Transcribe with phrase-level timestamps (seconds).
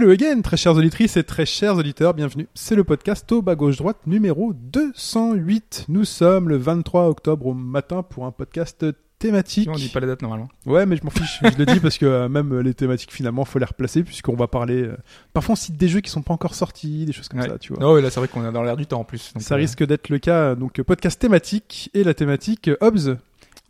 [0.00, 2.46] Hello again, très chères auditrices et très chers auditeurs, bienvenue.
[2.54, 5.86] C'est le podcast au bas gauche droite numéro 208.
[5.88, 8.86] Nous sommes le 23 octobre au matin pour un podcast
[9.18, 9.68] thématique.
[9.68, 10.46] On dit pas la date normalement.
[10.66, 11.40] Ouais, mais je m'en fiche.
[11.42, 14.46] je le dis parce que euh, même les thématiques finalement, faut les replacer puisqu'on va
[14.46, 14.84] parler.
[14.84, 14.96] euh,
[15.32, 17.48] Parfois, on cite des jeux qui sont pas encore sortis, des choses comme Ouais.
[17.48, 17.82] ça, tu vois.
[17.82, 19.32] Non, ouais, là c'est vrai qu'on est dans l'air du temps en plus.
[19.34, 20.54] donc, ça euh, risque d'être le cas.
[20.54, 23.16] Donc, podcast thématique et la thématique Hobbs.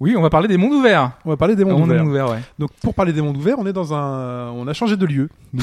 [0.01, 1.13] Oui, on va parler des mondes ouverts.
[1.25, 2.05] On va parler des mondes monde ouverts.
[2.07, 2.39] ouvert, ouais.
[2.59, 5.29] Donc pour parler des mondes ouverts, on est dans un, on a changé de lieu.
[5.53, 5.63] nous.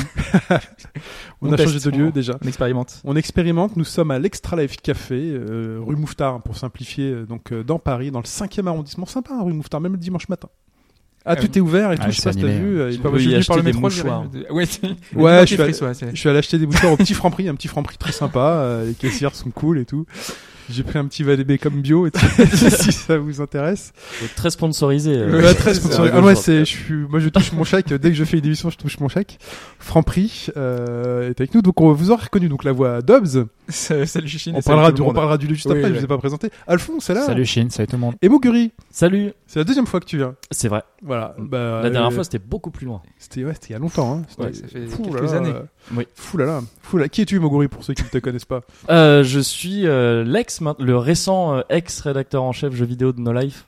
[1.42, 2.38] on, On a teste, changé de lieu on- déjà.
[2.44, 3.02] On expérimente.
[3.06, 3.78] On expérimente.
[3.78, 7.80] Nous sommes à l'Extra Life Café, euh, rue Mouffetard pour simplifier, euh, donc euh, dans
[7.80, 9.06] Paris, dans le 5e arrondissement.
[9.06, 10.50] Sympa, hein, rue Mouffetard, même le dimanche matin.
[11.28, 12.04] Ah, Euh, tout est ouvert et tout.
[12.06, 12.78] ah, je sais pas si t'as vu.
[12.82, 12.84] hein.
[12.84, 13.90] euh, il peut- y acheter par le des métro.
[13.90, 14.24] je mouchoirs.
[14.26, 14.46] dirais.
[14.52, 14.56] Ouais,
[15.16, 15.74] Ouais, je suis, allé,
[16.12, 18.40] je suis allé acheter des bouchons au petit Franprix, un petit Franprix très sympa.
[18.60, 20.06] euh, les caissières sont cool et tout.
[20.70, 22.12] J'ai pris un petit Valébé comme bio, et
[22.54, 23.94] si ça vous intéresse.
[24.36, 25.12] Très sponsorisé.
[25.16, 26.14] euh, Ouais, très sponsorisé.
[26.18, 27.94] Ah ouais, c'est, je suis, moi je touche mon chèque.
[27.94, 29.38] Dès que je fais une émission, je touche mon chèque.
[29.80, 33.46] Franprix euh, est avec nous, donc on vous aurez reconnu donc la voix d'Hobbs.
[33.70, 34.56] c'est- Salut Chichine.
[34.56, 35.16] On parlera tout du, le on monde.
[35.16, 35.90] parlera du lieu juste Oui, après.
[35.94, 36.50] Je vous ai pas présenté.
[36.68, 37.22] Alphonse, c'est là.
[37.26, 38.16] Salut Chine, salut tout le monde.
[38.22, 39.34] Et Moguri, Salut.
[39.48, 40.36] c'est la deuxième fois que tu viens.
[40.52, 40.82] C'est vrai.
[41.04, 41.36] Voilà.
[41.38, 43.02] Bah, La dernière euh, fois, c'était beaucoup plus loin.
[43.20, 44.18] c'était, ouais, c'était il y a longtemps.
[44.40, 44.44] Hein.
[44.44, 45.54] Ouais, ça fait Fou quelques là années.
[45.96, 46.08] Oui.
[46.16, 46.62] Fou là là.
[46.82, 47.08] Fou là.
[47.08, 48.62] Qui es-tu, Moguri, pour ceux qui ne te connaissent pas?
[48.90, 50.24] Euh, je suis euh,
[50.62, 53.66] l'ex, le récent euh, ex-rédacteur en chef jeux vidéo de No Life.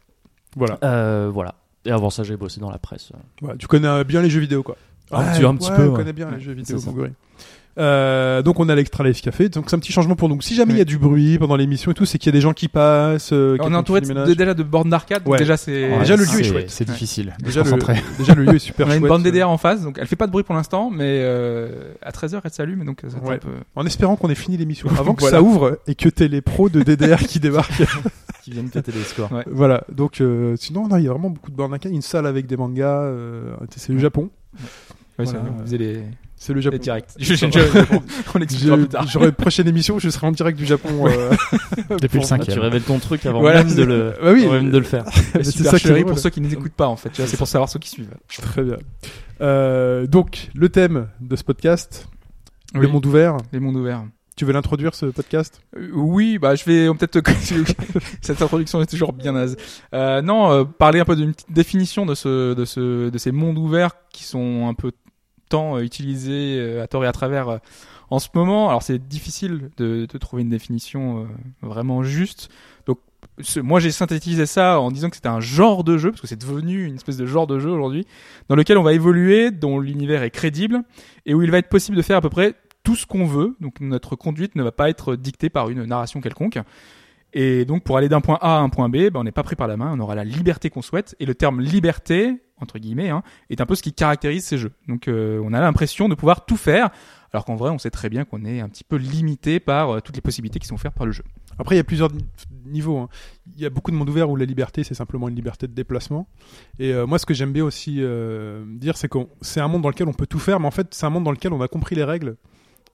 [0.56, 0.78] Voilà.
[0.84, 1.56] Euh, voilà.
[1.86, 3.12] Et avant ça, j'ai bossé dans la presse.
[3.60, 4.76] Tu connais euh, bien les jeux vidéo, quoi.
[5.12, 5.96] Un petit- un petit peu, On ouais.
[5.96, 6.78] connaît bien les Ouais, jeux vidéo.
[7.78, 10.42] Euh, donc on a l'Extra Life Café, donc c'est un petit changement pour nous.
[10.42, 10.86] Si jamais il y a Oui.
[10.86, 13.32] du bruit pendant l'émission et tout, c'est qu'il y a des gens qui passent.
[13.34, 15.24] euh, On est entouré de, déjà de bornes d'arcade.
[15.24, 15.38] donc Ouais.
[15.40, 16.00] Déjà, c'est.
[16.00, 16.70] Déjà, le lieu est chouette.
[16.72, 17.36] C'est difficile.
[17.44, 18.02] Déjà le, concentrer.
[18.18, 19.10] déjà le lieu est super On a une chouette.
[19.10, 22.12] bande DDR en face, donc elle fait pas de bruit pour l'instant, mais euh, à
[22.12, 23.36] 13h elle s'allume, donc ça Ouais.
[23.36, 23.50] un peu.
[23.76, 25.38] En espérant qu'on ait fini l'émission avant que Voilà.
[25.38, 27.84] ça ouvre et que t'aies les pros de DDR qui débarquent.
[28.44, 29.30] Qui viennent péter les scores.
[29.32, 29.44] Ouais.
[29.52, 29.84] voilà.
[29.92, 31.92] Donc euh, sinon, non, il y a vraiment beaucoup de bornes d'arcade.
[31.92, 33.02] Une salle avec des mangas.
[33.02, 34.30] euh, c'est le Japon.
[34.54, 34.60] Ouais,
[35.26, 35.32] Voilà.
[35.32, 36.00] ça, vous faisez les,
[36.40, 36.78] C'est le les Japon.
[37.20, 37.98] je- je-
[38.36, 39.08] on l'expliquera plus tard.
[39.08, 41.08] J'aurai une prochaine émission, je serai en direct du Japon.
[41.08, 44.14] euh, Ah, pour- tu Ah Ah, révèles révèles ton truc avant Voilà, même de le,
[44.22, 44.46] Bah oui.
[44.48, 45.04] même de le faire.
[45.34, 46.12] Les c'est super ça drôle.
[46.12, 47.10] pour ceux qui ne nous écoutent pas en fait.
[47.10, 48.14] Tu c'est pour savoir ceux qui suivent.
[48.42, 48.78] Très bien.
[49.42, 52.08] Euh, donc, le thème de ce podcast,
[52.76, 53.38] le Oui, monde ouvert.
[53.52, 54.04] les mondes ouverts.
[54.36, 55.62] Tu veux l'introduire, ce podcast?
[55.76, 57.28] Euh, oui, bah je vais peut-être
[58.22, 59.58] cette introduction est toujours bien naze.
[59.96, 63.32] Euh, non, euh, parler un peu d'une petite définition de ce de ce de ces
[63.32, 64.92] mondes ouverts qui sont un peu
[65.50, 67.58] tant euh, utilisés euh, à tort et à travers euh,
[68.10, 68.70] en ce moment.
[68.70, 71.28] Alors c'est difficile de, de trouver une définition
[71.62, 72.50] vraiment juste.
[72.86, 73.00] Donc
[73.58, 76.40] moi j'ai synthétisé ça en disant que c'était un genre de jeu parce que c'est
[76.40, 78.08] devenu une espèce de genre de jeu aujourd'hui
[78.48, 80.84] dans lequel on va évoluer, dont l'univers est crédible
[81.26, 83.58] et où il va être possible de faire à peu près tout ce qu'on veut.
[83.60, 86.60] Donc notre conduite ne va pas être dictée par une narration quelconque.
[87.34, 89.44] Et donc pour aller d'un point A à un point B, ben, on n'est pas
[89.44, 91.14] pris par la main, on aura la liberté qu'on souhaite.
[91.20, 94.72] Et le terme liberté, entre guillemets, hein, est un peu ce qui caractérise ces jeux.
[94.88, 96.90] Donc euh, on a l'impression de pouvoir tout faire,
[97.34, 100.00] alors qu'en vrai on sait très bien qu'on est un petit peu limité par euh,
[100.00, 101.24] toutes les possibilités qui sont offertes par le jeu.
[101.60, 102.24] Après, il y a plusieurs ni-
[102.68, 103.00] niveaux.
[103.00, 103.10] hein.
[103.56, 105.74] Il y a beaucoup de mondes ouverts où la liberté, c'est simplement une liberté de
[105.74, 106.28] déplacement.
[106.78, 109.82] Et euh, moi, ce que j'aime bien aussi euh, dire, c'est que c'est un monde
[109.82, 111.62] dans lequel on peut tout faire, mais en fait, c'est un monde dans lequel on
[111.62, 112.38] a compris les règles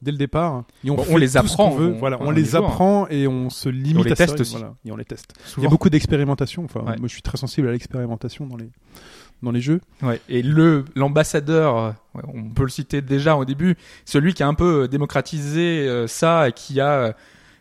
[0.02, 0.64] dès le départ.
[0.86, 1.88] Et on, Bon, on les apprend, veut.
[1.94, 2.60] on- voilà, on, on les hein.
[2.60, 4.56] apprend et on se limite les à teste règles, aussi.
[4.58, 4.76] voilà.
[4.86, 5.34] Et on les teste.
[5.58, 6.64] Il y a beaucoup d'expérimentation.
[6.64, 6.98] Enfin, Ouais.
[7.00, 8.70] moi, je suis très sensible à l'expérimentation dans les
[9.42, 9.82] dans les jeux.
[10.02, 10.22] Ouais.
[10.30, 11.92] Et le l'ambassadeur, euh,
[12.34, 16.48] on peut le citer déjà au début, celui qui a un peu démocratisé euh, ça
[16.50, 17.14] et qui a euh,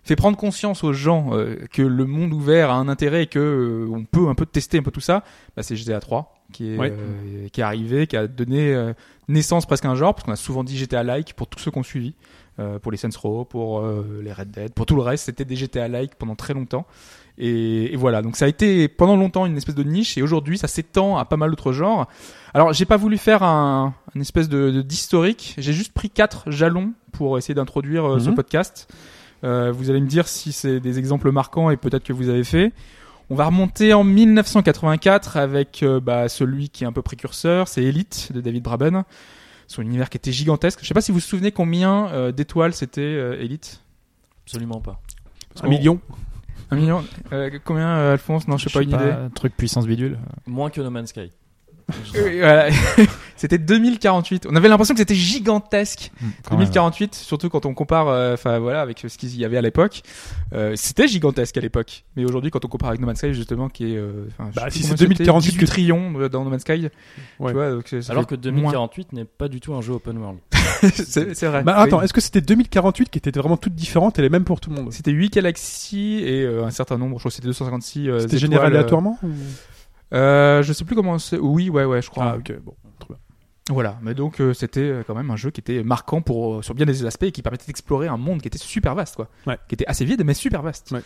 [0.04, 3.38] fait prendre conscience aux gens euh, que le monde ouvert a un intérêt et que
[3.38, 5.24] euh, on peut un peu tester un peu tout ça,
[5.56, 6.92] bah, c'est GTA 3 qui est Ouais.
[6.92, 8.92] euh, qui est arrivé, qui a donné euh,
[9.28, 11.70] naissance presque à un genre parce qu'on a souvent dit GTA like pour tous ceux
[11.70, 12.14] qu'on suivi.
[12.62, 15.44] Euh, pour les Saints Row, pour euh, les Red Dead, pour tout le reste, c'était
[15.44, 16.86] des GTA like pendant très longtemps.
[17.38, 20.58] Et, et voilà, donc ça a été pendant longtemps une espèce de niche, et aujourd'hui
[20.58, 22.06] ça s'étend à pas mal d'autres genres.
[22.54, 26.92] Alors j'ai pas voulu faire un, un espèce de d'historique, j'ai juste pris quatre jalons
[27.12, 28.34] pour essayer d'introduire euh, ce Mhm.
[28.36, 28.88] podcast.
[29.42, 32.72] Vous allez me dire si c'est des exemples marquants et peut-être que vous avez fait.
[33.28, 38.30] On va remonter en 1984 avec bah, celui qui est un peu précurseur, c'est Elite
[38.32, 39.02] de David Braben.
[39.72, 40.80] Son univers qui était gigantesque.
[40.82, 43.82] Je sais pas si vous vous souvenez combien euh, d'étoiles c'était euh, Elite.
[44.44, 45.00] Absolument pas.
[45.62, 45.98] Un million.
[46.70, 47.02] Un million
[47.32, 48.46] Euh, Combien, euh, Alphonse?
[48.48, 49.14] Non, je sais pas une idée.
[49.34, 50.18] Truc puissance bidule.
[50.46, 51.30] Moins que No Man's Sky.
[52.14, 52.68] Oui, voilà.
[53.36, 54.46] C'était 2048.
[54.48, 56.12] On avait l'impression que c'était gigantesque.
[56.22, 56.60] Hum, quand même.
[56.66, 60.02] 2048, surtout quand on compare, euh, enfin voilà, avec ce qu'il y avait à l'époque,
[60.52, 62.04] euh, c'était gigantesque à l'époque.
[62.16, 64.82] Mais aujourd'hui, quand on compare avec No Man's Sky, justement, qui est, euh, Bah, si
[64.84, 66.88] c'est combien 2048 c'était, que- 18 trillions euh, dans No Man's Sky,
[67.40, 67.50] Ouais.
[67.50, 68.42] tu vois, donc Alors que moins.
[68.42, 70.38] 2048 n'est pas du tout un jeu open world.
[70.94, 71.64] c'est vrai.
[71.64, 71.82] Bah Oui.
[71.84, 74.70] attends, est-ce que c'était 2048 qui était vraiment toute différente et les mêmes pour tout
[74.70, 74.92] le monde?
[74.92, 78.08] C'était 8 galaxies et euh, un certain nombre, je crois que c'était 256.
[78.08, 79.28] euh, C'était généré euh, aléatoirement ou-
[80.12, 81.38] euh, Je sais plus comment c'est.
[81.38, 82.32] Oui, ouais, ouais, je crois.
[82.32, 82.74] Ah ok, bon.
[82.98, 83.18] très bien.
[83.70, 86.62] Voilà, mais donc euh, c'était euh, quand même un jeu qui était marquant pour euh,
[86.62, 89.28] sur bien des aspects et qui permettait d'explorer un monde qui était super vaste, quoi.
[89.46, 89.58] Ouais.
[89.68, 90.90] Qui était assez vide mais super vaste.
[90.90, 91.02] Ouais.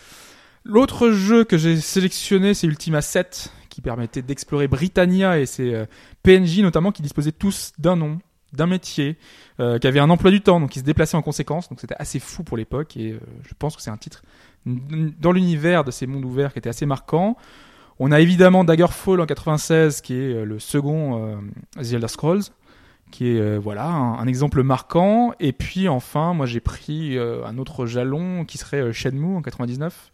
[0.68, 5.86] L'autre jeu que j'ai sélectionné, c'est Ultima 7, qui permettait d'explorer Britannia et ses euh,
[6.24, 8.18] PNJ notamment, qui disposaient tous d'un nom,
[8.52, 9.16] d'un métier,
[9.60, 11.68] euh, qui avaient un emploi du temps, donc qui se déplaçaient en conséquence.
[11.68, 14.24] Donc c'était assez fou pour l'époque et euh, je pense que c'est un titre
[14.64, 17.36] dans l'univers de ces mondes ouverts qui était assez marquant.
[17.98, 22.42] On a évidemment Daggerfall en 96, qui est euh, le second euh, The Elder Scrolls,
[23.10, 25.32] qui est euh, voilà un, un exemple marquant.
[25.40, 30.10] Et puis enfin, moi j'ai pris euh, un autre jalon qui serait Shenmue en 99,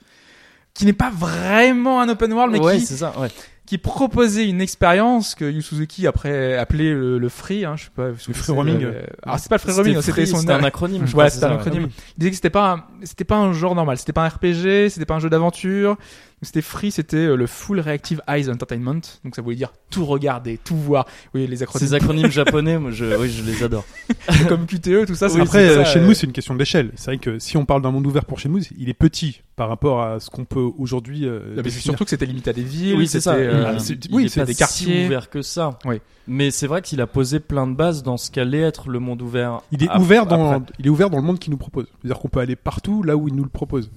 [0.74, 3.18] qui n'est pas vraiment un open world, mais ouais, qui, c'est ça.
[3.18, 3.28] Ouais.
[3.64, 7.90] Qui proposait une expérience que Yu Suzuki après appelait le, le free, hein, je sais
[7.94, 8.08] pas.
[8.08, 8.82] Le free roaming.
[8.84, 11.02] Euh, alors c'est pas le free roaming, c'était son c'était un acronyme.
[11.06, 11.88] je Ouais, crois, c'était un ça, acronyme.
[12.16, 14.88] Il disait que c'était pas, un- c'était pas un genre normal, c'était pas un RPG,
[14.90, 15.96] c'était pas un jeu d'aventure.
[16.44, 19.00] C'était free, c'était euh, le Full Reactive Eyes Entertainment.
[19.24, 21.06] Donc ça voulait dire tout regarder, tout voir.
[21.34, 23.84] Oui, les acronymes Ces acronymes japonais, moi, je, oui, je les adore.
[24.48, 25.28] comme QTE, tout ça.
[25.28, 26.90] c'est Après, c'est euh, ça, Shenmue, euh, c'est une question d'échelle.
[26.96, 29.68] C'est vrai que si on parle d'un monde ouvert pour Shenmue, il est petit par
[29.68, 31.26] rapport à ce qu'on peut aujourd'hui.
[31.28, 32.96] euh, mais c'est surtout que c'était limité à des villes.
[32.96, 33.36] Oui, c'est ça.
[33.52, 35.06] Euh, Ah, Il- oui, est c'est pas des si quartiers.
[35.06, 35.78] ouvert que ça.
[35.84, 36.00] Oui.
[36.28, 39.22] Mais c'est vrai qu'il a posé plein de bases dans ce qu'allait être le monde
[39.22, 39.60] ouvert.
[39.72, 40.72] Il est ouvert dans, après.
[40.78, 41.86] il est ouvert dans le monde qu'il nous propose.
[42.00, 43.90] C'est-à-dire qu'on peut aller partout là où il nous le propose.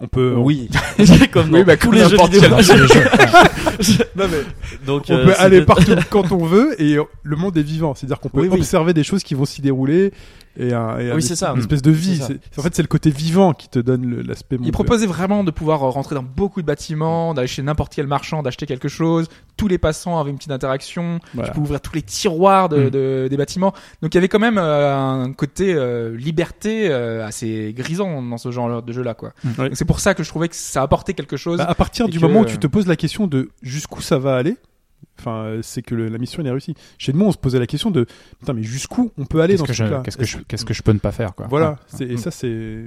[0.00, 0.68] On peut, Oui,
[1.32, 2.48] comme dans Oui, bah, tous comme les jeux n'importe vidéo.
[2.88, 7.36] quel Non, mais Donc, on euh, peut aller partout quand on veut et euh, le
[7.36, 7.94] monde est vivant.
[7.94, 8.58] C'est-à-dire qu'on peut Oui, oui.
[8.58, 10.12] observer des choses qui vont s'y dérouler
[10.56, 11.50] et, un, et un- Oui, c'est ça.
[11.52, 12.16] une espèce de vie.
[12.16, 12.26] C'est ça.
[12.28, 15.44] C'est- En fait, c'est le côté vivant qui te donne le- l'aspect Il proposait vraiment
[15.44, 18.88] de pouvoir euh, rentrer dans beaucoup de bâtiments, d'aller chez n'importe quel marchand, d'acheter quelque
[18.88, 19.28] chose.
[19.56, 21.20] Tous les passants avaient une petite interaction.
[21.34, 21.48] Voilà.
[21.50, 22.90] Tu peux ouvrir tous les tiroirs de, Mm.
[22.90, 23.72] de- des bâtiments.
[24.02, 28.38] Donc il y avait quand même euh, un côté euh, liberté euh, assez grisant dans
[28.38, 29.32] ce genre de jeu-là, quoi.
[29.44, 31.58] Donc c'est pour ça que je trouvais que ça apportait quelque chose.
[31.58, 34.18] Bah, à partir du que- moment où tu te poses la question de jusqu'où ça
[34.18, 34.56] va aller,
[35.18, 36.74] enfin, c'est que le- la mission elle est réussie.
[36.98, 38.06] Chez nous, on se posait la question de
[38.40, 40.64] putain, mais jusqu'où on peut aller Qu'est-ce dans que, ce truc-là qu'est-ce, que je, qu'est-ce
[40.64, 41.46] que je peux ne pas faire quoi.
[41.48, 42.06] Voilà, Ouais.
[42.12, 42.84] et ça c'est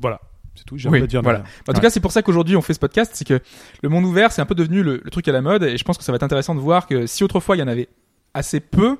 [0.00, 0.20] voilà,
[0.54, 0.76] c'est tout.
[0.78, 1.22] J'ai Oui, dire.
[1.22, 1.40] voilà.
[1.40, 1.80] En tout Ouais.
[1.82, 3.40] cas, c'est pour ça qu'aujourd'hui on fait ce podcast, c'est que
[3.82, 5.84] le monde ouvert, c'est un peu devenu le, le truc à la mode, et je
[5.84, 7.88] pense que ça va être intéressant de voir que si autrefois il y en avait
[8.34, 8.96] assez peu,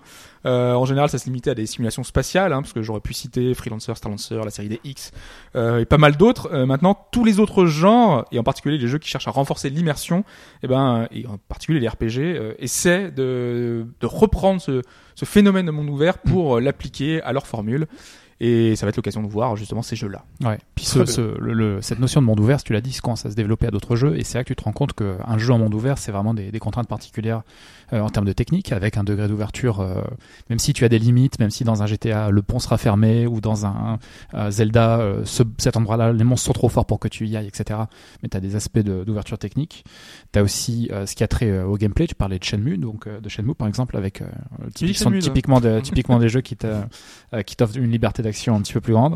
[0.46, 3.14] euh, en général ça se limitait à des simulations spatiales, hein, parce que j'aurais pu
[3.14, 5.12] citer Freelancer, Starlancer, la série des X,
[5.56, 6.50] euh, et pas mal d'autres.
[6.52, 9.70] Euh, maintenant, tous les autres genres, et en particulier les jeux qui cherchent à renforcer
[9.70, 10.24] l'immersion,
[10.62, 14.82] et ben, et en particulier les RPG, euh, essaient de, reprendre ce,
[15.14, 17.86] ce phénomène de monde ouvert pour l'appliquer à leur formule.
[18.40, 20.24] Et ça va être l'occasion de voir justement ces jeux-là.
[20.44, 20.58] Ouais.
[20.76, 23.26] Puis ce, ce- le- le- cette notion de monde ouvert, si tu l'as dit, commence
[23.26, 25.38] à se développer à d'autres jeux, et c'est là que tu te rends compte qu'un
[25.38, 27.42] jeu en monde ouvert, c'est vraiment des, des contraintes particulières
[27.92, 30.02] euh, en termes de technique, avec un degré d'ouverture, euh,
[30.50, 33.26] même si tu as des limites, même si dans un GTA le pont sera fermé,
[33.26, 33.98] ou dans un
[34.34, 37.36] euh, Zelda, euh, ce- cet endroit-là, les monstres sont trop forts pour que tu y
[37.36, 37.80] ailles, etc.
[38.22, 39.84] Mais tu as des aspects de- d'ouverture technique.
[40.32, 42.78] Tu as aussi euh, ce qui a trait euh, au gameplay, tu parlais de Shenmue,
[42.78, 44.26] donc euh, de Shenmue par exemple, avec euh,
[44.74, 45.22] typique- sont Shenmue, là.
[45.22, 48.92] typiquement, de- typiquement des jeux euh, qui t'offrent une liberté d'action un petit peu plus
[48.94, 49.14] grande.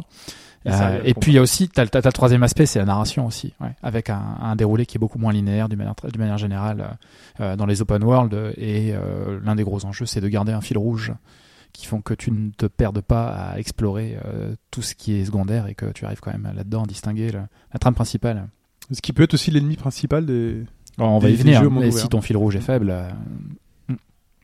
[0.64, 3.26] Et Euh, et puis il y a aussi, t'as, le troisième aspect, c'est la narration
[3.26, 6.38] aussi, ouais, avec un, un déroulé qui est beaucoup moins linéaire d'une manière, d'une manière
[6.38, 6.96] générale
[7.40, 8.32] euh, dans les open world.
[8.56, 11.12] Et euh, l'un des gros enjeux, c'est de garder un fil rouge
[11.72, 15.24] qui font que tu ne te perdes pas à explorer euh, tout ce qui est
[15.24, 17.40] secondaire et que tu arrives quand même là-dedans à distinguer le-
[17.72, 18.46] la trame principale.
[18.92, 20.62] Ce qui peut être aussi l'ennemi principal des.
[20.98, 21.92] Alors, on va y venir, ouvert.
[21.98, 23.08] si ton fil rouge est faible, euh,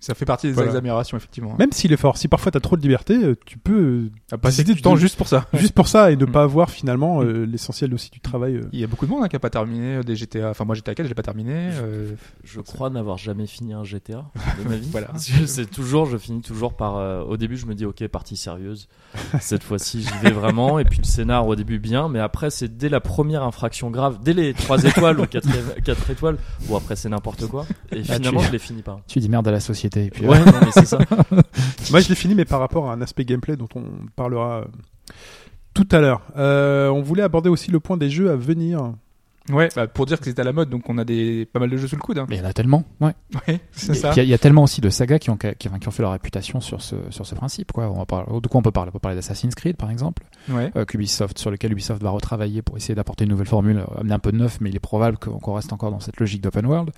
[0.01, 0.73] Ça fait partie des Voilà.
[0.77, 1.55] améliorations, effectivement.
[1.59, 4.59] Même s'il est fort, si parfois t'as trop de liberté, euh, tu peux à passer
[4.63, 5.47] décider du temps de- juste pour ça.
[5.55, 6.33] juste pour ça et ne Mm.
[6.33, 8.57] pas avoir finalement euh, l'essentiel aussi du travail.
[8.57, 8.69] euh.
[8.73, 10.51] Il y a beaucoup de monde hein, qui a pas terminé euh, des GTA.
[10.51, 11.53] Enfin, moi GTA 4, je l'ai pas terminé.
[11.81, 12.13] euh,
[12.45, 14.25] Je crois n'avoir jamais fini un GTA
[14.63, 14.89] de ma vie.
[14.93, 15.09] Voilà.
[15.17, 16.97] C'est toujours, je finis toujours par.
[16.97, 18.89] euh, au début, je me dis, ok, partie sérieuse.
[19.41, 20.79] Cette fois-ci, j'y vais vraiment.
[20.79, 24.19] Et puis le scénar au début bien, mais après, c'est dès la première infraction grave,
[24.23, 26.37] dès les 3 étoiles ou 4, étoiles.
[26.69, 27.67] Bon, après, c'est n'importe quoi.
[27.93, 29.01] Et Ah, finalement, tu- je les finis pas.
[29.07, 29.88] tu dis merde à la société.
[29.97, 30.99] Et puis, Ouais, non, mais c'est ça.
[31.91, 33.83] Moi, je l'ai fini, mais par rapport à un aspect gameplay dont on
[34.17, 34.65] parlera euh,
[35.75, 36.23] tout à l'heure.
[36.37, 38.93] Euh, on voulait aborder aussi le point des jeux à venir.
[39.51, 41.71] Ouais, bah, pour dire que c'est à la mode, donc on a des pas mal
[41.71, 42.19] de jeux sous le coude.
[42.19, 42.27] Hein.
[42.29, 43.15] Mais il y en a tellement, ouais.
[43.49, 44.11] Ouais, c'est Et ça.
[44.11, 45.89] puis, Il y, a- il y a tellement aussi de sagas qui ont, qui, qui
[45.89, 47.73] ont fait leur réputation sur ce, sur ce principe.
[47.73, 47.89] Quoi.
[47.89, 48.91] On va parler, de quoi on peut parler?
[48.91, 50.71] On peut parler d'Assassin's Creed, par exemple, Ouais.
[50.77, 54.13] euh, qu'Ubisoft, sur lequel Ubisoft va retravailler pour essayer d'apporter une nouvelle formule, euh, amener
[54.13, 56.67] un peu de neuf, mais il est probable qu'on reste encore dans cette logique d'open
[56.67, 56.91] world.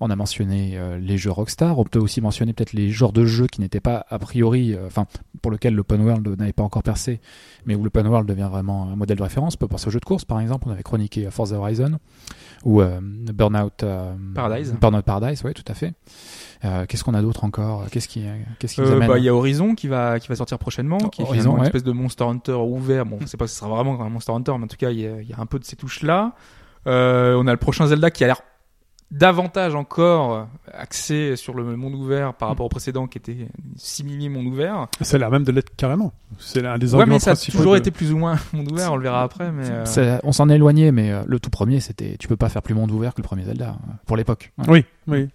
[0.00, 1.78] On a mentionné euh, les jeux Rockstar.
[1.78, 4.86] On peut aussi mentionner peut-être les genres de jeux qui n'étaient pas a priori, euh,
[4.86, 5.06] enfin,
[5.42, 7.20] pour lequel l'open world n'avait pas encore percé,
[7.64, 9.54] mais où l'open world devient vraiment un modèle de référence.
[9.54, 10.64] On peut penser aux jeux de course, par exemple.
[10.68, 11.98] On avait chroniqué Forza Horizon
[12.64, 14.74] ou euh, Burnout euh, Paradise.
[14.80, 15.94] Burnout Paradise, oui, tout à fait.
[16.64, 17.84] Euh, qu'est-ce qu'on a d'autre encore?
[17.90, 18.24] Qu'est-ce qui,
[18.58, 20.98] qu'est-ce qui Euh, amène bah, il y a Horizon qui va qui va sortir prochainement,
[20.98, 23.06] qui est une espèce de Monster Hunter ouvert.
[23.06, 25.06] Bon, c'est pas, ce sera vraiment un Monster Hunter, mais en tout cas, il y
[25.06, 26.34] a, il y a un peu de ces touches là.
[26.86, 28.40] Euh, on a le prochain Zelda qui a l'air
[29.10, 34.46] davantage encore axé sur le monde ouvert par rapport au précédent qui était simili monde
[34.46, 34.88] ouvert.
[35.00, 36.12] Ça a l'air même de l'être carrément.
[36.38, 38.70] C'est l'un des Ouais, arguments mais ça a toujours de- été plus ou moins monde
[38.72, 38.92] ouvert.
[38.92, 41.80] On le verra après, mais euh, On s'en est éloigné, mais euh, le tout premier,
[41.80, 44.52] c'était, tu peux pas faire plus monde ouvert que le premier Zelda euh, pour l'époque.
[44.58, 44.64] Ouais.
[44.68, 45.28] Oui, oui.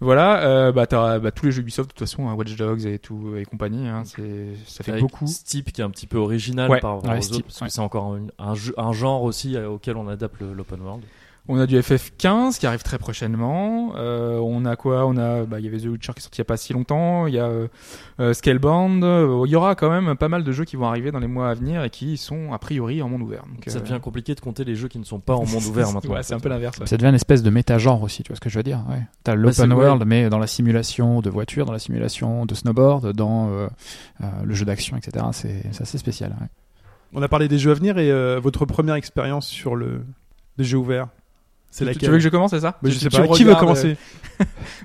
[0.00, 0.42] voilà.
[0.44, 2.98] Euh, bah, t'as bah, tous les jeux Ubisoft de toute façon, hein, Watch Dogs et
[2.98, 3.88] tout et compagnie.
[3.88, 5.26] Hein, c'est ça fait Avec beaucoup.
[5.26, 6.80] Steep qui est un petit peu original Ouais.
[6.80, 7.66] par rapport Ouais, aux Steep, autres, parce ouais.
[7.68, 11.02] que c'est encore un, un jeu- un genre aussi euh, auquel on adapte l'open world.
[11.52, 13.92] On a du FF15 qui arrive très prochainement.
[13.96, 15.04] Euh, on a quoi?
[15.06, 16.56] On a, bah, il y avait The Witcher qui est sorti il y a pas
[16.56, 17.26] si longtemps.
[17.26, 17.66] Il y a euh,
[18.20, 19.02] euh, Scalebound.
[19.02, 21.26] Euh, Il y aura quand même pas mal de jeux qui vont arriver dans les
[21.26, 23.42] mois à venir et qui sont a priori en monde ouvert.
[23.52, 25.64] Donc, Ça euh, devient compliqué de compter les jeux qui ne sont pas en monde
[25.64, 26.14] ouvert maintenant.
[26.14, 26.78] Ouais, c'est un peu l'inverse.
[26.78, 26.86] ouais.
[26.86, 29.02] Ça devient une espèce de méta-genre aussi, tu vois ce que je veux dire ouais.
[29.24, 33.48] T'as l'open world, mais dans la simulation de voiture, dans la simulation de snowboard, dans
[33.50, 33.66] euh,
[34.22, 35.26] euh, le jeu d'action, etc.
[35.32, 36.36] C'est c'est assez spécial.
[36.40, 36.46] ouais.
[37.12, 40.04] On a parlé des jeux à venir et euh, votre première expérience sur le
[40.58, 41.08] des jeux ouverts.
[41.70, 42.78] C'est Tu- laquelle Tu veux que je commence, c'est ça?
[42.82, 43.26] Bah, Je sais pas.
[43.28, 43.96] Qui veut regardes, commencer?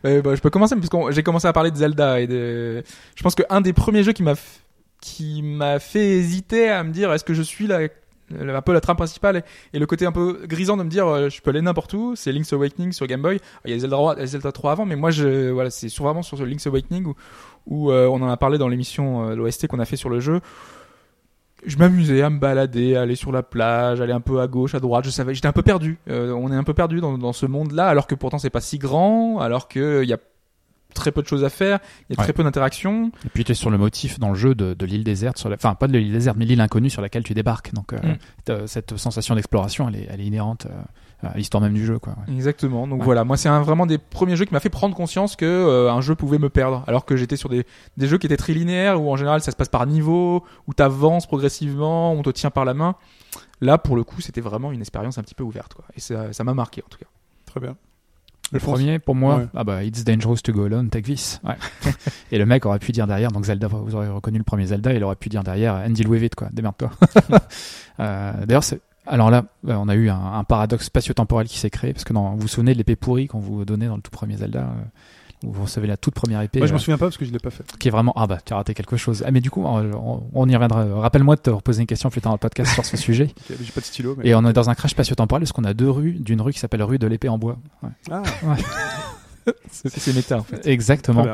[0.06, 2.84] Euh, bah, je peux commencer parce que j'ai commencé à parler de Zelda et de.
[3.15, 4.60] Je pense qu'un des premiers jeux qui m'a f-
[5.01, 7.80] qui m'a fait hésiter à me dire est-ce que je suis la
[8.39, 11.30] un peu la trame principale et, le côté un peu grisant de me dire euh,
[11.30, 13.96] je peux aller n'importe où c'est Link's Awakening sur Game Boy il y a Zelda
[13.98, 16.36] 3, il y a Zelda 3 avant mais moi je voilà c'est sur, vraiment sur
[16.38, 17.13] ce Link's Awakening où,
[17.68, 20.20] où euh, on en a parlé dans l'émission euh, l'OST qu'on a fait sur le
[20.20, 20.42] jeu
[21.67, 24.75] je m'amusais à me balader, à aller sur la plage, aller un peu à gauche,
[24.75, 25.05] à droite.
[25.05, 25.98] Je savais, j'étais un peu perdu.
[26.10, 28.62] Euh, on est un peu perdu dans, dans ce monde-là, alors que pourtant c'est pas
[28.62, 30.17] si grand, alors que il y a
[30.93, 31.79] très peu de choses à faire,
[32.10, 32.24] il y a Ouais.
[32.25, 33.12] très peu d'interactions.
[33.25, 35.50] Et puis tu es sur le motif dans le jeu de, de l'île déserte, sur
[35.50, 35.55] la...
[35.57, 37.74] enfin pas de l'île déserte, mais l'île inconnue sur laquelle tu débarques.
[37.74, 37.98] Donc euh,
[38.53, 38.67] Mm.
[38.67, 40.81] cette sensation d'exploration, elle est, elle est inhérente euh,
[41.36, 41.98] l'histoire même du jeu.
[42.00, 42.34] Quoi, ouais.
[42.34, 42.88] Exactement.
[42.88, 43.05] Donc Ouais.
[43.05, 45.91] voilà, moi c'est un, vraiment des premiers jeux qui m'a fait prendre conscience que euh,
[45.91, 47.65] un jeu pouvait me perdre, alors que j'étais sur des,
[47.98, 50.74] des jeux qui étaient très linéaires où en général ça se passe par niveau, où
[50.74, 52.96] t'avances progressivement, on te tient par la main.
[53.62, 55.86] Là pour le coup c'était vraiment une expérience un petit peu ouverte quoi.
[55.96, 57.08] Et ça ça m'a marqué en tout cas.
[57.46, 57.75] Très bien.
[58.51, 59.48] Le premier, pour moi, Ouais.
[59.55, 61.41] ah bah, It's dangerous to go alone, take this.
[61.44, 61.55] Ouais.
[62.32, 64.94] et le mec aurait pu dire derrière, donc Zelda, vous aurez reconnu le premier Zelda,
[64.94, 66.91] il aurait pu dire derrière, and deal with it, quoi, démerde-toi.
[68.00, 71.70] euh, D'ailleurs, c'est- alors là, euh, on a eu un, un paradoxe spatio-temporel qui s'est
[71.70, 74.02] créé, parce que dans, vous vous souvenez de l'épée pourrie qu'on vous donnait dans le
[74.02, 76.80] tout premier Zelda, euh, où vous recevez la toute première épée, Moi, je euh, m'en
[76.80, 77.64] souviens pas parce que je l'ai pas fait.
[77.78, 79.24] qui est vraiment, ah bah, tu as raté quelque chose.
[79.26, 80.86] Ah, mais du coup, on, y reviendra.
[81.02, 83.30] Rappelle-moi de te reposer une question plus tard dans le podcast sur ce sujet.
[83.50, 84.16] J'ai pas de stylo.
[84.18, 84.30] Mais...
[84.30, 86.60] Et on est dans un crash spatio-temporel, parce qu'on a deux rues, d'une rue qui
[86.60, 87.58] s'appelle rue de l'épée en bois.
[87.84, 87.90] Ouais.
[88.12, 88.24] Ah,
[89.72, 90.66] c'est méta en fait.
[90.68, 91.25] Exactement.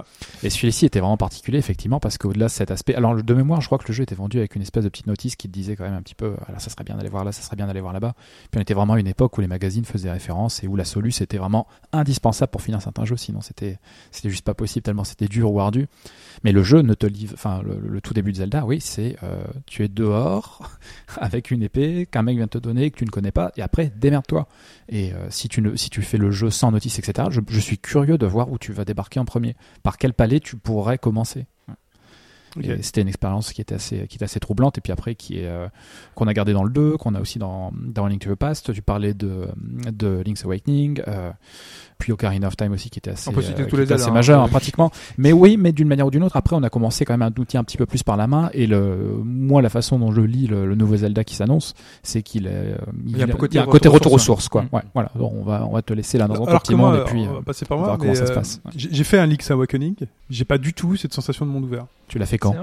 [0.44, 2.96] Et celui-ci était vraiment particulier, effectivement, parce qu'au-delà de cet aspect.
[2.96, 5.08] Alors, de mémoire, je crois que le jeu était vendu avec une espèce de petite
[5.08, 7.24] notice qui te disait quand même un petit peu alors ça serait bien d'aller voir
[7.24, 8.14] là, ça serait bien d'aller voir là-bas.
[8.50, 10.86] Puis on était vraiment à une époque où les magazines faisaient référence et où la
[10.86, 13.80] solu c'était vraiment indispensable pour finir certains jeux, sinon c'était
[14.12, 15.88] c'était juste pas possible tellement c'était dur ou ardu.
[16.44, 17.34] Mais le jeu ne te livre.
[17.36, 20.70] Enfin, le, le tout début de Zelda, oui, c'est euh, tu es dehors
[21.18, 23.92] avec une épée qu'un mec vient te donner que tu ne connais pas et après
[23.96, 24.48] démerde-toi.
[24.92, 27.60] Et euh, si tu ne si tu fais le jeu sans notice, etc., je, je
[27.60, 29.56] suis curieux de voir où tu vas débarquer en premier.
[29.84, 31.48] Par quel palais tu pourrais commencer?
[32.58, 32.66] Ok.
[32.66, 35.40] Et C'était une expérience qui était assez, qui était assez troublante et puis après qui
[35.40, 35.68] est euh,
[36.16, 38.74] qu'on a gardé dans le 2, qu'on a aussi dans dans Link to the Past.
[38.74, 39.48] Tu parlais de
[39.92, 41.32] de Link's Awakening, euh,
[42.02, 43.84] puis Ocarina of Time aussi qui était assez, On peut citer euh, tous qui les
[43.84, 44.14] était Zelda, assez hein.
[44.14, 44.92] majeur hein, pratiquement.
[45.18, 46.36] Mais oui, mais d'une manière ou d'une autre.
[46.36, 48.50] Après, on a commencé quand même à outil un petit peu plus par la main
[48.54, 52.22] et le moi la façon dont je lis le, le nouveau Zelda qui s'annonce, c'est
[52.22, 54.64] qu'il est euh, Il y a un côté un côté retour aux sources quoi.
[54.64, 54.70] Mm.
[54.74, 55.12] Ouais, voilà.
[55.16, 57.32] Donc, on va on va te laisser là dans un petit monde et puis on
[57.32, 57.96] euh, va passer par on va moi.
[57.98, 58.62] voir comment ça se passe.
[58.76, 59.96] J'ai fait un Link's Awakening.
[60.30, 61.86] J'ai pas du tout cette sensation de monde ouvert.
[62.12, 62.56] Tu l'as fait quand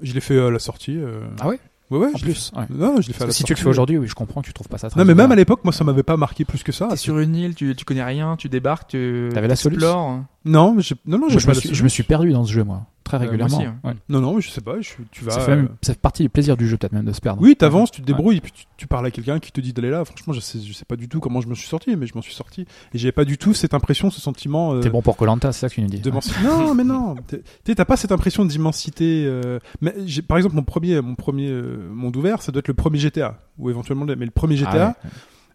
[0.00, 0.96] Je l'ai fait à la sortie.
[0.96, 1.58] euh, Ah ouais?
[1.90, 2.10] Ouais, ouais.
[2.12, 2.52] En je plus.
[2.54, 2.64] ouais.
[2.68, 4.46] Non, je l'ai fait à la si tu le fais aujourd'hui, oui, je comprends que
[4.46, 6.44] tu trouves pas ça très Non, mais même à l'époque, moi, ça m'avait pas marqué
[6.44, 6.88] plus que ça.
[6.88, 10.10] T'es sur une île, tu, tu connais rien, tu débarques, tu T'avais la explores.
[10.10, 11.84] Non, non, non, Moi, je, pas me la suis, je solution.
[11.84, 13.56] me suis perdu dans ce jeu, moi, très Euh, régulièrement.
[13.56, 13.76] aussi, hein.
[13.82, 13.94] Ouais.
[14.08, 14.80] Non, non, mais je sais pas.
[14.80, 15.32] Je, tu vas.
[15.32, 17.20] ça, fait même, euh, ça fait partie du plaisir du jeu, peut-être même, de se
[17.20, 17.42] perdre.
[17.42, 18.14] Oui, t'avances, tu te Ouais.
[18.16, 20.04] débrouilles, puis tu, tu parles à quelqu'un qui te dit d'aller là.
[20.04, 22.14] Franchement, je sais, je sais pas du tout comment je me suis sorti, mais je
[22.14, 22.66] m'en suis sorti.
[22.94, 24.74] Et j'avais pas du tout cette impression, ce sentiment.
[24.74, 26.00] euh, T'es bon pour Colanta, c'est ça que tu nous dis.
[26.44, 27.16] Non, mais non.
[27.64, 29.24] T'as pas cette impression d'immensité.
[29.26, 32.68] euh, Mais j'ai- par exemple, mon premier, mon premier euh, monde ouvert, ça doit être
[32.68, 34.86] le premier GTA ou éventuellement, le- mais le premier Ah GTA.
[35.04, 35.10] ouais.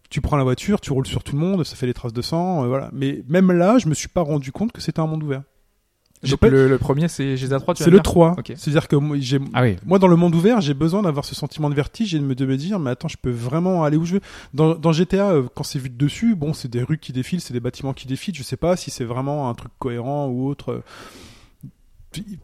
[0.10, 2.22] tu prends la voiture, tu roules sur tout le monde, ça fait des traces de
[2.22, 2.90] sang, euh, voilà.
[2.94, 5.42] Mais même là, je me suis pas rendu compte que c'était un monde ouvert.
[6.24, 8.36] J'ai Donc pas- le, le premier, c'est GTA 3, tu C'est le dire 3.
[8.40, 8.54] Ok.
[8.56, 9.76] C'est-à-dire que moi, j'ai, Ah oui.
[9.86, 12.34] moi, dans le monde ouvert, j'ai besoin d'avoir ce sentiment de vertige et de me,
[12.36, 14.22] de me dire, mais attends, je peux vraiment aller où je veux.
[14.54, 17.42] Dans, dans GTA, euh, quand c'est vu de dessus, bon, c'est des rues qui défilent,
[17.42, 18.36] c'est des bâtiments qui défilent.
[18.36, 20.82] Je sais pas si c'est vraiment un truc cohérent ou autre.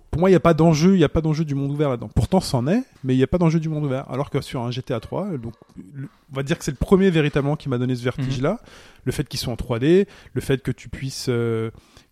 [0.10, 1.90] Pour moi, il n'y a pas d'enjeu, il n'y a pas d'enjeu du monde ouvert
[1.90, 2.10] là-dedans.
[2.16, 4.10] Pourtant, c'en est, mais il n'y a pas d'enjeu du monde ouvert.
[4.10, 7.12] Alors que sur un GTA 3, euh, donc, on va dire que c'est le premier
[7.12, 8.60] véritablement qui m'a donné ce vertige-là.
[9.06, 11.70] Le fait qu'ils soient en 3D, le fait que tu puisses, euh,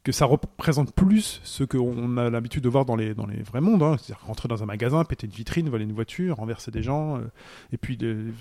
[0.08, 3.84] que ça représente plus ce qu'on a l'habitude de voir dans les, vrais mondes.
[3.84, 3.98] hein.
[4.00, 7.18] C'est-à-dire rentrer dans un magasin, péter une vitrine, voler une voiture, renverser des gens.
[7.18, 7.30] euh,
[7.74, 8.32] et puis, euh,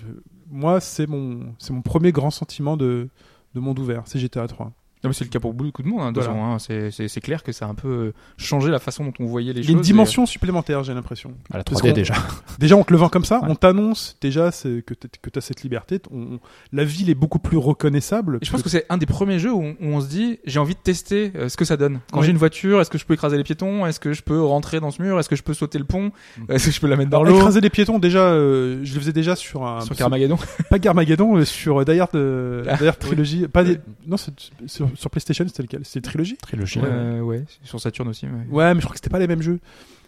[0.49, 3.09] moi, c'est mon, c'est mon premier grand sentiment de,
[3.53, 4.03] de monde ouvert.
[4.05, 4.71] C'est GTA 3.
[5.07, 6.37] Non, mais c'est le cas pour beaucoup de monde, hein, de Voilà.
[6.39, 6.59] hein.
[6.59, 9.25] C'est- c'est c'est clair que ça a un peu euh, changé la façon dont on
[9.25, 9.75] voyait les Il y choses.
[9.75, 11.33] a une dimension supplémentaire, j'ai l'impression.
[11.51, 12.13] À la Parce 3D qu'on- déjà.
[12.59, 13.47] Déjà, on te le vend comme ça, Ouais.
[13.49, 15.99] on t'annonce déjà c'est- que tu as cette liberté.
[16.11, 16.39] On-
[16.73, 18.39] la ville est beaucoup plus reconnaissable.
[18.41, 20.39] Et je pense que c'est un des premiers jeux où on, où on se dit
[20.45, 21.99] j'ai envie de tester euh, ce que ça donne.
[22.11, 22.25] Quand Oui.
[22.25, 23.85] j'ai une voiture, est-ce que je peux écraser les piétons?
[23.85, 25.19] Est-ce que je peux rentrer dans ce mur?
[25.19, 26.11] Est-ce que je peux sauter le pont?
[26.49, 27.35] Est-ce que je peux la mettre dans l'eau?
[27.37, 29.81] Écraser des piétons, déjà, euh, je le faisais déjà sur un.
[29.81, 30.37] Sur Carmageddon
[30.69, 33.47] Pas Carmageddon, euh, sur Die Hard, euh, Ah, Trilogy.
[33.47, 33.79] Pas des-.
[34.05, 34.31] Non, c'est-
[34.65, 35.81] sur, sur PlayStation, c'était lequel?
[35.83, 36.37] C'était Trilogy?
[36.37, 36.79] Trilogie.
[36.83, 38.25] Euh, Ouais, sur Saturn aussi.
[38.25, 38.31] Ouais.
[38.49, 39.59] Ouais, mais je crois que c'était pas les mêmes jeux.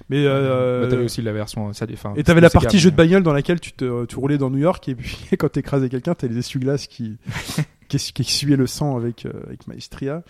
[0.10, 0.26] Mais.
[0.26, 1.72] Euh, Bah, t'avais aussi la version.
[1.74, 4.38] Ça, enfin, Et t'avais la partie jeu de bagnole dans laquelle tu, te, tu roulais
[4.38, 7.18] dans New York et puis quand t'écrasais quelqu'un, t'as les essuie-glaces qui,
[7.88, 10.24] qui, qui essuyaient le sang avec, euh, avec Maestria.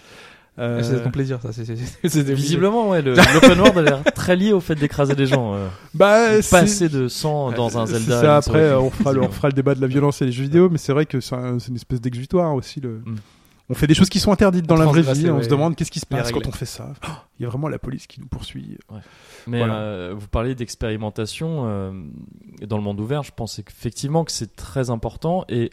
[0.58, 1.54] Euh, Ah, C'est ton plaisir, ça.
[1.54, 5.54] c'est- Visiblement, ouais, l'open world a l'air très lié au fait d'écraser des gens.
[5.56, 5.68] euh.
[5.94, 8.20] bah, pas c'est- assez de sang dans un c'est Zelda.
[8.22, 10.44] ça, après, on fera, le, on fera le débat de la violence et les jeux
[10.44, 12.82] vidéo, mais c'est vrai que c'est un- c'est une espèce d'exutoire aussi.
[12.82, 13.02] Le...
[13.06, 13.16] Mm.
[13.70, 15.76] On fait des choses qui sont interdites dans On la vraie vie, on se demande
[15.76, 16.94] qu'est-ce qui se passe quand on fait ça.
[17.08, 18.80] Oh, Il y a vraiment la police qui nous poursuit.
[19.48, 19.76] Mais Voilà.
[19.76, 21.92] euh, vous parlez d'expérimentation euh,
[22.66, 23.22] dans le monde ouvert.
[23.24, 25.70] Je pense effectivement que c'est très important et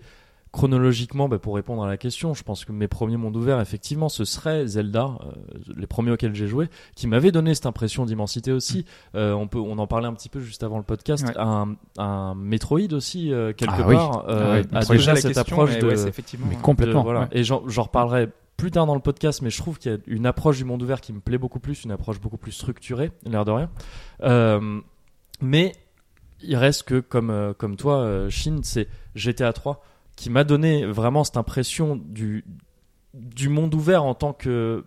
[0.57, 4.09] chronologiquement, bah, pour répondre à la question, je pense que mes premiers mondes ouverts, effectivement,
[4.09, 8.53] ce serait Zelda, euh, les premiers auxquels j'ai joué, qui m'avaient donné cette impression d'immensité
[8.53, 8.87] aussi.
[9.15, 11.27] Euh, on peut, on en parlait un petit peu juste avant le podcast.
[11.27, 11.35] Ouais.
[11.37, 13.95] Un, un Metroid aussi euh, quelque Ah oui.
[13.97, 16.47] part euh, Ah oui, a déjà la cette question, approche mais de, ouais, effectivement.
[16.49, 16.63] Mais ouais.
[16.63, 17.01] complètement.
[17.01, 17.21] de- voilà.
[17.21, 17.29] ouais.
[17.33, 20.25] Et j'en reparlerai plus tard dans le podcast, mais je trouve qu'il y a une
[20.25, 23.45] approche du monde ouvert qui me plaît beaucoup plus, une approche beaucoup plus structurée, l'air
[23.45, 23.69] de rien.
[24.23, 24.81] Euh,
[25.43, 25.75] mais
[26.41, 29.83] il reste que, comme, comme toi, Shin, c'est GTA 3
[30.17, 32.45] qui m'a donné vraiment cette impression du,
[33.15, 34.85] du monde ouvert en tant que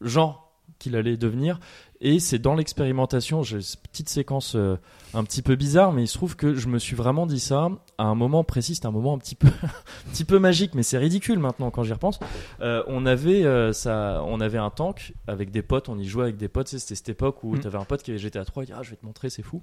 [0.00, 0.44] genre
[0.78, 1.58] qu'il allait devenir.
[2.00, 4.76] Et c'est dans l'expérimentation, j'ai cette petite séquence euh,
[5.14, 7.70] un petit peu bizarre, mais il se trouve que je me suis vraiment dit ça
[7.96, 10.84] à un moment précis, c'était un moment un petit peu, un petit peu magique, mais
[10.84, 12.20] c'est ridicule maintenant quand j'y repense.
[12.60, 16.24] Euh, on avait euh, ça, on avait un tank avec des potes, on y jouait
[16.24, 16.68] avec des potes.
[16.68, 17.60] C'était cette époque où Mm.
[17.60, 19.30] tu avais un pote qui avait GTA 3, il dit ah je vais te montrer,
[19.30, 19.60] c'est fou.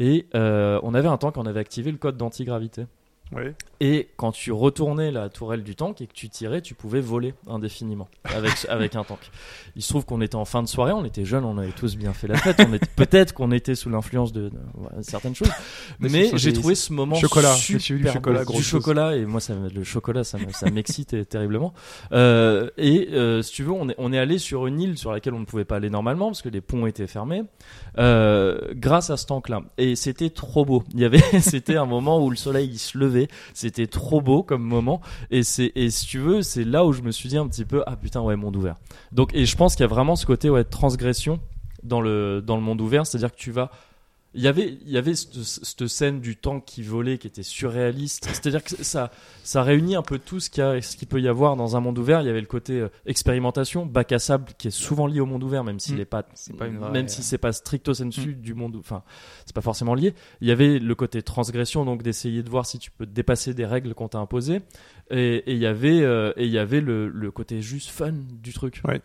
[0.00, 2.86] Et on avait un tank, on avait activé le code d'antigravité.
[3.80, 7.34] Et quand tu retournais la tourelle du tank et que tu tirais, tu pouvais voler
[7.48, 9.18] indéfiniment avec, avec un tank.
[9.74, 11.96] Il se trouve qu'on était en fin de soirée, on était jeunes, on avait tous
[11.96, 12.60] bien fait la fête.
[12.68, 14.52] On était- Peut-être qu'on était sous l'influence de, de-
[15.02, 15.50] certaines choses.
[15.98, 18.52] Mais j'ai trouvé ce moment Chocolat, super du chocolat, beau.
[18.52, 21.72] du chocolat et moi ça, le chocolat ça, ça m'excite terriblement.
[22.12, 25.10] Euh, et euh, si tu veux, on est, on est allé sur une île sur
[25.12, 27.42] laquelle on ne pouvait pas aller normalement parce que les ponts étaient fermés.
[27.98, 29.62] Euh, grâce à ce tank-là.
[29.78, 30.82] Et c'était trop beau.
[30.94, 33.21] Il y avait, c'était un moment où le soleil il se levait.
[33.54, 35.00] C'était trop beau comme moment.
[35.30, 37.64] Et c'est, et si tu veux, c'est là où je me suis dit un petit
[37.64, 38.76] peu, ah putain, ouais, monde ouvert.
[39.12, 41.40] Donc, et je pense qu'il y a vraiment ce côté, ouais, transgression
[41.82, 43.06] dans le, dans le monde ouvert.
[43.06, 43.70] C'est-à-dire que tu vas,
[44.34, 47.42] il y avait, il y avait cette, cette scène du tank qui volait qui était
[47.42, 48.24] surréaliste.
[48.32, 49.10] C'est-à-dire que ça,
[49.44, 51.76] ça réunit un peu tout ce qu'il y a, ce qu'il peut y avoir dans
[51.76, 52.20] un monde ouvert.
[52.22, 55.26] Il y avait le côté euh, expérimentation, bac à sable, qui est souvent lié au
[55.26, 55.98] monde ouvert, même s'il Mm.
[55.98, 59.02] n'est pas, C'est pas une vraie- même si c'est pas stricto sensu du monde, enfin,
[59.46, 60.14] c'est pas forcément lié.
[60.40, 63.66] Il y avait le côté transgression, donc d'essayer de voir si tu peux dépasser des
[63.66, 64.60] règles qu'on t'a imposées.
[65.10, 68.12] Et, et il y avait, euh, et il y avait le, le côté juste fun
[68.42, 68.80] du truc.
[68.88, 69.02] Ouais.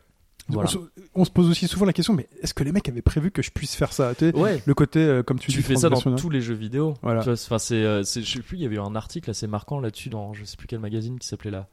[0.50, 0.70] Voilà.
[0.70, 0.78] On, se,
[1.16, 3.42] on se pose aussi souvent la question, mais est-ce que les mecs avaient prévu que
[3.42, 4.62] je puisse faire ça Tu sais, Ouais.
[4.66, 6.94] Le côté, euh, comme tu, tu dis, fais ça dans tous les jeux vidéo.
[7.02, 7.22] Voilà.
[7.22, 8.96] Tu vois, c'est- Enfin, c'est, euh, c'est- je sais plus, il y avait eu un
[8.96, 11.68] article assez marquant là-dessus dans je sais plus quel magazine qui s'appelait la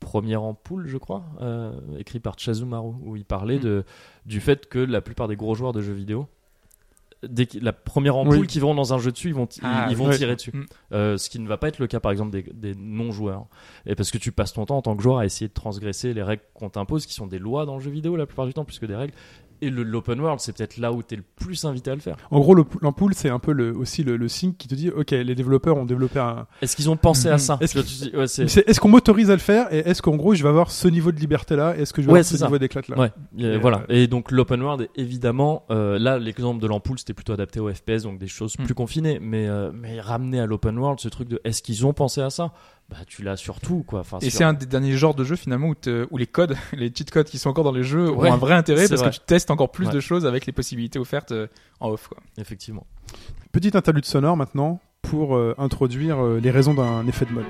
[0.00, 3.62] première ampoule, je crois, euh, écrit par Chazumaru, où il parlait Mm.
[3.62, 3.84] de
[4.26, 6.26] du fait que la plupart des gros joueurs de jeux vidéo
[7.28, 8.46] Dès la première ampoule Oui.
[8.46, 10.16] qui vont dans un jeu dessus, ils vont, Ah, ils, ils vont ouais.
[10.16, 10.52] tirer dessus.
[10.54, 10.64] Mm.
[10.92, 13.46] Euh, ce qui ne va pas être le cas, par exemple, des, des non-joueurs.
[13.84, 16.14] Et parce que tu passes ton temps en tant que joueur à essayer de transgresser
[16.14, 18.54] les règles qu'on t'impose, qui sont des lois dans le jeu vidéo la plupart du
[18.54, 19.12] temps, plus que des règles.
[19.62, 22.16] Et l'open world, c'est peut-être là où tu es le plus invité à le faire.
[22.30, 24.88] En gros, le- l'ampoule, c'est un peu le, aussi le, le signe qui te dit,
[24.90, 26.46] ok, les développeurs ont développé un.
[26.62, 27.38] Est-ce qu'ils ont pensé à Mhm.
[27.38, 30.70] ça Est-ce ouais, qu'on m'autorise à le faire et est-ce qu'en gros, je vais avoir
[30.70, 32.46] ce niveau de liberté là Est-ce que je vais Ouais, avoir ce ça.
[32.46, 33.12] niveau d'éclat là Ouais,
[33.44, 33.82] a- Et, voilà.
[33.90, 37.72] euh, Et donc l'open world, évidemment, euh, là l'exemple de l'ampoule, c'était plutôt adapté au
[37.72, 38.64] FPS, donc des choses Mm.
[38.64, 39.18] plus confinées.
[39.20, 42.30] Mais, euh, mais ramener à l'open world, ce truc de est-ce qu'ils ont pensé à
[42.30, 42.52] ça?
[42.90, 44.00] Bah, tu l'as sur tout, quoi.
[44.00, 45.68] Enfin, Et sur- c'est un des derniers genres de jeux finalement
[46.10, 48.36] où, les codes, les cheat codes qui sont encore dans les jeux Ouais, ont un
[48.36, 49.10] vrai intérêt parce vrai.
[49.10, 49.92] que tu testes encore plus Ouais.
[49.92, 51.46] de choses avec les possibilités offertes euh,
[51.78, 52.08] en off.
[52.08, 52.18] Quoi.
[52.36, 52.86] Effectivement.
[53.52, 57.46] Petite interlude sonore maintenant pour euh, introduire euh, les raisons d'un effet de mode.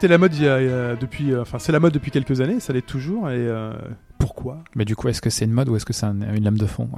[0.00, 3.30] C'était la mode depuis, euh, c'est la mode depuis quelques années, ça l'est toujours.
[3.30, 3.72] Et euh,
[4.18, 4.62] pourquoi?
[4.76, 6.56] Mais du coup, est-ce que c'est une mode ou est-ce que c'est un- une lame
[6.56, 6.88] de fond?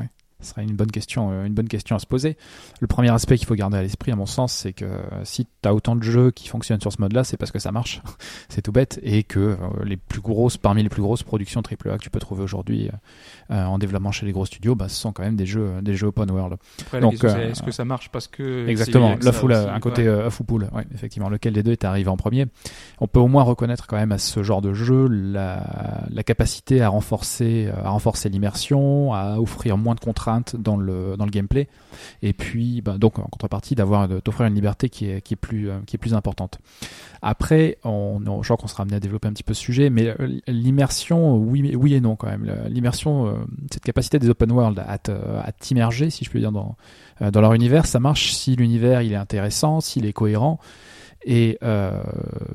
[0.40, 2.36] Ce serait une bonne question, euh, une bonne question à se poser.
[2.80, 5.46] Le premier aspect qu'il faut garder à l'esprit, à mon sens, c'est que euh, si
[5.46, 8.02] tu as autant de jeux qui fonctionnent sur ce mode-là, c'est parce que ça marche.
[8.48, 11.98] c'est tout bête et que euh, les plus grosses, parmi les plus grosses productions AAA
[11.98, 12.90] que tu peux trouver aujourd'hui
[13.50, 15.94] euh, en développement chez les gros studios, bah, ce sont quand même des jeux, des
[15.94, 16.56] jeux open world.
[16.82, 20.02] Après, Donc, euh, est-ce que ça marche parce que Exactement, la aussi, a un côté
[20.02, 20.08] ouais.
[20.08, 21.28] œuf ou poule, ouais, effectivement.
[21.28, 22.46] Lequel des deux est arrivé en premier?
[23.00, 26.82] On peut au moins reconnaître quand même à ce genre de jeu la, la capacité
[26.82, 30.00] à renforcer, à renforcer l'immersion, à offrir moins de
[30.58, 31.68] dans le dans le gameplay,
[32.22, 35.70] et puis bah, donc en contrepartie d'avoir t'offrir une liberté qui est qui est plus
[35.70, 36.58] euh, qui est plus importante.
[37.22, 39.90] Après, on, on- je crois qu'on sera amené à développer un petit peu ce sujet,
[39.90, 42.50] mais euh, l'immersion, oui, oui et non quand même.
[42.68, 43.32] L'immersion, euh,
[43.70, 44.98] cette capacité des open world à
[45.58, 46.76] t'immerger, si je peux dire, dans
[47.20, 50.58] dans leur univers, ça marche si l'univers il est intéressant, s'il est cohérent.
[51.24, 52.02] Et euh,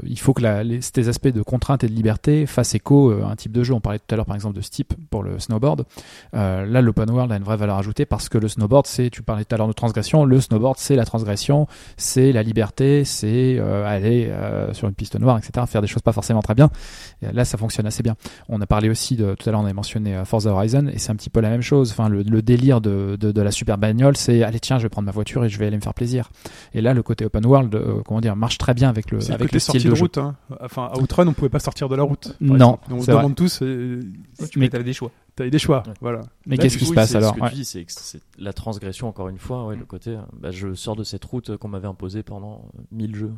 [0.03, 3.23] il faut que la, les, ces aspects de contrainte et de liberté fassent écho euh,
[3.23, 3.73] à un type de jeu.
[3.73, 5.85] On parlait tout à l'heure par exemple de Steep pour le snowboard.
[6.33, 9.21] Euh, là, l'open world a une vraie valeur ajoutée parce que le snowboard, c'est, tu
[9.21, 13.57] parlais tout à l'heure de transgression, le snowboard, c'est la transgression, c'est la liberté, c'est
[13.59, 16.69] euh, aller euh, sur une piste noire, etc., faire des choses pas forcément très bien.
[17.21, 18.15] Et là, ça fonctionne assez bien.
[18.49, 20.97] On a parlé aussi de, tout à l'heure, on avait mentionné euh, Forza Horizon, et
[20.97, 21.91] c'est un petit peu la même chose.
[21.91, 24.89] Enfin, le, le délire de, de, de la super bagnole, c'est allez tiens, je vais
[24.89, 26.31] prendre ma voiture et je vais aller me faire plaisir.
[26.73, 29.35] Et là, le côté open world, comment dire, marche très bien avec le, C'est le
[29.35, 30.03] avec le sortie style de, de, jeu.
[30.03, 30.17] route.
[30.17, 30.35] Hein.
[30.61, 32.35] Enfin, à Outrun, on pouvait pas sortir de la route.
[32.41, 34.01] Non, on se demande tous, euh,
[34.39, 35.11] Ouais, tu Mais- avais des choix.
[35.35, 35.83] t'as eu des choix.
[35.87, 35.93] Ouais.
[36.01, 36.21] Voilà.
[36.45, 37.49] Mais qu'est-ce qui se passe alors Ce que Ouais.
[37.49, 37.85] tu dis, c'est
[38.37, 41.57] la transgression, encore une fois, ouais, le côté, euh, bah, je sors de cette route
[41.57, 43.33] qu'on m'avait imposée pendant euh, 1000 jeux.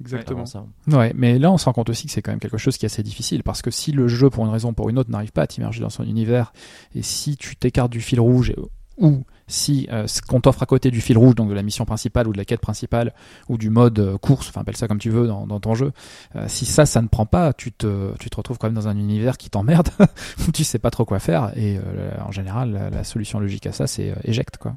[0.00, 0.46] Exactement.
[0.46, 0.64] ça.
[0.88, 2.86] Ouais, mais là on se rend compte aussi que c'est quand même quelque chose qui
[2.86, 5.10] est assez difficile parce que si le jeu pour une raison ou pour une autre
[5.10, 6.54] n'arrive pas à t'immerger dans son univers
[6.94, 8.56] et si tu t'écartes du fil rouge et-
[8.96, 11.84] ou si euh, ce qu'on t'offre à côté du fil rouge, donc de la mission
[11.84, 13.12] principale ou de la quête principale
[13.48, 15.92] ou du mode euh, course, enfin appelle ça comme tu veux dans, ton jeu,
[16.36, 18.88] euh, si ça ça ne prend pas, tu te tu te retrouves quand même dans
[18.88, 19.88] un univers qui t'emmerde
[20.48, 21.78] où tu sais pas trop quoi faire et
[22.24, 24.74] en général la, solution logique à ça c'est éjecte quoi.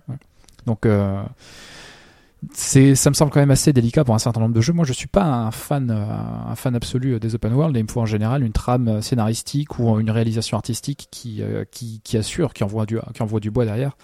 [0.66, 0.88] Donc
[2.54, 4.74] ça me semble quand même assez délicat pour un certain nombre de jeux.
[4.74, 7.90] Moi, je suis pas un fan un fan absolu des open world et il me
[7.90, 12.64] faut en général une trame scénaristique ou une réalisation artistique qui qui, qui assure, qui
[12.64, 13.96] envoie du qui envoie du bois derrière.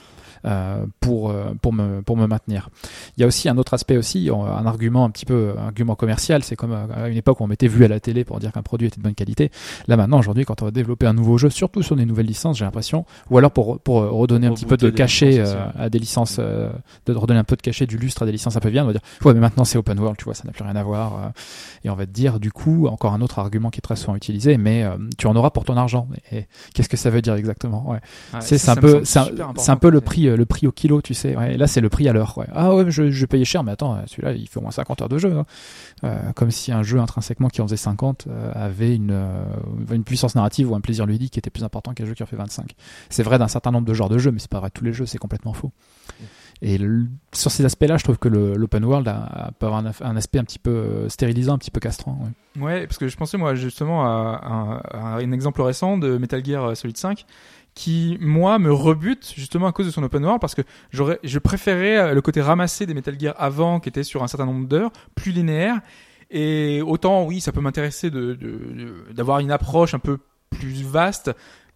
[0.46, 2.70] Euh, pour euh, pour me pour me maintenir.
[3.18, 5.96] Il y a aussi un autre aspect aussi, un argument un petit peu un argument
[5.96, 8.40] commercial, c'est comme euh, à une époque où on mettait vu à la télé pour
[8.40, 9.52] dire qu'un produit était de bonne qualité.
[9.88, 12.58] Là maintenant aujourd'hui quand on va développer un nouveau jeu, surtout sur des nouvelles licences,
[12.58, 15.40] j'ai l'impression ou alors pour pour redonner un petit peu de cachet
[15.78, 16.70] à des licences euh,
[17.06, 18.88] de redonner un peu de cachet du lustre à des licences un peu bien, on
[18.88, 20.84] va dire ouais mais maintenant c'est open world, tu vois, ça n'a plus rien à
[20.84, 21.30] voir euh,
[21.84, 24.16] et on va te dire du coup encore un autre argument qui est très souvent
[24.16, 26.08] utilisé mais euh, tu en auras pour ton argent.
[26.32, 28.00] Et qu'est-ce que ça veut dire exactement Ouais.
[28.34, 31.34] Ouais, C'est un peu, c'est un, peu le prix, le prix au kilo, tu sais.
[31.58, 32.38] Là, c'est le prix à l'heure.
[32.54, 35.02] Ah ouais, je, je payais cher, mais attends, euh, celui-là, il fait au moins 50
[35.02, 35.32] heures de jeu.
[35.38, 35.46] hein.
[36.04, 39.44] Euh, comme si un jeu intrinsèquement qui en faisait 50 euh, avait une, euh,
[39.92, 42.26] une puissance narrative ou un plaisir ludique qui était plus important qu'un jeu qui en
[42.26, 42.72] fait 25.
[43.10, 44.86] C'est vrai d'un certain nombre de genres de jeux, mais c'est pas vrai de tous
[44.86, 45.72] les jeux, c'est complètement faux.
[46.62, 46.78] Et
[47.34, 49.16] sur ces aspects-là, je trouve que l'open world a,
[49.48, 52.20] a- peut avoir un, aspect un petit peu euh, stérilisant, un petit peu castrant.
[52.22, 52.62] ouais.
[52.62, 56.44] Ouais, parce que je pensais moi justement à, un- à un exemple récent de Metal
[56.44, 57.26] Gear Solid 5
[57.76, 61.40] qui moi me rebute justement à cause de son open world parce que j'aurais je
[61.40, 64.68] préférais euh, le côté ramassé des Metal Gear avant qui était sur un certain nombre
[64.68, 65.80] d'heures, plus linéaire
[66.32, 70.18] et autant oui, ça peut m'intéresser de de- de- d'avoir une approche un peu
[70.50, 71.32] plus vaste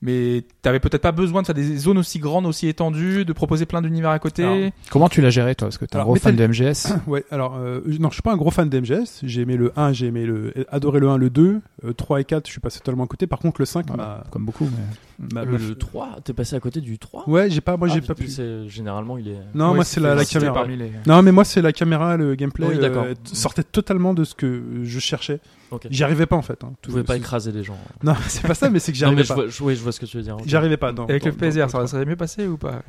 [0.06, 3.66] mais t'avais peut-être pas besoin de faire des zones aussi grandes, aussi étendues, de proposer
[3.66, 4.44] plein d'univers à côté.
[4.44, 5.70] Alors, Comment tu l'as géré, toi?
[5.70, 6.94] Parce que t'es un gros fan de MGS.
[7.08, 9.22] Ouais, alors, euh, non, je suis pas un gros fan d'MGS.
[9.24, 12.26] J'ai aimé le 1, j'ai aimé le, adoré le 1, le 2, euh, 3 et
[12.26, 13.28] 4, je suis passé totalement à côté.
[13.28, 14.66] Par contre, le 5 Ouais, m'a, comme beaucoup.
[14.66, 14.84] Mais...
[15.20, 17.94] Le, m'a- le 3, t'es passé à côté du 3 Ouais, j'ai pas, moi, Ah,
[17.94, 18.28] j'ai du pas pu.
[18.28, 19.38] c'est- Généralement, il est.
[19.54, 20.54] Non, Ouais, moi, c'est la, caméra.
[20.54, 22.66] parmi les- Non, mais moi, c'est la caméra, le gameplay.
[22.68, 23.04] Oui, d'accord.
[23.06, 25.40] euh, sortait totalement de ce que je cherchais.
[25.72, 25.88] Ok.
[25.90, 26.64] J'y arrivais pas, en fait.
[26.64, 26.74] Hein.
[26.82, 27.78] Tu pouvais pas écraser les gens.
[28.04, 29.36] Non, c'est pas ça, mais c'est que j'y Non, mais arrivais je pas.
[29.64, 30.36] vois, je, vois ce que tu veux dire.
[30.36, 30.44] ok.
[30.46, 30.92] J'arrivais pas.
[30.92, 32.82] Dans, Avec dans- le PSR, dans- ça serait mieux passé ou pas?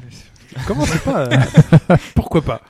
[0.67, 1.37] Comment c'est pas euh,
[2.15, 2.61] Pourquoi pas?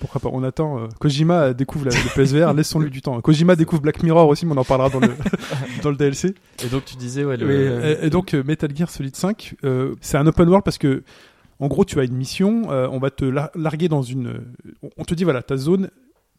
[0.00, 0.78] Pourquoi pas On attend.
[0.78, 3.20] euh, Kojima découvre la- le PSVR, laissons-lui du temps.
[3.20, 5.08] Kojima découvre Black Mirror aussi, mais on en parlera dans le
[5.82, 6.34] dans le DLC.
[6.64, 9.54] Et donc tu disais, ouais, le- euh, Et, et donc euh, Metal Gear Solid 5,
[9.64, 11.02] euh, c'est un open world parce que
[11.60, 14.40] en gros tu as une mission, euh, on va te lar- larguer dans une,
[14.96, 15.90] on- te dit voilà ta zone,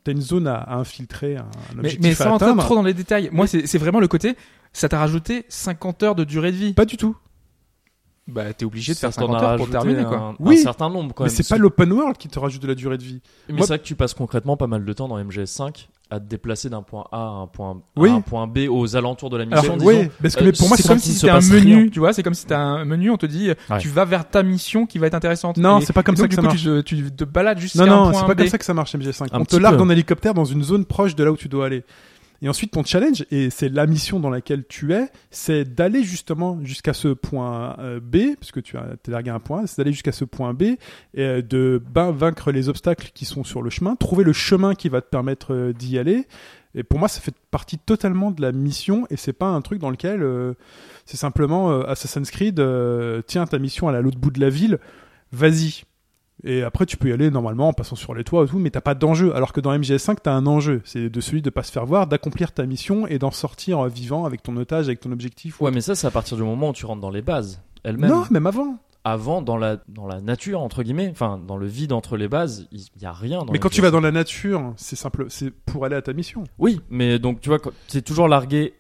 [0.04, 1.46] t'as une zone à, à infiltrer, un, un
[1.76, 2.64] Mais, objectif mais à sans atteindre.
[2.64, 4.36] trop dans les détails, moi c'est c'est vraiment le côté,
[4.74, 6.74] ça t'a rajouté 50 heures de durée de vie.
[6.74, 7.16] Pas du tout.
[8.34, 10.18] Bah t'es obligé de faire t'en 50 a heures pour terminer un, quoi.
[10.18, 11.36] un Oui, certain nombre quand Mais même.
[11.36, 13.22] c'est pas l'open world qui te rajoute de la durée de vie.
[13.50, 16.20] Mais Moi- c'est vrai que tu passes concrètement pas mal de temps dans MGS5 à
[16.20, 18.10] te déplacer d'un point A à un point, Oui.
[18.10, 19.78] à un point B aux alentours de la Alors, mission.
[19.80, 20.10] oui, disons.
[20.22, 21.88] parce que euh, mais pour moi c'est comme si c'était un menu, rien.
[21.90, 23.78] tu vois, c'est comme si c'était un menu, on te dit, Ouais.
[23.80, 25.58] tu vas vers ta mission qui va être intéressante.
[25.58, 26.84] Non, c'est pas comme et ça donc, que du ça coup, marche.
[26.86, 28.38] Tu, tu te balades jusqu'à Non, un non, point c'est pas B.
[28.40, 29.28] comme ça que ça marche MGS5.
[29.32, 29.84] Un On te largue peu.
[29.84, 31.84] en hélicoptère dans une zone proche de là où tu dois aller.
[32.44, 36.60] Et ensuite, ton challenge, et c'est la mission dans laquelle tu es, c'est d'aller justement
[36.64, 40.26] jusqu'à ce point euh, B, puisque tu as largué un point, c'est d'aller jusqu'à ce
[40.26, 40.78] point B, et
[41.20, 44.90] euh, de ben, vaincre les obstacles qui sont sur le chemin, trouver le chemin qui
[44.90, 46.28] va te permettre euh, d'y aller.
[46.74, 49.80] Et pour moi, ça fait partie totalement de la mission, et c'est pas un truc
[49.80, 50.54] dans lequel euh,
[51.06, 54.80] c'est simplement Assassin's Creed, euh, tiens, ta mission est à l'autre bout de la ville,
[55.32, 55.84] vas-y.
[56.44, 58.70] Et après, tu peux y aller normalement en passant sur les toits et tout, mais
[58.72, 59.36] t'as pas d'enjeu.
[59.36, 60.82] Alors que dans MGS5, t'as un enjeu.
[60.86, 63.88] C'est de celui de pas se faire voir, d'accomplir ta mission et d'en sortir euh,
[63.88, 65.62] vivant avec ton otage, avec ton objectif.
[65.62, 68.10] Ouais, mais ça, c'est à partir du moment où tu rentres dans les bases elles-mêmes.
[68.10, 68.78] non, même avant.
[69.04, 72.68] Avant, dans la, dans la nature, entre guillemets, enfin, dans le vide entre les bases,
[72.72, 73.40] il y a rien.
[73.40, 73.74] Dans mais quand MGS5.
[73.74, 76.44] tu vas dans la nature, c'est simple, c'est pour aller à ta mission.
[76.60, 78.74] Oui, mais donc, tu vois, t'es toujours largué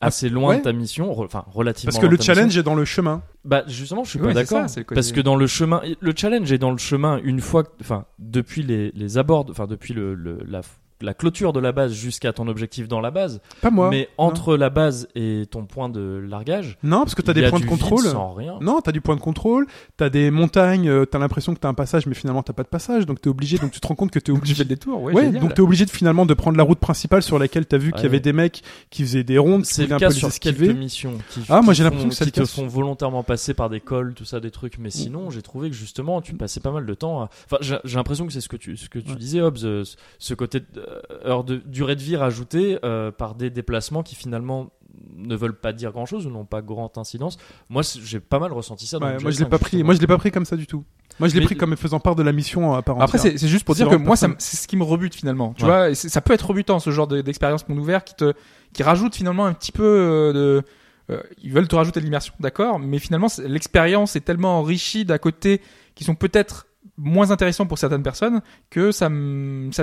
[0.00, 0.58] assez loin ouais.
[0.58, 2.34] de ta mission, re- enfin, relativement Parce que loin le mission.
[2.34, 3.22] challenge est dans le chemin.
[3.44, 5.36] Bah justement, je suis Oui, pas c'est ça, d'accord c'est le côté- parce que dans
[5.36, 9.18] le chemin, le challenge est dans le chemin une fois, que- enfin depuis les, les
[9.18, 10.60] abords, enfin depuis le, le- la,
[11.04, 13.40] la clôture de la base jusqu'à ton objectif dans la base.
[13.60, 13.90] Pas moi.
[13.90, 17.60] Mais entre la base et ton point de largage, Non, parce que t'as des points
[17.60, 18.02] de contrôle.
[18.04, 18.58] sans rien.
[18.60, 21.74] Non, t'as du point de contrôle, t'as des montagnes, euh, t'as l'impression que t'as un
[21.74, 24.10] passage, mais finalement t'as pas de passage, donc t'es obligé, donc tu te rends compte
[24.10, 24.64] que t'es obligé.
[24.64, 27.38] des tours, ouais, Ouais, donc t'es obligé de finalement de prendre la route principale sur
[27.38, 28.06] laquelle t'as vu qu'il y Ouais.
[28.08, 30.66] avait des mecs qui faisaient des rondes, C'est le un cas peu les sur esquiver.
[30.68, 33.22] quelques missions qui, Ah, moi, j'ai l'impression que c'est qui le te cas font volontairement
[33.22, 34.78] passer par des cols, tout ça, des trucs.
[34.78, 37.22] Mais sinon, j'ai trouvé que justement, tu passais pas mal de temps.
[37.22, 37.28] À...
[37.50, 39.96] Enfin, j'ai l'impression que c'est ce que tu, ce que tu disais, Hobbes, euh, ce-
[40.18, 40.60] ce côté
[40.94, 44.70] euh, heure de durée de vie rajoutée euh, par des déplacements qui finalement
[45.16, 47.36] ne veulent pas dire grand chose ou n'ont pas grande incidence.
[47.68, 48.98] Moi, j'ai pas mal ressenti ça.
[48.98, 49.64] Dans Ouais, le moi je GS5, l'ai pas pris.
[49.72, 49.84] justement.
[49.86, 50.84] Moi je l'ai pas pris comme ça du tout.
[51.20, 53.32] Moi je l'ai pris comme faisant part de la mission à part Après, entière.
[53.32, 55.52] c'est c'est juste pour dire que moi, c'est ce qui me rebute finalement.
[55.54, 55.70] Tu Ouais.
[55.90, 58.32] vois, ça peut être rebutant ce genre de- d'expérience monde ouvert qui te,
[58.72, 60.62] qui rajoute finalement un petit peu euh, de,
[61.10, 65.18] euh, ils veulent te rajouter de l'immersion, d'accord, mais finalement l'expérience est tellement enrichie d'à
[65.18, 65.60] côté
[65.94, 69.08] qui sont peut-être moins intéressants pour certaines personnes que ça, ça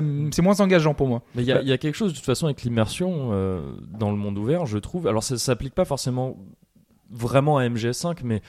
[0.01, 1.21] me- c'est moins engageant pour moi.
[1.35, 3.61] Mais il y, a- il y a quelque chose de toute façon avec l'immersion euh,
[3.91, 5.07] dans le monde ouvert, je trouve.
[5.07, 6.37] Alors ça s'applique pas forcément
[7.09, 8.41] vraiment à MGS5, mais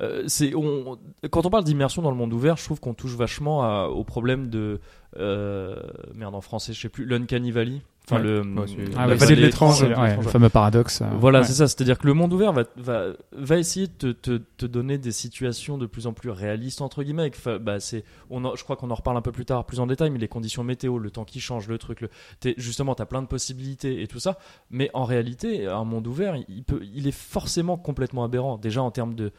[0.00, 0.98] euh, c'est on,
[1.30, 4.04] quand on parle d'immersion dans le monde ouvert, je trouve qu'on touche vachement à- au
[4.04, 4.80] problème de
[5.16, 5.76] euh,
[6.14, 7.82] merde en français, je sais plus, l'Uncanny Valley.
[8.06, 8.22] Enfin Ouais.
[8.22, 9.82] le Ouais, Ah La vallée c'est- de l'étrange.
[9.82, 11.00] ouais, le fameux paradoxe.
[11.00, 11.66] euh, Voilà, c'est ça.
[11.68, 15.10] C'est-à-dire que le monde ouvert va, va, va essayer de te, te, te donner des
[15.10, 17.30] situations de plus en plus réalistes, entre guillemets.
[17.34, 19.80] Enfin, bah, c'est, on en- je crois qu'on en reparle un peu plus tard, plus
[19.80, 22.10] en détail, mais les conditions météo, le temps qui change, le truc, le,
[22.58, 24.38] justement, tu as plein de possibilités et tout ça.
[24.70, 28.58] Mais en réalité, un monde ouvert, il, peut, il est forcément complètement aberrant.
[28.58, 29.32] Déjà en termes de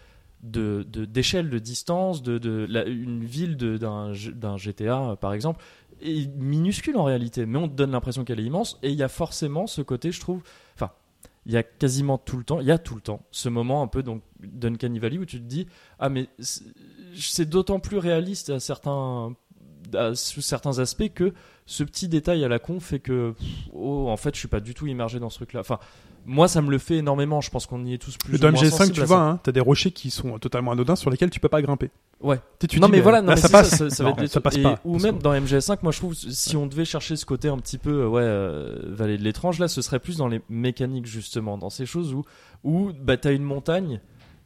[0.44, 5.64] de, de- d'échelle, de, distance, de, de la- une ville d'un, GTA euh, par exemple,
[6.02, 8.78] minuscule en réalité, mais on te donne l'impression qu'elle est immense.
[8.84, 10.42] Et il y a forcément ce côté, je trouve,
[10.76, 10.92] enfin,
[11.46, 13.82] il y a quasiment tout le temps, il y a tout le temps ce moment
[13.82, 15.68] un peu donc d'Uncanny Valley où tu te dis
[16.00, 16.28] ah mais
[17.14, 19.36] c'est d'autant plus réaliste à certains
[20.16, 21.34] sous certains aspects que
[21.66, 24.60] ce petit détail à la con fait que pff, oh en fait je suis pas
[24.60, 25.80] du tout immergé dans ce truc là enfin
[26.28, 28.52] moi ça me le fait énormément je pense qu'on y est tous plus Dans ou
[28.52, 31.30] moins MGS5, sensibles tu vois, hein, t'as des rochers qui sont totalement anodins sur lesquels
[31.32, 31.90] tu peux pas grimper.
[32.22, 32.40] Ouais.
[32.60, 33.76] Tu, tu non dis, mais voilà, non, là mais ça passe.
[33.76, 34.80] ça, ça Non, être passe pas.
[34.86, 37.58] Ou même que- dans MGS5, moi je trouve si on devait chercher ce côté un
[37.58, 41.06] petit peu euh, ouais euh, vallée de l'étrange là, ce serait plus dans les mécaniques
[41.08, 42.24] justement, dans ces choses où
[42.64, 44.02] où bah t'as une montagne.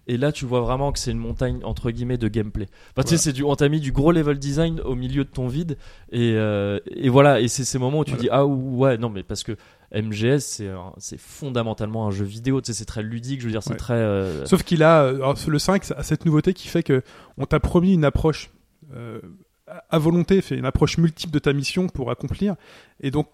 [0.09, 2.65] Et là, tu vois vraiment que c'est une montagne entre guillemets de gameplay.
[2.91, 5.29] Enfin, tu sais, c'est du, on t'a mis du gros level design au milieu de
[5.29, 5.77] ton vide,
[6.11, 7.39] et, euh, et voilà.
[7.41, 8.21] Et c'est ces moments où tu Voilà.
[8.23, 9.55] dis ah ouais, non mais parce que
[9.93, 10.61] MGS
[10.97, 12.59] c'est fondamentalement un jeu vidéo.
[12.61, 13.39] Tu sais, c'est très ludique.
[13.41, 13.77] Je veux dire, c'est Ouais.
[13.77, 13.93] très.
[13.93, 17.01] euh, Sauf qu'il a, euh, alors, le 5 a cette nouveauté qui fait que
[17.37, 18.49] on t'a promis une approche
[18.95, 19.19] euh,
[19.91, 22.55] à- volonté, fait une approche multiple de ta mission pour accomplir,
[23.01, 23.27] et donc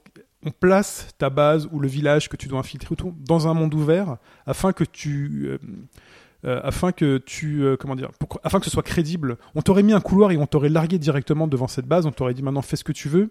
[0.45, 4.17] on place ta base ou le village que tu dois infiltrer dans un monde ouvert
[4.45, 5.57] afin que tu euh,
[6.45, 9.37] euh, afin que tu euh, comment dire pour- afin que ce soit crédible.
[9.55, 12.33] On t'aurait mis un couloir et on t'aurait largué directement devant cette base, on t'aurait
[12.33, 13.29] dit maintenant fais ce que tu veux.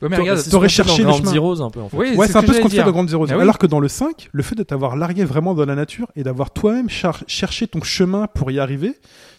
[0.00, 1.30] Ouais, mais T'aurais- regarde, dans cherché chemin.
[1.32, 1.96] Zeroes un peu en fait.
[1.96, 3.26] oui, Ouais, c'est un peu ce qu'on fait dans Grande Zero.
[3.28, 3.42] Ah oui.
[3.42, 6.22] Alors que dans le 5, le fait de t'avoir largué vraiment dans la nature et
[6.22, 8.94] d'avoir toi-même cherché ton chemin pour y arriver,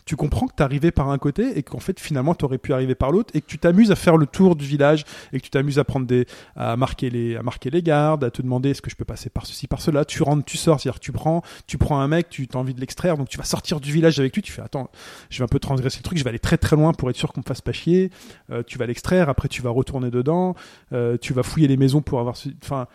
[0.09, 3.11] tu comprends que arrivé par un côté et qu'en fait finalement t'aurais pu arriver par
[3.11, 5.77] l'autre et que tu t'amuses à faire le tour du village et que tu t'amuses
[5.77, 8.89] à prendre des, à marquer les, à marquer les gardes, à te demander est-ce que
[8.89, 10.05] je peux passer par ceci, par cela.
[10.05, 12.79] Tu rentres, tu sors, c'est-à-dire tu prends, tu prends un mec, tu as envie de
[12.79, 14.89] l'extraire, donc tu vas sortir du village avec lui, tu fais attends,
[15.29, 17.15] je vais un peu transgresser le truc, je vais aller très très loin pour être
[17.15, 18.09] sûr qu'on me fasse pas chier.
[18.51, 20.55] Euh, tu vas l'extraire, après tu vas retourner dedans,
[20.91, 22.87] euh, tu vas fouiller les maisons pour avoir, enfin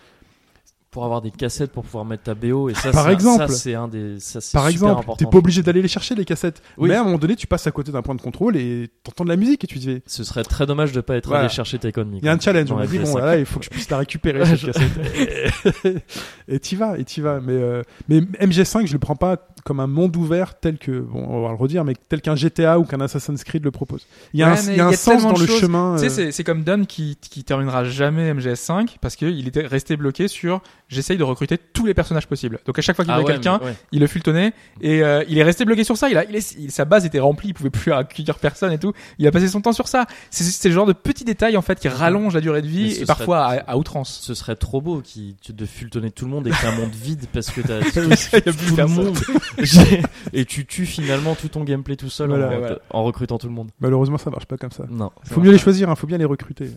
[0.94, 3.48] Pour avoir des cassettes pour pouvoir mettre ta BO et ça, Par ça- exemple.
[3.48, 5.16] ça, c'est un des, ça, c'est Par super exemple, important.
[5.16, 6.62] t'es pas obligé d'aller les chercher les cassettes.
[6.78, 6.88] Oui.
[6.88, 9.24] Mais à un moment donné, tu passes à côté d'un point de contrôle et t'entends
[9.24, 11.40] de la musique et tu te dis, Ce serait très dommage de pas être Voilà.
[11.46, 12.20] allé chercher ta économie.
[12.22, 12.70] il y a un challenge.
[12.70, 13.12] On m'a dit FD5.
[13.12, 16.04] bon, là, il faut que je puisse la récupérer cette cassette.
[16.48, 17.40] et t'y vas, et t'y vas.
[17.40, 21.26] Mais euh, mais MG5, je le prends pas comme un monde ouvert tel que, bon,
[21.28, 24.06] on va le redire, mais tel qu'un GTA ou qu'un Assassin's Creed le propose.
[24.34, 25.58] Il y a Ouais, un, il y a un y a sens dans le choses.
[25.60, 25.94] chemin.
[25.96, 29.66] Tu sais, euh, c'est- c'est comme Don qui, qui terminera jamais MGS5 parce qu'il était
[29.66, 32.60] resté bloqué sur j'essaye de recruter tous les personnages possibles.
[32.66, 33.74] Donc à chaque fois qu'il Ah voyait ouais, quelqu'un, ouais.
[33.92, 36.08] il le fultonnait et euh, il est resté bloqué sur ça.
[36.10, 38.78] Il a, il est, il- sa base était remplie, il pouvait plus accueillir personne et
[38.78, 38.92] tout.
[39.18, 40.06] Il a passé son temps sur ça.
[40.30, 42.92] C'est c'est le genre de petits détails en fait qui rallongent la durée de vie
[43.00, 44.20] et parfois à, à outrance.
[44.22, 47.26] Ce serait trop beau qui de fultonner tout le monde et t'as un monde vide
[47.32, 49.04] parce que t'as tout le personne.
[49.04, 49.18] monde
[50.32, 52.48] et tu tues finalement tout ton gameplay tout seul Voilà.
[52.50, 52.78] en, Voilà.
[52.90, 53.70] en recrutant tout le monde.
[53.80, 54.84] Malheureusement, ça marche pas comme ça.
[54.90, 55.10] Non.
[55.24, 56.70] Faut mieux les choisir, hein, faut bien les recruter.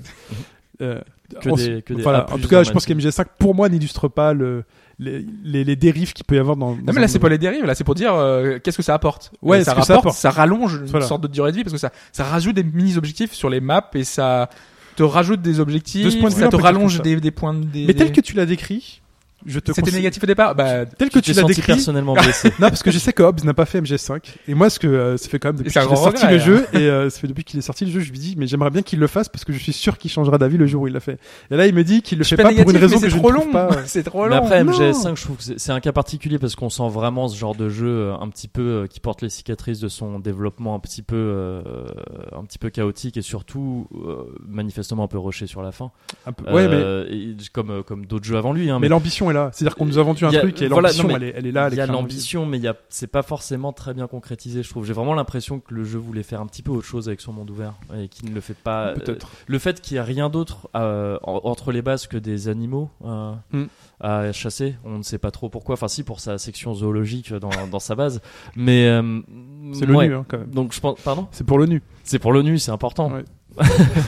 [0.82, 1.02] Euh,
[1.42, 2.26] Que ensuite- des- que des voilà.
[2.32, 3.10] En tout cas, je dans pense Mansion.
[3.10, 4.64] qu'MG5 pour moi n'illustre pas le,
[5.00, 6.72] les, les, les dérives qu'il peut y avoir dans.
[6.76, 8.94] Non mais là c'est pas les dérives, là c'est pour dire euh, qu'est-ce que ça
[8.94, 9.32] apporte.
[9.42, 10.18] Ouais, Et ça ça rapporte, apporte.
[10.18, 11.06] ça rallonge une Voilà.
[11.06, 13.60] sorte de durée de vie parce que ça ça rajoute des mini objectifs sur les
[13.60, 14.50] maps et ça
[14.96, 17.66] te rajoute des objectifs, De ce point de ça te rallonge des, des points de
[17.66, 19.02] des, Mais tel des- que tu l'as décrit,
[19.46, 20.56] je te C'était négatif au départ.
[20.56, 21.74] Bah Tel que Tu tu l'as décrit.
[21.74, 22.50] personnellement blessé.
[22.60, 24.20] Non, parce que je sais que Hobbs n'a pas fait MGS5.
[24.48, 26.04] Et moi, ce que euh, ça fait quand même depuis c'est un qu'il est grand
[26.06, 28.12] sorti regret, le jeu, et euh, ça fait depuis qu'il est sorti le jeu, je
[28.12, 30.38] lui dis, mais j'aimerais bien qu'il le fasse parce que je suis sûr qu'il changera
[30.38, 31.20] d'avis le jour où il l'a fait.
[31.52, 32.96] Et là, il me dit qu'il le je fait suis pas pour une négatif, raison
[32.96, 33.52] mais que c'est je trop ne long.
[33.52, 33.70] pas.
[33.72, 34.44] euh, c'est trop Mais long.
[34.44, 34.72] après Non.
[34.72, 37.54] MGS5, je trouve que c'est c'est un cas particulier parce qu'on sent vraiment ce genre
[37.56, 40.80] de jeu euh, un petit peu euh, qui porte les cicatrices de son développement un
[40.80, 41.62] petit peu euh,
[42.36, 45.92] un petit peu chaotique et surtout euh, manifestement un peu rushé sur la fin.
[46.26, 46.46] Un peu.
[46.52, 48.70] Ouais, mais, Euh, et comme euh, comme d'autres jeux avant lui.
[48.70, 49.50] Hein, mais l'ambition est là.
[49.54, 51.46] C'est-à-dire qu'on nous a vendu un a- truc et voilà, l'ambition, mais elle, est, elle
[51.48, 51.70] est là.
[51.72, 54.86] il y a l'ambition, mais il c'est pas forcément très bien concrétisé, je trouve.
[54.86, 57.34] J'ai vraiment l'impression que le jeu voulait faire un petit peu autre chose avec son
[57.34, 58.90] monde ouvert et qu'il ne le fait pas.
[58.94, 59.06] visible.
[59.06, 59.28] Peut-être.
[59.28, 62.48] Euh, Le fait qu'il n'y a rien d'autre euh, en- entre les bases que des
[62.50, 63.66] animaux euh, Hmm.
[64.00, 65.74] À chasser, on ne sait pas trop pourquoi.
[65.74, 68.22] Enfin, si pour sa section zoologique dans, dans sa base,
[68.56, 69.22] mais euh,
[69.74, 70.14] C'est l'ONU, ouais.
[70.14, 70.50] hein, quand même.
[70.52, 71.82] Donc je pense, pardon, C'est pour l'ONU.
[72.04, 73.12] c'est pour l'ONU, c'est important.
[73.12, 73.24] Ouais.
[73.60, 73.64] mais,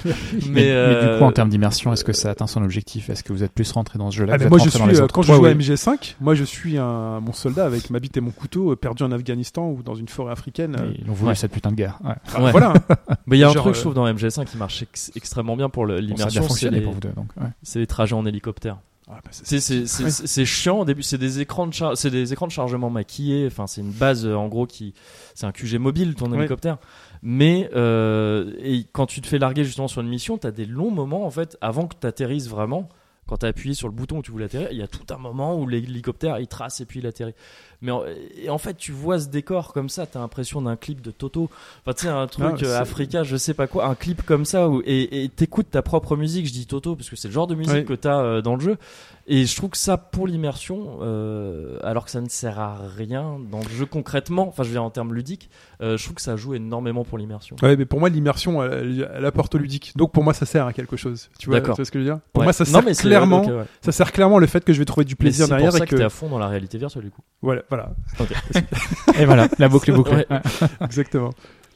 [0.05, 3.09] Mais, mais euh, du coup, en termes d'immersion, est-ce que ça atteint son objectif?
[3.09, 4.33] Est-ce que vous êtes plus rentré dans ce jeu-là?
[4.39, 5.55] Ah, êtes moi, je suis, dans les euh, autres quand je Ouais, joue à oui.
[5.55, 9.01] MG5, moi, je suis un, mon soldat avec ma bite et mon couteau euh, perdu
[9.01, 10.75] en Afghanistan ou dans une forêt africaine.
[10.79, 11.35] euh, Ils ont voulu Ouais.
[11.35, 11.97] cette putain de guerre.
[12.03, 12.13] Ouais.
[12.35, 12.51] ah, Ouais.
[12.51, 12.73] Voilà.
[13.25, 15.11] mais il y a un genre, truc, euh, je trouve, dans MGS5 qui marche ex-
[15.15, 17.13] extrêmement bien pour le- Bon, ça a bien l'immersion, c'est fonctionné les, pour vous deux.
[17.15, 17.31] Donc,
[17.73, 18.77] les trajets en hélicoptère.
[19.11, 21.01] Ah, bah, c'est- chiant au début.
[21.01, 23.47] C'est des écrans de c'est des écrans de chargement maquillés.
[23.47, 24.93] Enfin, c'est une base euh, en gros qui,
[25.33, 26.77] c'est un QG mobile ton hélicoptère.
[27.23, 30.91] Mais euh, et quand tu te fais larguer justement sur une mission, t'as des longs
[30.91, 32.87] moments en fait avant que t'atterrisses vraiment.
[33.29, 35.17] Quand t'as appuyé sur le bouton où tu voulais atterrir, il y a tout un
[35.19, 37.35] moment où l'hélicoptère il trace et puis il atterrit.
[37.83, 38.01] Mais en,
[38.41, 41.47] et en fait, tu vois ce décor comme ça, t'as l'impression d'un clip de Toto.
[41.85, 44.45] Enfin, tu sais, un truc Ah, euh, Africa, je sais pas quoi, un clip comme
[44.45, 46.47] ça où, et t'écoutes ta propre musique.
[46.47, 47.83] Je dis Toto parce que c'est le genre de musique Ouais.
[47.85, 48.77] que t'as euh, dans le jeu.
[49.31, 53.37] Et je trouve que ça, pour l'immersion, euh, alors que ça ne sert à rien
[53.51, 55.51] dans le jeu concrètement, enfin je veux dire en termes ludiques,
[55.83, 57.55] euh, je trouve que ça joue énormément pour l'immersion.
[57.61, 59.93] Ouais, mais pour moi, l'immersion, elle, elle- elle apporte au ludique.
[59.95, 61.29] Donc pour moi, ça sert à quelque chose.
[61.37, 61.75] Tu vois, tu D'accord.
[61.75, 62.19] vois ce que je veux dire?
[62.33, 62.45] Pour Ouais.
[62.47, 63.45] moi, ça sert mais c'est- clairement.
[63.45, 63.65] ouais.
[63.81, 65.77] Ça sert clairement le fait que je vais trouver du Mais plaisir c'est derrière pour
[65.77, 67.21] ça et que, que t'es à fond dans la réalité virtuelle du coup.
[67.43, 67.91] voilà, voilà,
[69.19, 70.25] Et voilà, la boucle est bouclée.
[70.29, 70.39] Ouais,
[70.81, 71.29] exactement.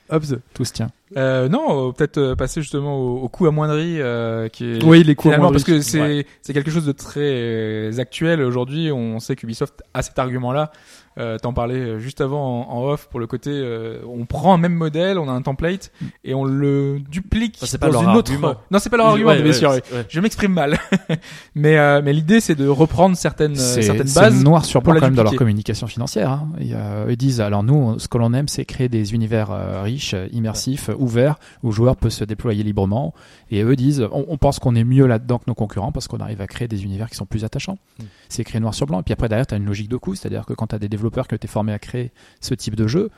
[0.10, 0.40] Hobbs.
[0.54, 0.90] tout se tient.
[1.16, 5.04] Euh, non, euh, peut-être euh, passer justement au, au coût amoindri euh, qui est Oui,
[5.04, 5.90] les coups finalement parce que amoindris.
[5.90, 6.26] c'est Ouais.
[6.42, 8.92] c'est quelque chose de très euh, actuel aujourd'hui.
[8.92, 10.72] On sait qu'Ubisoft a cet argument-là.
[11.20, 14.54] Euh, T'en parlais euh, juste avant en, en off pour le côté euh, on prend
[14.54, 15.92] un même modèle, on a un template
[16.24, 18.32] et on le duplique Enfin, pas dans leur une autre.
[18.32, 18.56] argument.
[18.72, 19.74] Non, c'est pas leur argument, ouais, bien ouais, sûr.
[19.74, 20.06] c'est- ouais.
[20.10, 20.78] Je m'exprime mal,
[21.56, 24.44] mais euh, mais l'idée c'est de reprendre certaines certaines bases.
[24.44, 26.32] noir sur blanc la quand même dans leur communication financière.
[26.32, 26.50] Hein.
[26.60, 26.72] Et,
[27.12, 29.50] ils disent alors nous, ce que l'on aime, c'est créer des univers
[29.84, 33.14] riches, immersifs, ouverts, où le joueur peut se déployer librement.
[33.52, 36.18] Et eux disent on, on pense qu'on est mieux là-dedans que nos concurrents parce qu'on
[36.20, 37.78] arrive à créer des univers qui sont plus attachants.
[38.00, 38.04] Mm.
[38.30, 39.00] C'est écrit noir sur blanc.
[39.02, 40.80] Et puis après derrière, tu as une logique de coût, c'est-à-dire que quand tu as
[40.80, 42.12] des développeurs qui ont été formés à créer
[42.42, 43.10] ce type de jeu,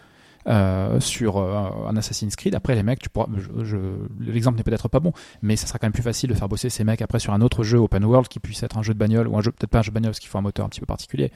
[0.47, 2.55] euh, sur euh, un Assassin's Creed.
[2.55, 3.77] Après, les mecs, tu pourras, je, je-
[4.19, 6.69] l'exemple n'est peut-être pas bon, mais ça sera quand même plus facile de faire bosser
[6.69, 8.99] ces mecs après sur un autre jeu open world qui puisse être un jeu de
[8.99, 10.65] bagnole ou un jeu, peut-être pas un jeu de bagnole parce qu'il faut un moteur
[10.65, 11.31] un petit peu particulier,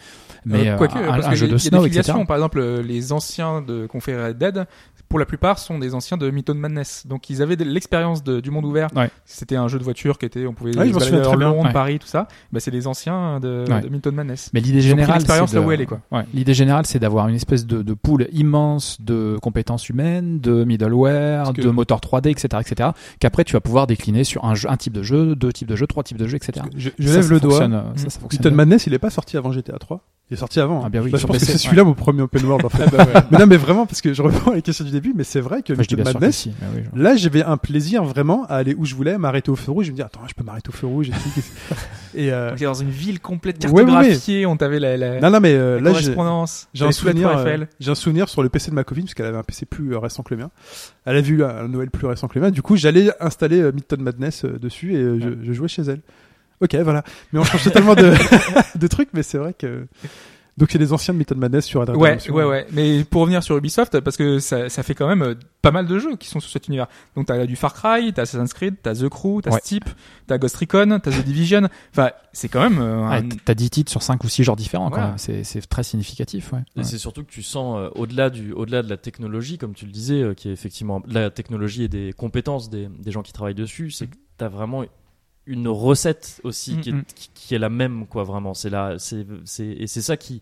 [0.45, 2.20] mais Euh, euh, quoique, un, parce un que jeu y de a snow, des etc.
[2.28, 4.66] Par exemple, euh, les anciens de qu'on fait Red Dead,
[5.07, 7.07] pour la plupart, sont des anciens de Mythos Madness.
[7.07, 8.89] Donc, ils avaient de l'expérience de- du monde ouvert.
[8.95, 9.10] Ouais.
[9.26, 11.49] C'était un jeu de voiture qui était, on pouvait Ouais, se très bien.
[11.49, 11.74] Londres, Ouais.
[11.74, 12.28] Paris, tout ça.
[12.51, 13.82] Bah, c'est les anciens de, Ouais.
[13.82, 14.51] de Mythos Madness.
[14.53, 16.01] Mais l'idée générale, c'est là de- où elle est, quoi.
[16.12, 20.64] Ouais, l'idée générale, c'est d'avoir une espèce de, de pool immense de compétences humaines, de
[20.64, 22.89] middleware, que- de moteur 3D, etc., etc.,
[23.20, 25.76] qu'après tu vas pouvoir décliner sur un, jeu, un type de jeu, deux types de
[25.76, 26.66] jeux, trois types de jeux, etc.
[26.76, 27.62] Je, je Ça, lève ça le doigt.
[27.62, 28.52] euh, Ça, ça bien.
[28.52, 30.02] Madness, il est pas sorti avant GTA 3.
[30.32, 30.84] Il est sorti avant.
[30.86, 32.70] Ah bien oui, Bah, je sur pense que c'est celui-là mon premier open world en
[32.70, 32.86] fait.
[33.32, 35.64] mais non, mais vraiment parce que je reprends les questions du début, mais c'est vrai
[35.64, 36.91] que je sûr que Madness, si, oui, genre.
[36.95, 39.88] Là, j'avais un plaisir vraiment à aller où je voulais, m'arrêter au feu rouge.
[39.88, 41.14] Je me dis, attends, je peux m'arrêter au feu rouge et
[42.16, 43.91] Et euh, dans une ville complète Ouais, ouais, ouais.
[43.91, 46.68] cartographiée, on t'avait la, la, non, non, mais euh, la là, correspondance.
[46.74, 47.30] j'ai un souvenir.
[47.30, 47.57] Euh.
[47.80, 49.93] J'ai un souvenir sur le PC de ma copine parce qu'elle avait un PC plus
[49.93, 50.51] euh, récent que le mien.
[51.05, 52.51] Elle a vu un Noël plus récent que le mien.
[52.51, 56.01] Du coup, j'allais installer Midtown Madness dessus et je, je jouais chez elle.
[56.62, 57.03] Ok, voilà.
[57.32, 58.12] Mais on change totalement de,
[58.78, 59.86] de trucs, mais c'est vrai que.
[60.60, 62.34] Donc, c'est des anciens de Midtown Madness sur Red Dead Ouais, Redemption.
[62.36, 62.68] ouais, ouais.
[62.72, 65.88] Mais pour revenir sur Ubisoft, parce que ça, ça fait quand même euh, pas mal
[65.88, 66.88] de jeux qui sont sur cet univers.
[67.16, 69.60] Donc t'as du Far Cry, t'as Assassin's Creed, t'as The Crew, t'as Ouais.
[69.62, 69.86] Steep,
[70.28, 71.68] t'as Ghost Recon, t'as The Division.
[71.91, 74.55] Enfin, c'est quand même euh, Ouais, un- T'as 10 titres sur 5 ou 6 genres
[74.55, 75.14] différents, quoi.
[75.18, 76.60] C'est, c'est très significatif, ouais.
[76.76, 76.84] Et Ouais.
[76.86, 79.91] c'est surtout que tu sens euh, au-delà du, au-delà de la technologie, comme tu le
[79.91, 83.55] disais, euh, qui est effectivement la technologie et des compétences des, des gens qui travaillent
[83.55, 84.84] dessus, c'est que tu as vraiment
[85.50, 87.04] une recette aussi qui, est, Mhm.
[87.16, 88.54] qui, qui est la même, quoi, vraiment.
[88.54, 90.41] C'est là, c'est, c'est, et c'est ça qui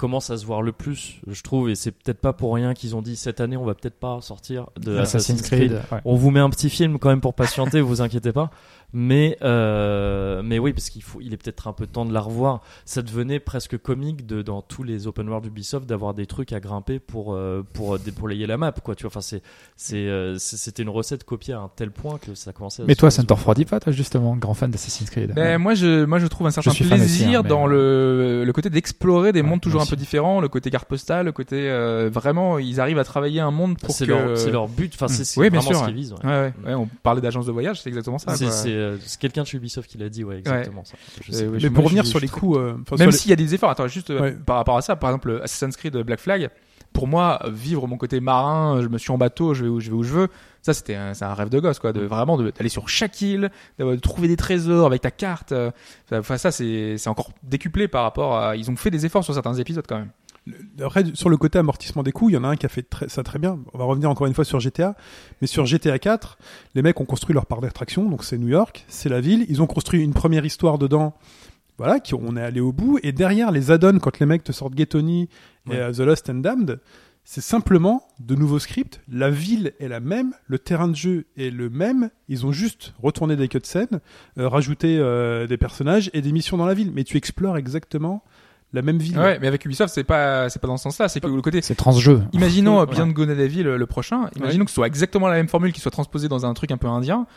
[0.00, 1.68] commence à se voir le plus, je trouve.
[1.70, 4.20] Et c'est peut-être pas pour rien qu'ils ont dit cette année, on va peut-être pas
[4.22, 5.98] sortir de Assassin's Creed, ouais.
[6.04, 8.50] on vous met un petit film quand même pour patienter, vous inquiétez pas.
[8.92, 12.20] Mais euh, mais oui, parce qu'il faut, il est peut-être un peu temps de la
[12.20, 12.60] revoir.
[12.84, 16.58] Ça devenait presque comique de dans tous les open world Ubisoft d'avoir des trucs à
[16.58, 18.96] grimper pour euh, pour déployer la map, quoi.
[18.96, 19.42] Tu vois, enfin c'est
[19.76, 22.82] c'est euh, c'était une recette copiée à un tel point que ça commençait.
[22.82, 25.34] à Mais toi, ça ne te refroidit pas, toi, justement, grand fan d'Assassin's Creed.
[25.34, 28.52] Ben, moi, je, moi, je trouve un certain plaisir aussi, hein, mais- dans le, le
[28.52, 30.00] côté d'explorer des Ouais, mondes toujours un peu aussi.
[30.00, 33.78] différents, le côté carte postale, le côté euh, vraiment, ils arrivent à travailler un monde
[33.78, 34.12] pour C'est que.
[34.12, 34.92] leur c'est leur but.
[34.94, 35.86] Enfin, c'est c'est Oui, bien vraiment sûr, ce ouais.
[35.92, 36.12] qu'ils visent.
[36.12, 36.18] ouais.
[36.24, 38.34] Ouais, ouais, ouais, on parlait d'agence de voyage, c'est exactement ça.
[38.36, 38.52] C'est quoi.
[38.52, 40.94] c'est, euh, c'est quelqu'un de chez Ubisoft qui l'a dit, ouais, exactement ça.
[41.24, 43.32] Je sais Euh, ouais, Mais pour revenir sur les euh, sur Même les- s'il y
[43.32, 44.32] a des efforts, attends, juste Ouais.
[44.32, 46.48] par rapport à ça, par exemple, Assassin's Creed Black Flag,
[46.92, 49.90] pour moi, vivre mon côté marin, je me suis en bateau, je vais où je,
[49.90, 50.28] vais où je veux,
[50.62, 53.96] ça c'était un, un rêve de gosse, quoi, de vraiment d'aller sur chaque île, de,
[53.96, 55.52] trouver des trésors avec ta carte.
[55.52, 55.70] euh,
[56.12, 58.56] Enfin, ça, c'est encore décuplé par rapport à.
[58.56, 60.10] Ils ont fait des efforts sur certains épisodes quand même.
[60.82, 62.82] Après, sur le côté amortissement des coûts, il y en a un qui a fait
[62.82, 63.58] très- ça très bien.
[63.74, 64.96] On va revenir encore une fois sur GTA.
[65.40, 66.38] Mais sur GTA 4,
[66.74, 68.08] les mecs ont construit leur parc d'attraction.
[68.08, 69.44] Donc c'est New York, c'est la ville.
[69.48, 71.14] Ils ont construit une première histoire dedans.
[71.78, 72.98] Voilà, qui, on est allé au bout.
[73.02, 75.28] Et derrière, les add-ons, quand les mecs te sortent Ghetto-Knee
[75.66, 75.76] et Ouais.
[75.78, 76.80] euh, The Lost and Damned,
[77.32, 79.00] c'est simplement de nouveaux scripts.
[79.08, 82.10] La ville est la même, le terrain de jeu est le même.
[82.28, 84.00] Ils ont juste retourné des cutscenes,
[84.36, 86.90] euh, rajouté euh, des personnages et des missions dans la ville.
[86.92, 88.24] Mais tu explores exactement
[88.72, 89.16] la même ville.
[89.16, 91.62] Ouais, mais avec Ubisoft, c'est pas c'est pas dans ce sens-là, c'est que le côté
[91.62, 92.20] C'est transjeu.
[92.32, 92.82] Imaginons Ouais.
[92.82, 94.28] euh, Beyond Good and Evil, le, le prochain.
[94.34, 96.78] Imaginons que ce soit exactement la même formule qui soit transposée dans un truc un
[96.78, 97.28] peu indien.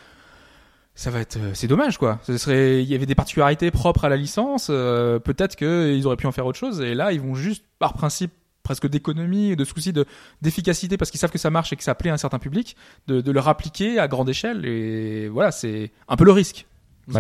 [0.96, 2.18] Ça va être, euh, c'est dommage quoi.
[2.24, 4.70] Ce serait, il y avait des particularités propres à la licence.
[4.72, 6.82] euh, Peut-être qu'ils auraient pu en faire autre chose.
[6.82, 8.32] Et là, ils vont juste par principe
[8.64, 10.06] presque d'économie, de souci de
[10.42, 12.76] d'efficacité parce qu'ils savent que ça marche et que ça plaît à un certain public,
[13.08, 14.66] de, de le rappliquer à grande échelle.
[14.66, 16.66] Et voilà, c'est un peu le risque.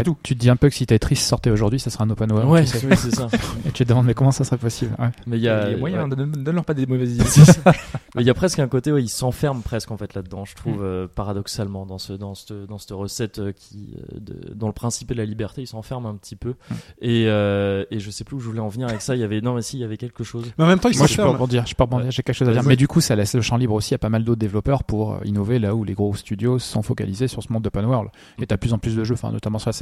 [0.03, 0.15] Tout.
[0.23, 2.49] Tu te dis un peu que si Tetris sortait aujourd'hui, ça serait un open world.
[2.49, 2.87] Ouais, tu sais.
[2.89, 3.27] oui, c'est ça.
[3.67, 5.09] Et tu te demandes, mais comment ça serait possible Ouais.
[5.27, 6.15] Mais il y a moyen, ouais.
[6.15, 7.23] donne- donne-leur pas des mauvaises idées.
[8.15, 10.51] Mais il y a presque un côté, ouais, il s'enferme presque en fait là-dedans, je
[10.53, 10.55] Mm.
[10.55, 14.67] trouve euh, paradoxalement dans ce dans cette dans cette recette euh, qui euh, de, dans
[14.67, 16.49] le principe et la liberté, il s'enferme un petit peu.
[16.51, 16.73] Mm.
[17.01, 19.15] Et euh, et je sais plus où je voulais en venir avec ça.
[19.15, 20.45] Il y avait non mais si il y avait quelque chose.
[20.57, 21.33] Mais en même temps, ils Moi, je peux s'enferment.
[21.33, 22.63] rebondir, je peux rebondir, j'ai quelque chose à dire.
[22.63, 25.17] Mais du coup, ça laisse le champ libre aussi à pas mal d'autres développeurs pour
[25.25, 28.09] innover là où les gros studios sont focalisés sur ce monde d'open world.
[28.39, 29.72] Et t'as de plus en plus de jeux, enfin, notamment sur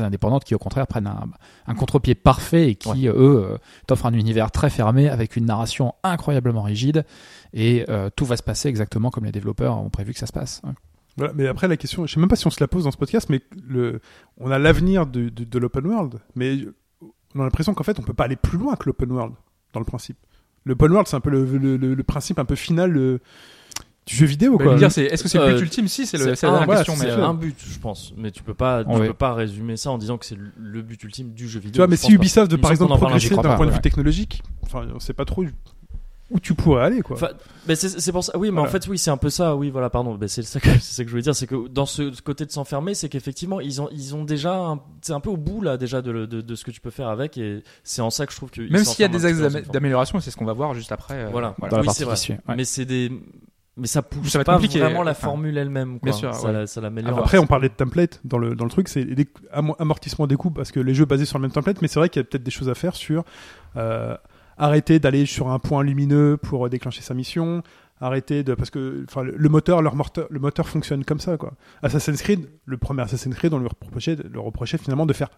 [0.45, 1.29] qui au contraire prennent un,
[1.67, 5.93] un contre-pied parfait et qui, eux, euh, t'offrent un univers très fermé avec une narration
[6.03, 7.05] incroyablement rigide.
[7.53, 10.33] Et euh, tout va se passer exactement comme les développeurs ont prévu que ça se
[10.33, 10.61] passe.
[10.63, 10.73] Ouais.
[11.17, 12.91] Voilà, mais après la question, je sais même pas si on se la pose dans
[12.91, 13.99] ce podcast, mais le,
[14.39, 16.59] on a l'avenir de, de, de l'open world, mais
[17.35, 19.33] on a l'impression qu'en fait on peut pas aller plus loin que l'open world
[19.73, 20.17] dans le principe.
[20.63, 21.45] L'open world c'est un peu le,
[21.77, 23.19] le, principe un peu final
[24.11, 24.75] du jeu vidéo Bah, quoi.
[24.75, 26.53] dire, c'est, est-ce que c'est le Euh, but ultime Si, c'est, le, c'est c'est la
[26.53, 26.95] un- voilà, question.
[26.97, 27.19] c'est Mais ça.
[27.19, 29.07] euh, un but, je pense, mais tu peux pas, tu Ouais.
[29.07, 31.71] peux pas résumer ça en disant que c'est le, but ultime du jeu vidéo.
[31.73, 32.11] tu vois, mais si.
[32.11, 33.77] Ubisoft veut par exemple un progresser d'un pas, point de ouais.
[33.77, 35.43] vue technologique, enfin on sait pas trop
[36.33, 37.17] où tu pourrais aller quoi.
[37.17, 37.27] Enfin,
[37.67, 38.37] mais c'est c'est pour ça.
[38.37, 38.69] Oui, mais Voilà.
[38.69, 39.53] en fait, oui, c'est un peu ça.
[39.57, 40.17] Oui, voilà, pardon.
[40.27, 42.51] C'est ça que c'est ça que je voulais dire, c'est que dans ce côté de
[42.51, 45.75] s'enfermer, c'est qu'effectivement, ils ont ils ont déjà, un- c'est un peu au bout là
[45.77, 48.31] déjà de, de, de ce que tu peux faire avec, et c'est en ça que
[48.31, 50.53] je trouve que même s'il y a des un axes d'amélioration, c'est ce qu'on va
[50.53, 51.15] voir juste après.
[51.15, 51.53] euh, Voilà.
[51.69, 52.15] Dans la Oui, c'est vrai.
[52.29, 52.55] ouais.
[52.55, 53.11] Mais c'est des
[53.81, 55.99] mais ça pousse Ça va pas compliqué, vraiment la enfin, formule elle-même.
[55.99, 56.11] quoi.
[56.11, 56.53] bien sûr, ça, ouais.
[56.53, 57.17] la- ça l'améliore.
[57.19, 59.05] Après, on parlait de template dans le, dans le truc, c'est
[59.51, 62.07] amortissement des coûts parce que les jeux basés sur le même template, mais c'est vrai
[62.09, 63.23] qu'il y a peut-être des choses à faire sur
[63.75, 64.15] euh,
[64.57, 67.63] arrêter d'aller sur un point lumineux pour euh, déclencher sa mission,
[67.99, 71.37] arrêter de parce que enfin le, le moteur, leur moteur, le moteur fonctionne comme ça
[71.37, 71.53] quoi.
[71.83, 75.29] Assassin's Creed, le premier Assassin's Creed, on lui reprochait, le reprochait finalement de faire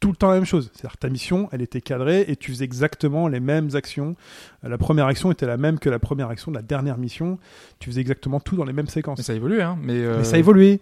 [0.00, 0.70] tout le temps la même chose.
[0.72, 4.16] C'est-à-dire que ta mission, elle était cadrée et tu faisais exactement les mêmes actions.
[4.62, 7.38] La première action était la même que la première action de la dernière mission.
[7.78, 9.18] Tu faisais exactement tout dans les mêmes séquences.
[9.18, 9.78] Mais ça évolue, hein.
[9.82, 10.80] Mais, euh, Mais ça a évolué.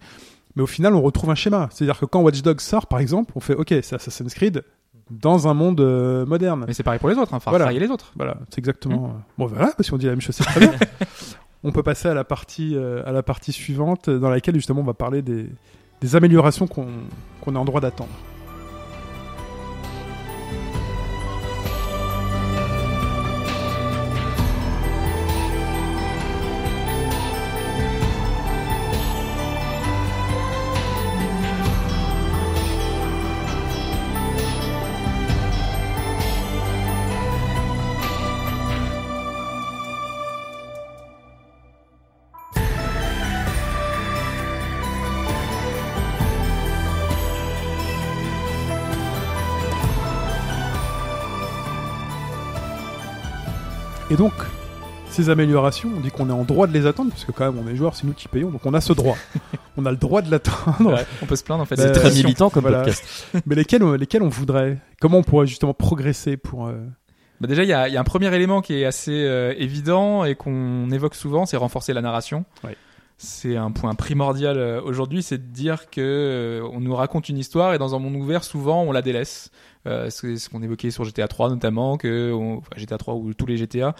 [0.55, 1.69] Mais au final, on retrouve un schéma.
[1.71, 4.63] C'est-à-dire que quand Watch Dogs sort, par exemple, on fait OK, c'est Assassin's Creed
[5.09, 6.65] dans un monde euh, moderne.
[6.67, 7.39] Mais c'est pareil pour les autres, hein.
[7.39, 7.71] Far Voilà.
[7.73, 8.11] Et les autres.
[8.15, 9.07] Voilà, c'est exactement.
[9.07, 9.11] Mmh.
[9.11, 10.73] euh, Bon, voilà, si on dit la même chose, c'est très bien.
[11.63, 14.85] on peut passer à la partie, euh, à la partie suivante, dans laquelle justement on
[14.85, 15.47] va parler des,
[16.01, 16.87] des améliorations qu'on
[17.41, 18.11] qu'on est en droit d'attendre.
[54.09, 54.33] Et donc,
[55.09, 57.61] ces améliorations, on dit qu'on est en droit de les attendre, parce que quand même,
[57.63, 59.17] on est joueur, c'est nous qui payons, donc on a ce droit.
[59.77, 60.93] on a le droit de l'attendre.
[60.93, 61.75] Ouais, on peut se plaindre en fait.
[61.75, 62.79] Bah, C'est très militant comme voilà.
[62.79, 63.27] podcast.
[63.45, 64.77] Mais lesquels, on- lesquels on voudrait?
[64.99, 66.67] Comment on pourrait justement progresser pour.
[66.67, 66.73] euh,
[67.41, 69.53] Bah déjà, il y a, il y a un premier élément qui est assez euh,
[69.57, 72.45] évident et qu'on évoque souvent, c'est renforcer la narration.
[72.63, 72.75] Ouais.
[73.21, 77.37] C'est un point primordial euh, aujourd'hui, c'est de dire que euh, on nous raconte une
[77.37, 79.51] histoire et dans un monde ouvert, souvent, on la délaisse.
[79.87, 83.33] Euh, c'est ce qu'on évoquait sur GTA 3 notamment, que on, enfin, GTA 3 ou
[83.33, 83.93] tous les GTA,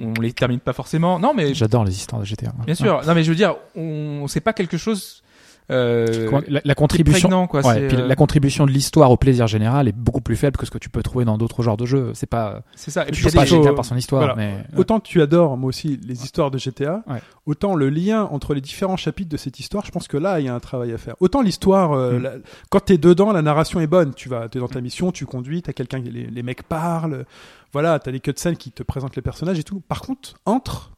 [0.00, 1.18] on les termine pas forcément.
[1.18, 2.54] Non, mais J'adore les histoires de GTA.
[2.64, 3.02] bien sûr.
[3.06, 5.22] Non, mais je veux dire, on c'est pas quelque chose.
[5.70, 6.30] Euh,
[6.64, 7.62] La, contribution, prégnant, quoi.
[7.66, 10.58] ouais, c'est, puis euh, la contribution de l'histoire au plaisir général est beaucoup plus faible
[10.58, 12.10] que ce que tu peux trouver dans d'autres genres de jeux.
[12.14, 13.08] C'est pas, c'est ça.
[13.08, 14.34] Et puis, pas GTA par son histoire, voilà.
[14.36, 17.22] mais Autant tu adores, moi aussi, les histoires de GTA, Ouais.
[17.46, 20.46] autant le lien entre les différents chapitres de cette histoire, je pense que là, il
[20.46, 21.14] y a un travail à faire.
[21.20, 22.22] Autant l'histoire, euh, Mm.
[22.22, 22.32] la-
[22.70, 24.12] quand t'es dedans, la narration est bonne.
[24.14, 27.24] Tu vas, t'es dans ta mission, tu conduis, t'as quelqu'un, les, les mecs parlent,
[27.72, 29.80] voilà, t'as les cutscenes qui te présentent les personnages et tout.
[29.80, 30.90] Par contre, entre,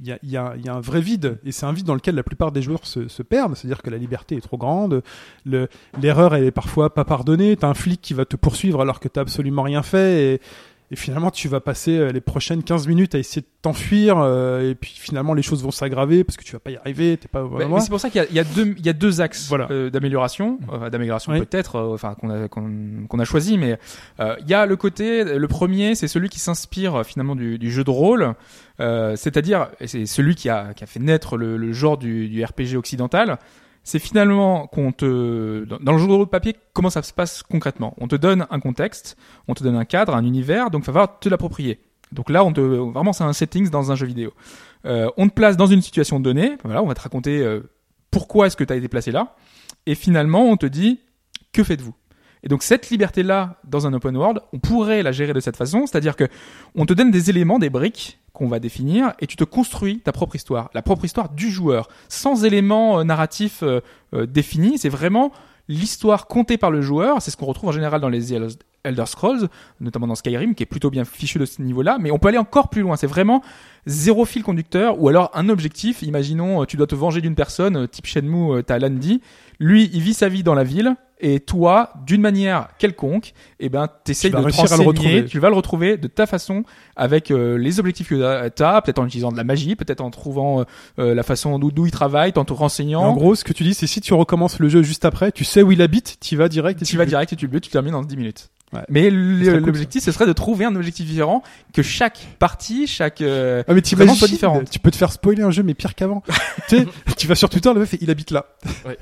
[0.00, 2.14] il y a, y, y a un vrai vide, et c'est un vide dans lequel
[2.16, 5.02] la plupart des joueurs se, se perdent, c'est-à-dire que la liberté est trop grande,
[5.44, 5.68] le-
[6.00, 9.06] l'erreur elle est parfois pas pardonnée, t'as un flic qui va te poursuivre alors que
[9.08, 10.40] t'as absolument rien fait, et,
[10.94, 14.70] et finalement tu vas passer euh, les prochaines 15 minutes à essayer de t'enfuir, euh,
[14.70, 17.26] et puis finalement les choses vont s'aggraver parce que tu vas pas y arriver, t'es
[17.26, 17.44] pas...
[17.80, 19.66] C'est pour ça qu'il y y a deux, il y a deux axes Voilà.
[19.72, 21.40] euh, d'amélioration, euh, d'amélioration Oui.
[21.40, 23.76] peut-être, enfin qu'on a qu'on a choisi, mais
[24.20, 27.82] il y a le côté, le premier, c'est celui qui s'inspire finalement du, du jeu
[27.82, 28.34] de rôle,
[28.80, 32.44] euh, c'est-à-dire c'est celui qui a, qui a fait naître le, le genre du, du
[32.44, 33.38] RPG occidental.
[33.84, 37.94] C'est finalement qu'on te dans le jeu de papier comment ça se passe concrètement?
[37.98, 39.16] On te donne un contexte,
[39.46, 41.80] on te donne un cadre, un univers, donc il va falloir te l'approprier.
[42.10, 44.32] Donc là, on te vraiment c'est un settings dans un jeu vidéo.
[44.86, 46.56] Euh, on te place dans une situation donnée.
[46.64, 47.60] Voilà, on va te raconter euh,
[48.10, 49.36] pourquoi est-ce que tu as été placé là.
[49.86, 51.00] Et finalement, on te dit
[51.52, 51.94] que faites-vous?
[52.44, 55.86] Et donc cette liberté-là, dans un open world, on pourrait la gérer de cette façon,
[55.86, 56.28] c'est-à-dire que
[56.76, 60.12] on te donne des éléments, des briques qu'on va définir, et tu te construis ta
[60.12, 63.80] propre histoire, la propre histoire du joueur, sans éléments euh, narratifs euh,
[64.12, 64.76] euh, définis.
[64.76, 65.32] C'est vraiment
[65.68, 67.22] l'histoire contée par le joueur.
[67.22, 69.48] C'est ce qu'on retrouve en général dans les Elder- Scrolls,
[69.80, 71.96] notamment dans Skyrim, qui est plutôt bien fichu de ce niveau-là.
[72.00, 72.96] Mais on peut aller encore plus loin.
[72.96, 73.40] C'est vraiment
[73.86, 76.02] zéro fil conducteur ou alors un objectif.
[76.02, 79.22] Imaginons, euh, tu dois te venger d'une personne, type Shenmue, t'as Landy.
[79.60, 80.96] Lui, il vit sa vie dans la ville.
[81.26, 85.24] Et toi, d'une manière quelconque, eh ben, t'essayes de te retrouver.
[85.24, 86.64] tu vas le retrouver de ta façon,
[86.96, 90.60] avec euh, les objectifs que t'as, peut-être en utilisant de la magie, peut-être en trouvant
[90.60, 90.64] euh,
[90.98, 93.04] euh, la façon d'où il travaille, en te renseignant.
[93.04, 95.44] En gros, ce que tu dis, c'est si tu recommences le jeu juste après, tu
[95.44, 97.70] sais où il habite, tu vas direct et tu vas direct et tu le tu
[97.70, 98.50] termines en 10 minutes.
[98.74, 98.82] Ouais.
[98.90, 103.22] Mais cool, l'objectif, ce serait de trouver un objectif différent, que chaque partie, chaque...
[103.22, 104.68] euh, Ah mais soit différente.
[104.68, 106.22] tu peux te faire spoiler un jeu mais pire qu'avant.
[106.68, 108.44] tu sais, tu vas sur Twitter, le mec il habite là.
[108.84, 108.98] Ouais.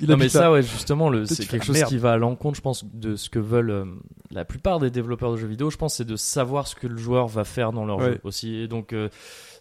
[0.00, 1.88] Il Non mais ça ouais justement le c'est quelque chose merde.
[1.88, 3.84] qui va à l'encontre je pense de ce que veulent euh,
[4.32, 5.70] la plupart des développeurs de jeux vidéo.
[5.70, 8.12] Je pense c'est de savoir ce que le joueur va faire dans leur Ouais.
[8.14, 8.54] jeu aussi.
[8.56, 9.08] Et donc euh,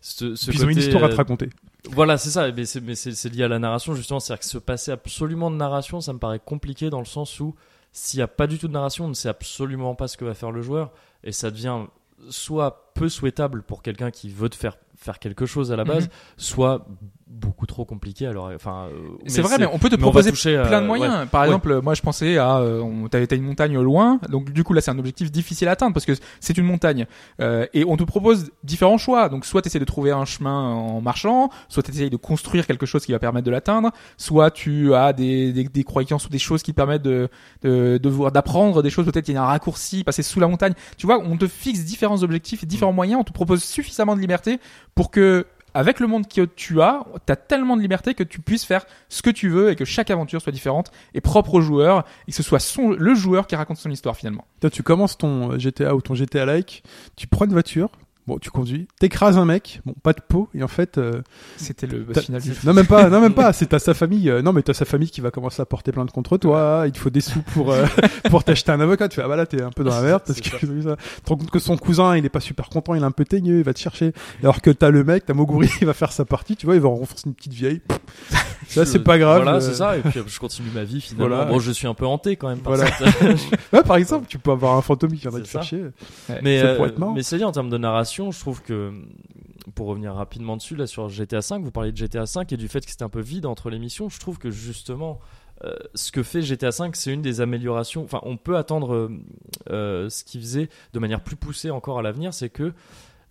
[0.02, 1.50] ce, ce Puis ils ont une côté, histoire à euh, te raconter.
[1.92, 2.52] voilà c'est ça.
[2.52, 4.20] Mais c'est mais c'est c'est lié à la narration justement.
[4.20, 7.56] C'est-à-dire que se passer absolument de narration ça me paraît compliqué dans le sens où
[7.92, 10.26] s'il n'y a pas du tout de narration on ne sait absolument pas ce que
[10.26, 10.92] va faire le joueur.
[11.24, 11.78] Et ça devient
[12.30, 16.10] soit peu souhaitable pour quelqu'un qui veut te faire faire quelque chose à la base,
[16.38, 16.88] soit
[17.34, 18.28] beaucoup trop compliqué.
[18.28, 21.22] Alors, enfin, euh, C'est vrai, mais on peut te proposer euh, plein de moyens.
[21.22, 21.26] ouais.
[21.26, 21.48] Par Ouais.
[21.48, 24.64] exemple, moi je pensais à, euh, on- t'as t'as une montagne au loin, donc du
[24.64, 27.06] coup là c'est un objectif difficile à atteindre parce que c'est une montagne
[27.42, 29.30] Euh, et on te propose différents choix.
[29.30, 32.68] Donc soit tu essaies de trouver un chemin en marchant, soit tu essayes de construire
[32.68, 36.30] quelque chose qui va permettre de l'atteindre, soit tu as des, des, des croyances ou
[36.30, 37.30] des choses qui te permettent de
[37.64, 39.06] de, de voir d'apprendre des choses.
[39.06, 40.74] Peut-être il y a un raccourci, passer sous la montagne.
[40.98, 43.20] Tu vois, on te fixe différents objectifs et différents moyens.
[43.20, 44.60] On te propose suffisamment de liberté
[44.96, 48.42] pour que avec le monde que tu as, tu as tellement de liberté que tu
[48.42, 51.62] puisses faire ce que tu veux et que chaque aventure soit différente et propre au
[51.62, 54.46] joueur et que ce soit son, le joueur qui raconte son histoire finalement.
[54.62, 56.84] Toi, tu commences ton euh, GTA ou ton GTA like,
[57.16, 57.90] tu prends une voiture,
[58.28, 61.22] bon, tu conduis, t'écrases un mec, bon, pas de peau, et en fait, euh,
[61.58, 64.42] C'était le final du non même pas, non même pas, c'est t'as sa famille, euh,
[64.42, 67.00] non mais t'as sa famille qui va commencer à porter plainte contre toi, il te
[67.00, 67.86] faut des sous pour euh,
[68.30, 70.24] pour t'acheter un avocat, tu fais ah bah là t'es un peu dans la merde
[70.26, 70.58] parce que ça.
[70.60, 73.12] tu te rends compte que son cousin il est pas super content, il est un
[73.12, 75.94] peu teigneux, il va te chercher, alors que t'as le mec, t'as Moguri, il va
[75.94, 77.82] faire sa partie, tu vois, il va renforcer une petite vieille,
[78.68, 79.44] ça c'est pas grave.
[79.44, 79.98] Voilà, euh, c'est ça.
[79.98, 81.36] Et puis euh, je continue ma vie finalement.
[81.36, 81.52] Voilà.
[81.52, 82.92] Bon, je suis un peu hanté quand même par Voilà.
[82.92, 83.40] cette-
[83.74, 85.84] Ouais, par exemple, tu peux avoir un fantôme qui viendra te chier.
[86.42, 87.14] mais Ça euh, pourrait être marrant.
[87.14, 88.92] mais c'est dit en termes de narration, je trouve que
[89.76, 92.68] pour revenir rapidement dessus là sur GTA 5, vous parlez de GTA 5 et du
[92.68, 94.10] fait que c'était un peu vide entre les missions.
[94.10, 95.20] Je trouve que justement
[95.64, 98.04] euh, ce que fait GTA 5, c'est une des améliorations.
[98.04, 99.10] Enfin, on peut attendre euh,
[99.70, 102.74] euh, ce qu'il faisait de manière plus poussée encore à l'avenir, c'est que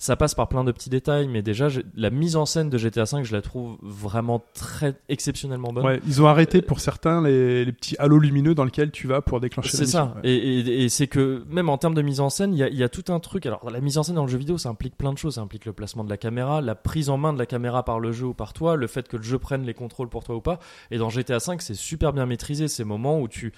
[0.02, 3.06] ça passe par plein de petits détails, mais déjà la mise en scène de GTA
[3.06, 5.86] 5, je la trouve vraiment très exceptionnellement bonne.
[5.86, 9.20] Ouais, ils ont arrêté pour certains les, les petits halos lumineux dans lesquels tu vas
[9.20, 10.12] pour déclencher C'est ça.
[10.16, 10.28] ouais.
[10.28, 12.68] Et, et, et c'est que même en termes de mise en scène, il y a,
[12.68, 13.46] y a tout un truc.
[13.46, 15.36] Alors la mise en scène dans le jeu vidéo, ça implique plein de choses.
[15.36, 18.00] Ça implique le placement de la caméra, la prise en main de la caméra par
[18.00, 20.34] le jeu ou par toi, le fait que le jeu prenne les contrôles pour toi
[20.34, 20.58] ou pas.
[20.90, 23.52] Et dans GTA 5, c'est super bien maîtrisé ces moments où tu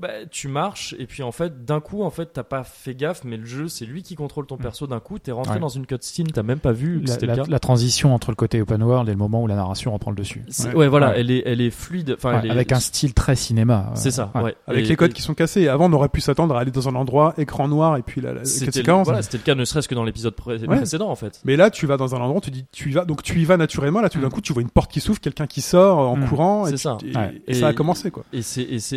[0.00, 3.22] bah, tu marches et puis en fait d'un coup en fait t'as pas fait gaffe
[3.24, 5.60] mais le jeu c'est lui qui contrôle ton perso d'un coup t'es rentré Ouais.
[5.60, 8.14] dans une cutscene t'as même pas vu que La, c'était la- le cas la transition
[8.14, 10.44] entre le côté open world et le moment où la narration reprend le dessus.
[10.66, 10.74] Ouais.
[10.74, 11.14] ouais, voilà Ouais.
[11.20, 13.90] elle est elle est fluide enfin Ouais, elle est- avec un style très cinéma.
[13.94, 14.42] c'est ça Ouais.
[14.42, 14.54] ouais.
[14.66, 15.68] Avec Et- les codes et- qui sont cassés.
[15.68, 18.34] Avant, on aurait pu s'attendre à aller dans un endroit, écran noir, et puis la,
[18.34, 19.06] la c'était le, séquence.
[19.06, 20.76] voilà, c'était le cas ne serait-ce que dans l'épisode pré- Ouais.
[20.76, 23.04] précédent en fait Mais là, tu vas dans un endroit, tu dis, tu y vas,
[23.04, 24.00] donc tu y vas naturellement.
[24.00, 26.28] Là, tout d'un coup, tu vois une porte qui s'ouvre, quelqu'un qui sort en Mm.
[26.28, 26.98] courant, et, ça.
[27.46, 28.24] et, ça a commencé, quoi.
[28.32, 28.96] Et, c'est, et, c'est,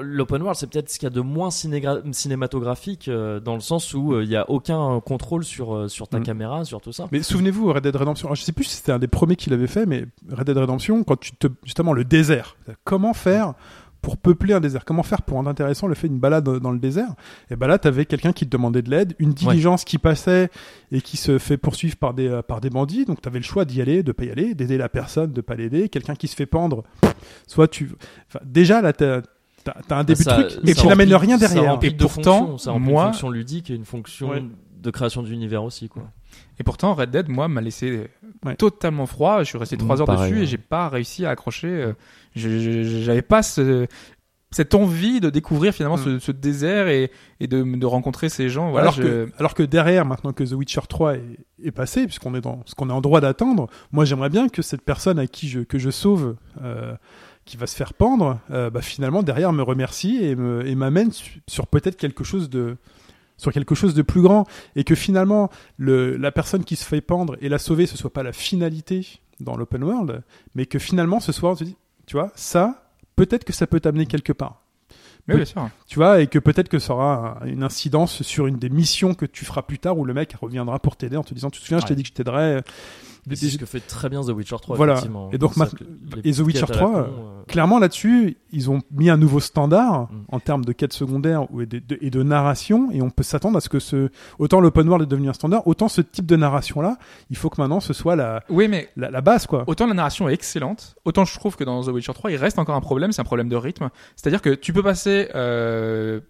[0.00, 3.94] l'open world, c'est peut-être ce qu'il y a de moins cinématographique euh, dans le sens
[3.94, 6.22] où euh, il n'y a aucun euh, contrôle sur, euh, sur ta Mm.
[6.24, 7.08] caméra, sur tout ça.
[7.12, 9.50] Mais souvenez-vous, Red Dead Redemption, alors, je sais plus si c'était un des premiers qui
[9.50, 12.56] l'avait fait, mais Red Dead Redemption, quand tu te, justement, le désert.
[12.84, 13.54] Comment faire
[14.02, 16.78] pour peupler un désert Comment faire pour rendre intéressant le fait d'une balade dans le
[16.78, 17.08] désert
[17.50, 20.48] Et ben là, t'avais quelqu'un qui te demandait de l'aide, une diligence qui passait
[20.92, 23.04] et qui se fait poursuivre par des, euh, par des bandits.
[23.04, 25.56] Donc t'avais le choix d'y aller, de pas y aller, d'aider la personne, de pas
[25.56, 25.88] l'aider.
[25.88, 26.84] Quelqu'un qui se fait pendre,
[27.48, 27.90] soit tu,
[28.28, 28.92] enfin, déjà là,
[29.88, 31.78] t'as, un début Ça- de truc et tu n'amènes rien derrière.
[31.82, 34.44] Et de pourtant, ça moi- une fonction ludique et une fonction Ouais.
[34.80, 35.88] de création d'univers aussi.
[35.88, 36.04] Quoi.
[36.58, 38.08] Et pourtant, Red Dead, moi, m'a laissé
[38.44, 38.56] Ouais.
[38.56, 39.40] totalement froid.
[39.40, 40.44] Je suis resté trois Mm, heures pareil, dessus ouais.
[40.44, 41.68] et j'ai pas réussi à accrocher.
[41.68, 41.92] euh,
[42.34, 43.86] J'avais pas ce-
[44.52, 46.04] cette envie de découvrir finalement Mm.
[46.04, 47.10] ce, ce désert et,
[47.40, 48.70] et de, de rencontrer ces gens.
[48.70, 51.22] Voilà, alors, je- que, alors que derrière, maintenant que The Witcher 3 est,
[51.62, 54.62] est passé, puisqu'on est dans ce qu'on est en droit d'attendre, moi j'aimerais bien que
[54.62, 56.94] cette personne à qui je, que je sauve, euh,
[57.46, 61.66] qui va se faire pendre, euh, bah, finalement derrière me remercie et m'amène su- sur
[61.66, 62.76] peut-être quelque chose de
[63.38, 67.00] sur quelque chose de plus grand et que finalement le, la personne qui se fait
[67.02, 69.06] pendre et la sauver ce soit pas la finalité
[69.40, 70.22] dans l'open world
[70.54, 71.76] mais que finalement ce soir on se dit
[72.06, 74.62] tu vois ça peut-être que ça peut t'amener quelque part
[75.28, 75.68] Oui, bien sûr.
[75.86, 79.12] tu vois, et que peut-être que ça aura un- une incidence sur une des missions
[79.14, 81.60] que tu feras plus tard où le mec reviendra pour t'aider en te disant, tu
[81.60, 82.62] te souviens, je t'ai dit que je t'aiderais.
[83.34, 84.76] C'est ce que fait très bien The Witcher 3.
[84.76, 84.92] Voilà.
[84.94, 85.30] effectivement.
[85.32, 88.36] Et donc, les et The Witcher quêtes à la 3, con, euh, euh, Clairement là-dessus,
[88.52, 90.24] ils ont mis un nouveau standard Mm.
[90.28, 93.56] en termes de quêtes secondaires et de, de- et de narration, et on peut s'attendre
[93.56, 96.36] à ce que ce, autant l'open world est devenu un standard, autant ce type de
[96.36, 96.98] narration-là,
[97.30, 99.64] il faut que maintenant ce soit la, Oui, mais la, la base, quoi.
[99.66, 102.58] Autant la narration est excellente, autant je trouve que dans The Witcher 3, il reste
[102.58, 103.90] encore un problème, c'est un problème de rythme.
[104.16, 105.28] C'est-à-dire que tu peux passer...
[105.34, 106.20] Euh,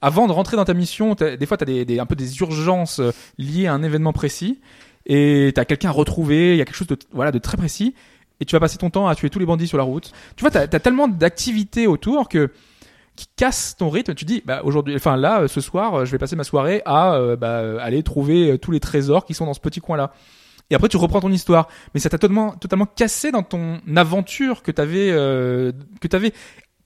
[0.00, 2.38] avant de rentrer dans ta mission, des fois tu as des, des- un peu des
[2.40, 4.58] urgences euh, liées à un événement précis,
[5.06, 7.56] et tu as quelqu'un à retrouver, il y a quelque chose de, voilà, de très
[7.56, 7.94] précis,
[8.40, 10.12] et tu vas passer ton temps à tuer tous les bandits sur la route.
[10.36, 12.50] Tu vois, tu as, tellement d'activités autour que
[13.14, 14.14] qui casse ton rythme.
[14.14, 16.82] Tu dis, bah aujourd'hui, enfin là, euh, ce soir, euh, je vais passer ma soirée
[16.84, 20.12] à euh, bah, aller trouver tous les trésors qui sont dans ce petit coin-là.
[20.68, 21.68] Et après, tu reprends ton histoire.
[21.94, 26.32] Mais ça t'a totalement, totalement cassé dans ton aventure que t'avais, euh, que t'avais.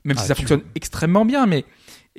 [0.05, 1.65] Même Ah, si ça tu- fonctionne extrêmement bien, mais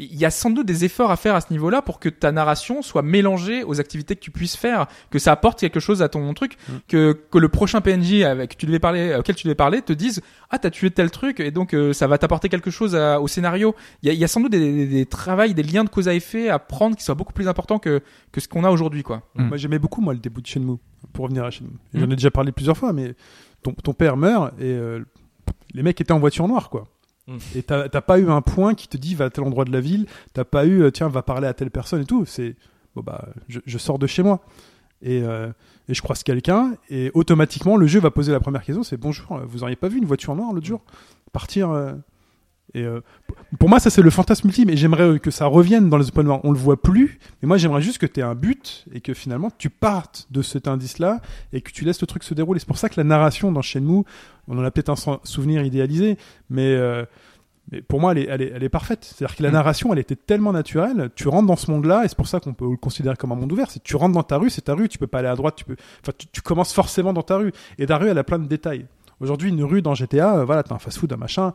[0.06, 2.32] il y a sans doute des efforts à faire à ce niveau-là pour que ta
[2.32, 6.10] narration soit mélangée aux activités que tu puisses faire, que ça apporte quelque chose à
[6.10, 6.74] ton truc, Mm.
[6.88, 10.22] que, que le prochain PNJ avec tu devais parler, auquel tu devais parler te dise
[10.50, 13.28] ah t'as tué tel truc et donc euh, ça va t'apporter quelque chose à- au
[13.28, 13.76] scénario.
[14.04, 15.90] Il y a, il y a sans doute des, des, des travails, des liens de
[15.90, 18.70] cause à effet à prendre qui soient beaucoup plus importants que que ce qu'on a
[18.70, 19.24] aujourd'hui quoi.
[19.36, 19.44] Mm.
[19.48, 20.78] Moi j'aimais beaucoup moi le début de Shenmue.
[21.14, 21.72] pour revenir à chez nous.
[21.94, 22.00] Mm.
[22.06, 23.14] J'en ai déjà parlé plusieurs fois, mais
[23.64, 25.00] ton, ton père meurt et euh,
[25.74, 26.86] les mecs étaient en voiture noire, quoi.
[27.56, 29.82] Et t'as pas eu un point qui te dit va à tel endroit de la
[29.82, 32.26] ville, t'as pas eu euh, tiens va parler à telle personne et tout.
[32.26, 32.56] C'est
[32.96, 34.42] bon bah je, sors de chez moi.
[35.04, 35.52] Et, euh,
[35.90, 39.32] et je croise quelqu'un et automatiquement le jeu va poser la première question c'est bonjour
[39.32, 40.82] euh, vous auriez pas vu une voiture noire l'autre jour?
[41.32, 41.72] Partir
[42.74, 43.02] et euh,
[43.60, 46.08] pour moi ça c'est le fantasme ultime et j'aimerais euh, que ça revienne dans les
[46.08, 48.86] open world on le voit plus mais moi j'aimerais juste que tu aies un but
[48.94, 51.20] et que finalement tu partes de cet indice là
[51.52, 53.62] et que tu laisses le truc se dérouler c'est pour ça que la narration dans
[53.62, 54.04] Shenmue
[54.48, 56.18] on en a peut-être un sou- souvenir idéalisé
[56.50, 57.06] mais euh,
[57.72, 59.06] mais pour moi, elle est, elle est, elle est parfaite.
[59.06, 59.54] C'est-à-dire que la Mm.
[59.54, 61.10] narration, elle était tellement naturelle.
[61.16, 63.36] Tu rentres dans ce monde-là, et c'est pour ça qu'on peut le considérer comme un
[63.36, 63.70] monde ouvert.
[63.70, 64.90] C'est tu rentres dans ta rue, c'est ta rue.
[64.90, 65.56] Tu peux pas aller à droite.
[65.58, 67.54] Tu peux, enfin, tu, tu commences forcément dans ta rue.
[67.78, 68.88] Et ta rue, elle a plein de détails.
[69.22, 71.54] Aujourd'hui, une rue dans GTA, euh, voilà, t'as un fast-food, un machin.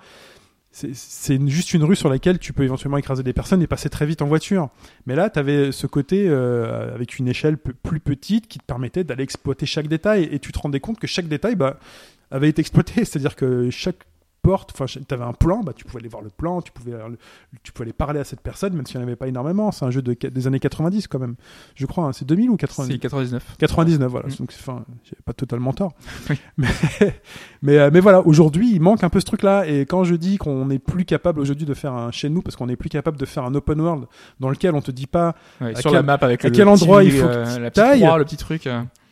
[0.77, 4.05] C'est- juste une rue sur laquelle tu peux éventuellement écraser des personnes et passer très
[4.05, 4.69] vite en voiture.
[5.07, 9.03] Mais là, tu avais ce côté euh, avec une échelle plus petite qui te permettait
[9.03, 10.29] d'aller exploiter chaque détail.
[10.31, 11.79] Et tu te rendais compte que chaque détail bah,
[12.31, 12.93] avait été exploité.
[13.07, 14.05] C'est-à-dire que chaque
[14.43, 16.93] porte, enfin, tu avais un plan, bah, tu pouvais aller voir le plan, tu pouvais,
[16.93, 17.09] euh,
[17.63, 19.73] tu pouvais aller parler à cette personne, même s'il n'y en avait pas énormément.
[19.73, 21.35] C'est un jeu de, des années 90 quand même.
[21.75, 22.13] Je crois, hein.
[22.13, 23.57] c'est 2000 ou 90 C'est 99.
[23.59, 24.29] 99, voilà.
[24.29, 24.37] Mm.
[24.39, 25.93] Donc, enfin, j'ai pas totalement tort.
[26.31, 26.37] Oui.
[26.57, 26.69] Mais,
[27.63, 29.67] mais, euh, mais voilà, aujourd'hui, il manque un peu ce truc-là.
[29.67, 32.57] Et quand je dis qu'on n'est plus capable aujourd'hui de faire un chez nous, parce
[32.57, 34.07] qu'on n'est plus capable de faire un open world
[34.41, 36.55] dans lequel on te dit pas, Ouais, À sur quel- la map avec à le
[36.55, 38.69] quel petit, endroit il faut que euh, tu la petite croix, le petit truc.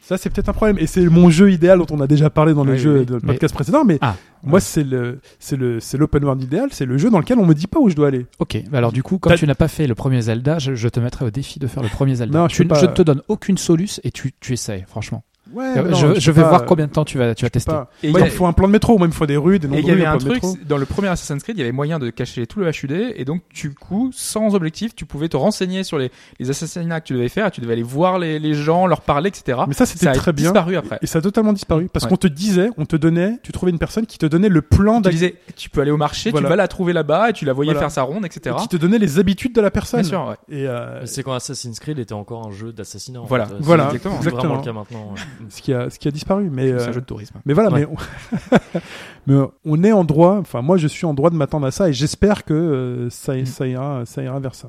[0.07, 0.77] Ça c'est peut-être un problème.
[0.79, 3.07] Et c'est mon jeu idéal dont on a déjà parlé dans le Oui, jeu oui.
[3.07, 3.85] de le Mais- podcast précédent.
[3.85, 6.69] Mais Ah, moi, c'est le, c'est le, c'est l'open world idéal.
[6.73, 8.27] C'est le jeu dans lequel on me dit pas où je dois aller.
[8.39, 10.89] Ok, bah alors du coup, T'as- tu n'as pas fait le premier Zelda, je, je
[10.89, 12.39] te mettrai au défi de faire le premier Zelda.
[12.39, 12.81] Non, je tu, peux pas.
[12.81, 15.25] je ne te donne aucune soluce et tu, tu essayes, franchement.
[15.55, 17.51] Ouais, Euh, non, je, je vais pas- voir combien de temps tu vas, tu vas
[17.51, 17.71] tester.
[17.71, 17.91] pas.
[18.03, 19.69] Et il a- faut un plan de métro, moi il me faut des rues, des
[19.69, 21.63] noms Et de il y avait un truc, dans le premier Assassin's Creed, il y
[21.63, 25.29] avait moyen de cacher tout le HUD, et donc, du coup, sans objectif, tu pouvais
[25.29, 28.39] te renseigner sur les, les assassinats que tu devais faire, tu devais aller voir les,
[28.39, 29.59] les gens, leur parler, etc.
[29.69, 30.51] Mais ça, c'était ça a très bien.
[30.51, 30.99] disparu après.
[31.03, 31.89] Et ça a totalement disparu.
[31.93, 32.11] Parce Ouais.
[32.11, 35.01] qu'on te disait, on te donnait, tu trouvais une personne qui te donnait le plan
[35.03, 36.47] Tu disais, tu peux aller au marché, Voilà.
[36.47, 37.81] tu vas la trouver là-bas, et tu la voyais Voilà.
[37.87, 38.57] faire sa ronde, etc.
[38.61, 40.01] qui te donnait les habitudes de la personne.
[40.01, 40.57] Bien sûr, ouais.
[40.57, 43.21] Et euh, C'est quand Assassin's Creed était encore un jeu d'assassinat.
[43.21, 43.47] en Voilà.
[43.47, 43.55] fait.
[43.61, 44.17] Voilà, exactement.
[44.21, 45.15] vraiment le cas maintenant.
[45.49, 46.51] Ce qui a, ce qui a disparu.
[46.53, 47.37] Mais, C'est euh, un jeu de tourisme.
[47.45, 47.81] mais voilà, Ouais.
[47.81, 48.79] mais, on...
[49.27, 51.89] mais on est en droit, enfin moi je suis en droit de m'attendre à ça
[51.89, 53.47] et j'espère que euh, ça, Mm.
[53.47, 54.69] ça, ira, ça ira vers ça.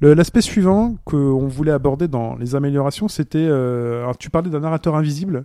[0.00, 4.96] L'aspect suivant qu'on voulait aborder dans les améliorations, c'était, euh, alors tu parlais d'un narrateur
[4.96, 5.44] invisible.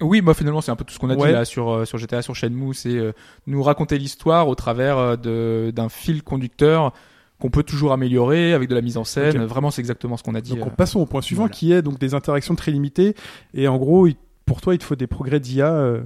[0.00, 1.26] Oui, moi finalement c'est un peu tout ce qu'on a Ouais.
[1.28, 3.12] dit là sur euh, sur GTA, sur Shenmue, c'est euh,
[3.48, 6.92] nous raconter l'histoire au travers euh, de d'un fil conducteur
[7.40, 9.44] qu'on peut toujours améliorer avec de la mise en scène.
[9.44, 10.50] Vraiment, c'est exactement ce qu'on a dit.
[10.50, 10.64] Donc euh.
[10.66, 11.54] on passons au point suivant voilà.
[11.54, 13.14] qui est donc des interactions très limitées
[13.54, 14.08] et en gros
[14.44, 15.72] pour toi il te faut des progrès d'IA.
[15.72, 16.00] euh,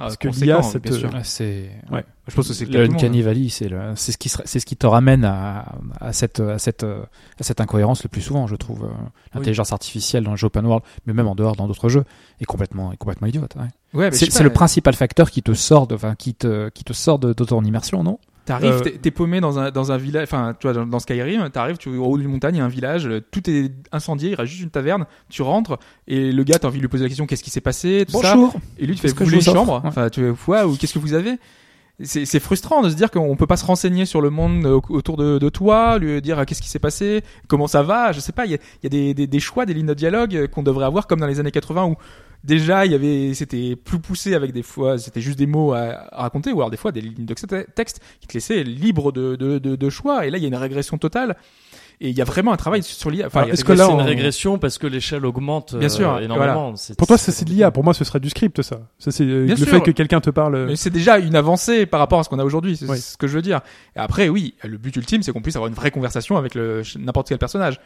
[0.00, 1.12] Ah, parce que l'IA, cette- bien sûr.
[1.12, 2.04] Ouais, c'est Ouais.
[2.28, 4.76] Je pense que c'est le Valley, c'est le, c'est ce qui serait- c'est ce qui
[4.76, 8.84] te ramène à, à cette à cette à cette incohérence le plus souvent, je trouve.
[8.84, 8.88] euh,
[9.34, 12.04] L'intelligence artificielle dans le jeu open world, mais même en dehors dans d'autres jeux,
[12.40, 13.56] est complètement est complètement idiote.
[13.56, 13.98] ouais.
[13.98, 16.92] Ouais, C'est c'est le principal facteur qui te sort de, enfin, qui te qui te
[16.92, 18.18] sort de, de ton immersion, non?
[18.48, 20.98] T'arrives, Euh, t'es- t'es paumé dans un dans un village, enfin, tu vois, dans, dans
[20.98, 23.70] Skyrim, t'arrives, tu es au haut d'une montagne, il y a un village, tout est
[23.92, 26.88] incendié, il reste juste une taverne, tu rentres et le gars, t'as envie de lui
[26.88, 28.34] poser la question, qu'est-ce qui s'est passé, tout ça,
[28.78, 29.88] et lui, tu fais, vous voulez une chambre Ouais.
[29.88, 31.34] Enfin, tu fais, ou qu'est-ce que vous avez?
[32.00, 34.80] C'est c'est frustrant de se dire qu'on peut pas se renseigner sur le monde euh,
[34.88, 38.30] autour de, de toi, lui dire qu'est-ce qui s'est passé, comment ça va, je sais
[38.32, 40.36] pas, il y a, il y a des, des, des choix, des lignes de dialogue
[40.36, 41.96] euh, qu'on devrait avoir comme dans les années 80 où
[42.44, 46.06] déjà il y avait c'était plus poussé avec des fois c'était juste des mots à,
[46.12, 49.36] à raconter ou alors des fois des lignes de texte qui te laissaient libre de,
[49.36, 51.36] de, de, de choix et là il y a une régression totale
[52.00, 53.26] et il y a vraiment un travail sur l'IA.
[53.26, 55.26] Enfin, Alors, il y a est-ce que là, c'est on- une régression parce que l'échelle
[55.26, 56.76] augmente Bien euh, sûr, énormément?
[56.76, 58.82] C'est- Pour toi ça c'est de l'IA, pour moi ce serait du script ça.
[59.00, 59.66] Ça c'est euh, le sûr.
[59.66, 60.66] fait que quelqu'un te parle.
[60.66, 62.98] Mais c'est déjà une avancée par rapport à ce qu'on a aujourd'hui, c'est Oui.
[63.00, 63.62] ce que je veux dire.
[63.96, 66.82] Et après, oui, le but ultime, c'est qu'on puisse avoir une vraie conversation avec le
[67.00, 67.80] n'importe quel personnage,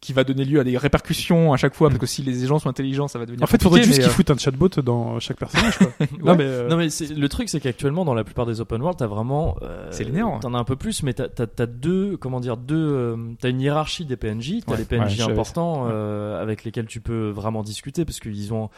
[0.00, 2.58] qui va donner lieu à des répercussions à chaque fois, parce que si les gens
[2.60, 3.42] sont intelligents, ça va devenir.
[3.42, 5.76] En fait, il faudrait juste qu'ils foutent un chatbot dans chaque personnage.
[5.78, 5.88] Quoi.
[6.00, 8.60] euh, Non mais euh, Non mais c'est- le truc c'est qu'actuellement dans la plupart des
[8.60, 10.38] open world t'as vraiment euh, C'est linéaire, hein.
[10.40, 13.50] t'en as un peu plus mais t'as t'as t'as deux comment dire deux euh, t'as
[13.50, 17.30] une hiérarchie des PNJ t'as Ouais, les PNJ ouais, importants euh, avec lesquels tu peux
[17.30, 18.70] vraiment discuter parce qu'ils ont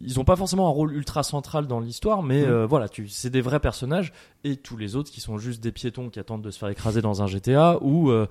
[0.00, 2.50] ils ont pas forcément un rôle ultra central dans l'histoire mais Mhm.
[2.50, 4.12] euh, voilà tu c'est des vrais personnages
[4.42, 7.00] et tous les autres qui sont juste des piétons qui attendent de se faire écraser
[7.00, 8.26] dans un GTA ou euh,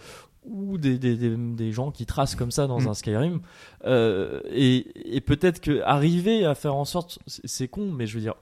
[0.45, 2.87] ou des, des, des, des gens qui tracent comme ça dans Mhm.
[2.89, 3.41] un Skyrim
[3.85, 8.21] euh, et, et peut-être que arriver à faire en sorte c'est con mais je veux
[8.21, 8.35] dire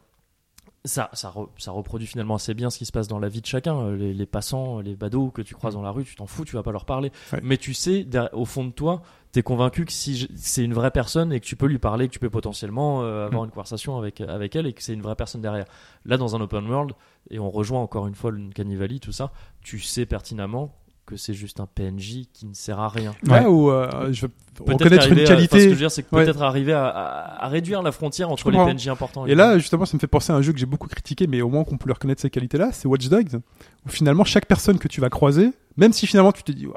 [0.84, 3.42] ça, ça, re- ça reproduit finalement assez bien ce qui se passe dans la vie
[3.42, 3.78] de chacun.
[3.78, 6.44] Euh, Les, les passants, les badauds que tu croises dans la rue, tu t'en fous,
[6.44, 7.12] tu vas pas leur parler.
[7.32, 7.40] Ouais.
[7.44, 11.32] Mais tu sais, au fond de toi, t'es convaincu que si c'est une vraie personne
[11.34, 14.22] et que tu peux lui parler, que tu peux potentiellement euh, avoir une conversation avec,
[14.22, 15.66] avec elle et que c'est une vraie personne derrière.
[16.06, 16.94] Là, dans un open world,
[17.30, 19.32] et on rejoint encore une fois le Canny Valley, tout ça,
[19.62, 20.74] tu sais pertinemment
[21.12, 23.14] que c'est juste un PNJ qui ne sert à rien.
[23.24, 25.70] Là où euh, je veux Peut-être reconnaître une arriver à- enfin, ce que je qualité.
[25.70, 26.24] veux dire, c'est que Ouais.
[26.26, 28.58] peut-être arriver à, à- à réduire la frontière entre les.
[28.58, 29.26] PNJ importants.
[29.26, 31.42] Et là, justement, ça me fait penser à un jeu que j'ai beaucoup critiqué, mais
[31.42, 33.40] au moins qu'on peut lui reconnaître ces qualités-là, c'est Watch Dogs,
[33.86, 36.68] où finalement chaque personne que tu vas croiser, même si finalement tu te dis,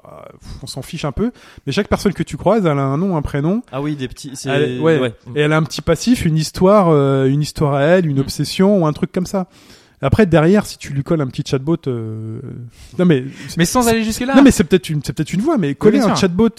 [0.62, 1.30] on s'en fiche un peu,
[1.66, 4.08] mais chaque personne que tu croises, elle a un nom, un prénom, ah oui, des
[4.08, 4.30] petits.
[4.34, 5.12] c'est- Elle- ouais.
[5.34, 8.20] et elle a un petit passif, une histoire, euh, une histoire à elle, une Mm.
[8.20, 9.46] obsession ou un truc comme ça.
[10.06, 12.40] Après derrière, si tu lui colles un petit chatbot, euh...
[12.98, 13.24] non mais
[13.56, 14.34] Mais sans aller jusque là.
[14.36, 16.50] non mais c'est peut-être une c'est peut-être une voix, mais coller bien un chatbot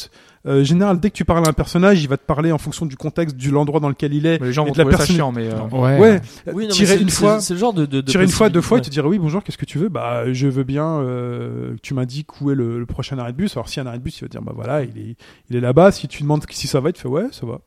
[0.47, 2.85] euh, général dès que tu parles à un personnage, il va te parler en fonction
[2.85, 4.37] du contexte, de l'endroit dans lequel il est.
[4.43, 5.47] les gens et vont de la trouver ça personne- chiant, mais.
[5.47, 5.99] euh, Ouais.
[5.99, 6.21] Ouais,
[6.53, 7.85] Oui, non, mais tirer c'est- une c'est- fois, C'est le genre de.
[7.87, 9.79] de, de tirer une fois, deux fois, il te dirait oui bonjour, qu'est-ce que tu
[9.79, 9.89] veux?
[9.89, 13.37] Bah je veux bien euh, que tu m'indiques où est le, le prochain arrêt de
[13.37, 13.55] bus.
[13.57, 14.89] Alors si y a un arrêt de bus, il va te dire bah voilà, il
[14.97, 15.15] est
[15.49, 15.91] il est là-bas.
[15.91, 17.59] Si tu demandes si ça va, il te fait ouais, ça va.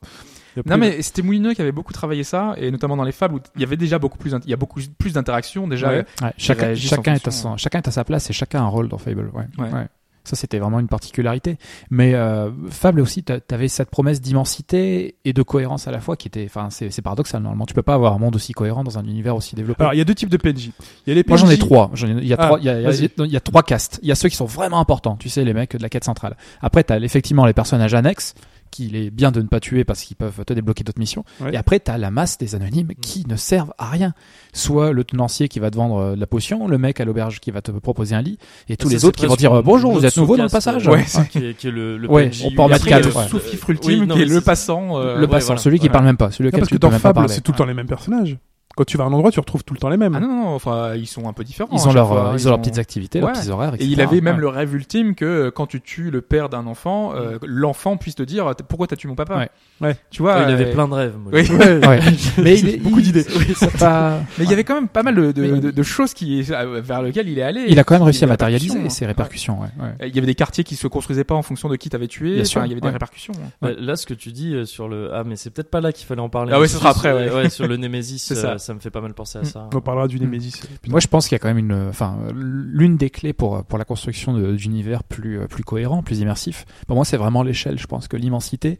[0.65, 3.39] Non mais c'était Moulineux qui avait beaucoup travaillé ça et notamment dans les fables où
[3.55, 6.05] il y avait déjà beaucoup plus il y a beaucoup plus d'interactions déjà Ouais.
[6.21, 8.67] Ouais, chacun, chacun, est à son, chacun est à sa place et chacun a un
[8.67, 9.31] rôle dans Fable.
[9.33, 9.45] Ouais.
[9.57, 9.71] Ouais.
[9.71, 9.87] Ouais.
[10.25, 11.57] Ça, c'était vraiment une particularité.
[11.89, 16.15] Mais euh, Fable aussi, t'a- t'avais cette promesse d'immensité et de cohérence à la fois
[16.17, 16.45] qui était.
[16.45, 17.41] Enfin, c'est paradoxal.
[17.41, 19.81] Normalement, tu peux pas avoir un monde aussi cohérent dans un univers aussi développé.
[19.81, 20.69] alors il y a deux types de PNJ.
[21.07, 21.29] Il y a les PNJ.
[21.29, 21.89] Moi, j'en ai trois.
[21.93, 22.59] J'en ai- Il y a Ah, trois.
[22.59, 23.09] Il y a, il y a- vas-y.
[23.17, 23.99] il y a trois castes.
[24.03, 25.15] Il y a ceux qui sont vraiment importants.
[25.15, 26.35] Tu sais, les mecs de la quête centrale.
[26.61, 28.35] Après, t'as effectivement les personnages annexes
[28.69, 31.23] qu'il est bien de ne pas tuer parce qu'ils peuvent te débloquer d'autres missions.
[31.41, 31.53] Ouais.
[31.53, 34.13] Et après, t'as la masse des anonymes qui ne servent à rien.
[34.53, 37.39] Soit le tenancier qui va te vendre euh, de la potion, le mec à l'auberge
[37.39, 39.61] qui va te proposer un lit, et tous Ça, les autres qui vont dire euh,
[39.61, 40.87] bonjour, vous êtes nouveau dans le passage.
[40.87, 41.05] euh, Ouais.
[41.29, 43.69] Qui est, qui est le, le Ouais, PNJ on peut en mettre quatre, le sous-fifre
[43.69, 45.61] Oui, ultime non, qui est le passant euh, le ouais, passant, voilà.
[45.61, 45.91] celui qui Ouais.
[45.91, 47.33] parle même pas, celui Non, parce tu que dans Fable, parler.
[47.33, 48.37] c'est tout le temps les mêmes personnages.
[48.79, 50.15] Quand tu vas à un endroit, tu retrouves tout le temps les mêmes.
[50.15, 51.67] Ah non, non, enfin, ils sont un peu différents.
[51.73, 52.29] Ils à ont, leur, fois.
[52.29, 53.25] euh, ils ont leurs petites activités, Ouais.
[53.25, 53.89] leurs petits horaires, Et etc.
[53.91, 54.41] il avait même Ouais.
[54.41, 58.15] le rêve ultime que euh, quand tu tues le père d'un enfant, euh, l'enfant puisse
[58.15, 59.35] te dire pourquoi t'as tué mon papa?
[59.37, 59.49] Ouais.
[59.81, 59.97] Ouais.
[60.11, 60.37] Tu vois.
[60.37, 61.15] Ouais, il avait euh, plein de rêves.
[61.21, 61.29] moi.
[61.35, 61.41] Oui.
[61.51, 61.85] Ouais.
[61.87, 61.99] Ouais.
[62.41, 63.25] Mais il est- Beaucoup d'idées.
[63.37, 66.13] oui, pas- Mais il y avait quand même pas mal de, de, de- de choses
[66.13, 67.65] qui, vers lesquelles il est allé.
[67.67, 69.59] Il a quand même réussi à matérialiser répercussions, ses répercussions.
[69.81, 69.91] Hein.
[70.07, 72.35] Il y avait des quartiers qui se construisaient pas en fonction de qui t'avais tué.
[72.35, 73.33] Bien sûr, il y avait des répercussions.
[73.43, 73.49] hein.
[73.61, 75.11] Bah, là, ce que tu dis euh, sur le.
[75.13, 76.53] Ah, mais c'est peut-être pas là qu'il fallait en parler.
[76.55, 77.49] Ah ouais, ce sera après, ouais.
[77.49, 78.57] sur le C'est ça.
[78.69, 79.45] Euh, ça me fait pas mal penser à Mm.
[79.45, 79.69] ça.
[79.73, 80.61] On parlera du Nemesis.
[80.87, 83.77] Moi, je pense qu'il y a quand même une, enfin, l'une des clés pour pour
[83.79, 86.65] la construction d'univers plus euh, plus cohérent, plus immersif.
[86.87, 87.77] Pour moi, c'est vraiment l'échelle.
[87.79, 88.77] Je pense que l'immensité,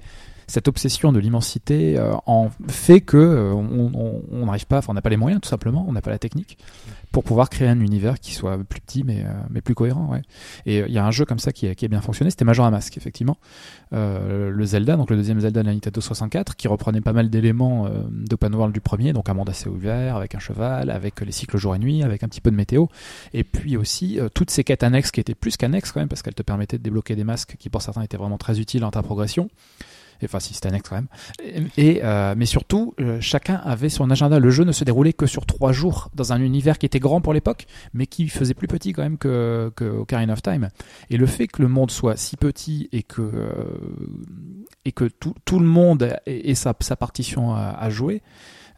[0.47, 4.87] cette obsession de l'immensité, euh, en fait que euh, on on- on n'arrive pas, enfin,
[4.91, 6.57] on n'a pas les moyens, tout simplement, on n'a pas la technique
[7.11, 10.07] pour pouvoir créer un univers qui soit plus petit mais euh, mais plus cohérent.
[10.11, 10.21] Ouais.
[10.65, 12.29] Et euh, il y a un jeu comme ça qui a, qui a bien fonctionné,
[12.29, 13.37] c'était Majora Mask, effectivement,
[13.91, 17.29] Euh, le Zelda, donc le deuxième Zelda de la Nintendo 64, qui reprenait pas mal
[17.29, 21.21] d'éléments euh, d'open world du premier, donc un monde assez ouvert, avec un cheval, avec
[21.21, 22.85] les cycles jour et nuit, avec un petit peu de météo,
[23.33, 26.35] et puis aussi toutes ces quêtes annexes qui étaient plus qu'annexes quand même, parce qu'elles
[26.35, 29.01] te permettaient de débloquer des masques qui pour certains étaient vraiment très utiles dans ta
[29.01, 29.49] progression.
[30.21, 31.07] Et, Enfin, si c'était annexe quand même.
[31.77, 34.39] Et, euh, mais surtout, euh, chacun avait son agenda.
[34.39, 37.21] Le jeu ne se déroulait que sur trois jours dans un univers qui était grand
[37.21, 40.69] pour l'époque, mais qui faisait plus petit quand même que, que of Time.
[41.09, 43.63] Et le fait que le monde soit si petit et que euh,
[44.85, 48.21] et que tout, tout le monde ait, sa, partition à jouer,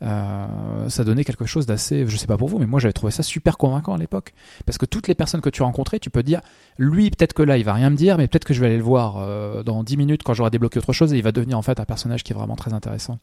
[0.01, 3.11] euh, ça donnait quelque chose d'assez, je sais pas pour vous, mais moi j'avais trouvé
[3.11, 4.33] ça super convaincant à l'époque,
[4.65, 6.41] parce que toutes les personnes que tu rencontrais, tu peux dire,
[6.77, 8.77] lui peut-être que là il va rien me dire, mais peut-être que je vais aller
[8.77, 11.57] le voir euh, dans 10 minutes quand j'aurai débloqué autre chose, et il va devenir
[11.57, 13.19] en fait un personnage qui est vraiment très intéressant.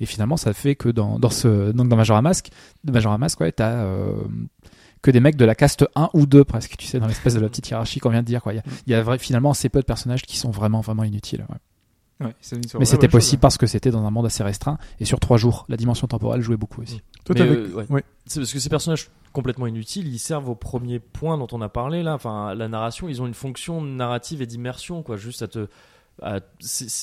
[0.00, 2.48] Et finalement, ça fait que dans, dans ce donc dans Majora Mask,
[2.84, 4.14] Majora Mask, ouais, t'as euh,
[5.02, 7.40] que des mecs de la caste 1 ou 2 presque, tu sais, dans l'espèce de
[7.40, 8.42] la petite hiérarchie qu'on vient de dire.
[8.42, 8.54] Quoi.
[8.54, 11.46] Il y a, finalement assez peu de personnages qui sont vraiment vraiment inutiles.
[11.48, 11.56] ouais.
[12.20, 14.78] Ouais, c'est une- c'est Mais c'était possible parce que c'était dans un monde assez restreint
[15.00, 15.66] et sur trois jours.
[15.68, 17.02] La dimension temporelle jouait beaucoup aussi.
[17.24, 17.84] Toi, Mais, t'avais- euh, ouais.
[17.90, 18.04] ouais.
[18.24, 21.68] C'est parce que ces personnages complètement inutiles, ils servent au premier point dont on a
[21.68, 22.14] parlé là.
[22.14, 25.16] Enfin, la narration, ils ont une fonction narrative et d'immersion, quoi.
[25.18, 25.66] Juste à te.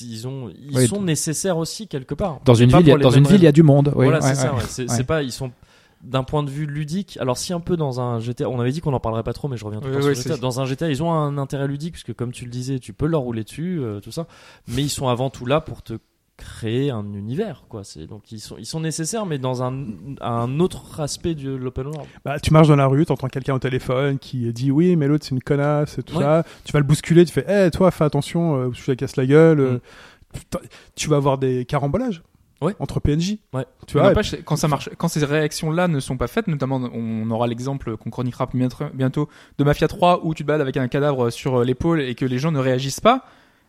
[0.00, 2.40] ils ont, ils Oui, sont nécessaires aussi quelque part.
[2.44, 3.62] Dans une ville, il y a- pour les dans une ville, il y a du
[3.62, 3.92] monde.
[3.94, 4.52] Oui, voilà, ouais, c'est ça.
[4.52, 4.58] ouais.
[4.58, 4.64] ouais.
[4.68, 4.96] C'est Ouais.
[4.96, 5.52] c'est pas, ils sont
[6.04, 7.16] d'un point de vue ludique.
[7.20, 9.48] Alors si un peu dans un GTA, on avait dit qu'on en parlerait pas trop,
[9.48, 10.34] mais je reviens tout Oui, oui, sur GTA.
[10.34, 12.92] c'est- Dans un GTA, ils ont un intérêt ludique puisque comme tu le disais, tu
[12.92, 14.26] peux leur rouler dessus, euh, tout ça.
[14.68, 15.94] Mais ils sont avant tout là pour te
[16.36, 17.84] créer un univers, quoi.
[17.84, 19.84] C'est donc ils sont ils sont nécessaires, mais dans un
[20.20, 22.08] un autre aspect de l'open world.
[22.24, 25.24] Bah, tu marches dans la rue, t'entends quelqu'un au téléphone qui dit oui, mais l'autre
[25.24, 26.22] c'est une connasse et tout Ouais.
[26.24, 26.42] ça.
[26.64, 29.26] Tu vas le bousculer, tu fais, eh, toi, fais attention, euh, je te casse la
[29.26, 29.60] gueule.
[29.60, 29.74] euh,
[30.34, 30.40] Mm.
[30.96, 32.22] tu vas avoir des carambolages.
[32.64, 32.74] Ouais.
[32.78, 33.36] Entre PNJ.
[33.52, 33.64] Ouais.
[33.86, 34.08] Tu vois.
[34.08, 37.96] n'empêche, quand ça marche, quand ces réactions-là ne sont pas faites, notamment, on aura l'exemple
[37.96, 41.62] qu'on chroniquera bientôt- bientôt de Mafia 3 où tu te balades avec un cadavre sur
[41.64, 43.24] l'épaule et que les gens ne réagissent pas.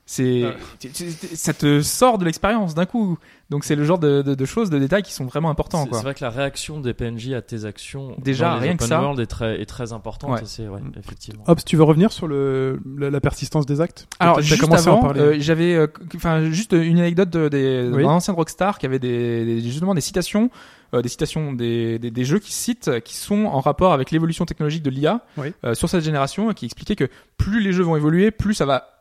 [0.08, 0.56] C'est, Ouais.
[0.80, 3.18] tu- tu- tu- ça te sort de l'expérience d'un coup.
[3.50, 5.82] Donc c'est le genre de, de, de choses, de détails qui sont vraiment importants.
[5.84, 5.98] C'est Quoi.
[5.98, 8.84] c'est vrai que la réaction des PNJ à tes actions Déjà, dans les rien que
[8.84, 9.02] ça.
[9.02, 10.30] world est très, est très importante.
[10.32, 10.40] Ouais.
[10.46, 11.44] c'est- ouais, effectivement.
[11.48, 14.08] Hop, tu veux revenir sur le, la, la persistance des actes?
[14.20, 15.22] Alors juste commencé à en avant, parler.
[15.22, 18.04] euh, j'avais, euh, enfin juste une anecdote de, des Oui.
[18.04, 20.52] d'un ancien rockstar qui avait des, des- justement des citations,
[20.94, 24.12] euh, des citations des, des, des jeux qui citent, euh, qui sont en rapport avec
[24.12, 25.52] l'évolution technologique de l'IA Oui.
[25.64, 28.66] euh, sur cette génération, et qui expliquait que plus les jeux vont évoluer, plus ça
[28.68, 28.95] va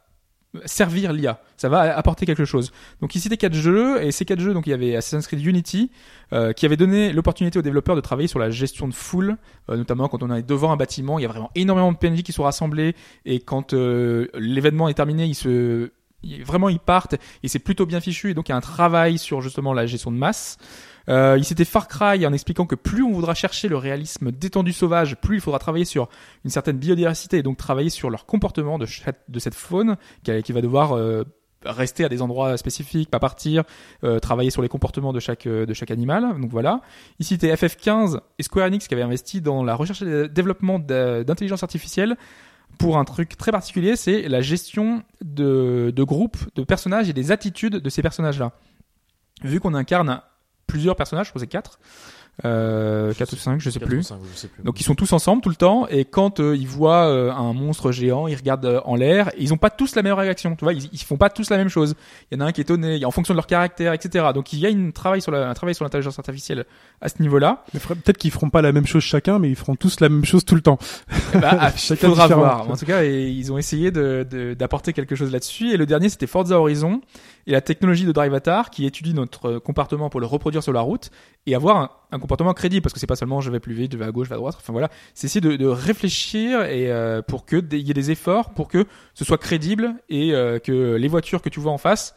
[0.65, 2.73] servir l'IA, ça va apporter quelque chose.
[3.01, 5.45] Donc il citait quatre jeux et ces quatre jeux, donc il y avait Assassin's Creed
[5.45, 5.91] Unity
[6.33, 9.37] euh, qui avait donné l'opportunité aux développeurs de travailler sur la gestion de foule,
[9.69, 12.23] euh, notamment quand on est devant un bâtiment, il y a vraiment énormément de PNJ
[12.23, 12.95] qui sont rassemblés
[13.25, 15.91] et quand euh, l'événement est terminé, ils se
[16.45, 19.19] vraiment ils partent et c'est plutôt bien fichu et donc il y a un travail
[19.19, 20.59] sur justement la gestion de masse.
[21.09, 24.73] Euh, il s'était Far Cry en expliquant que plus on voudra chercher le réalisme détendu
[24.73, 26.09] sauvage, plus il faudra travailler sur
[26.45, 30.97] une certaine biodiversité et donc travailler sur leur comportement de, cette faune qui, va devoir
[30.97, 31.25] euh,
[31.65, 33.65] rester à des endroits spécifiques, pas partir,
[34.05, 36.41] euh, travailler sur les comportements de chaque euh, de chaque animal.
[36.41, 36.81] Donc voilà.
[37.19, 40.79] Ici c'était FF15 et Square Enix qui avait investi dans la recherche et le développement
[40.79, 42.17] d'intelligence artificielle
[42.79, 47.31] pour un truc très particulier, c'est la gestion de, de groupes, de personnages et des
[47.31, 48.51] attitudes de ces personnages-là.
[49.45, 50.23] Vu qu'on incarne
[50.67, 51.79] plusieurs personnages, je crois que c'est quatre,
[52.45, 53.99] euh, quatre ou cinq, je sais plus.
[53.99, 54.65] ou cinq, je sais plus.
[54.65, 57.53] Donc ils sont tous ensemble tout le temps et quand euh, ils voient euh, un
[57.53, 59.29] monstre géant, ils regardent euh, en l'air.
[59.29, 60.73] et Ils ont pas tous la même réaction, tu vois.
[60.73, 61.95] Ils, ils font pas tous la même chose.
[62.33, 63.47] Il y en a un qui est étonné, il y a- en fonction de leur
[63.47, 64.27] caractère, etc.
[64.35, 66.65] Donc il y a une travail sur la, un travail sur l'intelligence artificielle
[67.01, 67.63] à ce niveau-là.
[67.73, 70.45] Peut-être qu'ils feront pas la même chose chacun, mais ils feront tous la même chose
[70.45, 70.79] tout le temps.
[71.35, 72.69] Bah, ah, Chacun faudra voir.
[72.69, 75.71] En tout cas, et ils ont essayé de- de- d'apporter quelque chose là-dessus.
[75.73, 77.01] Et le dernier, c'était Forza Horizon
[77.47, 80.81] et la technologie de Drivatar qui étudie notre euh, comportement pour le reproduire sur la
[80.81, 81.11] route
[81.47, 83.99] et avoir un, comportement crédible parce que c'est pas seulement je vais plus vite, je
[83.99, 84.57] vais à gauche, je vais à droite.
[84.57, 88.55] Enfin voilà, c'est essayer de, réfléchir et euh, pour que il y ait des efforts
[88.55, 92.15] pour que ce soit crédible et euh, que les voitures que tu vois en face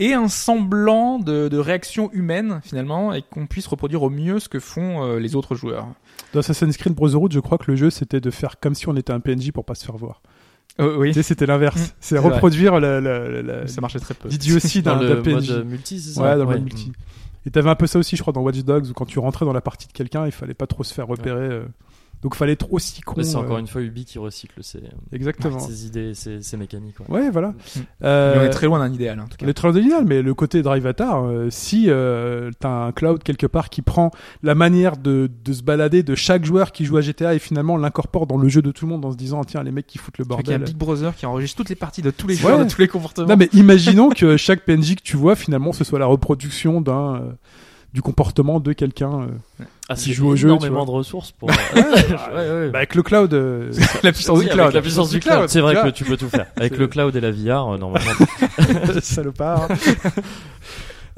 [0.00, 4.48] aient un semblant de, de réaction humaine finalement et qu'on puisse reproduire au mieux ce
[4.48, 5.86] que font les autres joueurs.
[6.32, 8.96] Dans Assassin's Creed Brotherhood, je crois que le jeu c'était de faire comme si on
[8.96, 10.20] était un PNJ pour pas se faire voir.
[10.80, 11.80] Euh, oui, Tu sais, c'était l'inverse.
[11.80, 11.92] Mm.
[12.00, 14.28] C'est reproduire la, la, la, la- ça marchait très peu.
[14.28, 15.50] l'idiotie dans d'un le d'un PNJ.
[15.50, 16.54] mode multi, c'est ça Ouais, dans le Ouais.
[16.54, 16.92] mode multi.
[17.44, 19.44] Et t'avais un peu ça aussi, je crois, dans Watch Dogs, où quand tu rentrais
[19.44, 21.40] dans la partie de quelqu'un, il fallait pas trop se faire repérer.
[21.40, 21.64] euh.
[22.22, 23.16] Donc fallait être aussi con.
[23.16, 24.80] Ouais, c'est euh, encore une fois Ubi qui recycle ses,
[25.12, 25.58] Exactement.
[25.58, 27.00] ses idées, ses, ses mécaniques.
[27.08, 27.20] Ouais.
[27.22, 27.48] Ouais, voilà.
[27.48, 27.80] Mm.
[28.04, 29.44] Euh, Mais on est très loin d'un idéal, en tout cas.
[29.44, 33.46] Le très idéal, mais le côté Drive Avatar, euh, si euh, t'as un cloud quelque
[33.48, 34.12] part qui prend
[34.44, 37.76] la manière de, de se balader de chaque joueur qui joue à GTA et finalement
[37.76, 39.98] l'incorpore dans le jeu de tout le monde en se disant tiens les mecs qui
[39.98, 40.74] foutent le crois qu'il y a bordel.
[40.74, 42.40] Big Brother qui enregistre toutes les parties de tous les Ouais.
[42.40, 43.26] joueurs, de tous les comportements.
[43.28, 47.16] Non mais imaginons que chaque PNJ que tu vois finalement ce soit la reproduction d'un
[47.16, 47.32] euh,
[47.92, 49.22] du comportement de quelqu'un.
[49.60, 49.64] euh.
[49.88, 50.86] Ah, Qui joue au jeu, tu énormément vois.
[50.86, 51.48] de ressources pour.
[51.74, 51.82] ouais,
[52.34, 52.70] ouais.
[52.70, 53.70] Bah, avec le cloud, euh,
[54.02, 54.74] la puissance Oui, du avec cloud.
[54.74, 55.48] la puissance du cloud.
[55.48, 56.46] C'est vrai tu que tu peux tout faire.
[56.56, 58.10] Avec le cloud et la VR, euh, normalement.
[59.02, 59.68] salopard.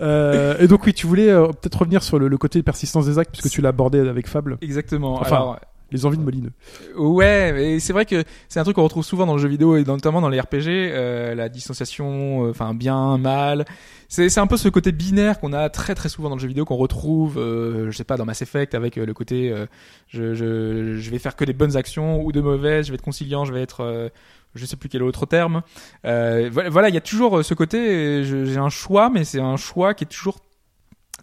[0.01, 3.19] Euh, et donc oui, tu voulais euh, peut-être revenir sur le, le côté persistance des
[3.21, 5.21] actes puisque tu l'as abordé avec Fable, Exactement.
[5.21, 5.61] Enfin, Alors,
[5.95, 6.53] les envies de Molineux.
[6.97, 9.77] ouais, mais c'est vrai que c'est un truc qu'on retrouve souvent dans le jeu vidéo
[9.77, 13.65] et notamment dans les RPG, euh, la distanciation, euh, enfin bien, mal.
[14.09, 16.65] C'est un peu ce côté binaire qu'on a très très souvent dans le jeu vidéo
[16.65, 19.67] qu'on retrouve, euh, je sais pas, dans Mass Effect avec euh, le côté euh,
[20.09, 23.03] je, je je vais faire que des bonnes actions ou de mauvaises, je vais être
[23.03, 24.11] conciliant, je vais être
[24.55, 25.63] je sais plus quel autre terme.
[26.03, 28.25] Voilà, il y a toujours ce côté.
[28.25, 30.39] J'ai un choix, mais c'est un choix qui est toujours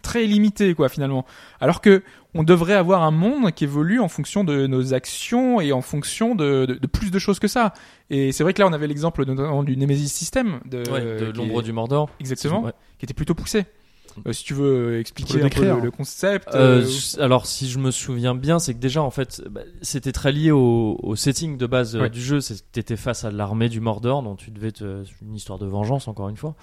[0.02, 1.24] très limité, quoi, finalement.
[1.60, 2.02] Alors que
[2.34, 6.34] on devrait avoir un monde qui évolue en fonction de nos actions et en fonction
[6.34, 7.74] de, de, de plus de choses que ça.
[8.10, 11.32] Et c'est vrai que là, on avait l'exemple notamment du Nemesis System, de, Ouais, de
[11.36, 12.08] l'ombre du Mordor.
[12.20, 12.72] exactement, Ouais.
[12.98, 13.64] qui était plutôt poussé.
[14.26, 16.48] Euh, si tu veux euh, expliquer le un peu le, le concept.
[16.54, 20.12] Euh, euh, alors si je me souviens bien, c'est que déjà en fait, bah, c'était
[20.12, 22.10] très lié au, au setting de base euh, Ouais.
[22.10, 22.40] du jeu.
[22.40, 25.66] C'est que t'étais face à l'armée du Mordor, dont tu devais te, une histoire de
[25.66, 26.54] vengeance encore une fois.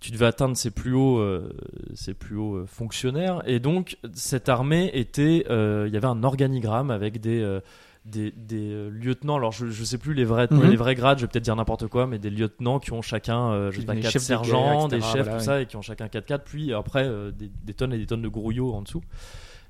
[0.00, 1.50] Tu devais atteindre ses plus hauts, euh,
[1.94, 6.22] ses plus hauts euh, fonctionnaires, et donc cette armée était, euh, il y avait un
[6.24, 7.60] organigramme avec des euh,
[8.04, 10.68] des, des euh, lieutenants, alors je, je sais plus les vrais, Mhm.
[10.70, 13.50] les vrais grades, je vais peut-être dire n'importe quoi, mais des lieutenants qui ont chacun,
[13.52, 15.60] euh, je sais pas, Des quatre chefs de sergents, guerre, des chefs, voilà, tout ça,
[15.62, 18.28] et qui ont chacun 4-4, puis après euh, des, des tonnes et des tonnes de
[18.28, 19.02] grouillots en dessous.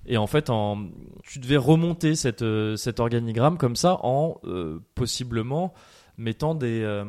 [0.07, 0.87] Et en fait, en,
[1.23, 5.73] tu devais remonter cette, euh, cet organigramme comme ça en euh, possiblement
[6.17, 7.05] mettant des, euh,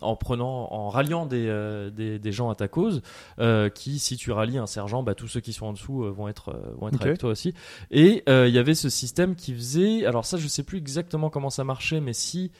[0.00, 3.00] en prenant, en ralliant des, euh, des, des gens à ta cause,
[3.38, 6.10] euh, qui, si tu rallies un sergent, bah, tous ceux qui sont en dessous euh,
[6.10, 7.54] vont être, euh, vont être avec toi aussi.
[7.92, 11.30] Et euh, il y avait ce système qui faisait, alors ça, je sais plus exactement
[11.30, 12.50] comment ça marchait, mais si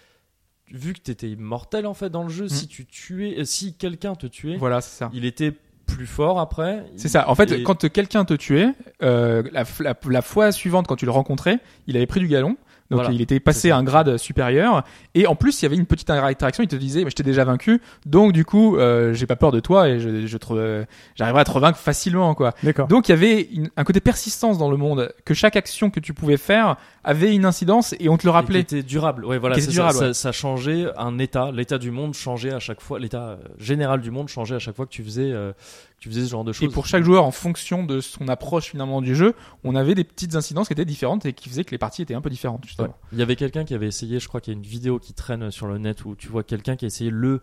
[0.72, 4.26] vu que t'étais immortel en fait dans le jeu, si tu tuais, si quelqu'un te
[4.26, 5.10] tuait, voilà, c'est ça.
[5.12, 5.52] il était
[5.86, 6.86] plus fort après.
[6.96, 7.28] C'est ça.
[7.28, 8.70] En fait, Et- quand quelqu'un te tuait,
[9.02, 12.56] euh, la, la, la fois suivante, quand tu le rencontrais, il avait pris du galon.
[12.90, 14.84] Donc Voilà, il était passé à un grade supérieur.
[15.14, 16.62] Et en plus, il y avait une petite interaction.
[16.62, 19.52] Il te disait, mais je t'ai déjà vaincu, donc du coup, euh, j'ai pas peur
[19.52, 22.52] de toi et je, je te, j'arriverai à te revaincre facilement, quoi.
[22.62, 22.86] D'accord.
[22.88, 25.98] Donc il y avait une- un côté persistance dans le monde, que chaque action que
[26.00, 28.60] tu pouvais faire avait une incidence et on te le rappelait.
[28.60, 29.24] était durable.
[29.24, 30.14] Ouais, voilà, c'est durable, Ça, ouais.
[30.14, 31.50] ça changeait un état.
[31.52, 32.98] L'état du monde changeait à chaque fois.
[32.98, 35.52] L'état euh, général du monde changeait à chaque fois que tu faisais, euh,
[35.98, 36.72] tu faisais ce genre de Et choses.
[36.72, 39.34] pour chaque joueur, en fonction de son approche finalement du jeu,
[39.64, 42.14] on avait des petites incidences qui étaient différentes et qui faisaient que les parties étaient
[42.14, 42.64] un peu différentes.
[42.78, 42.88] Ouais.
[43.12, 45.14] Il y avait quelqu'un qui avait essayé, je crois qu'il y a une vidéo qui
[45.14, 47.40] traîne sur le net où tu vois quelqu'un qui a essayé le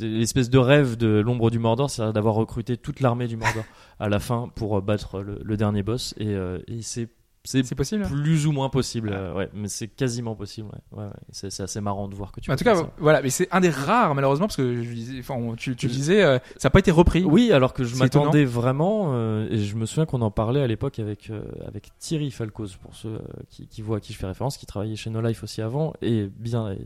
[0.00, 3.64] l'espèce de rêve de l'ombre du Mordor, c'est d'avoir recruté toute l'armée du Mordor
[4.00, 7.10] à la fin pour euh, battre le, le dernier boss et, euh, et c'est
[7.44, 8.04] c'est possible.
[8.04, 10.68] hein plus ou moins possible, euh, ouais, mais c'est quasiment possible.
[10.92, 11.04] Ouais.
[11.04, 11.10] Ouais.
[11.30, 12.50] C'est, assez marrant de voir que tu.
[12.50, 12.90] En tout cas, ça.
[12.98, 15.86] voilà, mais c'est un des rares malheureusement parce que je disais, enfin, on- tu, tu
[15.88, 17.24] disais, euh, ça n'a pas été repris.
[17.24, 20.66] Oui, alors que je m'attendais vraiment, euh, et je me souviens qu'on en parlait à
[20.66, 23.18] l'époque avec euh, avec Thierry Falcoz pour ceux
[23.50, 25.94] qui, qui voient à qui je fais référence, qui travaillait chez No Life aussi avant
[26.00, 26.76] et bien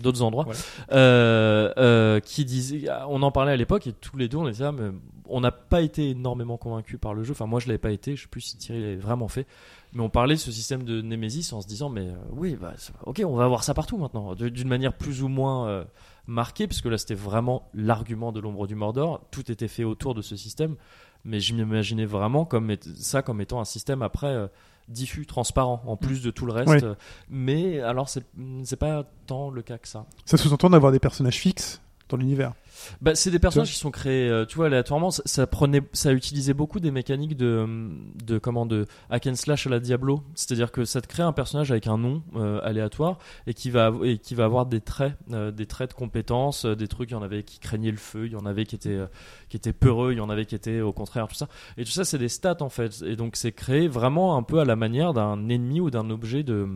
[0.00, 0.46] d'autres endroits,
[0.92, 4.62] euh, euh, qui disait, on en parlait à l'époque et tous les deux on était
[4.62, 4.90] là, mais
[5.28, 7.32] on n'a pas été énormément convaincus par le jeu.
[7.32, 9.46] Enfin moi je l'avais pas été, je sais plus si Thierry l'avait vraiment fait,
[9.92, 12.74] mais on parlait de ce système de Nemesis en se disant mais euh, oui bah
[13.04, 15.84] ok on va avoir ça partout maintenant, d'une manière plus ou moins euh,
[16.26, 20.14] marquée, parce que là c'était vraiment l'argument de l'ombre du Mordor, tout était fait autour
[20.14, 20.76] de ce système,
[21.24, 24.46] mais je m'imaginais vraiment comme ça comme étant un système après euh,
[24.88, 26.84] diffus, transparent, en plus de tout le reste.
[26.84, 26.92] Ouais.
[27.30, 30.04] Mais alors c'est pas tant le cas que ça.
[30.26, 32.52] Ça sous-entend d'avoir des personnages fixes dans l'univers.
[33.00, 35.10] Bah, c'est des personnages qui sont créés, euh, tu vois, aléatoirement.
[35.10, 37.66] Ça, ça prenait, ça utilisait beaucoup des mécaniques de,
[38.24, 40.22] de comment, de hack and slash à la Diablo.
[40.34, 43.92] C'est-à-dire que ça te crée un personnage avec un nom euh, aléatoire et qui va,
[44.02, 47.10] et qui va avoir des traits, euh, des traits de compétences, des trucs.
[47.10, 49.00] Il y en avait qui craignaient le feu, il y en avait qui étaient,
[49.48, 51.48] qui étaient peureux, il y en avait qui étaient au contraire, tout ça.
[51.76, 53.02] Et tout ça, c'est des stats en fait.
[53.06, 56.42] Et donc, c'est créé vraiment un peu à la manière d'un ennemi ou d'un objet
[56.42, 56.68] de,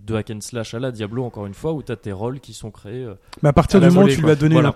[0.00, 2.40] de hack and slash à la Diablo, encore une fois, où tu as tes rôles
[2.40, 3.06] qui sont créés.
[3.42, 4.72] Mais à partir À du moment où tu lui as donné Voilà.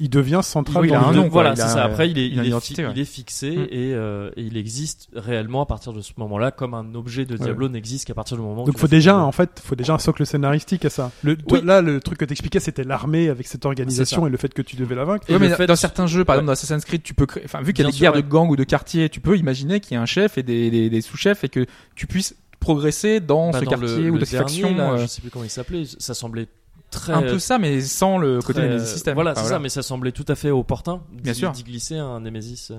[0.00, 1.84] Il devient central Oui, il dans a un nom, voilà, c'est ça.
[1.84, 2.92] Après, il est, il a il une est, identité, fi- ouais.
[2.94, 3.62] il est fixé Mm.
[3.70, 7.36] et, euh, et il existe réellement à partir de ce moment-là, comme un objet de
[7.36, 8.62] Diablo n'existe qu'à partir du moment.
[8.62, 11.10] où Donc tu faut déjà, en fait, faut déjà un socle scénaristique à ça.
[11.22, 11.60] Le, Oui.
[11.64, 14.76] Là, le truc que t'expliquais, c'était l'armée avec cette organisation et le fait que tu
[14.76, 15.24] devais la vaincre.
[15.28, 16.38] Et Ouais, le mais fait- dans certains jeux, par Ouais.
[16.38, 18.20] exemple dans Assassin's Creed, tu peux créer, enfin vu qu'il y a des guerres de
[18.20, 20.90] gangs ou de quartiers, tu peux imaginer qu'il y a un chef et des, des,
[20.90, 24.20] des sous-chefs et que tu puisses progresser dans Bah, ce dans quartier le, ou le
[24.20, 24.74] de cette faction.
[24.74, 25.84] là, euh, je sais plus comment il s'appelait.
[25.98, 26.46] Ça semblait
[26.94, 29.02] très un peu ça, mais sans le côté très- Nemesis.
[29.14, 31.52] Voilà, Enfin, c'est ça, mais ça semblait tout à fait opportun Bien d'y- sûr.
[31.52, 32.68] d'y glisser un Nemesis.
[32.70, 32.76] euh,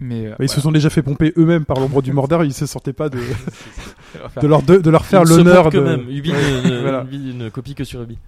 [0.00, 2.66] Mais euh, Ils se sont déjà fait pomper eux-mêmes par l'ombre du Mordor, ils se
[2.66, 3.18] sortaient pas de,
[4.42, 5.80] de, leur, de, de leur faire l'honneur de...
[5.80, 6.08] même.
[6.10, 7.02] Ubi ne, ne- Voilà.
[7.04, 8.18] Ubi ne copie que sur Ubi.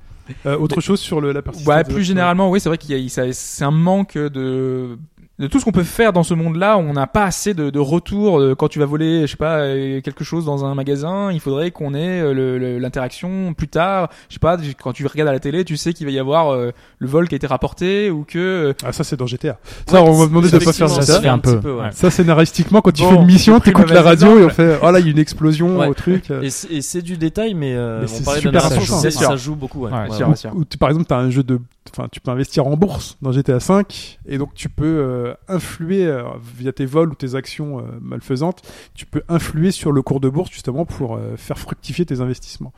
[0.46, 1.74] Euh, autre chose sur le, la persistance.
[1.74, 4.96] Ouais, de- plus généralement, oui, c'est vrai qu'il y a, c'est un manque de
[5.43, 6.78] de tout ce qu'on peut faire dans ce monde-là.
[6.78, 9.59] On n'a pas assez de, de retour euh, quand tu vas voler, je sais pas,
[9.59, 11.32] euh, quelque chose dans un magasin.
[11.32, 14.09] Il faudrait qu'on ait euh, le- le- l'interaction plus tard.
[14.28, 16.51] Je sais pas, quand tu regardes à la télé, tu sais qu'il va y avoir
[16.53, 16.70] euh,
[17.01, 19.59] le vol qui a été rapporté ou que Ah, ça c'est dans GTA.
[19.88, 21.16] Ça, on m'a demandé de pas faire ça ça.
[21.16, 21.82] se fait un petit peu, ouais.
[21.82, 21.90] ouais.
[21.90, 24.90] Ça, scénaristiquement, quand tu Bon, fais une mission, t'écoutes la radio et on fait, oh
[24.93, 25.88] là, il y a une explosion Ouais.
[25.88, 26.30] au truc.
[26.40, 29.86] Et c'est du détail, mais, euh, Mais on parlait de ça, joue beaucoup.
[29.86, 29.90] Ouais.
[29.93, 30.51] Ouais, Ouais, ouais.
[30.55, 31.59] Ou par exemple, tu as un jeu de.
[31.90, 33.82] Enfin, tu peux investir en bourse dans GTA V
[34.26, 36.22] et donc tu peux euh, influer euh,
[36.56, 38.62] via tes vols ou tes actions euh, malfaisantes.
[38.94, 42.72] Tu peux influer sur le cours de bourse justement pour euh, faire fructifier tes investissements.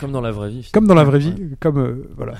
[0.00, 0.68] Comme dans la vraie vie.
[0.72, 1.30] Comme dans la vraie Ouais.
[1.30, 2.34] vie, comme euh, voilà,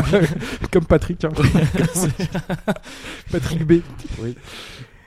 [0.72, 1.30] comme Patrick, hein.
[3.32, 3.80] Patrick B.
[4.20, 4.36] Oui.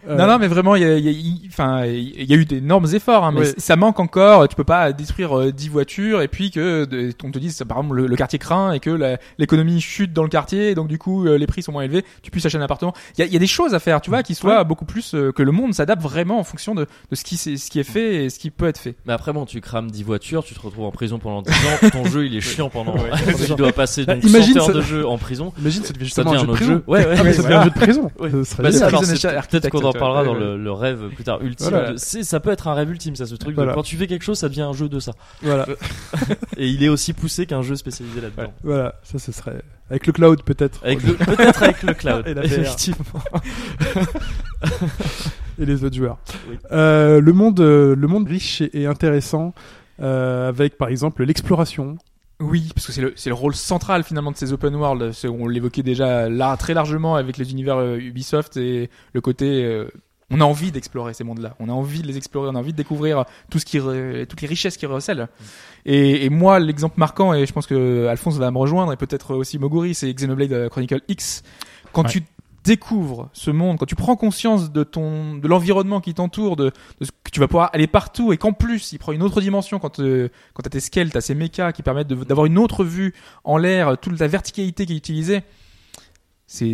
[0.08, 2.34] Euh, Non, non, mais vraiment, il y a, il y a- il- enfin, il y
[2.34, 3.53] a eu d'énormes efforts, hein, mais Ouais.
[3.58, 4.47] ça manque encore.
[4.47, 7.78] Tu peux pas détruire euh, 10 voitures et puis que de- on te dise, par
[7.80, 10.97] exemple, le, le quartier craint et que l'économie chute dans le quartier, et donc du
[10.97, 12.03] coup, euh, les prix sont moins élevés.
[12.22, 12.93] Tu puisses acheter un appartement.
[13.18, 14.86] Il y a, il y a des choses à faire, tu vois, qui soient beaucoup
[14.86, 17.70] plus euh, que le monde s'adapte vraiment en fonction de, de ce qui, s'est- ce
[17.70, 18.95] qui est fait et ce qui peut être fait.
[19.05, 21.89] Mais après, bon, tu crames 10 voitures, tu te retrouves en prison pendant 10 ans,
[21.91, 22.95] ton jeu il est chiant pendant.
[23.45, 25.53] tu dois passer Bah, donc imagine 100 heures ça- de jeu en prison.
[25.60, 26.74] Imagine, ça devient Ça justement devient un un jeu de autre prison.
[26.74, 26.84] jeu.
[26.88, 28.12] Ouais, ouais, Ah, mais ouais, ça devient un jeu de prison.
[28.18, 28.30] Bah,
[29.49, 30.07] peut-être qu'on en vois.
[30.07, 31.69] parlera dans le, le rêve plus tard ultime.
[31.69, 31.93] Voilà.
[31.93, 33.51] de- ça peut être un rêve ultime, ça, ce truc.
[33.51, 33.73] de Voilà.
[33.73, 35.11] quand tu fais quelque chose, ça devient un jeu de ça.
[35.41, 35.65] Voilà,
[36.57, 38.53] Et il est aussi poussé qu'un jeu spécialisé là-dedans.
[38.63, 40.79] voilà, ça, ce serait avec le cloud peut-être.
[40.83, 42.23] Avec le- Peut-être avec le cloud.
[42.27, 43.21] Et la effectivement.
[45.59, 46.17] et les autres joueurs.
[46.49, 46.57] Oui.
[46.71, 49.53] Euh, le monde, euh, le monde riche et, et intéressant,
[50.01, 51.97] euh, avec par exemple l'exploration.
[52.39, 55.11] Oui, parce que c'est le, c'est le rôle central finalement de ces open world.
[55.25, 59.63] On l'évoquait déjà là très largement avec les univers euh, Ubisoft et le côté.
[59.65, 59.89] euh,
[60.29, 61.55] on a envie d'explorer ces mondes-là.
[61.59, 62.49] On a envie de les explorer.
[62.49, 65.29] On a envie de découvrir tout ce qui, toutes les richesses qui recèlent.
[65.85, 69.33] Et, et moi, l'exemple marquant, et je pense que Alphonse va me rejoindre, et peut-être
[69.35, 71.43] aussi Moguri, c'est Xenoblade Chronicle X.
[71.93, 72.09] Quand Ouais.
[72.09, 72.23] tu
[72.68, 77.09] découvres ce monde, quand tu prends conscience de ton, de l'environnement qui t'entoure, de, ce
[77.11, 79.99] que tu vas pouvoir aller partout, et qu'en plus il prend une autre dimension quand
[79.99, 83.13] euh, quand t'as tes scales, t'as ces mechas qui permettent d'avoir une autre vue
[83.43, 85.41] en l'air, toute la verticalité qui est utilisée.
[86.49, 86.71] C'est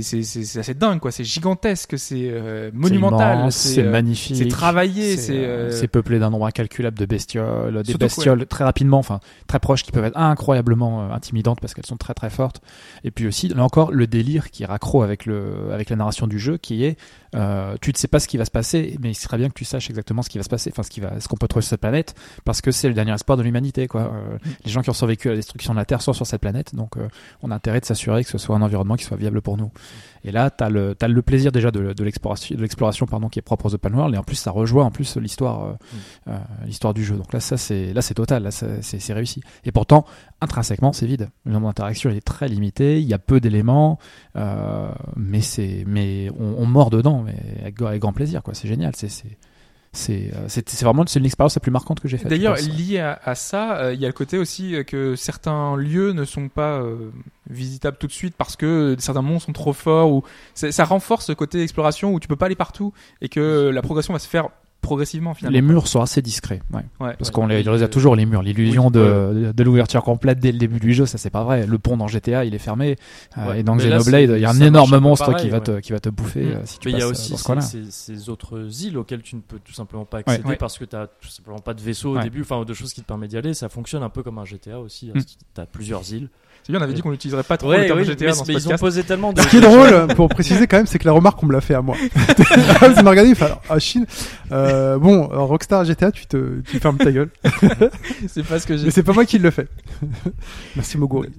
[0.59, 4.37] assez dingue quoi, c'est gigantesque, c'est euh, monumental, c'est euh, magnifique.
[4.37, 9.19] c'est travaillé, C'est euh, peuplé d'un nombre incalculable de bestioles, des bestioles très rapidement, enfin
[9.47, 12.61] très proches, qui peuvent être incroyablement euh, intimidantes parce qu'elles sont très très fortes.
[13.03, 16.37] Et puis aussi, là encore, le délire qui raccro avec le avec la narration du
[16.37, 16.97] jeu, qui est,
[17.35, 19.53] euh, tu ne sais pas ce qui va se passer, mais il serait bien que
[19.53, 21.47] tu saches exactement ce qui va se passer, enfin ce qui va, ce qu'on peut
[21.47, 22.13] trouver sur cette planète,
[22.45, 24.01] parce que c'est le dernier espoir de l'humanité, quoi.
[24.01, 26.41] Euh, les gens qui ont survécu à la destruction de la Terre sont sur cette
[26.41, 27.07] planète, donc euh,
[27.41, 29.62] on a intérêt de s'assurer que ce soit un environnement qui soit viable pour nous.
[30.25, 33.65] Et là, t'as le, t'as le plaisir déjà de, de l'exploration, pardon, qui est propre
[33.65, 35.73] aux open world, et en plus ça rejoint en plus l'histoire, euh,
[36.29, 37.17] euh, l'histoire du jeu.
[37.17, 39.41] Donc là, ça c'est, là c'est total, là c'est, réussi.
[39.65, 40.05] Et pourtant,
[40.41, 41.29] intrinsèquement, c'est vide.
[41.45, 43.99] Le nombre d'interactions est très limité, il y a peu d'éléments,
[44.37, 48.53] euh, mais c'est, mais on, on mord dedans, mais avec, avec grand plaisir, quoi.
[48.53, 49.09] C'est génial, c'est,
[49.93, 52.27] c'est, c'est, euh, c'est, vraiment c'est l'expérience la plus marquante que j'ai faite.
[52.27, 55.77] D'ailleurs, lié à, à ça, euh, il y a le côté aussi euh, que certains
[55.77, 57.11] lieux ne sont pas euh,
[57.49, 60.23] visitables tout de suite parce que certains monstres sont trop forts ou
[60.55, 62.91] ça, ça renforce ce côté exploration où tu peux pas aller partout
[63.21, 64.49] et que la progression va se faire
[64.83, 65.55] progressivement finalement.
[65.55, 66.81] les murs sont assez discrets, ouais.
[66.99, 67.15] Ouais.
[67.17, 68.43] Parce Ouais, qu'on les, a euh, toujours les murs.
[68.43, 71.65] L'illusion oui, de, de l'ouverture complète dès le début du jeu, ça c'est pas vrai.
[71.65, 72.97] Le pont dans GTA, il est fermé.
[73.37, 73.59] Euh, Ouais.
[73.61, 75.63] et dans Xenoblade, c'est- il y a un énorme monstre pareil, qui va ouais.
[75.63, 76.47] te qui va te bouffer Mm.
[76.51, 77.61] euh, si tu Mais il y a passes aussi ce ces, coin-là.
[77.61, 80.55] ces- ces autres îles auxquelles tu ne peux tout simplement pas accéder Ouais.
[80.57, 82.23] parce que tu tout simplement pas de vaisseau au Ouais.
[82.23, 83.53] début, enfin de choses qui te permettent d'y aller.
[83.53, 85.11] Ça fonctionne un peu comme un GTA aussi.
[85.15, 85.21] Mm.
[85.55, 86.29] Tu as plusieurs îles.
[86.65, 88.51] C'est bien, on avait dit qu'on n'utiliserait pas trop le terme GTA mais, dans ce
[88.51, 89.41] mais ils ont posé tellement de.
[89.41, 91.59] Ce qui est drôle, pour préciser quand même, c'est que la remarque, on me l'a
[91.61, 91.97] fait à moi.
[91.99, 94.05] Ils m'ont regardé, il fait, alors, ah, Chine,
[94.51, 97.29] euh, bon, alors, Rockstar GTA, tu te, tu fermes ta gueule.
[98.27, 98.85] C'est pas ce que j'ai.
[98.85, 99.67] Mais c'est pas moi qui le fais.
[100.75, 101.29] Merci Moguri.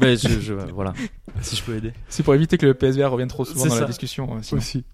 [0.00, 0.94] Mais je, je- voilà.
[1.42, 1.92] Si je peux aider.
[2.08, 4.28] C'est pour éviter que le PSVR revienne trop souvent C'est dans la discussion.
[4.32, 4.60] euh, sinon.
[4.60, 4.84] Aussi.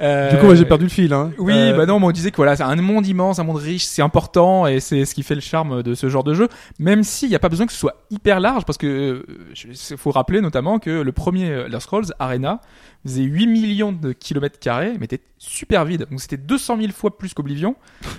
[0.00, 1.32] Euh, Du coup, moi, j'ai perdu le fil, hein.
[1.38, 3.56] Oui, Euh, bah non, mais on disait que voilà, c'est un monde immense, un monde
[3.56, 6.48] riche, c'est important et c'est ce qui fait le charme de ce genre de jeu.
[6.78, 9.24] Même s'il n'y a pas besoin que ce soit hyper large, parce que
[9.64, 12.60] il faut rappeler notamment que le premier euh, Elder Scrolls Arena
[13.04, 16.06] faisait 8 millions de kilomètres carrés, mais était super vide.
[16.10, 17.74] Donc c'était 200 000 fois plus qu'Oblivion.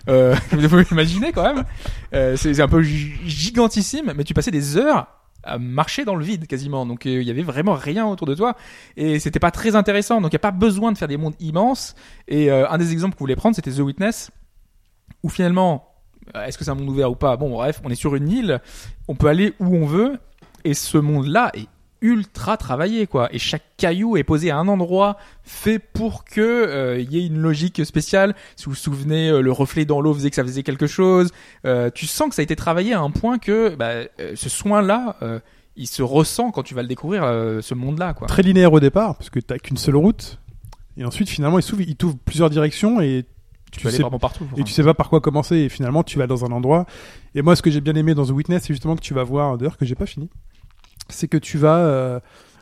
[0.10, 1.64] Euh, vous pouvez imaginer quand même.
[2.14, 5.08] Euh, c'est un peu gi- gigantissime, mais tu passais des heures
[5.44, 6.86] à marcher dans le vide quasiment.
[6.86, 8.56] Donc euh, il y avait vraiment rien autour de toi
[8.98, 10.22] et c'était pas très intéressant.
[10.22, 11.96] Donc il y a pas besoin de faire des mondes immenses.
[12.28, 14.32] Et euh, un des exemples qu'on voulait prendre, c'était The Witness,
[15.24, 15.94] où finalement,
[16.36, 17.38] euh, est-ce que c'est un monde ouvert ou pas?
[17.38, 18.62] Bon, bref, on est sur une île,
[19.08, 20.20] on peut aller où on veut,
[20.64, 21.68] et ce monde-là est
[22.02, 23.28] ultra travaillé quoi.
[23.34, 27.28] Et chaque caillou est posé à un endroit fait pour que euh, il y ait
[27.28, 28.36] une logique spéciale.
[28.56, 31.30] Si vous vous souvenez euh, le reflet dans l'eau faisait que ça faisait quelque chose.
[31.66, 33.88] Euh, tu sens que ça a été travaillé à un point que bah,
[34.20, 35.18] euh, ce soin là
[35.76, 38.28] il se ressent quand tu vas le découvrir euh, ce monde là quoi.
[38.28, 40.38] Très linéaire au départ, parce que t'as qu'une seule route.
[40.98, 43.24] Et ensuite, finalement, il s'ouvre, il t'ouvre plusieurs directions et
[43.72, 45.56] tu peux aller sais- vraiment partout et tu sais pas par quoi commencer.
[45.56, 46.86] Et finalement tu vas dans un endroit.
[47.36, 49.24] Et moi ce que j'ai bien aimé dans The Witness c'est justement que tu vas
[49.24, 50.30] voir d'ailleurs que j'ai pas fini
[51.10, 52.20] c'est que tu vas euh,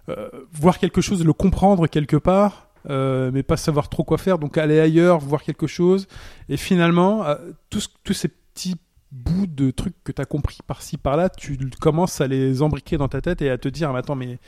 [0.10, 4.40] euh, voir quelque chose le comprendre quelque part euh, mais pas savoir trop quoi faire
[4.40, 6.08] donc aller ailleurs voir quelque chose
[6.48, 7.36] et finalement euh,
[7.70, 8.76] tous tous ces petits
[9.12, 13.10] bouts de trucs que tu as compris par-ci par-là tu commences à les embriquer dans
[13.10, 14.40] ta tête et à te dire mais attends mais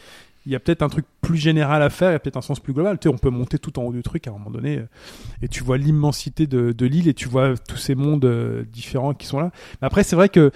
[0.46, 2.74] il y a peut-être un truc plus général à faire, a peut-être un sens plus
[2.74, 2.98] global.
[2.98, 4.88] Tu sais, on peut monter tout en haut du truc à un moment donné, euh,
[5.42, 8.26] et tu vois l'immensité de, de l'île et tu vois tous ces mondes
[8.72, 9.52] différents qui sont là.
[9.82, 10.52] Mais après, c'est vrai que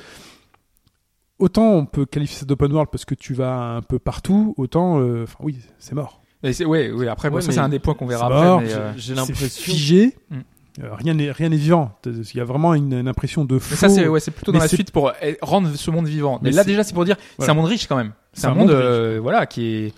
[1.44, 5.00] autant on peut qualifier ça d'open world parce que tu vas un peu partout, autant,
[5.00, 6.22] euh, enfin oui, c'est mort.
[6.44, 8.28] Et c'est- ouais, ouais, après, bon, Ouais, ça, mais c'est un des points qu'on verra
[8.28, 8.46] c'est après.
[8.46, 9.64] mort, mais, J'ai- euh, J'ai C'est l'impression.
[9.64, 10.16] figé.
[10.30, 10.38] Mm.
[10.82, 11.92] Euh, rien n'est rien n'est vivant.
[12.06, 13.76] Il y a vraiment une, une impression de mais faux.
[13.76, 15.14] ça, c'est ouais, c'est plutôt dans Mais la c'est- suite pour euh,
[15.44, 16.40] rendre ce monde vivant.
[16.42, 17.52] Mais, Mais là, c'est- déjà, c'est pour dire, c'est Voilà.
[17.54, 18.14] un monde riche quand même.
[18.34, 19.94] C'est C'est un, un monde, monde euh, voilà, qui est,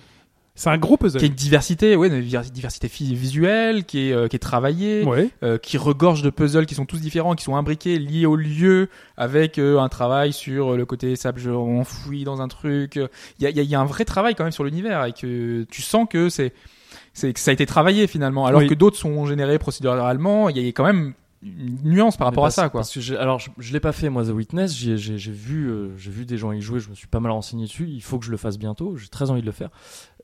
[0.57, 1.19] C'est un gros puzzle.
[1.19, 5.03] qui a une diversité, ouais, une diver- diversité visuelle, qui est, euh, qui est travaillée,
[5.03, 5.29] Ouais.
[5.43, 8.89] euh, qui regorge de puzzles qui sont tous différents, qui sont imbriqués, liés au lieu,
[9.17, 12.95] avec euh, un travail sur le côté sable enfoui dans un truc.
[12.95, 14.63] Il y a, il y a- il y a un vrai travail quand même sur
[14.63, 16.53] l'univers et que tu sens que c'est,
[17.13, 18.67] c'est que ça a été travaillé finalement, alors Oui.
[18.67, 20.47] que d'autres sont générés procéduralement.
[20.49, 21.13] Il y a quand même
[21.43, 22.79] une nuance par rapport parce- à ça, quoi.
[22.79, 25.31] Parce que j'ai- alors je, je l'ai pas fait moi The Witness, j'ai j'ai- j'ai
[25.31, 27.87] vu euh, j'ai vu des gens y jouer, je me suis pas mal renseigné dessus,
[27.87, 29.69] il faut que je le fasse bientôt, j'ai très envie de le faire.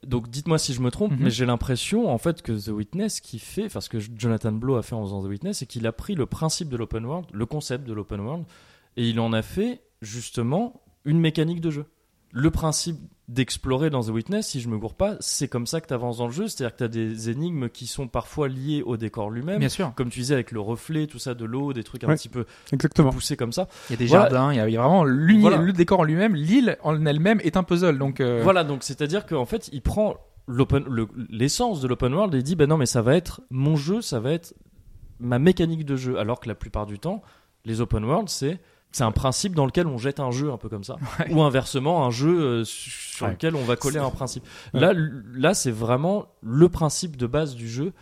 [0.05, 1.19] Donc dites-moi si je me trompe, Mhm.
[1.21, 4.75] mais j'ai l'impression en fait que The Witness qui fait, enfin ce que Jonathan Blow
[4.75, 7.27] a fait en faisant The Witness, c'est qu'il a pris le principe de l'open world,
[7.31, 8.45] le concept de l'open world,
[8.97, 11.85] et il en a fait justement une mécanique de jeu.
[12.33, 12.97] Le principe
[13.27, 16.17] d'explorer dans The Witness, si je me gourre pas, c'est comme ça que tu avances
[16.17, 19.29] dans le jeu, c'est-à-dire que tu as des énigmes qui sont parfois liées au décor
[19.29, 19.93] lui-même, Bien sûr.
[19.95, 22.15] comme tu disais avec le reflet, tout ça de l'eau, des trucs un Ouais.
[22.15, 23.11] petit peu Exactement.
[23.11, 23.67] poussés comme ça.
[23.89, 24.23] Il y a des Voilà.
[24.29, 25.05] jardins, il y a, il y a vraiment
[25.39, 25.57] Voilà.
[25.57, 27.97] le décor en lui-même, l'île en elle-même est un puzzle.
[27.97, 30.15] Donc, euh, Voilà, donc c'est-à-dire qu'en fait, il prend
[30.47, 33.77] l'open, le- l'essence de l'open world est dit, ben non, mais ça va être mon
[33.77, 34.53] jeu, ça va être
[35.19, 36.17] ma mécanique de jeu.
[36.19, 37.21] Alors que la plupart du temps,
[37.63, 38.59] les open world, c'est
[38.91, 40.97] c'est un principe dans lequel on jette un jeu un peu comme ça,
[41.31, 43.31] ou inversement un jeu euh, sur Ouais.
[43.33, 44.43] lequel on va coller un principe.
[44.73, 44.93] Là,
[45.33, 47.93] là, c'est vraiment le principe de base du jeu.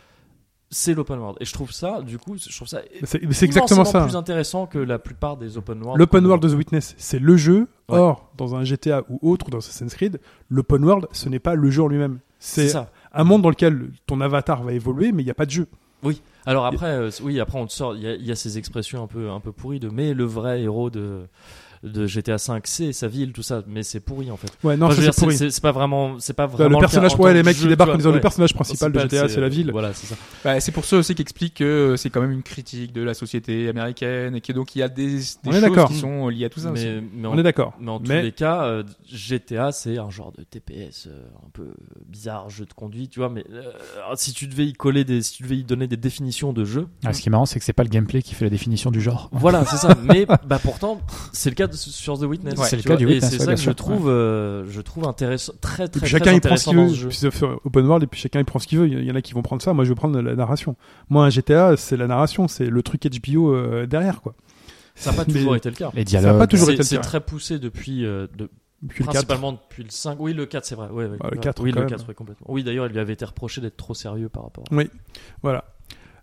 [0.71, 4.03] C'est l'open world et je trouve ça du coup je trouve ça C'est exactement ça.
[4.03, 7.37] plus intéressant que la plupart des open world L'open world de The Witness, c'est le
[7.37, 7.67] jeu.
[7.89, 7.97] Ouais.
[7.97, 11.71] Or, dans un GTA ou autre, dans Assassin's Creed, l'open world, ce n'est pas le
[11.71, 12.19] jeu en lui-même.
[12.37, 12.71] c'est
[13.13, 15.67] un monde dans lequel ton avatar va évoluer, mais il n'y a pas de jeu.
[16.45, 19.07] Alors après, euh, oui, après on te sort, il y, y a ces expressions un
[19.07, 21.27] peu, un peu pourries de mais le vrai héros de,
[21.83, 24.51] de GTA V, c'est sa ville, tout ça, mais c'est pourri en fait.
[24.63, 25.37] Ouais, non, Enfin, je veux ça, dire, c'est pourri.
[25.37, 27.91] c'est c'est pas vraiment, c'est pas Bah, vraiment le personnage, ouais, les mecs qui débarquent
[27.91, 29.71] en disant le personnage principal de GTA, c'est la ville.
[29.71, 30.15] Voilà, c'est ça.
[30.43, 33.69] Bah, c'est pour ça aussi qu'explique que c'est quand même une critique de la société
[33.69, 35.87] américaine et que donc il y a des, des choses d'accord.
[35.89, 36.85] qui sont liées à tout ça aussi.
[36.85, 37.73] Mais, mais en, On est d'accord.
[37.79, 41.49] mais en tous Mais- les cas, euh, GTA c'est un genre de TPS euh, un
[41.51, 41.67] peu
[42.07, 43.29] bizarre, jeu de conduite, tu vois.
[43.29, 43.63] Mais euh,
[44.15, 46.87] si tu devais y coller des, si tu devais y donner des définitions de jeu,
[47.05, 48.91] Ah, ce qui est marrant, c'est que c'est pas le gameplay qui fait la définition
[48.91, 49.29] du genre.
[49.31, 49.95] Voilà, c'est ça.
[50.03, 50.99] Mais bah pourtant,
[51.33, 52.57] c'est le cas de- sur The Witness.
[52.59, 52.97] Ouais, c'est le cas vois.
[52.97, 55.87] du Et Witness, c'est ouais, ça que je trouve, euh, je trouve intéressant, très Et
[55.87, 57.07] très, puis très chacun il prend ce intéressant qu'il veut.
[57.09, 58.87] Puis c'est open world et puis chacun il prend ce qu'il veut.
[58.87, 59.73] Il y en a qui vont prendre ça.
[59.73, 60.75] Moi je veux prendre la narration.
[61.09, 64.35] Moi un GTA c'est la narration, c'est le truc HBO euh, derrière quoi.
[64.95, 65.91] Ça n'a pas toujours été le cas.
[65.93, 66.39] Les Ça a dialogues.
[66.39, 67.01] pas toujours C'est été le c'est cas.
[67.01, 68.49] très poussé depuis, euh, de,
[68.83, 69.25] Depuis le 4.
[69.25, 70.17] principalement depuis le 5.
[70.19, 70.89] Oui, le 4, c'est vrai.
[70.89, 71.41] Ouais, ouais, Ah, le ouais.
[71.41, 71.89] 4, oui, le même.
[71.89, 72.47] 4, ouais, complètement.
[72.49, 74.65] Oui, d'ailleurs, il lui avait été reproché d'être trop sérieux par rapport.
[75.41, 75.63] Voilà.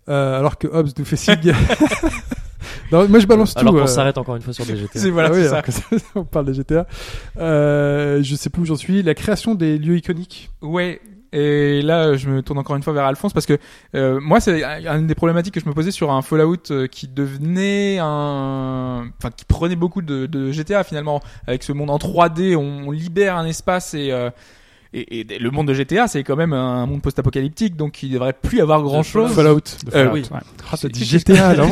[0.09, 1.53] Euh, alors que Hobbs nous fait signe.
[2.91, 3.59] non, moi je balance tout.
[3.59, 3.87] Alors qu'on euh.
[3.87, 4.99] s'arrête encore une fois sur des GTA.
[4.99, 5.71] C'est voilà, Ah oui, c'est alors ça.
[5.71, 6.87] ça, on parle des GTA.
[7.39, 9.03] Euh, je sais plus où j'en suis.
[9.03, 10.49] La création des lieux iconiques.
[10.61, 11.01] Ouais.
[11.33, 13.57] Et là, je me tourne encore une fois vers Alphonse parce que
[13.95, 17.07] euh, moi, c'est une des problématiques que je me posais sur un Fallout euh, qui
[17.07, 22.55] devenait un, enfin, qui prenait beaucoup de, de GTA finalement avec ce monde en 3D.
[22.55, 24.29] On, on libère un espace et euh,
[24.93, 28.33] et, et le monde de GTA, c'est quand même un monde post-apocalyptique, donc il devrait
[28.33, 29.33] plus avoir grand chose.
[29.33, 29.61] Fallout.
[29.93, 30.23] Euh, oui.
[30.31, 30.89] ouais.
[30.89, 31.65] Dit GTA là.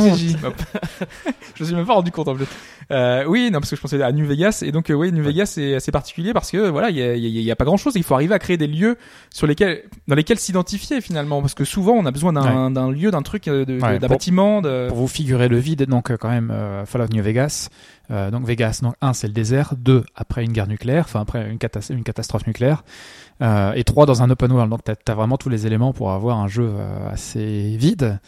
[1.56, 2.48] je me suis même pas rendu compte en fait.
[2.92, 5.24] Euh, oui, non parce que je pensais à New Vegas et donc euh, oui, New
[5.24, 7.52] Vegas c'est assez particulier parce que voilà, il y a, il y a- il y
[7.52, 7.94] a pas grand chose.
[7.96, 8.98] Il faut arriver à créer des lieux
[9.32, 13.22] sur lesquels, dans lesquels s'identifier finalement, parce que souvent on a besoin d'un lieu, d'un
[13.22, 14.62] truc, euh, d'un bâtiment.
[14.62, 14.86] De...
[14.90, 16.54] Pour vous figurer le vide, donc euh, quand même
[16.86, 17.70] Fallout New Vegas.
[18.11, 21.49] Euh, donc Vegas, donc un c'est le désert, deux après une guerre nucléaire, enfin après
[21.49, 22.84] une, catas- une catastrophe nucléaire,
[23.41, 24.69] euh, et trois dans un open world.
[24.69, 28.19] Donc t'as as vraiment tous les éléments pour avoir un jeu euh, assez vide,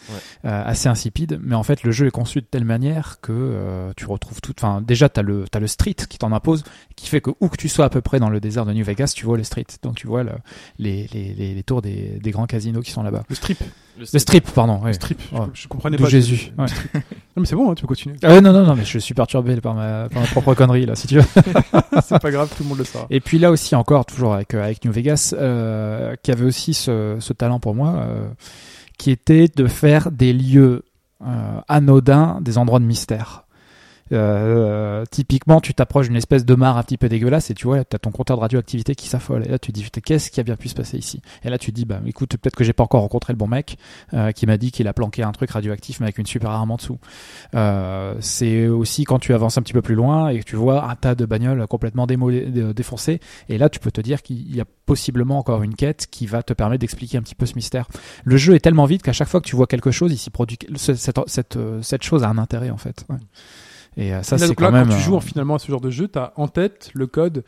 [0.44, 1.38] euh, assez insipide.
[1.42, 4.54] Mais en fait le jeu est conçu de telle manière que euh, tu retrouves tout.
[4.58, 6.64] Enfin déjà t'as le t'as le street qui t'en impose,
[7.00, 8.84] qui fait que où que tu sois à peu près dans le désert de New
[8.84, 9.66] Vegas, tu vois le street.
[9.82, 10.32] Donc tu vois le-
[10.78, 13.22] les, les, les, les tours des, des grands casinos qui sont là-bas.
[13.28, 13.58] Le strip.
[13.98, 14.80] Le strip, pardon.
[14.84, 15.20] Le strip.
[15.32, 15.46] Je- Ouais.
[15.54, 16.10] Je, comprenais D'où pas.
[16.10, 16.52] Jésus.
[16.58, 16.66] Ouais.
[16.94, 17.00] Non
[17.36, 18.16] mais c'est bon, hein, tu peux continuer.
[18.22, 20.86] Ah ouais, non, non, non, mais je suis perturbé par ma, par ma propre connerie,
[20.86, 21.24] là, si tu veux.
[22.04, 23.06] c'est pas grave, tout le monde le saura.
[23.10, 26.74] Et puis là aussi, encore, toujours avec, euh, avec New Vegas, euh, qui avait aussi
[26.74, 28.28] ce, ce talent pour moi, euh,
[28.98, 30.84] qui était de faire des lieux
[31.26, 33.44] euh, anodins, des endroits de mystère.
[34.12, 37.84] Euh, typiquement, tu t'approches d'une espèce de mare un petit peu dégueulasse et tu vois,
[37.84, 39.44] t'as ton compteur de radioactivité qui s'affole.
[39.46, 41.20] Et là, tu te dis, qu'est-ce qui a bien pu se passer ici?
[41.44, 43.46] Et là, tu te dis, bah, écoute, peut-être que j'ai pas encore rencontré le bon
[43.46, 43.76] mec
[44.14, 46.70] euh, qui m'a dit qu'il a planqué un truc radioactif mais avec une super arme
[46.70, 46.98] en dessous.
[47.54, 50.88] Euh, c'est aussi quand tu avances un petit peu plus loin et que tu vois
[50.90, 53.20] un tas de bagnoles complètement défoncées.
[53.48, 56.42] Et là, tu peux te dire qu'il y a possiblement encore une quête qui va
[56.42, 57.86] te permettre d'expliquer un petit peu ce mystère.
[58.24, 60.30] Le jeu est tellement vite qu'à chaque fois que tu vois quelque chose, il s'y
[60.30, 63.04] produit ce- cette, cette, euh, cette chose a un intérêt en fait.
[64.00, 64.88] Et euh, ça, c'est donc quand là, même.
[64.88, 67.42] quand tu euh, joues finalement à ce genre de jeu, t'as en tête le code,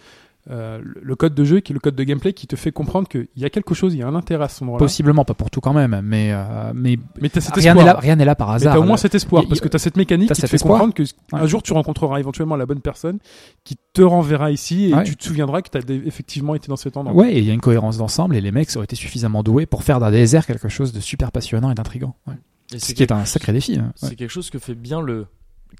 [0.50, 3.06] euh, le code de jeu qui est le code de gameplay qui te fait comprendre
[3.06, 4.80] qu'il y a quelque chose, il y a un intérêt à ce moment-là.
[4.80, 7.94] Possiblement, pas pour tout quand même, mais, euh, mais Mais t'as cet rien n'est espoir.
[7.94, 8.72] là, rien n'est là par Mais hasard.
[8.74, 10.80] t'as au moins cet espoir y- parce que t'as cette mécanique qui te fait espoir.
[10.80, 11.46] comprendre que un Ouais.
[11.46, 13.18] jour tu rencontreras éventuellement la bonne personne
[13.62, 15.04] qui te renverra ici et Ouais.
[15.04, 17.14] tu te souviendras que t'as dé- effectivement été dans cet endroit.
[17.14, 19.66] Ouais, et il y a une cohérence d'ensemble et les mecs ont été suffisamment doués
[19.66, 22.16] pour faire d'un désert quelque chose de super passionnant et d'intrigant.
[22.26, 22.34] Ouais.
[22.72, 23.76] Ce c'est qui est un sacré défi.
[23.78, 23.92] hein.
[23.94, 25.26] C'est quelque chose que fait bien le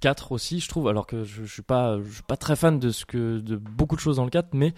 [0.00, 2.78] 4 aussi, je trouve, alors que je, je suis pas, je suis pas très fan
[2.78, 4.72] de ce que, de beaucoup de choses dans le 4, mais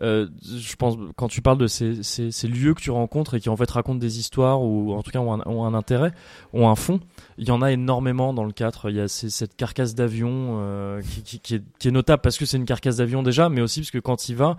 [0.00, 3.40] euh, je pense quand tu parles de ces, ces, ces lieux que tu rencontres et
[3.40, 6.12] qui en fait racontent des histoires ou en tout cas ont un, ont un intérêt,
[6.52, 7.00] ont un fond,
[7.36, 8.90] il y en a énormément dans le 4.
[8.90, 12.20] Il y a ces- cette carcasse d'avion euh, qui, qui, qui est, qui est notable
[12.22, 14.56] parce que c'est une carcasse d'avion déjà, mais aussi parce que quand il va,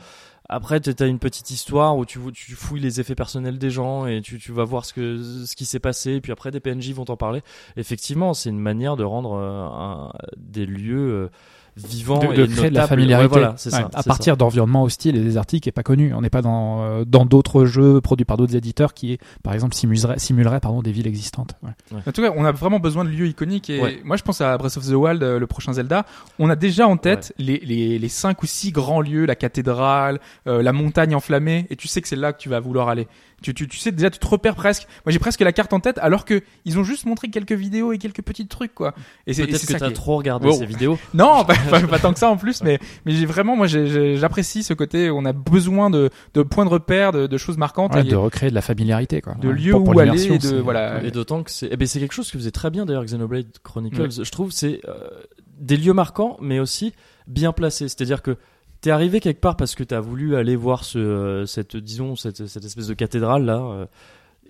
[0.49, 2.19] après, tu as une petite histoire où tu,
[2.55, 5.80] fouilles les effets personnels des gens et tu, vas voir ce, que, ce qui s'est
[5.80, 6.13] passé.
[6.13, 7.43] Et puis après, des PNJ vont t'en parler.
[7.77, 11.30] Effectivement, c'est une manière de rendre euh, des lieux euh,
[11.77, 13.89] vivant de, et de créer de la familiarité Ouais, voilà, c'est Ouais, ça.
[13.93, 16.13] à partir d'environnements hostiles et désertiques et pas connus.
[16.13, 19.73] On n'est pas dans euh, dans d'autres jeux produits par d'autres éditeurs qui, par exemple,
[19.75, 21.55] simuleraient, simuleraient pardon, des villes existantes.
[21.63, 21.71] Ouais.
[22.05, 23.69] En tout cas, on a vraiment besoin de lieux iconiques.
[23.69, 24.01] Et Ouais.
[24.03, 26.05] moi, je pense à Breath of the Wild, euh, le prochain Zelda.
[26.39, 30.19] On a déjà en tête les, les, les cinq ou six grands lieux, la cathédrale,
[30.47, 33.07] euh, la montagne enflammée, et tu sais que c'est là que tu vas vouloir aller.
[33.41, 34.88] Tu, tu, tu sais déjà, tu te repères presque.
[35.06, 37.91] Moi, j'ai presque la carte en tête, alors que ils ont juste montré quelques vidéos
[37.94, 38.94] et quelques petits trucs, quoi.
[39.28, 40.53] Et c'est Peut-être que t'as qui trop regardé Wow.
[40.53, 40.98] ces vidéos.
[41.14, 44.64] Non, pas, pas- pas tant que ça en plus, mais mais j'ai vraiment, moi, j'apprécie
[44.64, 45.10] ce côté.
[45.10, 48.16] On a besoin de, de points de repère, de, de choses marquantes, Ouais, et de
[48.16, 49.22] recréer de la familiarité.
[49.22, 49.36] Quoi.
[49.36, 51.03] de Ouais, lieux où aller, et de voilà.
[51.03, 53.48] Et d'autant que c'est, eh ben c'est quelque chose que faisait très bien d'ailleurs Xenoblade
[53.64, 54.24] Chronicles.
[54.24, 55.10] Je trouve c'est euh,
[55.60, 56.94] des lieux marquants, mais aussi
[57.28, 57.88] bien placés.
[57.88, 58.38] C'est-à-dire que
[58.81, 62.47] t'es arrivé quelque part parce que t'as voulu aller voir ce, euh, cette, disons, cette,
[62.47, 63.88] cette espèce de cathédrale là.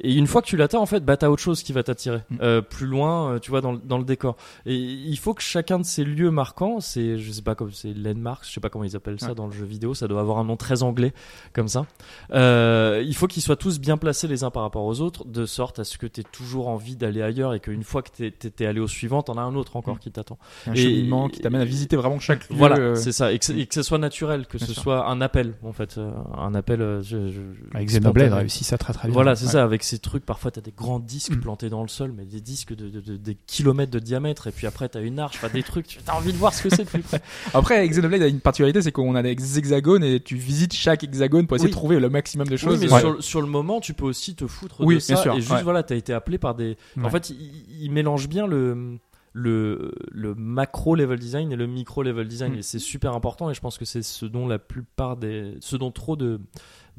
[0.01, 2.19] Et une fois que tu l'atteins, en fait, bah t'as autre chose qui va t'attirer
[2.29, 2.37] Mm.
[2.41, 4.35] euh, plus loin, euh, tu vois, dans, le- dans le décor.
[4.65, 7.93] Et il faut que chacun de ces lieux marquants, c'est, je sais pas comme c'est
[7.93, 9.35] landmarks, je sais pas comment ils appellent ça Ouais.
[9.35, 11.13] dans le jeu vidéo, ça doit avoir un nom très anglais
[11.53, 11.85] comme ça.
[12.33, 15.45] Euh, il faut qu'ils soient tous bien placés les uns par rapport aux autres, de
[15.45, 18.63] sorte à ce que tu aies toujours envie d'aller ailleurs et qu'une fois que tu
[18.63, 20.37] es, allé au suivant, t'en as un autre encore qui t'attend.
[20.67, 22.55] un Et- cheminement qui t'amène à visiter vraiment chaque lieu.
[22.55, 24.83] Voilà, euh, c'est ça, et que, et que ce soit naturel, que Bien ce sûr.
[24.83, 26.79] soit un appel en fait, euh, un appel.
[27.01, 27.41] je- je-
[27.75, 29.13] Avec Xenoblade réussit ça très très bien.
[29.13, 29.51] Voilà, c'est Ouais.
[29.53, 31.41] ça, avec ces trucs, parfois t'as des grands disques Mm.
[31.41, 34.51] plantés dans le sol, mais des disques de, de- de- des kilomètres de diamètre, et
[34.51, 36.69] puis après t'as une arche, enfin des trucs, tu as envie de voir ce que
[36.69, 37.21] c'est de plus près.
[37.53, 41.47] Après, Xenoblade a une particularité, c'est qu'on a des hexagones et tu visites chaque hexagone
[41.47, 41.71] pour essayer Oui.
[41.71, 42.79] de trouver le maximum de Oui, choses.
[42.79, 42.99] mais Ouais.
[42.99, 45.51] sur, sur le moment, tu peux aussi te foutre Oui, de ça, sûr, et juste
[45.51, 45.63] ouais.
[45.63, 46.77] voilà, t'as été appelé par des.
[47.03, 48.97] En fait, il, il mélange bien le
[49.33, 52.57] le, le macro level design et le micro level design Mm.
[52.57, 55.75] et c'est super important et je pense que c'est ce dont la plupart des ce
[55.75, 56.41] dont trop de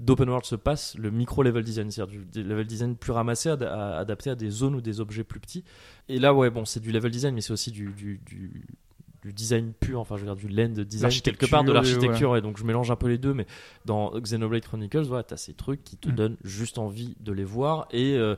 [0.01, 3.63] d'open world se passe le micro level design c'est-à-dire du level design plus ramassé ad-
[3.63, 5.63] adapté à des zones ou des objets plus petits
[6.09, 8.65] et là ouais bon c'est du level design mais c'est aussi du, du, du
[9.23, 12.41] du design pur, enfin je veux dire du land design quelque part de l'architecture et
[12.41, 13.47] donc je mélange un peu les deux mais
[13.85, 16.15] dans Xenoblade Chronicles voilà t'as ces trucs qui te Mm.
[16.15, 18.35] donnent juste envie de les voir et euh,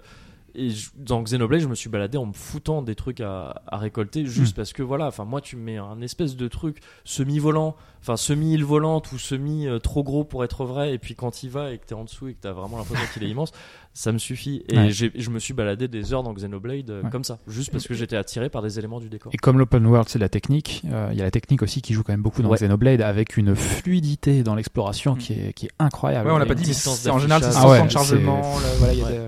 [0.54, 3.78] et je- dans Xenoblade, je me suis baladé en me foutant des trucs à, à
[3.78, 4.56] récolter juste Mm.
[4.56, 8.64] parce que voilà, enfin moi tu me mets un espèce de truc semi-volant, enfin semi-île
[8.64, 11.78] volante ou semi euh, trop gros pour être vrai et puis quand il va et
[11.78, 13.52] que t'es en dessous et que t'as vraiment l'impression qu'il est immense,
[13.94, 14.90] ça me suffit et Ouais.
[14.90, 17.10] je me suis baladé des heures dans Xenoblade euh, Ouais.
[17.10, 19.30] comme ça, juste parce que j'étais attiré par des éléments du décor.
[19.34, 21.82] Et comme l'open world, c'est de la technique, euh, il y a la technique aussi
[21.82, 22.56] qui joue quand même beaucoup dans Ouais.
[22.58, 26.28] Xenoblade avec une fluidité dans l'exploration qui est, qui est incroyable.
[26.28, 27.90] Ouais, on l'a pas dit, mais c'est- en général, c'est sans Ah ouais, temps de
[27.90, 28.40] chargement.
[28.40, 29.12] là, voilà, il y a Ouais.
[29.12, 29.18] des-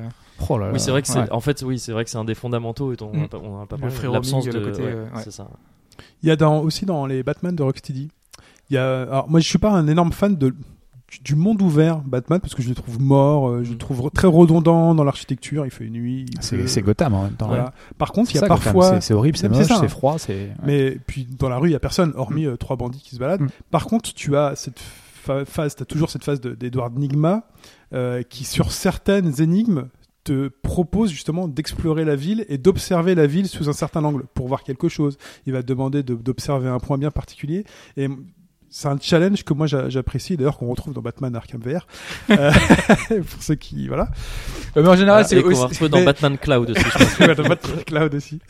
[0.48, 0.72] Oh là là.
[0.72, 1.32] Oui, c'est vrai que c'est Ouais.
[1.32, 3.22] en fait oui, c'est vrai que c'est un des fondamentaux et on Mm.
[3.24, 5.22] a pas, on a pas Le parlé, l'absence de le côté, ouais, euh, ouais.
[5.22, 5.48] c'est ça.
[6.22, 8.08] Il y a dans, aussi dans les Batman de Rocksteady.
[8.70, 10.54] Il y a, alors moi je suis pas un énorme fan de
[11.22, 14.26] du- monde ouvert Batman parce que je le trouve mort, euh, je le trouve très
[14.26, 15.64] redondant dans l'architecture.
[15.64, 16.26] Il fait nuit.
[16.52, 17.46] il C'est Gotham en même temps.
[17.46, 17.66] Voilà.
[17.66, 17.70] ouais.
[17.98, 20.18] Par contre, il y C'est a ça, parfois C'est- c'est horrible, c'est moche, c'est froid,
[20.18, 20.32] c'est.
[20.32, 20.52] ouais.
[20.64, 23.20] Mais puis dans la rue, il y a personne, hormis euh, trois bandits qui se
[23.20, 23.42] baladent.
[23.42, 23.48] Mm.
[23.70, 24.80] Par contre, tu as cette
[25.46, 27.44] phase, tu as toujours cette phase de- d'Edward Nigma
[27.92, 29.84] euh, qui, sur certaines énigmes,
[30.24, 34.48] te propose justement d'explorer la ville et d'observer la ville sous un certain angle pour
[34.48, 35.18] voir quelque chose.
[35.46, 37.64] Il va te demander de- d'observer un point bien particulier.
[37.96, 38.08] Et
[38.76, 41.86] c'est un challenge que moi j'a- j'apprécie, d'ailleurs qu'on retrouve dans Batman Arkham VR.
[42.30, 42.50] Euh,
[43.08, 43.86] pour ceux qui...
[43.86, 44.08] Voilà.
[44.76, 46.80] Euh, Mais en général, et c'est aussi, retrouver dans mais- Batman Cloud aussi.
[46.80, 47.18] je pense.
[47.20, 48.40] Ouais, dans Batman Cloud aussi.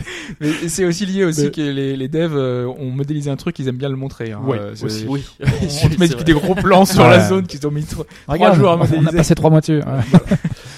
[0.40, 3.58] mais c'est aussi lié aussi Mais- que les, les devs euh, ont modélisé un truc,
[3.58, 4.32] ils aiment bien le montrer.
[4.32, 4.40] Hein.
[4.46, 5.04] Ouais, Euh, c'est- aussi.
[5.06, 7.10] Oui, On te met des gros plans sur Ouais.
[7.10, 7.84] la zone qu'ils ont mis.
[7.84, 9.16] trop- Regarde, jours à on a modéliser.
[9.18, 9.80] passé trois mois dessus.
[9.80, 10.36] ouais.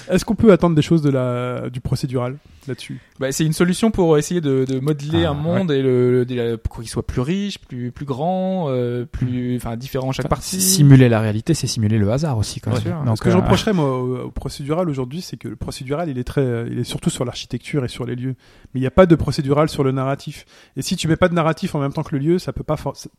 [0.09, 2.37] Est-ce qu'on peut attendre des choses de la, du procédural
[2.67, 2.99] là-dessus?
[3.19, 6.35] Bah, c'est une solution pour essayer de, de modeler Ah, un monde et le, de
[6.35, 10.35] la- pour qu'il soit plus riche, plus plus grand, euh, plus enfin différent chaque Enfin,
[10.35, 10.59] partie.
[10.61, 12.59] Simuler la réalité, c'est simuler le hasard aussi.
[12.59, 12.81] Quand même.
[12.81, 13.03] sûr.
[13.03, 16.09] Donc, Ce que je euh, reprocherais moi au, au procédural aujourd'hui, c'est que le procédural,
[16.09, 18.35] il est très, euh, il est surtout sur l'architecture et sur les lieux.
[18.73, 20.45] Mais il n'y a pas de procédural sur le narratif.
[20.75, 22.63] Et si tu mets pas de narratif en même temps que le lieu, ça peut
[22.63, 23.09] pas, for- ça,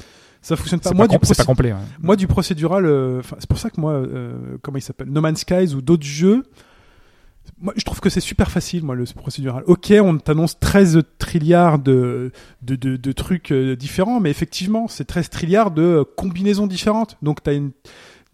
[0.43, 0.93] ça fonctionne pas.
[0.93, 1.73] Moi, pas, du com- c'est pas procé- complet.
[1.73, 1.79] ouais.
[2.01, 5.41] moi, du procédural, euh, c'est pour ça que moi, euh, comment il s'appelle, No Man's
[5.41, 6.45] Skies ou d'autres jeux.
[7.61, 9.65] Moi, je trouve que c'est super facile, moi, le procédural.
[9.67, 12.31] Ok, on t'annonce 13 trilliards de,
[12.63, 17.17] de, de, de trucs euh, différents, mais effectivement, c'est 13 trilliards de euh, combinaisons différentes.
[17.21, 17.73] Donc, t'as une,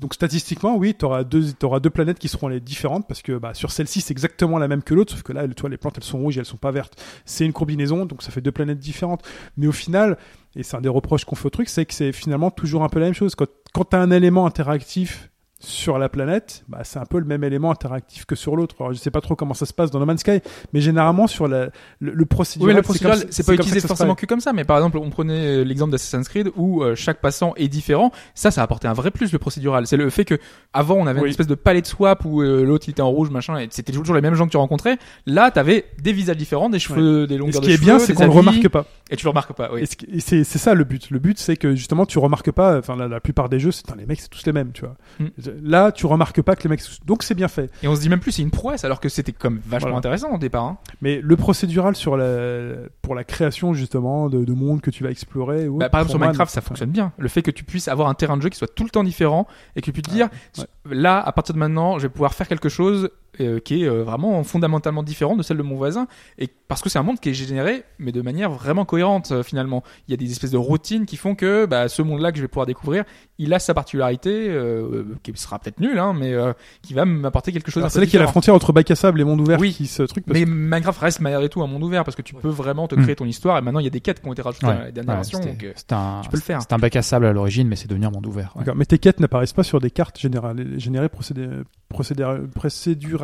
[0.01, 3.39] donc statistiquement, oui, tu auras deux, t'auras deux planètes qui seront les différentes parce que
[3.39, 5.95] bah, sur celle-ci, c'est exactement la même que l'autre, sauf que là, toi, les plantes,
[5.97, 7.01] elles sont rouges et elles sont pas vertes.
[7.25, 9.23] C'est une combinaison, donc ça fait deux planètes différentes.
[9.57, 10.19] Mais au final,
[10.57, 12.89] et c'est un des reproches qu'on fait au truc, c'est que c'est finalement toujours un
[12.89, 13.35] peu la même chose.
[13.35, 15.31] Quand, quand tu as un élément interactif
[15.65, 18.77] sur la planète, bah, c'est un peu le même élément interactif que sur l'autre.
[18.81, 20.41] Alors, je sais pas trop comment ça se passe dans No Man's Sky,
[20.73, 21.71] mais généralement sur la,
[22.01, 24.65] le, le procédural, Oui, le procédural, c'est pas utilisé que forcément que comme ça, mais
[24.65, 28.13] par exemple, on prenait euh, l'exemple d'Assassin's Creed où euh, chaque passant est différent.
[28.35, 29.87] Ça, ça a apporté un vrai plus le procédural.
[29.87, 30.39] C'est le fait que
[30.73, 31.27] avant, on avait Oui.
[31.27, 33.69] une espèce de palette de swap où euh, l'autre il était en rouge, machin, et
[33.71, 34.99] c'était toujours les mêmes gens que tu rencontrais.
[35.27, 37.85] Là, t'avais des visages différents, des cheveux, des Et longueurs ce de qui est cheveux,
[37.87, 38.87] bien, c'est qu'on le habits, remarque pas.
[39.11, 39.71] Et tu le remarques pas.
[39.73, 39.83] Oui.
[39.83, 41.11] Et ce qui- et c'est c'est ça le but.
[41.11, 42.79] Le but, c'est que justement, tu remarques pas.
[42.79, 44.97] Enfin, la, la plupart des jeux, c'est les mecs, c'est tous les mêmes, tu vois.
[45.21, 45.27] Mm.
[45.63, 46.83] Là, tu remarques pas que les mecs.
[47.07, 47.71] Donc, c'est bien fait.
[47.83, 49.99] Et on se dit même plus c'est une prouesse alors que c'était comme vachement Voilà.
[49.99, 50.65] intéressant au départ.
[50.65, 50.79] hein.
[51.03, 55.11] Mais le procédural sur la pour la création justement de, de mondes que tu vas
[55.11, 55.69] explorer.
[55.69, 57.13] ou Bah, par exemple sur Minecraft ça fonctionne bien.
[57.19, 59.05] Le fait que tu puisses avoir un terrain de jeu qui soit tout le temps
[59.05, 60.29] différent et que tu puisses te dire
[60.59, 60.65] ouais.
[60.91, 63.11] là à partir de maintenant je vais pouvoir faire quelque chose
[63.41, 66.07] euh, qui est euh, vraiment fondamentalement différent de celle de mon voisin
[66.39, 69.43] et parce que c'est un monde qui est généré mais de manière vraiment cohérente euh,
[69.43, 69.83] finalement.
[70.09, 72.43] Il y a des espèces de routines qui font que bah, ce monde-là que je
[72.43, 73.05] vais pouvoir découvrir,
[73.39, 76.53] il a sa particularité euh, qui sera peut-être nulle hein, mais euh,
[76.83, 77.85] qui va m'apporter quelque chose.
[77.89, 79.73] C'est là qu'il y a la frontière entre bac à sable et monde ouvert Oui.
[79.75, 80.25] qui se truc.
[80.27, 82.41] Parce Mais que- Minecraft reste malgré tout un monde ouvert parce que tu Ouais.
[82.41, 84.33] peux vraiment te créer ton histoire et maintenant il y a des quêtes qui ont
[84.33, 84.75] été rajoutées Ouais.
[84.75, 85.41] dans la dernière Ouais, version.
[85.41, 86.61] donc, un, tu peux le faire.
[86.63, 88.55] C'est un bac à sable à l'origine, mais c'est devenu un monde ouvert.
[88.77, 91.49] Mais tes quêtes n'apparaissent pas sur des cartes générales, générées procédé,
[91.89, 92.25] procédé,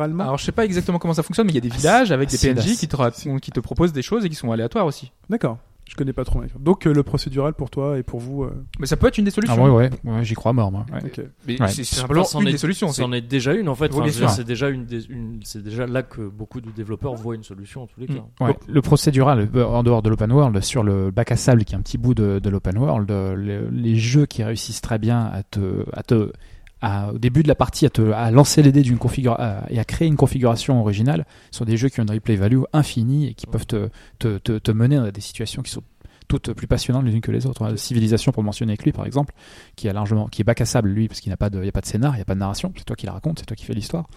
[0.03, 2.29] Alors je sais pas exactement comment ça fonctionne, mais il y a des villages avec
[2.29, 5.11] des PNJ qui te, racontent- qui te proposent des choses et qui sont aléatoires aussi.
[5.29, 5.57] D'accord.
[5.89, 6.39] Je connais pas trop.
[6.39, 6.63] Minecraft.
[6.63, 8.43] Donc euh, le procédural pour toi et pour vous.
[8.45, 9.57] euh, Mais ça peut être une des solutions.
[9.65, 10.85] Ah ouais, ouais, ouais, j'y crois mort, moi.
[10.93, 10.99] ouais.
[11.03, 11.21] ok.
[11.45, 11.67] Mais Ouais.
[11.67, 12.87] c'est Enfin, simplement c'en une est- des solutions.
[12.93, 13.87] c'est- C'en est déjà une en fait.
[13.87, 14.37] Oui, Enfin, bien je veux dire, sûr.
[14.37, 17.83] c'est déjà une, des- une- c'est déjà là que beaucoup de développeurs voient une solution
[17.83, 18.15] en tous les Mm.
[18.15, 18.45] cas.
[18.45, 21.73] Ouais, le procédural, euh, en dehors de l'open world, sur le bac à sable qui
[21.73, 24.97] est un petit bout de, de l'open world, euh, le- les jeux qui réussissent très
[24.99, 26.31] bien à te, à te,
[26.83, 29.83] au début de la partie, à te, à lancer les dés d'une configuration et à
[29.83, 33.47] créer une configuration originale, sont des jeux qui ont une replay value infinie et qui
[33.47, 33.89] peuvent te,
[34.19, 35.83] te, te, mener à des situations qui sont
[36.27, 37.63] toutes plus passionnantes les unes que les autres.
[37.63, 37.75] hein.
[37.75, 39.33] Civilisation, pour mentionner avec lui, par exemple,
[39.75, 41.81] qui largement, qui est bac à sable, lui, parce qu'il n'a pas de, a pas
[41.81, 43.55] de scénar, il n'y a pas de narration, c'est toi qui la raconte, c'est toi
[43.55, 44.07] qui fais l'histoire.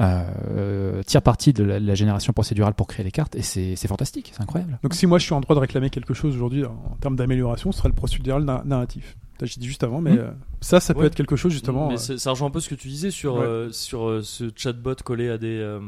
[0.00, 4.30] Euh, tire parti de la, génération procédurale pour créer les cartes et c'est c'est fantastique,
[4.32, 4.78] c'est incroyable.
[4.84, 7.72] Donc si moi je suis en droit de réclamer quelque chose aujourd'hui en termes d'amélioration,
[7.72, 9.16] ce sera le procédural na- narratif.
[9.46, 10.18] J'ai dit juste avant, mais Mm.
[10.18, 11.06] euh, ça, ça peut Ouais.
[11.06, 11.88] être quelque chose justement.
[11.88, 13.46] Mais euh, ça rejoint un peu ce que tu disais sur Ouais.
[13.46, 15.78] euh, sur euh, ce chatbot collé à des euh,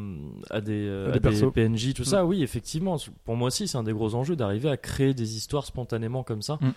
[0.50, 1.52] à des, À des à des persos.
[1.52, 2.24] PNJ tout ça.
[2.24, 2.96] Oui, effectivement.
[3.24, 6.42] Pour moi aussi, c'est un des gros enjeux d'arriver à créer des histoires spontanément comme
[6.42, 6.58] ça.
[6.60, 6.70] Mm.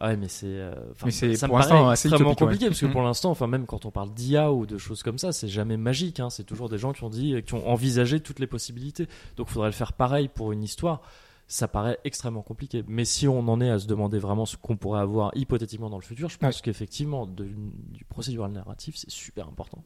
[0.00, 2.34] Ah ouais, mais c'est euh, enfin, Mais c'est ça me pour l'instant paraît assez extrêmement
[2.34, 2.92] compliqué parce que Mm.
[2.92, 5.76] pour l'instant, enfin même quand on parle d'IA ou de choses comme ça, c'est jamais
[5.76, 6.20] magique.
[6.20, 6.30] Hein.
[6.30, 9.06] C'est toujours des gens qui ont dit, qui ont envisagé toutes les possibilités.
[9.36, 11.00] Donc, il faudrait le faire pareil pour une histoire.
[11.50, 12.84] Ça paraît extrêmement compliqué.
[12.88, 15.96] Mais si on en est à se demander vraiment ce qu'on pourrait avoir hypothétiquement dans
[15.96, 19.82] le futur, je pense qu'effectivement, du procédural narratif, c'est super important.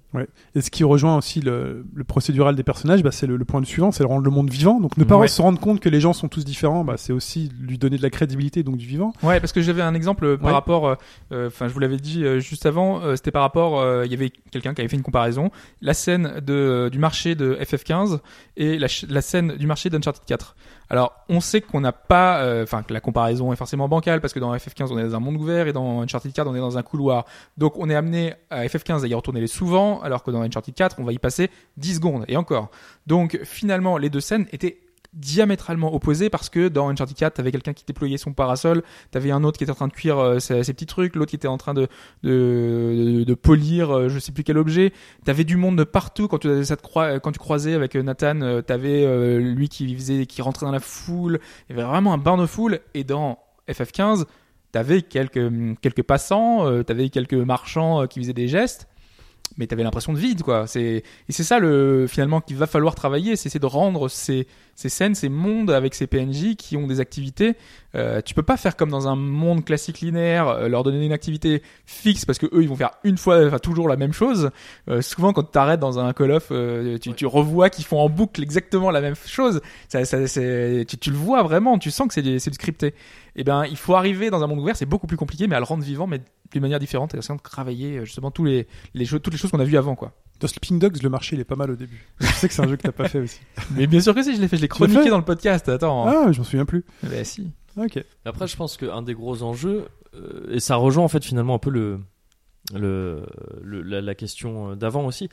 [0.56, 3.60] Et ce qui rejoint aussi le, le procédural des personnages, bah, c'est le, le point
[3.60, 4.80] de suivant, c'est de rendre le monde vivant.
[4.80, 5.28] Donc ne pas Ouais.
[5.28, 8.02] se rendre compte que les gens sont tous différents, bah, c'est aussi lui donner de
[8.02, 9.12] la crédibilité, donc du vivant.
[9.22, 10.52] Ouais, parce que j'avais un exemple euh, par Ouais.
[10.52, 10.94] rapport, euh,
[11.30, 14.10] euh, enfin je vous l'avais dit euh, juste avant, euh, c'était par rapport, euh, il
[14.10, 18.18] y avait quelqu'un qui avait fait une comparaison, la scène de, du marché de FF15
[18.56, 20.56] et la, la scène du marché d'Uncharted 4.
[20.90, 24.32] Alors on sait qu'on n'a pas, euh, enfin que la comparaison est forcément bancale parce
[24.32, 26.60] que dans FF15 on est dans un monde ouvert et dans Uncharted 4 on est
[26.60, 27.26] dans un couloir.
[27.58, 30.96] Donc on est amené à FF15 à y retourner souvent alors que dans Uncharted 4
[30.98, 32.70] on va y passer 10 secondes et encore.
[33.06, 34.78] Donc finalement les deux scènes étaient
[35.12, 39.44] diamétralement opposées parce que dans Uncharted 4 t'avais quelqu'un qui déployait son parasol T'avais un
[39.44, 41.58] autre qui était en train de cuire euh, ses, petits trucs, l'autre qui était en
[41.58, 41.86] train de,
[42.22, 44.92] de, de, polir euh, je sais plus quel objet.
[45.24, 48.40] T'avais du monde de partout quand tu, ça croi- quand tu croisais avec euh, Nathan,
[48.40, 51.40] euh, t'avais euh, lui qui faisait, qui rentrait dans la foule.
[51.68, 52.80] Il y avait vraiment un bain de foule.
[52.94, 54.24] Et dans FF15,
[54.72, 58.88] t'avais quelques, quelques passants, euh, t'avais quelques marchands euh, qui faisaient des gestes.
[59.58, 60.66] Mais t'avais l'impression de vide, quoi.
[60.66, 64.88] C'est et c'est ça le finalement qu'il va falloir travailler, c'est de rendre ces ces
[64.88, 67.54] scènes, ces mondes avec ces PNJ qui ont des activités.
[67.94, 71.12] Euh, tu peux pas faire comme dans un monde classique linéaire, euh, leur donner une
[71.12, 74.50] activité fixe parce que eux ils vont faire une fois, enfin toujours la même chose.
[74.88, 76.50] Euh, souvent quand tu t'arrêtes dans un Call of,
[77.00, 79.60] tu, tu revois qu'ils font en boucle exactement la même chose.
[79.88, 82.94] Ça, ça, c'est- tu, tu le vois vraiment, tu sens que c'est du, c'est scripté.
[83.36, 85.58] Et ben il faut arriver dans un monde ouvert, c'est beaucoup plus compliqué, mais à
[85.60, 86.20] le rendre vivant, mais
[86.52, 89.64] d'une manière différente, et essayer de travailler justement tous les, toutes les choses qu'on a
[89.64, 90.12] vues avant, quoi.
[90.42, 92.04] Dans Sleeping Dogs, le marché il est pas mal au début.
[92.20, 93.40] Je sais que c'est un jeu que t'as pas fait aussi.
[93.76, 95.68] Mais bien sûr que si, je l'ai fait, je l'ai chroniqué dans le podcast.
[95.68, 96.06] Attends.
[96.06, 96.84] Ah, je m'en souviens plus.
[97.02, 97.50] Bah, si.
[97.76, 98.04] Ok.
[98.24, 101.58] Après, je pense qu'un des gros enjeux, euh, et ça rejoint en fait finalement un
[101.58, 102.00] peu le,
[102.74, 103.24] le,
[103.62, 105.28] le- la, la question euh, d'avant aussi.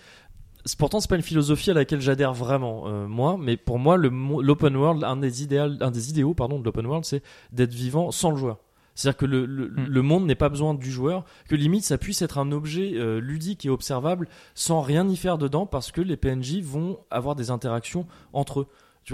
[0.77, 4.75] Pourtant, c'est pas une philosophie à laquelle j'adhère vraiment euh, moi, mais pour moi, l'open
[4.75, 8.29] world, un des idéaux, un des idéaux, pardon, de l'open world, c'est d'être vivant sans
[8.31, 8.57] le joueur.
[8.99, 9.85] C'est-à-dire que le, le, Mm.
[9.87, 13.21] le monde n'est pas besoin du joueur, que limite ça puisse être un objet euh,
[13.21, 17.49] ludique et observable sans rien y faire dedans, parce que les PNJ vont avoir des
[17.49, 18.67] interactions entre eux.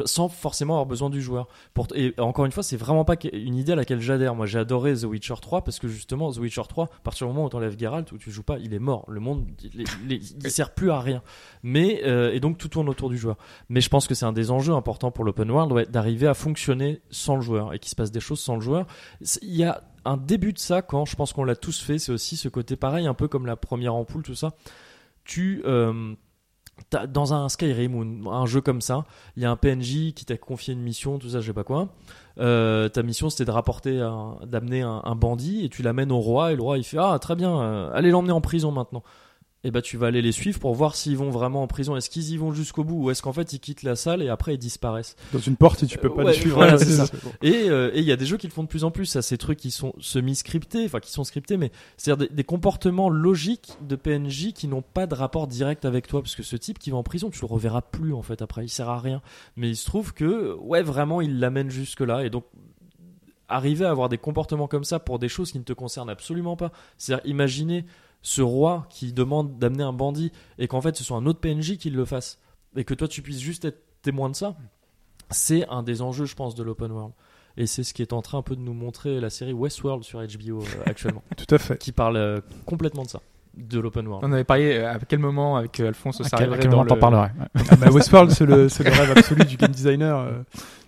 [0.05, 1.47] Sans forcément avoir besoin du joueur.
[1.95, 4.35] Et encore une fois, c'est vraiment pas une idée à laquelle j'adhère.
[4.35, 7.33] Moi, j'ai adoré The Witcher 3 parce que justement, The Witcher 3, à partir du
[7.33, 9.05] moment où t'enlèves Geralt, où tu joues pas, il est mort.
[9.07, 11.21] Le monde, il, il- sert plus à rien.
[11.63, 13.37] Mais euh, et donc tout tourne autour du joueur.
[13.69, 17.01] Mais je pense que c'est un des enjeux importants pour l'open world, d'arriver à fonctionner
[17.09, 18.85] sans le joueur et qu'il se passe des choses sans le joueur.
[19.41, 21.97] Il y a un début de ça quand je pense qu'on l'a tous fait.
[21.99, 24.53] C'est aussi ce côté pareil, un peu comme la première ampoule, tout ça.
[25.23, 26.13] Tu euh,
[27.09, 29.05] dans un Skyrim ou un jeu comme ça,
[29.37, 31.63] il y a un PNJ qui t'a confié une mission, tout ça, je sais pas
[31.63, 31.89] quoi.
[32.37, 33.97] Euh, ta mission c'était de rapporter,
[34.45, 37.17] d'amener un, un bandit et tu l'amènes au roi et le roi il fait ah
[37.19, 39.03] très bien, euh, allez l'emmener en prison maintenant.
[39.65, 41.95] Et bah tu vas aller les suivre pour voir s'ils vont vraiment en prison.
[41.95, 44.29] Est-ce qu'ils y vont jusqu'au bout ou est-ce qu'en fait ils quittent la salle et
[44.29, 45.15] après ils disparaissent?
[45.33, 46.57] Dans une porte, et tu peux Euh, pas ouais, les suivre.
[46.57, 47.07] voilà, c'est ça.
[47.43, 49.23] euh, et il y a des jeux qui le font de plus en plus, ça,
[49.23, 53.73] ces trucs qui sont semi-scriptés, enfin qui sont scriptés, mais c'est-à-dire des, des comportements logiques
[53.81, 56.91] de PNJ qui n'ont pas de rapport direct avec toi, parce que ce type qui
[56.91, 59.23] va en prison, tu le reverras plus en fait après, il sert à rien.
[59.55, 62.45] Mais il se trouve que, ouais, vraiment, il l'amène jusque-là, et donc
[63.47, 66.55] arriver à avoir des comportements comme ça pour des choses qui ne te concernent absolument
[66.55, 66.71] pas.
[66.97, 67.85] C'est-à-dire imaginer
[68.27, 71.77] ce roi qui demande d'amener un bandit et qu'en fait ce soit un autre PNJ
[71.77, 72.39] qui le fasse
[72.75, 74.55] et que toi tu puisses juste être témoin de ça.
[75.29, 77.13] C'est un des enjeux, je pense, de l'open world.
[77.57, 80.03] Et c'est ce qui est en train un peu de nous montrer la série Westworld
[80.03, 81.77] sur HBO euh, actuellement, Tout à fait.
[81.77, 83.21] qui parle euh, complètement de ça,
[83.55, 84.25] de l'open world.
[84.27, 86.95] On avait parlé euh, à quel moment avec Alphonse ça arriverait quel dans moment t'en
[86.95, 87.61] le- parlerais ouais.
[87.69, 90.43] Ah bah, Westworld, c'est le, c'est le rêve absolu du game designer.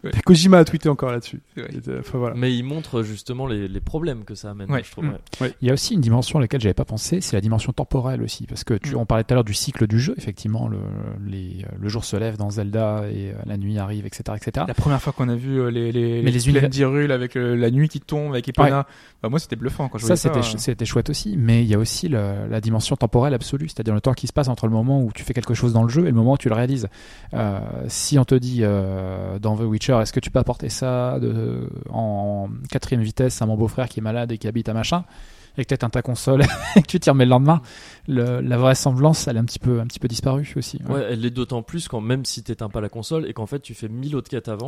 [0.05, 0.09] Euh.
[0.09, 0.21] Ouais.
[0.25, 1.41] Kojima a tweeté encore là-dessus.
[1.57, 2.35] Euh, Enfin, voilà.
[2.35, 4.83] Mais il montre justement les, les problèmes que ça amène, Ouais.
[4.83, 5.05] je trouve.
[5.05, 5.17] Mm.
[5.41, 5.53] ouais.
[5.61, 8.21] Il y a aussi une dimension à laquelle j'avais pas pensé, c'est la dimension temporelle
[8.21, 8.99] aussi, parce que tu, Mm.
[8.99, 10.77] on parlait tout à l'heure du cycle du jeu, effectivement, le,
[11.25, 14.65] les, le jour se lève dans Zelda et euh, la nuit arrive, etc., etc.
[14.67, 17.55] La première fois qu'on a vu euh, les, les, Mais les univers- d'Hyrule avec euh,
[17.55, 18.85] la nuit qui tombe, avec Epona,
[19.23, 20.29] bah, moi c'était bluffant quand je Ça, voyais ça.
[20.29, 20.41] c'était, euh.
[20.43, 23.93] ch- c'était chouette aussi, mais il y a aussi le- la dimension temporelle absolue, c'est-à-dire
[23.93, 25.89] le temps qui se passe entre le moment où tu fais quelque chose dans le
[25.89, 26.87] jeu et le moment où tu le réalises.
[27.33, 31.19] Euh, si on te dit euh, dans The Witcher, est-ce que tu peux apporter ça
[31.19, 35.03] de, en quatrième vitesse à mon beau-frère qui est malade et qui habite à machin,
[35.57, 36.43] et que tu éteins ta console
[36.75, 37.61] et que tu t'y remets le lendemain,
[38.07, 40.79] le- la vraisemblance, elle est un petit peu, un petit peu disparue aussi.
[40.87, 43.59] Ouais, elle l'est d'autant plus quand même si t'éteins pas la console et qu'en fait
[43.59, 44.67] tu fais mille autres quêtes avant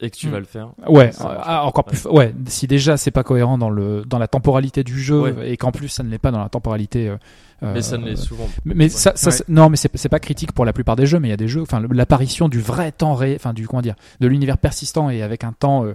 [0.00, 0.30] et que tu Mm.
[0.30, 0.68] vas le faire.
[0.88, 2.04] Ouais, ah, encore plus.
[2.06, 5.50] Ouais, si déjà c'est pas cohérent dans le dans la temporalité du jeu Ouais.
[5.50, 7.08] et qu'en plus ça ne l'est pas dans la temporalité.
[7.08, 7.16] euh,
[7.62, 8.48] Mais ça ne euh, l'est souvent.
[8.64, 8.88] Mais, mais Ouais.
[8.90, 9.36] ça, ça, Ouais.
[9.36, 11.38] c'est- non, mais c'est pas critique pour la plupart des jeux, mais il y a
[11.38, 15.08] des jeux, enfin l'apparition du vrai temps réel, enfin du comment dire, de l'univers persistant
[15.10, 15.94] et avec un temps euh,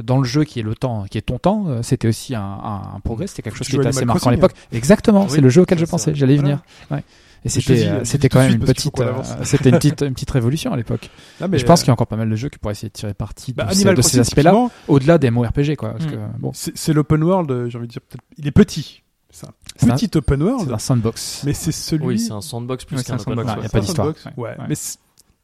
[0.00, 2.40] dans le jeu qui est le temps, qui est ton temps, euh, c'était aussi un,
[2.42, 4.52] un, un progrès, c'était quelque chose qui était assez marquant à l'époque.
[4.72, 6.56] Exactement, Oui, c'est le jeu auquel je pensais, j'allais y Voilà.
[6.56, 6.64] venir.
[6.92, 7.02] Ouais.
[7.44, 9.12] Et c'était euh, c'était quand même une petite, euh,
[9.44, 11.08] c'était une petite une petite révolution à l'époque.
[11.40, 12.90] Ah, je pense euh, qu'il y a encore pas mal de jeux qui pourraient essayer
[12.90, 15.92] de tirer parti bah, de, ces- de ces aspects-là, au-delà des MMORPG, quoi.
[15.94, 16.10] Parce Mm.
[16.10, 18.02] que bon, c'est l'open world, euh, j'ai envie de dire.
[18.36, 19.02] Il est petit.
[19.30, 21.42] C'est un C'est un- petit open c'est world, un sandbox.
[21.46, 22.04] mais c'est celui.
[22.06, 23.58] Oui, c'est un sandbox plus Ouais, c'est qu'un un open sandbox, world.
[23.58, 24.06] Ouais, y a c'est pas un d'histoire.
[24.18, 24.66] sandbox, Ouais.
[24.68, 24.98] Mais c'est-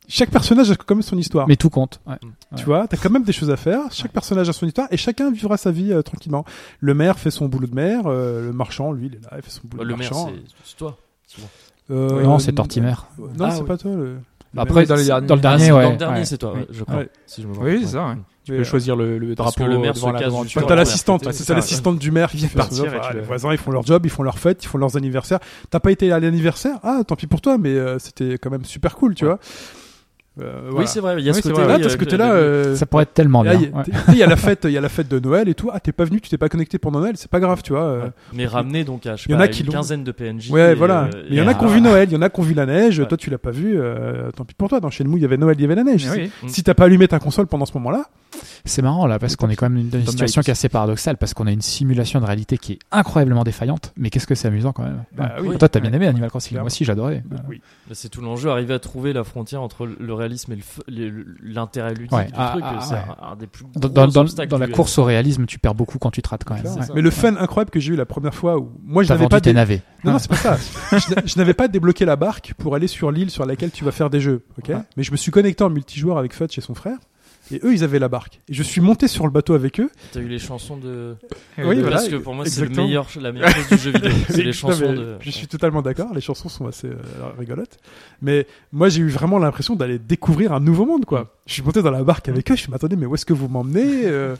[0.08, 1.48] chaque personnage a quand même son histoire.
[1.48, 2.00] Mais tout compte.
[2.06, 2.16] Ouais.
[2.56, 3.80] Tu vois, t'as quand même des choses à faire.
[3.90, 6.44] Chaque personnage a son histoire et chacun vivra sa vie euh, tranquillement.
[6.80, 9.42] Le maire fait son boulot de maire, euh, le marchand, lui, il est là, il
[9.42, 10.30] fait son boulot Bah, de le maire, marchand.
[10.32, 10.96] c'est c'est toi.
[11.90, 12.94] Euh, non, c'est Tortimer.
[13.18, 13.66] Non, Ah, c'est oui.
[13.66, 13.92] pas toi.
[13.94, 14.14] Le...
[14.14, 14.86] le Après, maire.
[14.88, 15.82] dans les, c'est- dans le dernier, c'est ouais.
[15.84, 16.24] dans le dernier, ouais.
[16.24, 16.96] c'est toi, ouais, je crois.
[16.98, 17.08] Ouais.
[17.26, 18.16] Si je me Oui, c'est ça.
[18.46, 20.48] Tu peux euh, choisir le, le Parce que drapeau le maire devant se la casse
[20.50, 20.60] champ.
[20.66, 23.72] T'as l'assistante, c'est ça, l'assistante du maire qui Vient partir les le- voisins, ils font
[23.72, 25.40] leur job, ils font leur fête, ils font leurs anniversaires.
[25.68, 26.78] T'as pas été à l'anniversaire?
[26.84, 29.30] Ah, tant pis pour toi, mais euh, c'était quand même super cool, tu Ouais.
[29.30, 29.40] vois.
[30.40, 31.60] Euh, Oui, c'est vrai, il y a Oui, ce côté.
[31.60, 32.26] Là, oui, t'as ce avec côté-là.
[32.34, 33.68] le- euh, Ça pourrait être tellement là, bien.
[34.08, 34.26] il y a- ouais.
[34.26, 35.70] y la fête, il y a la fête de Noël et tout.
[35.72, 37.82] Ah, t'es pas venu, tu t'es pas connecté pour Noël, c'est pas grave, tu vois.
[37.84, 38.02] euh.
[38.04, 38.10] Ouais.
[38.34, 40.50] Mais ramener donc à, je y en pas, a qui une quinzaine de PNJ.
[40.50, 41.04] Ouais, et, voilà.
[41.04, 42.40] euh, Mais il y en a qui ont vu Noël, il y en a qui
[42.40, 42.98] ont vu la neige.
[42.98, 43.06] Ouais.
[43.08, 43.78] Toi, tu l'as pas vu.
[43.78, 44.80] euh, tant pis pour toi.
[44.80, 46.06] Dans Shenmue, il y avait Noël, il y avait la neige.
[46.14, 46.30] Oui.
[46.48, 48.04] Si t'as pas allumé ta console pendant ce moment-là,
[48.66, 51.16] C'est marrant là parce qu'on est quand même dans une situation qui est assez paradoxale
[51.16, 53.92] parce qu'on a une simulation de réalité qui est incroyablement défaillante.
[53.96, 55.04] Mais qu'est-ce que c'est amusant quand même.
[55.16, 55.36] Bah.
[55.58, 56.56] Toi, t'as bien aimé Animal Crossing.
[56.58, 57.22] Moi aussi, j'adorais.
[57.48, 57.60] oui.
[57.88, 60.58] Bah, C'est tout l'enjeu, arriver à trouver la frontière entre le réalisme et
[61.42, 62.26] l'intérêt ludique Ouais.
[62.26, 62.64] du Ah, truc.
[62.66, 63.00] ah, c'est ouais.
[63.20, 65.58] un, un des plus Dans, gros dans, dans- obstacles dans la course au réalisme, tu
[65.58, 66.62] perds beaucoup quand tu te rates quand même.
[66.62, 66.80] Clairement.
[66.80, 66.86] Ouais.
[66.86, 66.92] ça.
[66.94, 69.40] Mais le fun incroyable que j'ai eu la première fois où moi je n'avais pas
[69.40, 69.82] dé- navets.
[70.04, 70.56] Non, non, c'est pas ça.
[70.98, 73.84] je n'a- je n'avais pas débloqué la barque pour aller sur l'île sur laquelle tu
[73.84, 74.68] vas faire des jeux, ok?
[74.68, 74.76] Ouais.
[74.96, 76.98] Mais je me suis connecté en multijoueur avec Fudge et son frère,
[77.50, 78.40] et eux, ils avaient la barque.
[78.48, 79.90] Et je suis monté sur le bateau avec eux.
[80.12, 81.16] T'as eu les chansons de.
[81.58, 82.86] Oui, de- voilà, Parce que pour moi, c'est le exactement.
[82.86, 84.10] meilleur, la meilleure chose du jeu vidéo.
[84.28, 85.16] C'est les Non, chansons mais de.
[85.20, 86.12] Je suis totalement d'accord.
[86.14, 86.96] Les chansons sont assez euh,
[87.38, 87.78] rigolotes.
[88.22, 91.35] Mais moi, j'ai eu vraiment l'impression d'aller découvrir un nouveau monde, quoi.
[91.46, 92.54] Je suis monté dans la barque avec eux.
[92.54, 94.34] Je me suis dit, mais attendez, mais où est-ce que vous m'emmenez euh,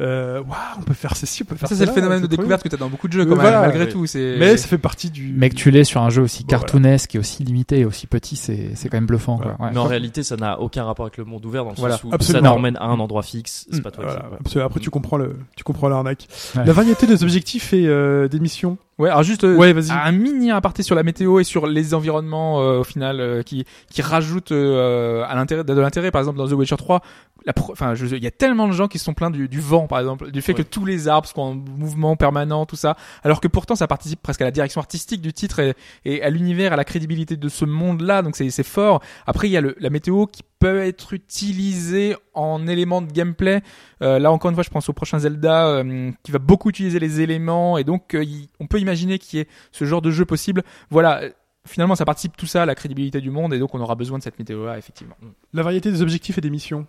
[0.00, 2.62] euh, Waouh, on peut faire ceci, on peut faire Ça, c'est le phénomène de découverte
[2.62, 3.88] que t'as dans beaucoup de jeux, Euh, quand même, voilà, malgré ouais.
[3.90, 4.06] tout.
[4.06, 4.36] C'est...
[4.38, 5.34] Mais ça fait partie du.
[5.36, 6.60] Mais que tu l'aies sur un jeu aussi Bon, voilà.
[6.64, 9.36] cartoonesque et aussi limité et aussi petit, c'est c'est quand même bluffant.
[9.36, 9.52] Voilà.
[9.54, 9.66] Quoi.
[9.66, 9.72] Ouais.
[9.74, 12.04] Mais en réalité, ça n'a aucun rapport avec le monde ouvert dans le Voilà, sens
[12.04, 12.48] où absolument.
[12.48, 13.66] ça t'emmène à un endroit fixe.
[13.70, 13.82] C'est Mm.
[13.82, 14.58] pas toi Voilà, qui.
[14.58, 16.28] Après, tu comprends le, tu comprends l'arnaque.
[16.56, 16.64] Ouais.
[16.64, 19.90] La variété des objectifs et euh, des missions Ouais, alors juste euh, Ouais, vas-y.
[19.92, 23.64] un mini aparté sur la météo et sur les environnements euh, au final euh, qui
[23.90, 27.00] qui rajoutent euh, à l'intérêt de l'intérêt par exemple dans The Witcher 3
[27.46, 29.86] la enfin il y a tellement de gens qui se sont plaints du, du vent
[29.86, 30.64] par exemple du fait Ouais.
[30.64, 34.20] que tous les arbres sont en mouvement permanent tout ça alors que pourtant ça participe
[34.20, 37.48] presque à la direction artistique du titre et, et à l'univers à la crédibilité de
[37.48, 40.42] ce monde là donc c'est c'est fort après il y a le, la météo qui
[40.58, 43.62] peut être utilisée en élément de gameplay.
[44.02, 46.98] Euh, là encore une fois je pense au prochain Zelda euh, qui va beaucoup utiliser
[46.98, 48.24] les éléments et donc euh,
[48.60, 50.62] on peut imaginer qu'il y ait ce genre de jeu possible.
[50.90, 51.22] Voilà
[51.66, 54.18] finalement ça participe tout ça à la crédibilité du monde et donc on aura besoin
[54.18, 55.16] de cette météo là effectivement.
[55.52, 56.86] La variété des objectifs et des missions.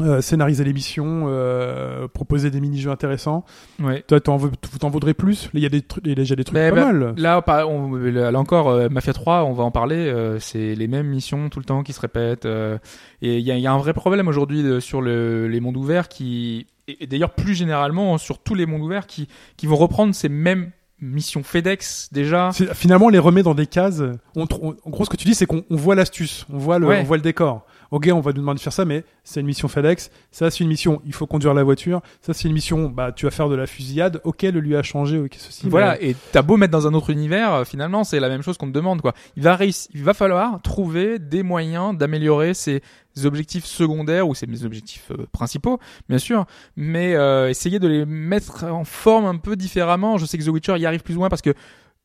[0.00, 3.44] Euh, scénariser les missions, euh, proposer des mini-jeux intéressants.
[3.80, 5.50] ouais Toi, t'en veux, t'en voudrais plus?
[5.54, 7.14] Il y a des trucs, déjà des trucs Mais pas bah, mal.
[7.16, 9.96] Là, on- là encore, euh, Mafia 3, on va en parler.
[9.96, 12.46] euh, c'est les mêmes missions tout le temps qui se répètent.
[12.46, 12.78] euh,
[13.22, 16.08] et il y a, y a un vrai problème aujourd'hui sur le- les mondes ouverts
[16.08, 19.26] qui, et, et d'ailleurs plus généralement sur tous les mondes ouverts qui,
[19.56, 20.70] qui vont reprendre ces mêmes
[21.00, 22.50] missions FedEx déjà.
[22.52, 24.02] C'est- Finalement, on les remet dans des cases.
[24.36, 26.86] On, en gros, ce que tu dis, c'est qu'on on voit l'astuce, on voit le,
[26.86, 26.98] Ouais.
[27.00, 27.64] on voit le décor.
[27.90, 30.10] Ok, on va nous demander de faire ça, mais c'est une mission FedEx.
[30.30, 32.02] Ça, c'est une mission, il faut conduire la voiture.
[32.20, 34.20] Ça, c'est une mission, bah, tu vas faire de la fusillade.
[34.24, 35.18] Ok, le lieu a changé.
[35.18, 35.68] Ok, ceci.
[35.68, 38.58] Voilà, et t'as beau mettre dans un autre univers, euh, finalement, c'est la même chose
[38.58, 39.14] qu'on te demande, quoi.
[39.36, 42.82] Il va il va falloir trouver des moyens d'améliorer ces
[43.24, 45.78] objectifs secondaires ou ces objectifs euh, principaux,
[46.08, 46.46] bien sûr,
[46.76, 50.18] mais euh, essayer de les mettre en forme un peu différemment.
[50.18, 51.54] Je sais que The Witcher y arrive plus ou moins parce que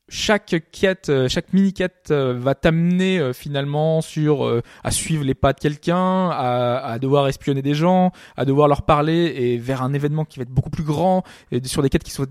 [0.08, 5.34] chaque quête, euh, chaque mini quête euh, va t'amener euh, finalement sur à suivre les
[5.34, 9.82] pas de quelqu'un, à, à devoir espionner des gens, à devoir leur parler et vers
[9.82, 12.26] un événement qui va être beaucoup plus grand et sur des quêtes qui sont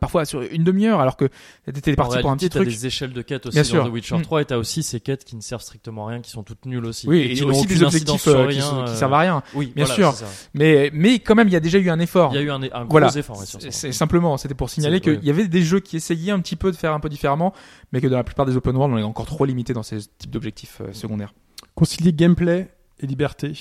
[0.00, 1.28] parfois, sur une demi-heure alors que
[1.64, 2.68] t'étais parti pour un petit t'as truc.
[2.68, 3.86] des échelles de quêtes aussi Bien dans sûr.
[3.86, 4.22] The Witcher Mm.
[4.22, 6.66] 3 et t'as aussi ces quêtes qui ne servent strictement à rien, qui sont toutes
[6.66, 7.08] nulles aussi.
[7.08, 9.42] Oui, et, qui aussi des objectifs euh, qui, rien, sont- qui servent à rien.
[9.54, 10.26] Oui, bien voilà, sûr.
[10.54, 12.32] Mais mais quand même il y a déjà eu un effort.
[12.32, 13.08] Il y a eu un, un gros Voilà.
[13.16, 13.44] effort ouais.
[13.70, 16.70] C'est simplement, c'était pour signaler qu'il y avait des jeux qui essayaient un petit peu
[16.70, 17.52] de faire un peu différemment,
[17.92, 19.98] mais que dans la plupart des open world, on est encore trop limité dans ces
[20.18, 21.32] types d'objectifs euh, secondaires.
[21.74, 22.68] concilier gameplay
[23.00, 23.52] et liberté.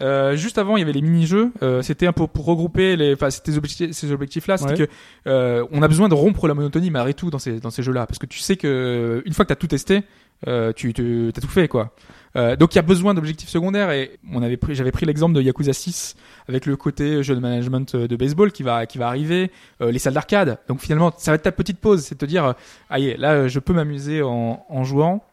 [0.00, 1.50] Euh, juste avant, il y avait les mini-jeux.
[1.62, 4.56] Euh, c'était un peu pour regrouper les, enfin, c'était ces objectifs, ces objectifs-là.
[4.56, 4.86] C'était Ouais.
[4.86, 4.92] que
[5.28, 8.06] euh, on a besoin de rompre la monotonie malgré tout dans ces dans ces jeux-là,
[8.06, 10.02] parce que tu sais que une fois que t'as tout testé,
[10.46, 11.94] euh, tu tu- t'as tout fait quoi.
[12.36, 15.34] Euh, donc il y a besoin d'objectifs secondaires et on avait pris, j'avais pris l'exemple
[15.34, 16.14] de Yakuza 6
[16.46, 19.50] avec le côté jeu de management euh, de baseball qui va qui va arriver,
[19.80, 20.58] euh, les salles d'arcade.
[20.68, 22.54] Donc finalement, ça va être ta petite pause, c'est de te dire,
[22.90, 25.24] aïe, là je peux m'amuser en, en jouant.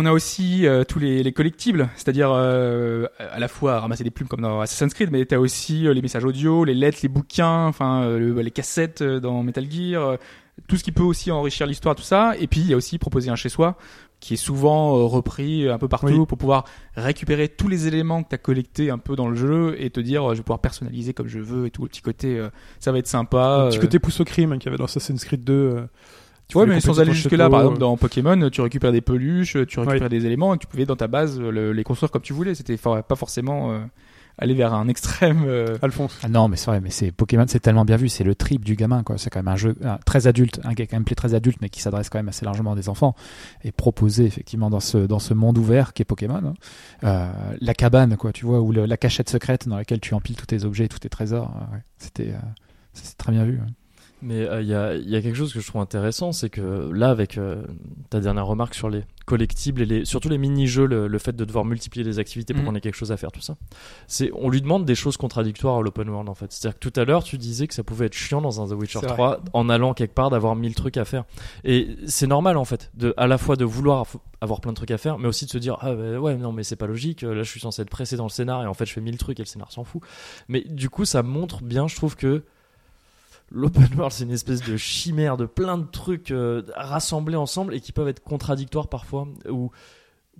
[0.00, 4.10] On a aussi euh, tous les, les collectibles, c'est-à-dire euh, à la fois ramasser des
[4.12, 7.08] plumes comme dans Assassin's Creed, mais t'as aussi euh, les messages audio, les lettres, les
[7.08, 10.16] bouquins, enfin le- les cassettes dans Metal Gear,
[10.68, 12.34] tout ce qui peut aussi enrichir l'histoire, tout ça.
[12.38, 13.76] Et puis il y a aussi proposer un chez soi
[14.20, 16.26] qui est souvent repris un peu partout Oui.
[16.26, 16.64] pour pouvoir
[16.94, 20.28] récupérer tous les éléments que t'as collectés un peu dans le jeu et te dire
[20.30, 22.40] je vais pouvoir personnaliser comme je veux et tout le petit côté
[22.78, 23.64] ça va être sympa.
[23.66, 25.86] Un petit côté pouce au crime hein, qu'il y avait dans Assassin's Creed 2.
[26.48, 28.92] Tu Ouais, mais sans aller ton jusque là, château, par exemple, dans Pokémon, tu récupères
[28.92, 30.08] des peluches, tu récupères Ouais.
[30.08, 32.54] des éléments et tu pouvais dans ta base le- les construire comme tu voulais.
[32.54, 33.80] C'était for- pas forcément euh,
[34.38, 35.42] aller vers un extrême.
[35.46, 36.16] euh, Alphonse.
[36.22, 38.64] Ah non, mais c'est vrai, mais c'est Pokémon, c'est tellement bien vu, c'est le trip
[38.64, 39.18] du gamin, quoi.
[39.18, 42.08] C'est quand même un jeu euh, très adulte, un gameplay très adulte, mais qui s'adresse
[42.08, 43.14] quand même assez largement à des enfants,
[43.64, 46.40] et proposé effectivement dans ce dans ce monde ouvert qu'est Pokémon.
[46.42, 46.54] hein.
[47.04, 47.30] Euh,
[47.60, 50.46] la cabane, quoi, tu vois, ou le- la cachette secrète dans laquelle tu empiles tous
[50.46, 51.50] tes objets, tous tes trésors.
[51.56, 51.82] euh, ouais.
[51.98, 52.38] C'était, euh,
[52.94, 53.54] c'est très bien vu.
[53.54, 53.66] ouais.
[54.20, 56.90] Mais euh, il y, a, y a quelque chose que je trouve intéressant, c'est que
[56.92, 57.62] là, avec euh,
[58.10, 61.44] ta dernière remarque sur les collectibles et les, surtout les mini-jeux, le, le fait de
[61.44, 62.68] devoir multiplier les activités pour Mhm.
[62.70, 63.56] qu'on ait quelque chose à faire, tout ça,
[64.06, 66.50] c'est on lui demande des choses contradictoires à l'open world en fait.
[66.50, 68.72] C'est-à-dire que tout à l'heure, tu disais que ça pouvait être chiant dans un The
[68.72, 69.14] Witcher C'est vrai.
[69.14, 71.24] 3 en allant quelque part d'avoir mille trucs à faire.
[71.64, 74.06] Et c'est normal en fait, de, à la fois de vouloir
[74.40, 76.50] avoir plein de trucs à faire, mais aussi de se dire ah bah, ouais non
[76.52, 77.22] mais c'est pas logique.
[77.22, 79.18] Là, je suis censé être pressé dans le scénar et en fait je fais mille
[79.18, 80.02] trucs et le scénar s'en fout.
[80.48, 82.44] Mais du coup, ça montre bien, je trouve que
[83.50, 87.80] L'open world, c'est une espèce de chimère de plein de trucs euh, rassemblés ensemble et
[87.80, 89.28] qui peuvent être contradictoires parfois.
[89.48, 89.70] Ou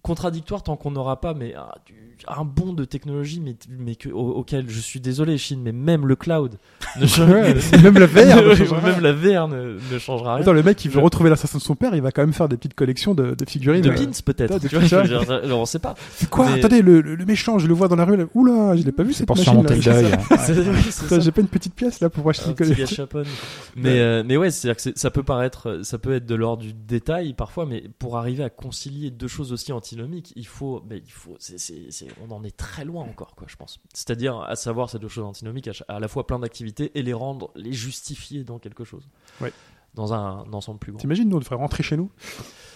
[0.09, 1.95] contradictoires tant qu'on n'aura pas mais ah, du-
[2.27, 6.07] un bond de technologie mais, mais que, au- auquel je suis désolé Chine mais même
[6.07, 6.57] le cloud
[7.01, 9.01] ne change- Ouais, même la VR ne changera même rien.
[9.01, 11.77] la VR ne, ne changera rien Attends, le mec, il veut retrouver l'assassin de son
[11.77, 13.83] père, il va quand même faire des petites collections de, de figurines.
[13.83, 15.07] de euh, pins peut-être Putain, de
[15.47, 15.95] dire, on sait pas
[16.31, 16.47] Quoi?
[16.51, 18.17] Mais- Attendez, le, le- le méchant, je le vois dans la rue.
[18.17, 18.25] Là.
[18.35, 19.65] Oula, je l'ai pas vu C'est cette pour machine.
[20.39, 21.21] C'est- c'est.
[21.21, 23.23] J'ai pas une petite pièce là pour acheter un une gâchapon.
[23.77, 26.63] Mais, euh, mais ouais, c'est-à-dire que c'est- ça peut paraître, ça peut être de l'ordre
[26.63, 29.73] du détail parfois, mais pour arriver à concilier deux choses aussi
[30.37, 31.37] il faut, mais il faut,
[32.20, 33.81] on en est très loin encore, quoi, je pense.
[33.93, 37.12] C'est-à-dire, à savoir ces deux choses antinomiques, à, à la fois plein d'activités et les
[37.12, 39.09] rendre, les justifier dans quelque chose.
[39.41, 39.53] Ouais.
[39.99, 41.01] Dans un ensemble plus grand.
[41.01, 42.11] T'imagines, nous, on devrait rentrer chez nous.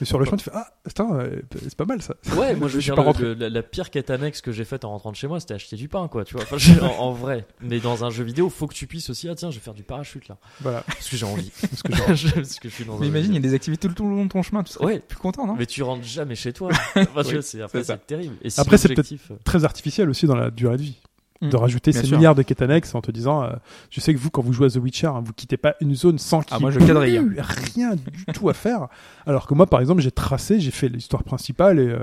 [0.01, 2.15] Et sur le chemin, tu fais Ah, putain, euh, c'est pas mal ça.
[2.37, 4.65] Ouais, moi je veux suis dire, pas le- la, la pire quête annexe que j'ai
[4.65, 6.43] faite en rentrant de chez moi, c'était acheter du pain, quoi, tu vois.
[6.51, 7.47] Enfin, en, en vrai.
[7.61, 9.75] Mais dans un jeu vidéo, faut que tu puisses aussi, ah tiens, je vais faire
[9.75, 10.39] du parachute là.
[10.61, 10.81] Voilà.
[10.83, 11.53] Parce que j'ai envie.
[11.61, 13.41] Parce que genre, Je- Parce que je suis dans Mais un imagine, il y a
[13.41, 14.99] des activités tout, tout le long de ton chemin, tu serais Ouais.
[14.99, 15.55] plus content, non?
[15.57, 16.71] Mais tu rentres jamais chez toi.
[16.97, 18.35] Oui, vois, c'est après c'est terrible.
[18.43, 20.97] Et si Après, c'est l'objectif, euh, très artificiel aussi dans la durée de vie.
[21.43, 21.61] De Mm.
[21.61, 22.17] rajouter ces sûr.
[22.17, 23.51] milliards de quêtes annexes en te disant, euh,
[23.91, 25.95] je sais que vous, quand vous jouez à The Witcher, hein, vous quittez pas une
[25.95, 27.19] zone sans qu'il Ah, y moi, ait je quadrille.
[27.21, 27.41] plus
[27.75, 28.87] rien du tout à faire.
[29.27, 31.99] Alors que moi, par exemple, j'ai tracé, j'ai fait l'histoire principale et euh,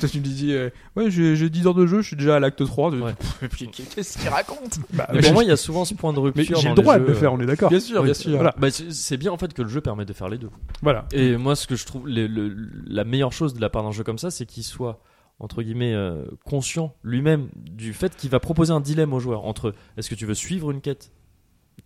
[0.00, 2.36] Toi, tu me dis, euh, ouais, j'ai j'ai 10 heures de jeu, je suis déjà
[2.36, 2.90] à l'acte 3.
[2.92, 3.00] De...
[3.00, 3.14] Ouais.
[3.94, 6.58] Qu'est-ce qu'il raconte bah, pour moi, il y a souvent ce point de mais rupture.
[6.60, 7.70] j'ai le droit de le faire, euh, on est d'accord.
[7.70, 8.34] Bien sûr, bien sûr.
[8.36, 8.54] Voilà.
[8.58, 10.50] Bah, c'est c'est bien en fait que le jeu permet de faire les deux.
[10.82, 11.06] voilà.
[11.12, 12.54] Et moi, ce que je trouve le- le-
[12.86, 15.00] la meilleure chose de la part d'un jeu comme ça, c'est qu'il soit
[15.40, 19.74] entre guillemets euh, conscient lui-même du fait qu'il va proposer un dilemme au joueur entre
[19.96, 21.12] est-ce que tu veux suivre une quête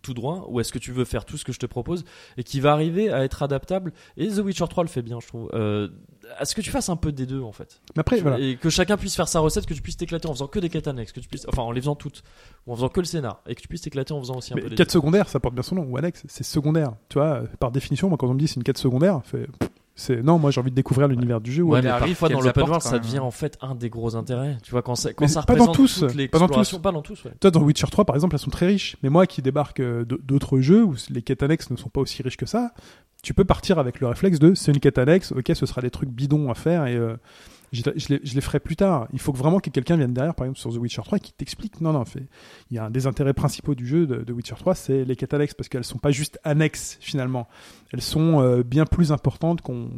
[0.03, 2.05] tout droit ou est-ce que tu veux faire tout ce que je te propose
[2.37, 5.27] et qui va arriver à être adaptable et The Witcher 3 le fait bien je
[5.27, 5.89] trouve euh,
[6.39, 7.81] à ce que tu fasses un peu des deux en fait?
[7.97, 8.39] Mais après, voilà.
[8.39, 10.69] et que chacun puisse faire sa recette que tu puisses t'éclater en faisant que des
[10.69, 12.23] quêtes annexes que tu puisses enfin en les faisant toutes
[12.67, 14.57] ou en faisant que le scénar et que tu puisses t'éclater en faisant aussi un
[14.57, 15.85] Mais peu des quête secondaire, ça porte bien son nom.
[15.85, 16.95] Ou annexe, c'est secondaire.
[17.09, 19.71] Tu vois, par définition, moi, quand on me dit c'est une quête secondaire, fait, pff,
[19.99, 21.65] c'est non, moi j'ai envie de découvrir l'univers du jeu.
[21.65, 21.83] Ouais, ouais.
[21.83, 24.57] mais arrive parfois dans l'open world, ça devient en fait un des gros intérêts.
[24.63, 26.79] Tu vois, quand ça, quand Mais ça pas dans représente tous, toute pas dans tous.
[26.79, 27.33] pas dans tous, ouais.
[27.41, 28.97] Toi, dans Witcher 3, par exemple, elles sont très riches.
[29.03, 32.23] Mais moi qui débarque euh, d'autres jeux où les quêtes annexes ne sont pas aussi
[32.23, 32.73] riches que ça,
[33.25, 35.91] tu peux partir avec le réflexe de c'est une quête annexe, ok, ce sera des
[35.91, 37.17] trucs bidons à faire et euh,
[37.73, 39.09] je, je les, je les ferai plus tard.
[39.13, 41.33] Il faut que vraiment que quelqu'un vienne derrière, par exemple sur The Witcher 3, qui
[41.33, 42.27] t'explique non, non, fait,
[42.71, 45.17] il y a un des intérêts principaux du jeu de, de Witcher 3, c'est les
[45.17, 47.49] quêtes annexes parce qu'elles sont pas juste annexes finalement.
[47.93, 49.91] Elles sont euh, bien plus importantes qu'on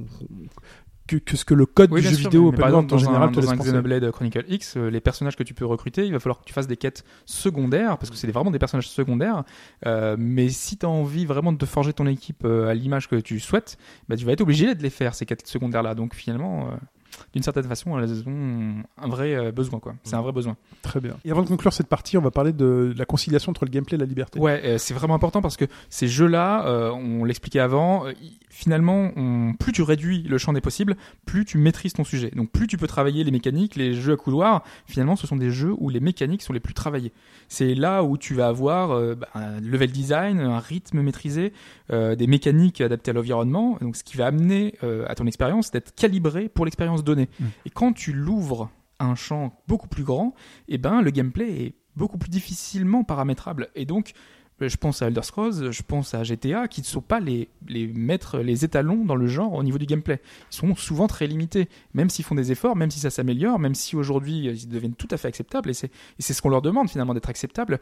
[1.11, 3.33] que, que ce que le code Oui, du jeu sûr, vidéo exemple, en général un,
[3.33, 3.57] te dans un.
[3.57, 6.53] Xenoblade Chronicle X, euh, les personnages que tu peux recruter, il va falloir que tu
[6.53, 9.45] fasses des quêtes secondaires, parce que c'est vraiment des personnages secondaires.
[9.87, 13.09] Euh, mais si tu as envie vraiment de te forger ton équipe euh, à l'image
[13.09, 13.77] que tu souhaites,
[14.09, 15.95] bah, tu vas être obligé de les faire, ces quêtes secondaires-là.
[15.95, 16.69] Donc finalement,
[17.33, 19.79] d'une certaine façon, elles ont un vrai euh, besoin.
[19.81, 19.95] quoi.
[20.05, 20.57] C'est un vrai besoin.
[20.83, 21.17] Très bien.
[21.25, 23.97] Et avant de conclure cette partie, on va parler de, la conciliation entre le gameplay
[23.97, 24.39] et la liberté.
[24.39, 28.05] Ouais, euh, c'est vraiment important parce que ces jeux-là, euh, on l'expliquait avant,
[28.49, 32.31] finalement, on- plus tu réduis le champ des possibles, plus tu maîtrises ton sujet.
[32.35, 35.51] Donc plus tu peux travailler les mécaniques, les jeux à couloir, finalement, ce sont des
[35.51, 37.13] jeux où les mécaniques sont les plus travaillées.
[37.49, 41.53] C'est là où tu vas avoir euh, bah, un level design, un rythme maîtrisé,
[41.91, 44.75] euh, des mécaniques adaptées à l'environnement, donc ce qui va amener
[45.07, 47.29] à ton expérience d'être calibré pour l'expérience donnée.
[47.39, 47.45] Mm.
[47.67, 50.35] Et quand tu l'ouvres à un champ beaucoup plus grand,
[50.69, 53.69] eh ben le gameplay est beaucoup plus difficilement paramétrable.
[53.75, 54.13] Et donc,
[54.63, 57.49] euh, je pense à Elder Scrolls, je pense à GTA, qui ne sont pas les,
[57.69, 60.21] les maîtres, les étalons dans le genre au niveau du gameplay.
[60.53, 63.75] Ils sont souvent très limités, même s'ils font des efforts, même si ça s'améliore, même
[63.75, 66.89] si aujourd'hui euh, ils deviennent tout à fait acceptables, et c'est ce qu'on leur demande
[66.91, 67.81] finalement d'être acceptables.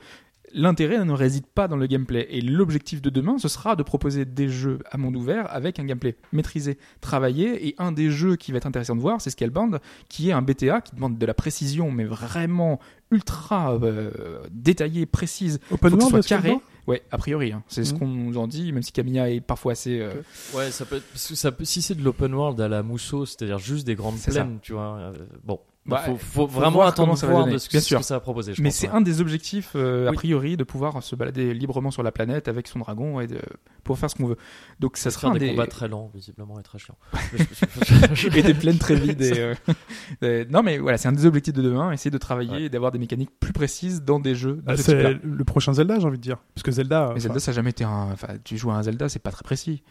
[0.55, 2.27] L'intérêt ne réside pas dans le gameplay.
[2.31, 5.85] Et l'objectif de demain, ce sera de proposer des jeux à monde ouvert avec un
[5.85, 7.67] gameplay maîtrisé, travaillé.
[7.69, 10.43] Et un des jeux qui va être intéressant de voir, c'est Scalebound, qui est un
[10.43, 12.81] BTA qui demande de la précision, mais vraiment
[13.11, 15.61] ultra euh, détaillée, précise.
[15.71, 16.57] Open Faut que ce world, soit carré.
[16.87, 17.63] Ouais, a priori, hein.
[17.69, 17.99] c'est ce Mhm.
[17.99, 20.01] qu'on nous en dit, même si Camilla est parfois assez.
[20.01, 20.11] euh,
[20.55, 22.83] Ouais, ça peut être, parce que ça peut, si c'est de l'open world à la
[22.83, 24.31] mousseau, c'est-à-dire juste des grandes ça.
[24.31, 24.97] plaines, tu vois.
[24.97, 25.13] euh,
[25.45, 28.21] bon, Bah, faut, faut vraiment voir attendre voir de ce, Bien ce que ça va
[28.21, 28.53] proposer.
[28.53, 28.95] je Mais c'est ouais.
[28.95, 32.69] un des objectifs, euh, a priori, de pouvoir se balader librement sur la planète avec
[32.69, 33.41] son dragon et de
[33.85, 34.37] pour faire ce qu'on veut.
[34.81, 36.99] Donc ça sera un des des combats très lents, visiblement, et très chiants.
[38.37, 39.23] Et des plaines très vides.
[39.23, 39.55] Et,
[40.23, 42.93] euh, non, mais voilà, c'est un des objectifs de demain, essayer de travailler et d'avoir
[42.93, 44.57] des mécaniques plus précises dans des jeux.
[44.57, 46.39] de Ah, ce c'est le prochain Zelda, j'ai envie de dire.
[46.55, 48.11] Parce que Zelda, Mais Zelda, ça n'a jamais été un.
[48.13, 49.83] Enfin, tu joues à un Zelda, c'est pas très précis.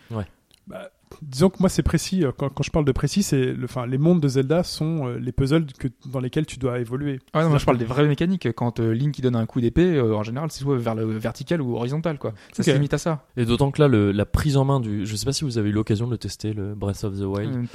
[1.21, 2.23] Disons que moi c'est précis.
[2.25, 5.07] euh, Quand, quand je parle de précis, c'est le, enfin, les mondes de Zelda sont
[5.07, 7.19] euh, les puzzles que, dans lesquels tu dois évoluer.
[7.33, 8.51] Ah non, moi je parle des vraies mécaniques.
[8.53, 11.05] Quand euh, Link il donne un coup d'épée, euh, en général, c'est soit vers le
[11.05, 12.33] vertical ou horizontal, quoi.
[12.53, 13.25] Ça se limite à ça.
[13.37, 15.05] Et d'autant que là, le- la prise en main du.
[15.05, 17.23] Je sais pas si vous avez eu l'occasion de le tester, le Breath of the
[17.23, 17.67] Wild.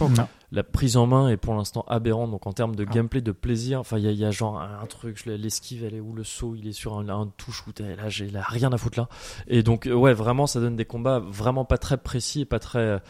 [0.55, 2.93] La prise en main est pour l'instant aberrante, donc en termes de Ah.
[2.93, 3.81] gameplay, de plaisir.
[3.81, 6.25] Enfin, il y, a- il y a genre un, truc, l'esquive, elle est où le
[6.25, 9.09] saut, il est sur un, un touche où là, j'ai là, rien à foutre là.
[9.49, 13.01] Et donc, ouais, vraiment, ça donne des combats vraiment pas très précis et pas très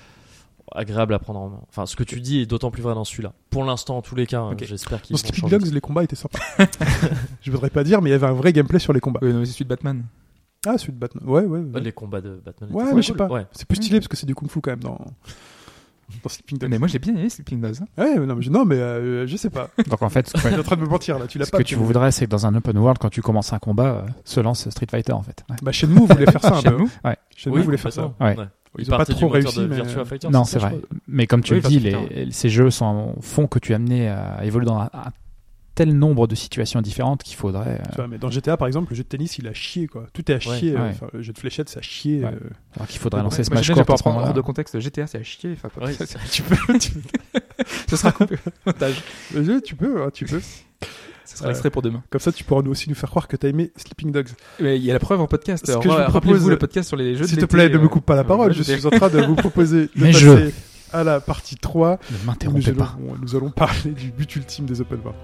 [0.75, 1.61] agréables à prendre en main.
[1.69, 3.33] Enfin, ce que tu dis est d'autant plus vrai dans celui-là.
[3.51, 4.65] Pour l'instant, en tous les cas, hein, Ok.
[4.65, 6.39] j'espère qu'ils Dans vont Sleeping changer Dogs, les combats étaient sympas.
[7.43, 9.21] je voudrais pas dire, mais il y avait un vrai gameplay sur les combats.
[9.23, 10.03] Oui, c'est celui de Batman.
[10.67, 11.25] Ah, celui de Batman.
[11.27, 11.59] Ouais, ouais.
[11.61, 11.81] ouais.
[11.81, 12.71] Les combats de Batman.
[12.73, 13.17] Ouais, mais je sais cool.
[13.19, 13.29] pas.
[13.29, 13.47] Ouais.
[13.53, 14.99] C'est plus stylé parce que c'est du kung-fu quand même dans,
[16.23, 16.71] dans Sleeping Dogs.
[16.71, 17.77] Mais moi j'ai bien aimé Sleeping Dogs.
[17.81, 17.87] hein.
[18.03, 19.71] Ouais, mais non, mais je, non, mais euh, je sais pas.
[19.89, 21.47] Donc en fait, ce Tu que, es en train de me mentir là, tu l'as
[21.47, 21.59] ce pas.
[21.59, 24.03] que tu voudrais, c'est que dans un open world, quand tu commences un combat, euh,
[24.25, 25.43] se lance Street Fighter en fait.
[25.51, 25.57] Ouais.
[25.63, 26.69] Bah, Shenmue voulait faire ça un peu.
[26.71, 26.89] Shenmue
[27.35, 28.13] Shenmue Oui, voulait faire ça.
[28.21, 28.37] Ouais.
[28.79, 30.29] Ils Ils ont pas trop réussi, de mais- Virtua Fighter.
[30.31, 30.75] Non, c'est vrai.
[31.07, 34.09] Mais comme tu Oui, le dis, les, ces jeux sont, font que tu es amené
[34.09, 35.11] à évoluer dans un, un
[35.75, 37.81] tel nombre de situations différentes qu'il faudrait.
[37.81, 39.87] euh, Tu vois, mais dans GTA, par exemple, le jeu de tennis, il a chié,
[39.89, 40.07] quoi.
[40.13, 40.73] Tout est à chier.
[40.75, 40.81] ouais.
[40.81, 42.21] euh, enfin, le jeu de fléchettes, ça a chié.
[42.25, 42.27] Ouais.
[42.31, 42.39] euh.
[42.77, 45.23] alors qu'il faudrait Ouais, lancer Smash Court pour prendre hors de contexte, GTA c'est à
[45.23, 45.53] chier.
[45.53, 45.97] Enfin, Oui,
[46.31, 46.79] tu peux.
[46.79, 46.93] tu-
[47.89, 48.37] Ce sera coupé.
[49.35, 50.41] Le jeu, tu peux, hein, tu peux.
[51.33, 52.03] Ce sera extrait pour demain.
[52.11, 54.29] Comme ça, tu pourras nous aussi nous faire croire que t'as aimé Sleeping Dogs.
[54.61, 55.69] Mais il y a la preuve en podcast.
[55.69, 57.69] Alors, que je vous Rappelez-vous propose- le podcast sur les jeux de S'il te plaît,
[57.69, 58.53] ne me euh, coupe pas la euh, parole.
[58.53, 60.55] Je suis en train de vous proposer de passer
[60.93, 61.91] à la partie 3.
[61.91, 62.99] Ne Nous m'interrompez allons, pas.
[63.21, 65.17] nous allons parler du but ultime des open world.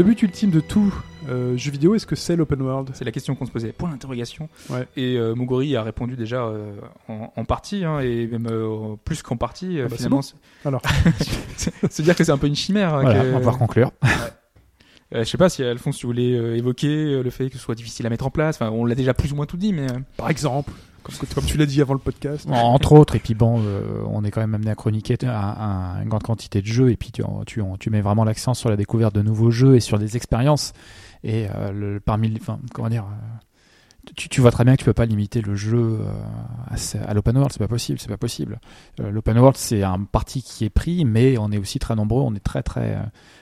[0.00, 0.94] Le but ultime de tout
[1.28, 2.88] euh, jeu vidéo, est-ce que c'est l'open world?
[2.94, 3.70] C'est la question qu'on se posait.
[3.70, 4.48] Point d'interrogation.
[4.70, 4.88] Ouais.
[4.96, 6.72] Et euh, Mogori a répondu déjà euh,
[7.06, 9.78] en, en partie, hein, et même euh, plus qu'en partie.
[9.78, 10.22] euh, Ah bah, c'est finalement,
[10.64, 10.80] Alors,
[11.90, 12.94] c'est dire que c'est un peu une chimère.
[12.94, 13.92] hein, Voilà, que- on va pouvoir conclure.
[15.14, 17.62] Euh, je sais pas si Alphonse, tu voulais euh, évoquer euh, le fait que ce
[17.62, 18.56] soit difficile à mettre en place.
[18.56, 19.86] Enfin, on l'a déjà plus ou moins tout dit, mais
[20.16, 20.72] par exemple,
[21.02, 24.30] comme, tu l'as dit avant le podcast, Entre autres, et puis bon, euh, on est
[24.30, 27.90] quand même amené à chroniquer un- un- une grande quantité de jeux, et puis tu,
[27.90, 30.72] mets vraiment l'accent sur la découverte de nouveaux jeux et sur des expériences.
[31.22, 32.38] Et euh, parmi,
[32.72, 36.00] comment dire, euh, tu, vois très bien que tu peux pas limiter le jeu
[36.68, 38.60] à, l'open world, c'est pas possible, c'est pas possible.
[38.98, 42.34] L'open world, c'est un parti qui est pris, mais on est aussi très nombreux, on
[42.34, 42.98] est très très,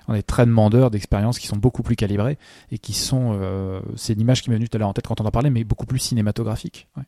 [0.09, 2.39] on est très demandeurs d'expériences qui sont beaucoup plus calibrées
[2.73, 5.07] et qui sont, euh, c'est une image qui m'est venue tout à l'heure en tête
[5.07, 6.89] quand on en parlait, mais beaucoup plus cinématographique.
[6.97, 7.05] ouais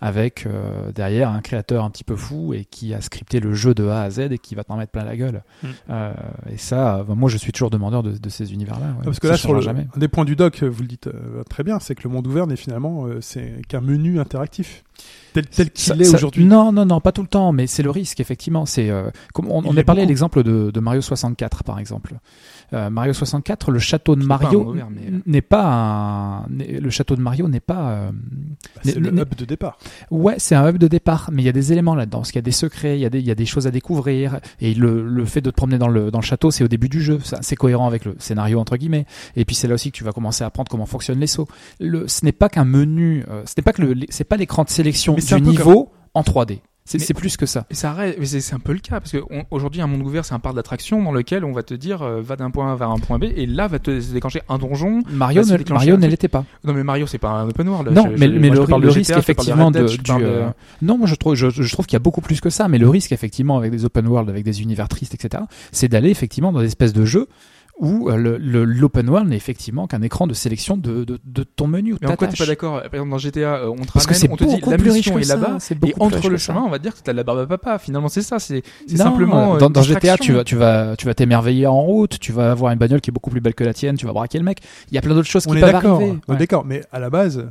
[0.00, 3.74] avec euh, derrière un créateur un petit peu fou et qui a scripté le jeu
[3.74, 5.42] de A à Z et qui va t'en mettre plein la gueule.
[5.62, 5.66] Mm.
[5.90, 6.12] Euh,
[6.52, 8.86] et ça, euh, moi je suis toujours demandeur de, de ces univers-là.
[8.86, 8.92] ouais.
[9.00, 9.86] Ah, parce que Ça là, sur le, jamais.
[9.94, 12.26] un des points du doc, vous le dites euh, très bien, c'est que le monde
[12.26, 14.84] ouvert n'est finalement euh, c'est qu'un menu interactif
[15.32, 16.44] tel, tel qu'il est aujourd'hui.
[16.44, 18.66] Non, non, non, pas tout le temps, mais c'est le risque, effectivement.
[18.66, 22.14] C'est euh, comme on, on l'est a parlé l'exemple de, de Mario 64, par exemple.
[22.72, 27.48] Euh, Mario 64, le château de Mario mais- n'est pas un, le château de Mario
[27.48, 27.90] n'est pas.
[27.90, 29.78] euh, Bah, c'est le hub de départ.
[30.10, 32.18] Ouais, c'est un hub de départ, mais il y a des éléments là-dedans.
[32.18, 33.66] Parce qu'il y a des secrets, il y a des, il y a des choses
[33.66, 34.40] à découvrir.
[34.60, 36.88] Et le, le fait de te promener dans le, dans le château, c'est au début
[36.88, 37.18] du jeu.
[37.40, 39.06] C'est cohérent avec le scénario, entre guillemets.
[39.36, 41.48] Et puis c'est là aussi que tu vas commencer à apprendre comment fonctionnent les sauts.
[41.80, 44.64] Le, ce n'est pas qu'un menu, euh, ce n'est pas que le, c'est pas l'écran
[44.64, 46.60] de sélection Mais du niveau en 3D.
[46.86, 47.66] C'est plus que ça.
[47.70, 50.38] Ça c'est un peu le cas parce que on- aujourd'hui un monde ouvert c'est un
[50.38, 52.98] parc d'attraction dans lequel on va te dire euh, va d'un point A vers un
[52.98, 55.02] point B et là va te déclencher un donjon.
[55.10, 56.44] Mario ne, Mario ne l'était pas.
[56.64, 57.90] Non mais Mario c'est pas un open world.
[57.92, 60.48] Non, Je- mais, je- mais moi, je le, risque effectivement de, Dead, du, euh,
[60.82, 62.78] non, moi je trouve, je, je trouve qu'il y a beaucoup plus que ça, mais
[62.78, 65.42] le risque effectivement avec des open world, avec des univers tristes, etc.,
[65.72, 67.26] c'est d'aller effectivement dans des espèces de jeux
[67.78, 71.42] où euh, le- le- l'open world n'est effectivement qu'un écran de sélection de, de, de
[71.42, 71.94] ton menu.
[72.00, 72.76] Mais en quoi t'es pas d'accord?
[72.80, 74.70] Par exemple dans GTA euh, on te Parce que ramène, c'est on te dit beaucoup
[74.70, 76.38] la plus riche mission que est là-bas c'est et beaucoup plus entre riche le que
[76.38, 76.52] ça.
[76.52, 77.78] chemin on va dire que t'as de la barbe à papa.
[77.78, 78.62] Finalement c'est ça, c'est
[78.94, 82.50] simplement euh, dans, GTA, tu vas, tu vas, tu vas t'émerveiller en route, tu vas
[82.50, 84.44] avoir une bagnole qui est beaucoup plus belle que la tienne, tu vas braquer le
[84.44, 84.60] mec.
[84.90, 85.96] Il y a plein d'autres choses On qui est peuvent d'accord.
[86.00, 86.18] arriver.
[86.28, 87.46] on est d'accord, mais à la base,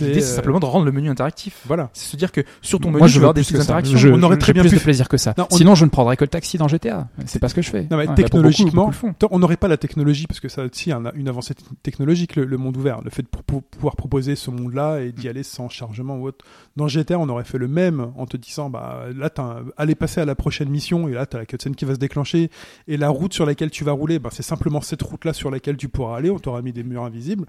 [0.00, 1.60] L'idée c'est euh, simplement de rendre le menu interactif.
[1.66, 1.90] voilà.
[1.92, 3.98] C'est se dire que sur ton menu Moi, je vas avoir veux des interactions.
[3.98, 5.34] Je- On aurait très bien plus pu- de plaisir que ça.
[5.38, 7.08] Non, on- Sinon, je ne prendrais que le taxi dans GTA.
[7.26, 7.86] C'est pas ce que je fais.
[7.90, 8.14] Non, mais Ouais.
[8.14, 11.54] technologiquement, beaucoup tant- on n'aurait pas la technologie parce que ça aussi un- une avancée
[11.82, 15.12] technologique, le, le monde ouvert, le fait de pou- pou- pouvoir proposer ce monde-là et
[15.12, 16.44] d'y aller sans chargement ou autre.
[16.76, 19.30] Dans GTA, on aurait fait le même en te disant, bah là,
[19.76, 22.50] allez passer à la prochaine mission et là, t'as la cutscene qui va se déclencher
[22.88, 25.76] et la route sur laquelle tu vas rouler, bah, c'est simplement cette route-là sur laquelle
[25.76, 26.30] tu pourras aller.
[26.30, 27.46] On t'aura mis des murs invisibles.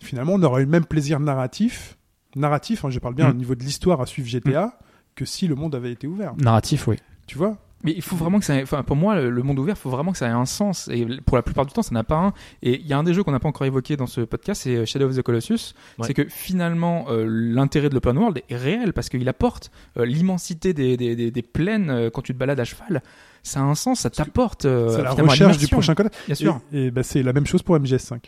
[0.00, 1.96] Finalement, on aurait eu le même plaisir narratif,
[2.36, 3.30] narratif, hein, je parle bien Mm.
[3.30, 4.78] au niveau de l'histoire à suivre GTA,
[5.14, 6.34] que si le monde avait été ouvert.
[6.36, 6.96] Narratif, oui.
[7.26, 7.56] Tu vois?
[7.84, 9.90] Mais il faut vraiment que ça, ait- enfin pour moi le monde ouvert, il faut
[9.90, 10.88] vraiment que ça ait un sens.
[10.90, 12.32] Et pour la plupart du temps, ça n'a pas un.
[12.62, 14.62] Et il y a un des jeux qu'on n'a pas encore évoqué dans ce podcast,
[14.62, 15.74] c'est euh, Shadow of the Colossus.
[15.98, 16.06] Ouais.
[16.06, 20.72] C'est que finalement euh, l'intérêt de l'open world est réel parce qu'il apporte euh, l'immensité
[20.72, 23.02] des, des, des, des plaines euh, quand tu te balades à cheval.
[23.42, 24.64] Ça a un sens, ça t'apporte.
[24.64, 26.08] euh, C'est la recherche du prochain code.
[26.24, 26.60] Bien sûr.
[26.72, 28.18] Et, et bah, c'est la même chose pour MGS5.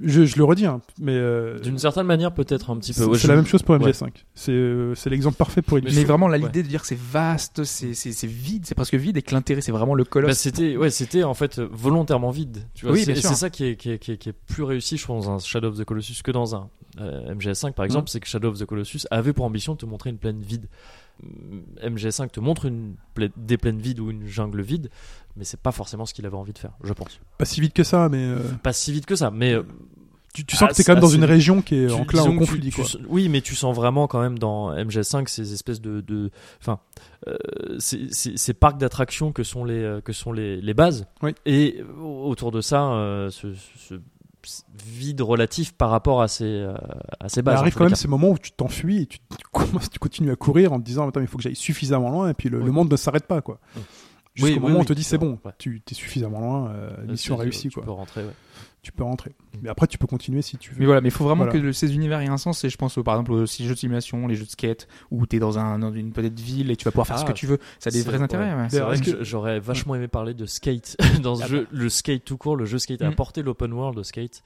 [0.00, 3.00] Je, je le redis, hein, mais euh, D'une certaine manière, peut-être un petit peu.
[3.02, 3.80] c'est Ouais, c'est je- la même chose pour ouais.
[3.80, 4.10] MGS5.
[4.34, 6.04] C'est euh, c'est l'exemple parfait pour Mais illustrer.
[6.04, 6.44] vraiment, là, Ouais.
[6.44, 7.92] l'idée de dire que c'est vaste, c'est
[8.26, 10.38] vide, c'est presque vide, et que l'intérêt, c'est vraiment le Bah, colosse.
[10.38, 13.90] c'était ouais c'était en fait volontairement vide tu vois Oui, c'est ça qui est, qui,
[13.90, 16.22] est, qui, est, qui est plus réussi je trouve dans un Shadow of the Colossus
[16.22, 16.68] que dans un
[17.00, 19.86] euh, MGS5 par exemple c'est que Shadow of the Colossus avait pour ambition de te
[19.86, 20.66] montrer une plaine vide
[21.22, 24.88] Mm, MGS5 te montre une pla- des plaines vides ou une jungle vide
[25.36, 27.74] mais c'est pas forcément ce qu'il avait envie de faire je pense Pas si vite
[27.74, 29.62] que ça, mais euh, pas si vite que ça mais euh,
[30.34, 32.36] Tu, tu sens Ah, que t'es quand même dans une région qui est Tu- tu-
[32.38, 32.60] conflit.
[32.70, 32.84] tu- quoi.
[33.08, 36.30] oui, mais tu sens vraiment quand même dans MGS5 ces espèces de,
[36.60, 36.78] enfin,
[37.26, 37.34] euh,
[37.78, 41.06] ces, ces- ces parcs d'attractions que sont les que sont les, les bases.
[41.22, 41.34] Oui.
[41.46, 42.78] Et autour de ça,
[43.30, 43.94] ce
[44.86, 46.72] vide relatif par rapport à ces euh,
[47.20, 47.56] à Bah, bases.
[47.56, 50.30] en arrive quand même ces moments où tu t'enfuis et tu, tu commences- tu continues
[50.30, 52.58] à courir en te disant attends il faut que j'aille suffisamment loin et puis le,
[52.58, 52.64] Oui.
[52.66, 53.58] le monde ne s'arrête pas quoi.
[53.76, 53.82] Oui.
[54.34, 55.52] Jusqu'au Oui, moment où on te dit c'est bon, ouais.
[55.58, 57.84] tu es suffisamment loin, euh, mission Tu- réussie tu quoi.
[57.84, 58.22] peux rentrer.
[58.22, 58.30] ouais.
[58.82, 59.30] Tu peux rentrer.
[59.30, 59.58] Mm.
[59.62, 60.76] Mais après tu peux continuer si tu veux.
[60.78, 61.58] Mais voilà, mais il faut vraiment Voilà.
[61.58, 62.62] que le- ces univers aient un sens.
[62.64, 65.26] Et je pense, au- par exemple, aux jeux de simulation, les jeux de skate, où
[65.26, 67.32] t'es dans, un, dans une petite ville et tu vas pouvoir faire ce Ah, que
[67.32, 67.58] tu veux.
[67.80, 68.54] Ça a des vrais intérêts.
[68.54, 68.68] ouais.
[68.70, 72.24] C'est vrai que j'aurais vachement aimé parler de skate dans ce Ah jeu, le skate
[72.24, 73.12] tout court, le jeu skate a Mm.
[73.12, 74.42] apporté l'open world au skate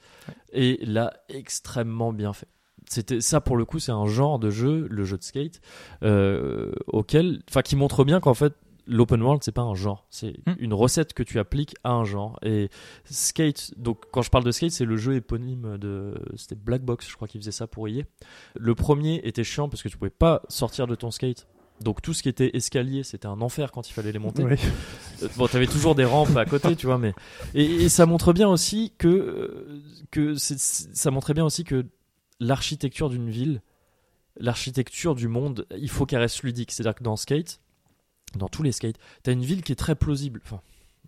[0.51, 2.47] et l'a extrêmement bien fait.
[2.89, 5.61] C'était ça pour le coup, c'est un genre de jeu, le jeu de skate,
[6.03, 8.53] euh, auquel, enfin, qui montre bien qu'en fait
[8.85, 10.53] l'open world c'est pas un genre, c'est Mm.
[10.59, 12.37] une recette que tu appliques à un genre.
[12.43, 12.69] Et
[13.05, 17.07] skate, donc quand je parle de skate, c'est le jeu éponyme de, c'était Black Box,
[17.09, 18.03] je crois qu'il faisait ça pour EA.
[18.55, 21.47] Le premier était chiant parce que tu pouvais pas sortir de ton skate.
[21.81, 24.43] Donc tout ce qui était escalier, c'était un enfer quand il fallait les monter.
[24.43, 24.57] Ouais.
[25.23, 27.13] Euh, Bon, t'avais toujours des rampes à côté, tu vois, mais
[27.55, 29.81] et, et ça montre bien aussi que euh,
[30.11, 31.85] que ça montrait bien aussi que
[32.39, 33.61] l'architecture d'une ville,
[34.37, 36.71] l'architecture du monde, il faut qu'elle reste ludique.
[36.71, 37.59] C'est-à-dire que dans skate,
[38.37, 40.61] dans tous les skates, t'as une ville qui est très plausible, enfin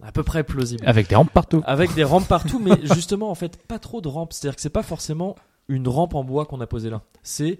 [0.04, 1.62] à peu près plausible, Avec des rampes partout.
[1.66, 4.34] avec des rampes partout, mais justement en fait pas trop de rampes.
[4.34, 5.36] C'est-à-dire que c'est pas forcément
[5.70, 7.60] une rampe en bois qu'on a posée là, c'est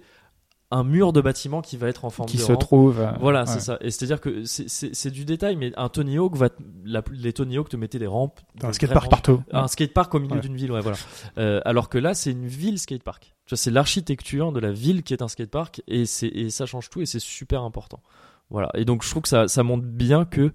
[0.72, 2.60] un mur de bâtiment qui va être en forme qui de se rampe.
[2.60, 3.00] trouve.
[3.00, 3.46] euh, Voilà, ouais.
[3.46, 3.78] c'est ça.
[3.80, 6.48] Et c'est-à-dire que c'est- c'est c'est du détail, mais un Tony Hawk va,
[6.84, 8.40] la- les Tony Hawk te mettaient des rampes.
[8.62, 9.42] Un skatepark partout.
[9.52, 10.40] Un skatepark au milieu Ouais.
[10.40, 10.96] d'une ville, ouais, voilà.
[11.38, 13.34] Euh, alors que là, c'est une ville skatepark.
[13.46, 16.66] Tu vois, c'est l'architecture de la ville qui est un skatepark et c'est et ça
[16.66, 18.00] change tout et c'est super important.
[18.50, 18.70] Voilà.
[18.74, 20.52] Et donc je trouve que ça ça montre bien que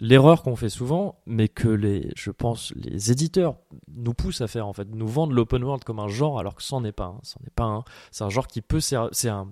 [0.00, 3.56] l'erreur qu'on fait souvent, mais que les, je pense, les éditeurs
[3.94, 6.62] nous poussent à faire en fait, nous vendent l'open world comme un genre alors que
[6.62, 7.06] c'en est pas.
[7.06, 7.18] un.
[7.22, 7.84] C'en est pas un.
[8.12, 9.10] C'est un genre qui peut servir.
[9.12, 9.48] C'est un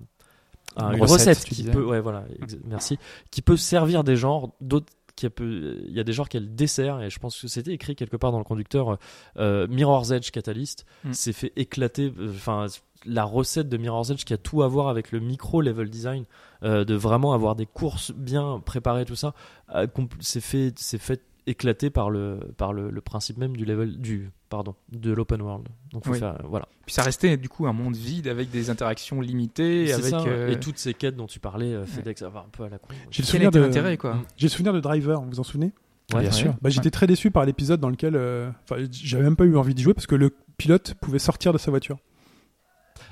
[0.75, 1.71] un- Une une recette, qui disais.
[1.71, 2.25] peut, ouais, voilà,
[2.65, 2.99] merci,
[3.31, 7.01] qui peut servir des genres, d'autres qui peut, il y a des genres qu'elle dessert
[7.01, 8.99] et je pense que c'était écrit quelque part dans le conducteur.
[9.37, 11.13] euh, Mirror's Edge Catalyst Mm.
[11.13, 12.67] s'est fait éclater, euh, enfin
[13.05, 16.25] la recette de Mirror's Edge qui a tout à voir avec le micro level design,
[16.63, 19.33] euh, de vraiment avoir des courses bien préparées tout ça,
[19.75, 19.87] euh,
[20.19, 24.31] c'est fait, c'est fait éclater par le par le, le principe même du level du
[24.49, 25.65] pardon de l'open world.
[25.93, 26.19] Donc faut Oui.
[26.19, 26.67] faire voilà.
[26.85, 29.87] Puis ça restait du coup un monde vide avec des interactions limitées.
[29.87, 32.49] C'est avec, ça, euh, et toutes ces quêtes dont tu parlais, euh, FedEx, va un
[32.51, 32.89] peu à la con.
[33.11, 34.17] J'ai le souvenir de l'intérêt quoi?
[34.35, 35.71] J'ai le souvenir de Driver, vous vous en souvenez?
[36.13, 36.31] Ouais, Bien ouais.
[36.35, 36.53] sûr.
[36.61, 39.73] Bah, j'étais très déçu par l'épisode dans lequel euh, enfin, j'avais même pas eu envie
[39.73, 41.97] d'y jouer parce que le pilote pouvait sortir de sa voiture.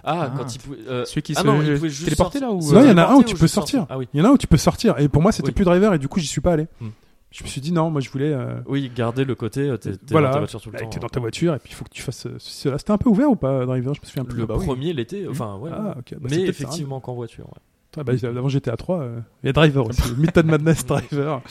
[0.03, 0.33] Ah, Ah.
[0.37, 0.77] quand il pouvait.
[0.87, 2.79] euh, Celui qui ah se non, il pouvait juste téléporter là ou sortir.
[2.79, 3.85] Non, il y en a un où tu peux sortir.
[3.89, 4.07] Ah oui.
[4.13, 5.53] Il y en a un où tu peux sortir et pour moi c'était Oui.
[5.53, 6.67] plus Driver et du coup j'y suis pas allé.
[6.81, 6.89] Hmm.
[7.31, 9.91] Je me suis dit non, moi je voulais euh, Oui, garder le côté, euh, t'es
[10.11, 10.89] voilà, dans ta voiture tout le bah, temps.
[10.89, 12.77] t'es dans ta voiture et puis il faut que tu fasses euh, ceci, cela.
[12.77, 13.93] C'était un peu ouvert ou pas Driver?
[13.93, 14.39] Je me souviens plus.
[14.39, 14.65] Le Bah oui.
[14.65, 15.69] premier l'était, enfin ouais.
[15.73, 15.95] Ah.
[15.95, 16.45] Bah, c'est mais hein.
[16.47, 17.45] effectivement qu'en voiture.
[17.47, 17.59] ouais.
[17.97, 20.01] Ah, bah, avant j'étais à 3 euh, Il y a Driver aussi.
[20.17, 21.41] Method Madness Driver.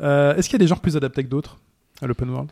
[0.00, 1.58] Euh, Est-ce qu'il y a des genres plus adaptés que d'autres
[2.00, 2.50] à l'open world?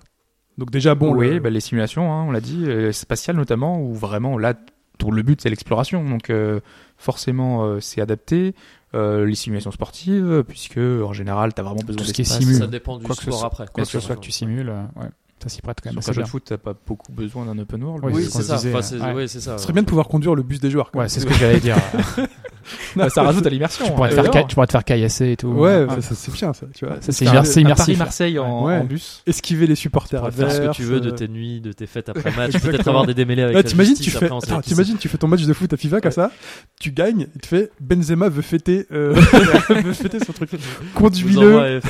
[0.58, 1.14] Donc déjà bon.
[1.14, 4.54] oui, le- bah, les simulations, hein, on l'a dit, euh, spatiales notamment, où vraiment là,
[5.00, 6.60] tout le but c'est l'exploration, donc euh,
[6.96, 8.54] forcément euh, c'est adapté.
[8.94, 12.40] Euh, les simulations sportives, puisque en général t'as vraiment besoin Tout ce qui est d'espace.
[12.42, 12.54] simu.
[12.58, 13.66] Ça dépend du Quoi que ce sport soit- après.
[13.72, 15.06] Quoi que ce soit que tu simules, ouais,
[15.42, 17.58] ça s'y prête quand même Sur un jeu de foot, t'as pas beaucoup besoin d'un
[17.58, 18.04] open world.
[18.04, 18.56] Oui, Oui, c'est ça.
[18.56, 19.12] disait, Enfin, c'est ouais.
[19.12, 19.56] ouais, c'est ça.
[19.56, 20.90] Ce serait bien de pouvoir conduire le bus des joueurs.
[20.94, 21.76] Ouais, c'est ce que j'allais dire.
[22.96, 23.84] Bah, ça rajoute à l'immersion.
[23.84, 24.30] tu, pourrais te hein.
[24.30, 25.48] faire, tu pourrais te faire caillasser et tout.
[25.48, 26.00] Ouais, Ah.
[26.00, 26.66] ça, c'est bien ça.
[26.74, 26.96] Tu vois.
[27.00, 27.64] Ça, c'est immersif.
[27.76, 28.78] Paris-Marseille en, Ouais.
[28.78, 29.22] en bus.
[29.26, 31.86] Esquiver les supporters Tu faire ce que tu veux de euh, tes nuits, de tes
[31.86, 34.28] fêtes après match, peut-être avoir des démêlés avec t'imagines, tu fais,
[34.62, 36.30] t'imagines, tu fais ton match de foot à FIFA comme ça,
[36.78, 39.14] tu gagnes, il te fait Benzema veut fêter, euh,
[39.70, 40.50] veut fêter son truc.
[40.94, 41.80] Conduis-le.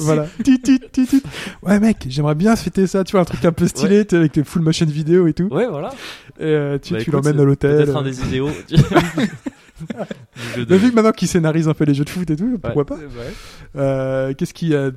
[0.00, 0.26] Voilà.
[1.62, 4.16] Ouais, mec, j'aimerais bien fêter ça, tu vois, un truc un peu stylé, tu sais,
[4.16, 5.48] avec les full motion vidéo et tout.
[5.52, 5.90] Ouais, voilà.
[6.40, 7.76] Et euh, tu, Bah, tu l'emmènes à l'hôtel.
[7.84, 8.50] Peut-être un des idéaux.
[10.56, 12.58] Jeu de- vu que maintenant qu'il scénarise un peu les jeux de foot et tout,
[12.60, 13.32] pourquoi pas Ouais.
[13.76, 14.90] Euh, Qu'est-ce qu'il y a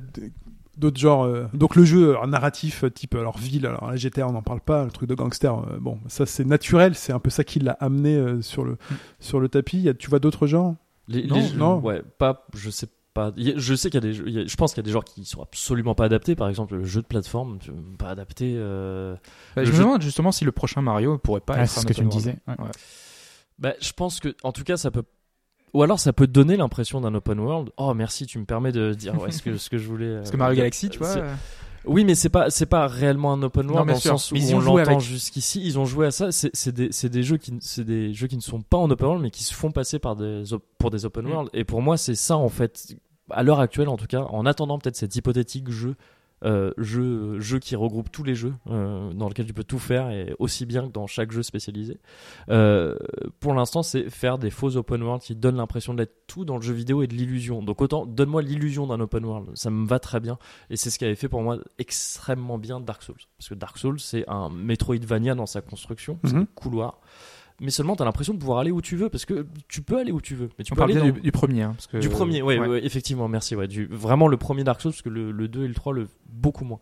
[0.76, 4.26] d'autres genres euh, Donc le jeu alors, narratif euh, type alors ville, alors la GTA
[4.26, 7.20] on n'en parle pas, le truc de gangster, euh, bon ça c'est naturel, c'est un
[7.20, 8.76] peu ça qui l'a amené euh, sur le
[9.20, 9.76] sur le tapis.
[9.78, 10.74] Il y a- tu vois d'autres genres?
[11.08, 11.78] Les- Non, les jeux- non.
[11.80, 12.46] Ouais, pas.
[12.56, 12.92] Je sais pas.
[13.16, 14.12] Je sais qu'il y a des.
[14.14, 16.34] jeux- je pense qu'il y a des genres qui sont absolument pas adaptés.
[16.34, 18.54] Par exemple, le jeu de plateforme, tu- pas adapté.
[18.56, 19.14] euh,
[19.54, 21.80] Bah, je me jeu- demande justement si le prochain Mario pourrait pas Ouais, être c'est
[21.80, 22.36] ce que tu me disais.
[22.48, 22.54] ouais.
[23.58, 25.02] Bah, je pense que, en tout cas, ça peut.
[25.74, 27.70] Ou alors, ça peut donner l'impression d'un open world.
[27.76, 30.16] Oh, merci, tu me permets de dire ouais, ce que ce que je voulais.
[30.18, 31.14] Parce que Mario Galaxy, tu vois.
[31.84, 34.30] Oui, mais c'est pas c'est pas réellement un open Non, world bien dans le sens
[34.30, 35.00] où ils on ont joué l'entend avec.
[35.00, 35.60] jusqu'ici.
[35.64, 36.30] Ils ont joué à ça.
[36.30, 39.06] C'est des c'est des jeux qui c'est des jeux qui ne sont pas en open
[39.06, 40.44] world, mais qui se font passer par des
[40.78, 41.30] pour des open Mm.
[41.30, 41.50] world.
[41.52, 42.94] Et pour moi, c'est ça en fait.
[43.30, 45.94] À l'heure actuelle, en tout cas, en attendant peut-être cet hypothétique jeu
[46.44, 50.10] euh, jeu, jeu qui regroupe tous les jeux, euh, dans lequel tu peux tout faire,
[50.10, 51.98] et aussi bien que dans chaque jeu spécialisé.
[52.48, 52.96] Euh,
[53.40, 56.62] pour l'instant, c'est faire des faux open world qui donnent l'impression d'être tout dans le
[56.62, 57.62] jeu vidéo et de l'illusion.
[57.62, 60.38] Donc autant, donne-moi l'illusion d'un open world, ça me va très bien.
[60.70, 63.16] Et c'est ce qui avait fait pour moi extrêmement bien Dark Souls.
[63.38, 66.42] Parce que Dark Souls, c'est un Metroidvania dans sa construction, c'est Mhm.
[66.42, 67.00] un couloir.
[67.62, 69.98] Mais seulement, tu as l'impression de pouvoir aller où tu veux, parce que tu peux
[69.98, 70.50] aller où tu veux.
[70.58, 71.62] Mais tu On peux parle aller bien dans- du, du premier.
[71.62, 72.66] hein, parce que- du premier, ouais, ouais.
[72.68, 73.54] ouais, effectivement, merci.
[73.56, 75.92] Ouais, du, vraiment le premier Dark Souls, parce que le, le 2 et le 3,
[75.94, 76.80] le, beaucoup moins.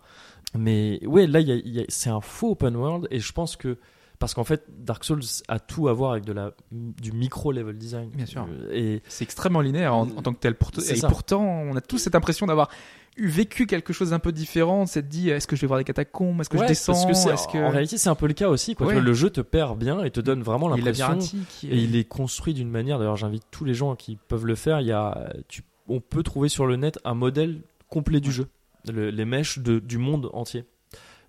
[0.59, 3.21] Mais ouais, là, il y a- il y a- c'est un faux open world, et
[3.21, 3.77] je pense que.
[4.21, 8.11] Parce qu'en fait, Dark Souls a tout à voir avec de la, du micro-level design.
[8.11, 8.47] Bien sûr.
[8.71, 10.55] Et C'est extrêmement linéaire en, en tant que tel.
[10.55, 11.09] Pour- et ça.
[11.09, 12.69] pourtant, on a tous cette impression d'avoir
[13.17, 14.85] eu vécu quelque chose d'un peu différent.
[14.85, 16.39] C'est de dire, est-ce que je vais voir des catacombes?
[16.41, 16.93] Est-ce que Ouais, je descends?
[16.93, 18.75] parce que c'est- Est-ce que en réalité, c'est un peu le cas aussi.
[18.75, 18.89] Quoi.
[18.89, 18.93] Ouais.
[18.93, 21.39] Tu vois, Le jeu te perd bien et te donne vraiment il est l'impression.
[21.65, 24.83] Et il est construit d'une manière, d'ailleurs j'invite tous les gens qui peuvent le faire,
[24.83, 28.49] il y a, tu, on peut trouver sur le net un modèle complet du jeu,
[28.93, 30.67] Le- les mèches de, du monde entier.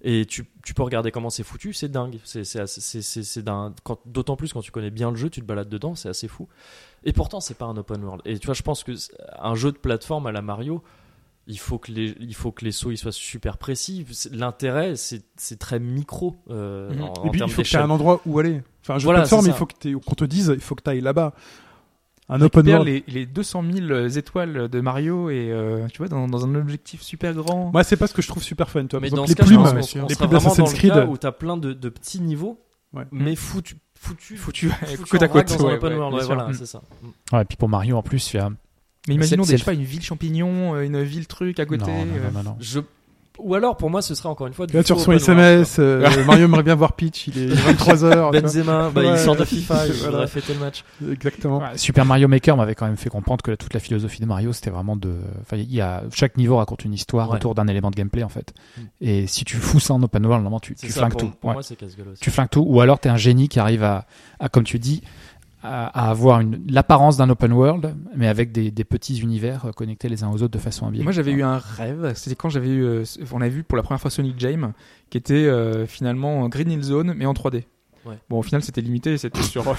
[0.04, 2.18] Et tu, tu peux regarder comment c'est foutu, c'est dingue.
[2.24, 3.44] C'est,
[4.06, 6.48] d'autant plus quand tu connais bien le jeu, tu te balades dedans, c'est assez fou.
[7.04, 8.22] Et pourtant, c'est pas un open world.
[8.26, 8.94] Et tu vois, je pense que
[9.40, 10.82] un jeu de plateforme à la Mario,
[11.48, 14.06] il faut que les, il faut que les sauts ils soient super précis.
[14.32, 15.24] L'intérêt, c'est,
[15.60, 17.02] très micro euh, Mhm.
[17.04, 18.62] en, Et puis, il faut que tu aies un endroit où aller.
[18.82, 19.68] Enfin, un jeu Voilà, de plateforme, il faut
[20.00, 21.34] qu'on te dise, il faut que tu ailles là-bas.
[22.32, 22.88] Un open world.
[22.88, 27.02] les, les 200 000 étoiles de Mario et euh, tu vois dans, dans un objectif
[27.02, 27.72] super grand.
[27.72, 28.86] Moi, c'est pas ce que je trouve super fun.
[28.86, 29.00] Toi.
[29.02, 30.94] Mais dans exemple, ce les cas, plumes, on les plumes d'Assassin's le Creed.
[30.94, 32.60] cas où t'as plein de, de petits niveaux,
[32.94, 33.04] Ouais.
[33.12, 35.48] mais foutu, foutu, Foutu, foutu côte à côte.
[35.50, 36.54] dans un ouais, open ouais, world, voilà, Mm.
[36.54, 36.82] c'est ça.
[37.34, 38.50] Ouais, et puis pour Mario en plus, il y a.
[39.08, 41.66] Mais imaginons, C'est- des- je sais pas, une ville champignon, euh, une ville truc à
[41.66, 41.86] côté.
[41.92, 42.58] non, non, euh, non, non, non.
[42.60, 42.80] Je...
[43.44, 46.08] Ou alors, pour moi, ce serait encore une fois du Là, tu reçois SMS, euh,
[46.26, 48.30] Mario aimerait bien voir Peach, il est 23h.
[48.30, 48.40] quoi.
[48.42, 49.12] Benzema, bah, Ouais.
[49.14, 50.10] il sort de FIFA, il Voilà.
[50.12, 50.84] voudrait fêter le match.
[51.12, 51.60] Exactement.
[51.60, 54.54] Ouais, Super Mario Maker m'avait quand même fait comprendre que toute la philosophie de Mario,
[54.54, 55.16] c'était vraiment de.
[55.42, 57.36] Enfin, il y a chaque niveau raconte une histoire Ouais.
[57.38, 58.54] autour d'un élément de gameplay en fait.
[58.78, 58.82] Mm.
[59.02, 61.22] Et si tu fous ça en open world, normalement tu, C'est tu ça, flingues pour,
[61.22, 61.32] tout.
[61.40, 61.54] pour Ouais.
[61.56, 62.22] moi, c'est casse-gueule aussi.
[62.22, 62.66] Tu flingues tout.
[62.68, 64.06] Ou alors t'es un génie qui arrive à,
[64.40, 65.02] à comme tu dis,
[65.64, 70.10] à, avoir une l'apparence d'un open world, mais avec des, des petits univers euh, connectés
[70.10, 71.04] les uns aux autres de façon habile.
[71.04, 72.14] Moi, j'avais eu un rêve.
[72.16, 74.74] C'était quand j'avais eu, euh, on a vu pour la première fois Sonic Jam,
[75.10, 77.64] qui était euh, finalement Green Hill Zone, mais en 3D.
[78.06, 78.16] Ouais.
[78.30, 79.18] Bon, au final, c'était limité.
[79.18, 79.64] C'était sur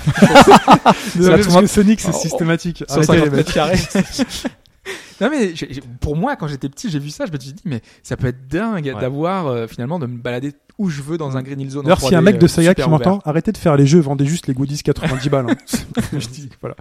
[1.16, 2.20] Désolé, parce que Sonic, c'est Oh, oh.
[2.20, 2.84] systématique.
[2.88, 3.32] sur Arrêtez, les 50 mecs.
[3.32, 3.78] mètres carrés.
[5.22, 7.52] non mais j'ai- j'ai- pour moi, quand j'étais petit, j'ai vu ça, je me suis
[7.52, 9.00] dit, mais ça peut être dingue Ouais.
[9.00, 11.84] d'avoir euh, finalement de me balader où je veux dans un Green Hill Zone.
[11.84, 13.76] D'ailleurs, s'il y a un 3D, mec de euh, Saga qui m'entend, arrêtez de faire
[13.76, 15.46] les jeux, vendez juste les goodies 90 balles.
[15.50, 15.54] hein.
[16.18, 16.74] je dis, voilà.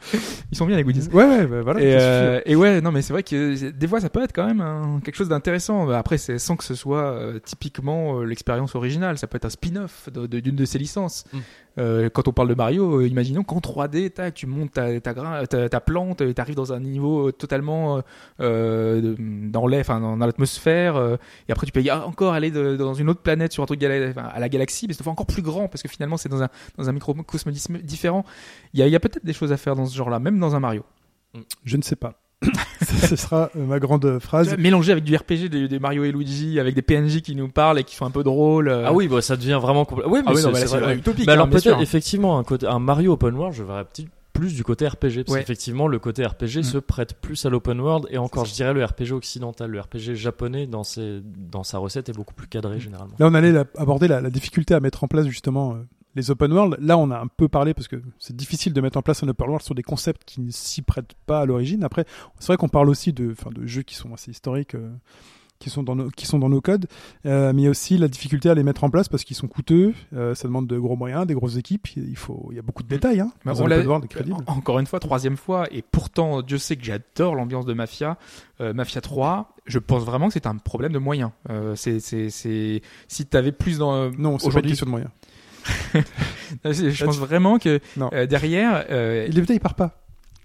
[0.51, 1.07] Ils sont bien les goodies.
[1.13, 1.81] Ouais, ouais, bah, voilà.
[1.81, 4.45] Et, euh, et ouais, non, mais c'est vrai que des fois, ça peut être quand
[4.47, 5.85] même un- quelque chose d'intéressant.
[5.85, 9.17] Bah, Après, c'est sans que ce soit euh, typiquement euh, l'expérience originale.
[9.17, 11.25] Ça peut être un spin-off de- de- d'une de, ses licences.
[11.33, 11.37] Mm.
[11.79, 15.13] Euh, quand on parle de Mario, euh, imaginons qu'en 3D, tac, tu montes ta, ta,
[15.47, 18.01] ta, ta plante et t'arrives dans un niveau euh, totalement
[18.39, 20.95] euh, dans l'air, enfin dans, dans l'atmosphère.
[20.95, 21.17] euh,
[21.47, 23.83] et après, tu peux y- encore aller de- dans une autre planète sur un truc
[23.83, 26.49] à la galaxie, mais cette fois encore plus grand parce que finalement, c'est dans un,
[26.77, 28.25] dans un microcosme différent.
[28.73, 30.39] Il y a, il y a peut-être des choses à faire dans ce genre-là, même
[30.39, 30.83] dans un Mario.
[31.65, 32.13] Je ne sais pas.
[33.07, 34.57] ce sera euh, ma grande phrase.
[34.57, 37.77] Mélanger avec du RPG, des, des Mario et Luigi, avec des PNJ qui nous parlent
[37.77, 38.67] et qui sont un peu drôles.
[38.67, 38.85] euh.
[38.87, 41.25] Ah oui, bah, ça devient vraiment compl- Oui, mais Ah oui, c'est, bah utopique.
[41.27, 44.53] Bah alors hein, peut-être effectivement un côté un Mario open world, je verrais petit plus
[44.55, 45.39] du côté RPG parce Ouais.
[45.41, 46.63] qu'effectivement le côté RPG Mm.
[46.63, 50.15] se prête plus à l'open world et encore je dirais le RPG occidental, le RPG
[50.15, 53.15] japonais dans ses dans sa recette est beaucoup plus cadré généralement.
[53.19, 55.77] Là, on allait la- aborder la, la difficulté à mettre en place justement euh,
[56.15, 56.75] les open world.
[56.81, 59.27] Là, on a un peu parlé parce que c'est difficile de mettre en place un
[59.29, 61.83] open world sur des concepts qui ne s'y prêtent pas à l'origine.
[61.83, 62.05] Après,
[62.39, 64.75] c'est vrai qu'on parle aussi de, de jeux qui sont assez historiques.
[64.75, 64.89] euh,
[65.61, 66.87] qui sont dans nos qui sont dans nos codes
[67.25, 69.37] euh, mais il y a aussi la difficulté à les mettre en place parce qu'ils
[69.37, 72.59] sont coûteux euh, ça demande de gros moyens des grosses équipes il faut il y
[72.59, 75.81] a beaucoup de détails hein, Bah, on l'a- En- Encore une fois, troisième fois, et
[75.81, 78.17] pourtant, Dieu sait que j'adore l'ambiance de Mafia.
[78.59, 81.31] Euh, Mafia 3, je pense vraiment que c'est un problème de moyens.
[81.49, 84.91] Euh, c'est, c'est, c'est, si t'avais plus dans, non c'est pas une aujourd'hui, question de
[84.91, 85.11] moyens
[86.65, 88.09] je pense vraiment que Non.
[88.13, 89.97] euh, derrière, euh, il il part pas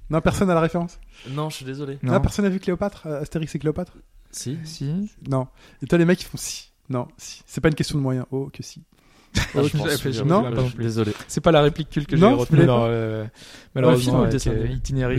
[0.09, 1.98] non personne a la référence Non, je suis désolé.
[2.05, 2.12] non.
[2.12, 3.94] Ah, personne a vu Cléopâtre Astérix et Cléopâtre?
[4.36, 4.58] Si.
[4.64, 5.10] si.
[5.28, 5.48] Non.
[5.82, 6.70] Et toi, les mecs, ils font si.
[6.88, 7.42] Non, si.
[7.46, 8.26] C'est pas une question de moyens.
[8.30, 8.82] Oh, que si.
[9.38, 10.50] Ah, je je- j'ai- non.
[10.50, 11.12] je- je suis désolé.
[11.28, 13.30] C'est pas la réplique culte que j'ai Non, retenue dans, pas euh, film
[13.74, 14.66] malheureusement, avec, dessin euh,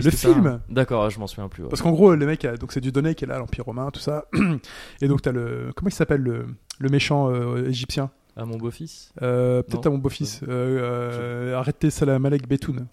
[0.02, 0.60] le film.
[0.68, 1.62] D'accord, je m'en souviens plus.
[1.62, 1.68] ouais.
[1.68, 4.00] Parce qu'en gros, les mecs, euh, donc c'est Dieudonné qui est là, l'Empire romain, tout
[4.00, 4.24] ça.
[5.02, 5.70] Et donc, t'as le.
[5.76, 6.46] Comment il s'appelle le,
[6.80, 8.10] le méchant euh, égyptien?
[8.36, 9.12] À mon beau-fils?
[9.22, 9.90] euh, Peut-être Non.
[9.92, 10.40] à mon beau-fils.
[10.44, 12.86] Euh, euh, arrêtez Salam Alek Betoun.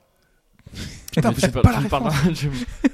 [1.11, 2.45] Putain, vous êtes pas la tu me parles- référence.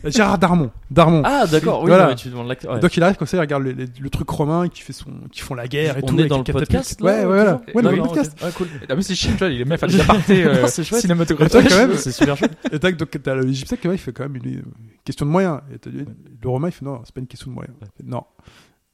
[0.15, 0.69] Gérard Darmon.
[0.91, 1.23] Darmon.
[1.25, 2.03] Ah d'accord, oui, Voilà.
[2.03, 2.73] non, mais tu demandes l'acteur.
[2.73, 2.79] ouais.
[2.79, 5.09] Donc il arrive comme ça, il regarde le, le- le truc romain qui fait son,
[5.31, 6.15] qui font la guerre et On tout.
[6.17, 6.69] est avec dans les le catapultes.
[6.69, 7.01] podcast.
[7.01, 7.53] Ouais, là, ouais, voilà.
[7.55, 8.33] toujours Ouais, dans le podcast.
[8.39, 8.45] ok.
[8.47, 8.67] Ah, cool.
[8.89, 10.83] Ah, mais c'est chiant, tu vois, il est même faire des apartés euh, Non, c'est
[10.83, 11.01] chouette.
[11.01, 11.69] cinématographiques.
[11.69, 11.93] Quand même.
[11.97, 12.55] C'est super chouette.
[12.71, 14.63] Et tac, donc t'as l'Égyptien qui va, il fait quand même une,
[15.03, 15.61] question de moyens.
[15.73, 16.05] Et t'as le
[16.49, 17.75] Romain, il fait non, c'est pas une question de moyens.
[17.81, 18.23] Il fait, non,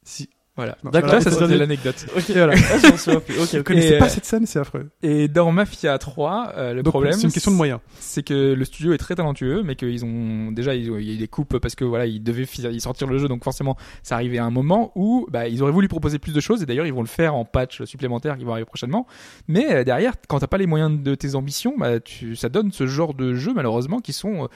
[0.02, 0.30] si.
[0.58, 0.76] Voilà.
[0.82, 2.04] D'accord, voilà, ça c'était l'anecdote.
[2.16, 2.52] Ok, voilà.
[2.56, 3.38] Ah, je souviens plus.
[3.40, 3.64] Ok, ok.
[3.98, 4.90] pas euh, cette scène, c'est affreux.
[5.04, 7.78] Et dans Mafia 3, euh, le Donc, problème, c'est une question de moyens.
[8.00, 11.10] c'est que le studio est très talentueux, mais qu'ils ont déjà ils ont- il y
[11.10, 13.76] a eu des coupes parce que voilà ils devaient ils sortir le jeu, donc forcément
[14.02, 16.66] ça arrivait à un moment où bah, ils auraient voulu proposer plus de choses et
[16.66, 19.06] d'ailleurs ils vont le faire en patch supplémentaire qui vont arriver prochainement.
[19.46, 22.72] Mais euh, derrière, quand t'as pas les moyens de tes ambitions, bah, tu, ça donne
[22.72, 24.48] ce genre de jeux malheureusement qui sont euh,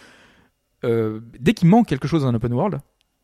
[0.84, 2.80] euh, dès qu'il manque quelque chose dans un open world.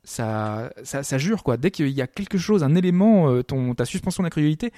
[0.08, 1.58] Ça, ça, ça jure quoi.
[1.58, 4.72] Dès qu'il y a quelque chose, un élément, euh, ton, ta suspension d'incrédulité,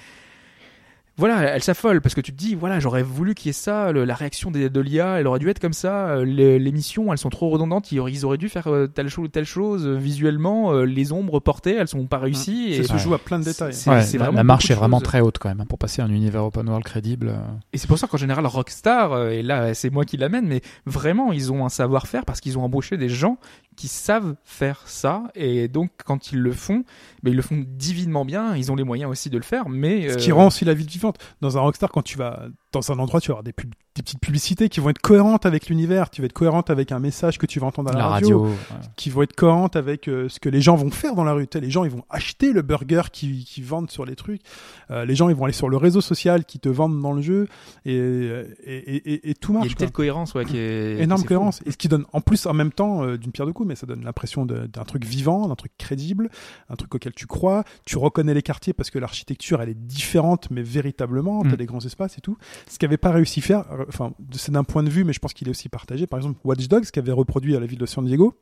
[1.21, 3.91] voilà, elle s'affole parce que tu te dis, voilà, j'aurais voulu qu'il y ait ça,
[3.91, 6.07] le- la réaction des- de l'IA, elle aurait dû être comme ça.
[6.09, 8.87] euh, les, les missions, elles sont trop redondantes, ils auraient, ils auraient dû faire euh,
[8.87, 9.85] telle chose ou telle chose.
[9.87, 12.73] euh, visuellement, euh, les ombres portées, elles sont pas réussies.
[12.75, 12.99] Ça Et, se Ouais.
[12.99, 13.73] joue à plein de détails.
[13.73, 15.03] C'est- Ouais, c'est la, marche est vraiment choses.
[15.07, 17.33] très haute quand même hein, pour passer un univers open world crédible.
[17.71, 21.31] et c'est pour ça qu'en général, Rockstar, et là, c'est moi qui l'amène, mais vraiment,
[21.31, 23.37] ils ont un savoir-faire parce qu'ils ont embauché des gens
[23.75, 25.23] qui savent faire ça.
[25.35, 26.83] Et donc, quand ils le font,
[27.23, 28.55] ben, ils le font divinement bien.
[28.55, 30.73] Ils ont les moyens aussi de le faire, mais Ce euh, qui rend aussi la
[30.73, 31.17] ville vivante.
[31.41, 34.01] Dans un Rockstar, quand tu vas dans un endroit, tu vas avoir des, pub- des
[34.01, 36.09] petites publicités qui vont être cohérentes avec l'univers.
[36.09, 38.41] Tu vas être cohérente avec un message que tu vas entendre à la, la radio,
[38.43, 38.53] radio.
[38.55, 38.77] ouais.
[38.95, 41.47] qui vont être cohérentes avec euh, ce que les gens vont faire dans la rue.
[41.47, 44.41] Tu sais, les gens, ils vont acheter le burger qui, qui vendent sur les trucs.
[44.89, 47.21] Euh, les gens, ils vont aller sur le réseau social qui te vendent dans le
[47.21, 47.47] jeu.
[47.85, 49.71] Et, et, et, et- et tout il y a marche.
[49.71, 51.27] une telle cohérence ouais, qui est énorme fou.
[51.27, 53.67] cohérence et ce qui donne en plus en même temps euh, d'une pierre deux coups
[53.67, 56.29] mais ça donne l'impression d'un truc vivant d'un truc crédible
[56.69, 60.47] un truc auquel tu crois tu reconnais les quartiers parce que l'architecture elle est différente
[60.51, 61.49] mais véritablement Mm.
[61.51, 62.37] t'as des grands espaces et tout
[62.69, 65.19] ce qu'avait pas réussi à faire euh, enfin c'est d'un point de vue mais je
[65.19, 67.79] pense qu'il est aussi partagé par exemple Watch Dogs qui avait reproduit à la ville
[67.79, 68.35] de San Diego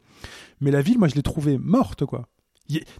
[0.62, 2.28] mais la ville moi je l'ai trouvée morte quoi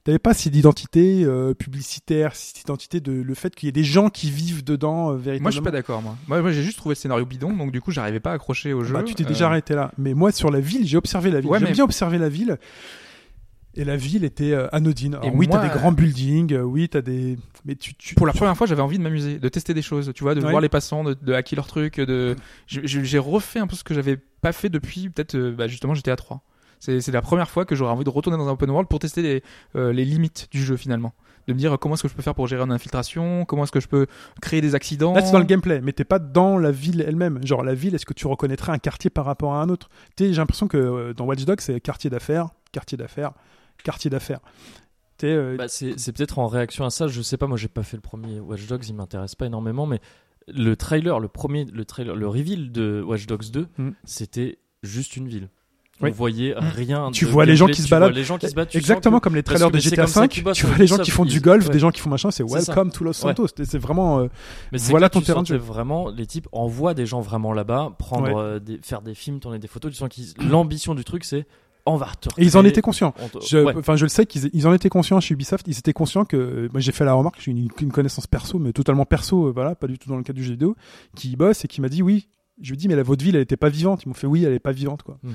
[0.04, 3.84] T'avais pas cette identité euh, publicitaire, cette identité de le fait qu'il y ait des
[3.84, 5.44] gens qui vivent dedans euh, véritablement.
[5.44, 6.18] Moi, je suis pas d'accord, moi.
[6.28, 8.74] Moi, moi, j'ai juste trouvé le scénario bidon, donc du coup, j'arrivais pas à accrocher
[8.74, 8.96] au jeu.
[8.96, 9.92] Bah, tu t'es Euh, déjà arrêté là.
[10.00, 11.52] Mais moi, sur la ville, j'ai observé la ville.
[11.52, 12.58] Ouais, J'aime mais- bien observer la ville.
[13.80, 15.16] Et la ville était euh, anodine.
[15.16, 16.54] Alors, Et oui, t'as des grands buildings.
[16.54, 17.38] euh, oui, t'as des.
[17.66, 17.94] Mais tu.
[17.96, 20.24] tu Pour la tu- première fois, j'avais envie de m'amuser, de tester des choses, tu
[20.24, 20.50] vois, de Ouais.
[20.50, 22.36] voir les passants, de, de hacker leurs trucs, de.
[22.68, 26.12] J'ai refait un peu ce que j'avais pas fait depuis peut-être, euh, bah, justement, j'étais
[26.12, 26.42] à 3.
[26.82, 29.22] C'est la première fois que j'aurais envie de retourner dans un open world pour tester
[29.22, 29.44] les,
[29.76, 31.14] euh, les limites du jeu finalement.
[31.48, 33.72] De me dire comment est-ce que je peux faire pour gérer une infiltration, comment est-ce
[33.74, 34.08] que je peux
[34.42, 35.14] créer des accidents.
[35.14, 37.46] Là, c'est dans le gameplay, mais t'es pas dans la ville elle-même.
[37.46, 39.90] Genre, la ville, est-ce que tu reconnaîtrais un quartier par rapport à un autre?
[40.18, 43.32] J'ai l'impression que euh, dans Watch Dogs, c'est quartier d'affaires, quartier d'affaires,
[43.84, 44.40] quartier d'affaires.
[45.24, 47.98] Euh, Bah, c'est peut-être en réaction à ça, je sais pas, moi j'ai pas fait
[47.98, 50.00] le premier Watch Dogs, il m'intéresse pas énormément, mais
[50.48, 53.90] le trailer, le premier, le trailer, le reveal de Watch Dogs 2, Mm.
[54.06, 55.50] c'était juste une ville.
[56.02, 56.12] Oui.
[56.12, 57.12] On voyait rien.
[57.12, 58.14] Tu de vois les gens qui se baladent.
[58.16, 58.74] les gens qui se battent.
[58.74, 60.98] Exactement comme les trailers de GTA comme ça 5, qu'ils bossent tu vois les gens
[60.98, 61.74] qui font du golf, ouais.
[61.74, 63.48] des gens qui font machin, c'est welcome to Los Santos.
[63.66, 64.20] C'est vraiment.
[64.22, 64.28] euh,
[64.72, 65.58] Mais Voilà que ton tu terrain de jeu.
[65.58, 68.34] vraiment, les types envoient des gens vraiment là-bas, prendre, Ouais.
[68.42, 69.92] euh, des, faire des films, tourner des photos.
[69.92, 71.46] Tu sens l'ambition du truc, c'est
[71.90, 73.14] on va te Et ils en étaient conscients.
[73.48, 73.74] Je, ouais.
[73.78, 75.68] Enfin, je le sais qu'ils ils en étaient conscients chez Ubisoft.
[75.68, 78.60] Ils étaient conscients que euh, moi j'ai fait la remarque, j'ai une, une connaissance perso,
[78.60, 80.76] mais totalement perso, euh, voilà, pas du tout dans le cadre du jeu vidéo,
[81.16, 82.28] qui bosse et qui m'a dit oui.
[82.62, 84.04] Je lui dis mais la votre ville elle était pas vivante.
[84.06, 85.18] Ils m'ont fait oui, elle est pas vivante quoi.
[85.24, 85.32] Hmm.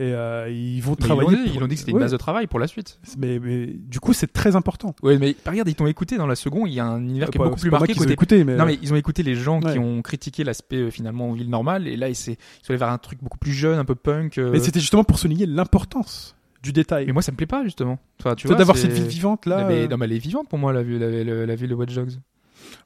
[0.00, 1.30] Et euh, ils vont Mais ils travailler.
[1.30, 2.66] l'ont dit, pour- ils l'ont dit que c'était une Ouais, base de travail pour la
[2.66, 2.98] suite.
[3.18, 4.96] Mais, mais du coup c'est très important.
[5.02, 7.38] Ouais, mais regarde, ils t'ont écouté dans la seconde, il y a un univers qui
[7.38, 9.22] est beaucoup plus pas moi marqué ont côté écouté, mais, Non mais ils ont écouté
[9.22, 9.72] les gens Ouais.
[9.74, 12.34] qui ont critiqué l'aspect euh, finalement en ville normale et là ils, sont
[12.68, 14.38] allés vers un truc beaucoup plus jeune, un peu punk.
[14.38, 17.08] euh, mais c'était justement pour souligner l'importance du détail.
[17.08, 17.98] Et moi ça me plaît pas justement.
[18.20, 19.66] Enfin, tu vois, d'avoir cette ville vivante là.
[19.68, 21.74] mais, non mais elle est vivante pour moi la, ville- la, la- la ville de
[21.74, 22.12] Watch Dogs.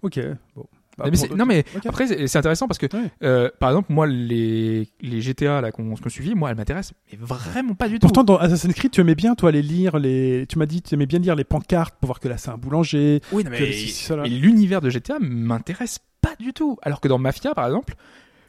[0.03, 0.19] Ok.
[0.57, 0.67] Bon.
[0.99, 2.87] Bah, mais non mais après c'est intéressant parce que
[3.23, 7.19] euh, par exemple moi les les GTA là qu'on qu'on suivit moi elles m'intéressent mais
[7.21, 8.07] vraiment pas du tout.
[8.07, 10.47] Pourtant, dans Assassin's Creed, tu aimais bien, toi, les lire, les.
[10.49, 12.59] Tu m'as dit, tu aimais bien lire les pancartes pour voir que là, c'est un
[12.59, 13.21] boulanger.
[13.33, 16.79] oui non, mais l'univers de GTA m'intéresse pas du tout.
[16.83, 17.95] Alors que dans Mafia par exemple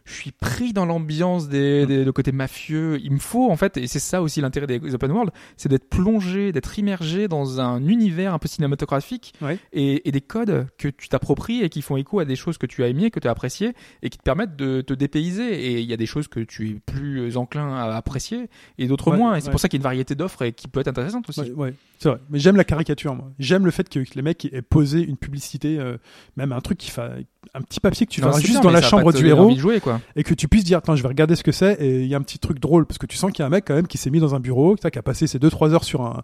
[0.08, 2.98] je suis pris dans l'ambiance des, des le côté mafieux.
[3.04, 5.90] Il me faut en fait, et c'est ça aussi l'intérêt des open world, c'est d'être
[5.90, 9.60] plongé, d'être immergé dans un univers un peu cinématographique Ouais.
[9.74, 12.66] et, et des codes que tu t'appropries et qui font écho à des choses que
[12.66, 15.44] tu as aimées, que tu as appréciées et qui te permettent de te dépayser.
[15.66, 19.12] Et il y a des choses que tu es plus enclin à apprécier et d'autres
[19.12, 19.36] Ouais, moins.
[19.36, 19.52] Et c'est ouais.
[19.52, 21.42] pour ça qu'il y a une variété d'offres et qui peut être intéressante aussi.
[21.42, 22.20] Ouais, ouais, c'est vrai.
[22.30, 23.32] Mais j'aime la caricature, moi.
[23.40, 25.98] J'aime le fait que les mecs aient posé une publicité, euh,
[26.38, 28.82] même un truc qui fait un petit papier que tu verras juste bien, dans la
[28.82, 30.00] chambre du héros jouer, quoi.
[30.16, 32.14] et que tu puisses dire, attends, je vais regarder ce que c'est et il y
[32.16, 33.76] a un petit truc drôle parce que tu sens qu'il y a un mec quand
[33.76, 36.24] même qui s'est mis dans un bureau, qui a passé ses 2-3 heures sur un,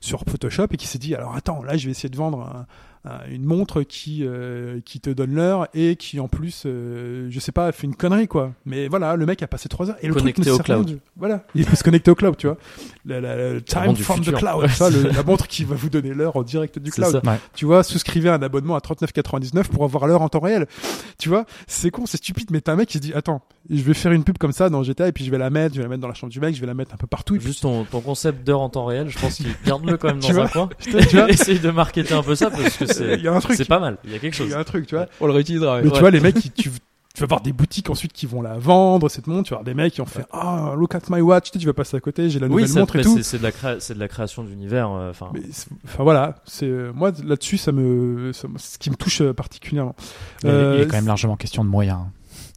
[0.00, 2.66] sur Photoshop et qui s'est dit, alors attends, là, je vais essayer de vendre un-
[3.30, 7.50] une montre qui euh, qui te donne l'heure et qui en plus, euh, je sais
[7.50, 8.52] pas, fait une connerie quoi.
[8.64, 10.86] Mais voilà, le mec a passé trois heures et le Connecté truc au cloud.
[10.86, 12.56] de- Voilà, il peut se connecter au cloud, tu vois.
[13.04, 16.14] La, la- la- time from the cloud, ça, le- la montre qui va vous donner
[16.14, 17.20] l'heure en direct du cloud.
[17.26, 17.38] Ouais.
[17.54, 20.66] Tu vois, souscrivez un abonnement à 39,99 pour avoir l'heure en temps réel.
[21.18, 23.82] Tu vois, c'est con, c'est stupide, mais t'as un mec qui se dit, attends, je
[23.82, 25.78] vais faire une pub comme ça dans GTA et puis je vais la mettre, je
[25.80, 27.34] vais la mettre dans la chambre du mec, je vais la mettre un peu partout.
[27.34, 30.18] Puis, Juste ton, ton concept d'heure en temps réel, je pense qu'il garde-le quand même
[30.20, 30.68] dans un coin.
[30.80, 33.56] tu vois, Essaye de marketer un peu ça parce que il y a un truc.
[33.56, 33.98] c'est pas mal.
[34.04, 34.50] Il y a quelque Il chose.
[34.50, 35.06] y a un truc, tu vois.
[35.20, 35.76] On le réutilisera.
[35.76, 35.82] ouais.
[35.84, 36.70] Mais tu vois, les mecs, qui- tu,
[37.14, 39.44] tu vas voir des boutiques ensuite qui vont la vendre, cette montre.
[39.44, 41.50] Tu vas voir des mecs qui ont fait, ah, look at my watch.
[41.50, 43.16] Tu sais, tu vas passer à côté, j'ai la Oui, nouvelle ça, montre et tout.
[43.18, 44.90] c'est c'est de la créa- c'est de la création d'univers.
[44.90, 48.88] euh, Enfin, Mais c'est- Enfin voilà, c'est euh, moi là-dessus ça me, ça ce qui
[48.90, 49.94] me touche euh, particulièrement.
[50.42, 52.00] Il y a- il Euh, a quand même largement question de moyens.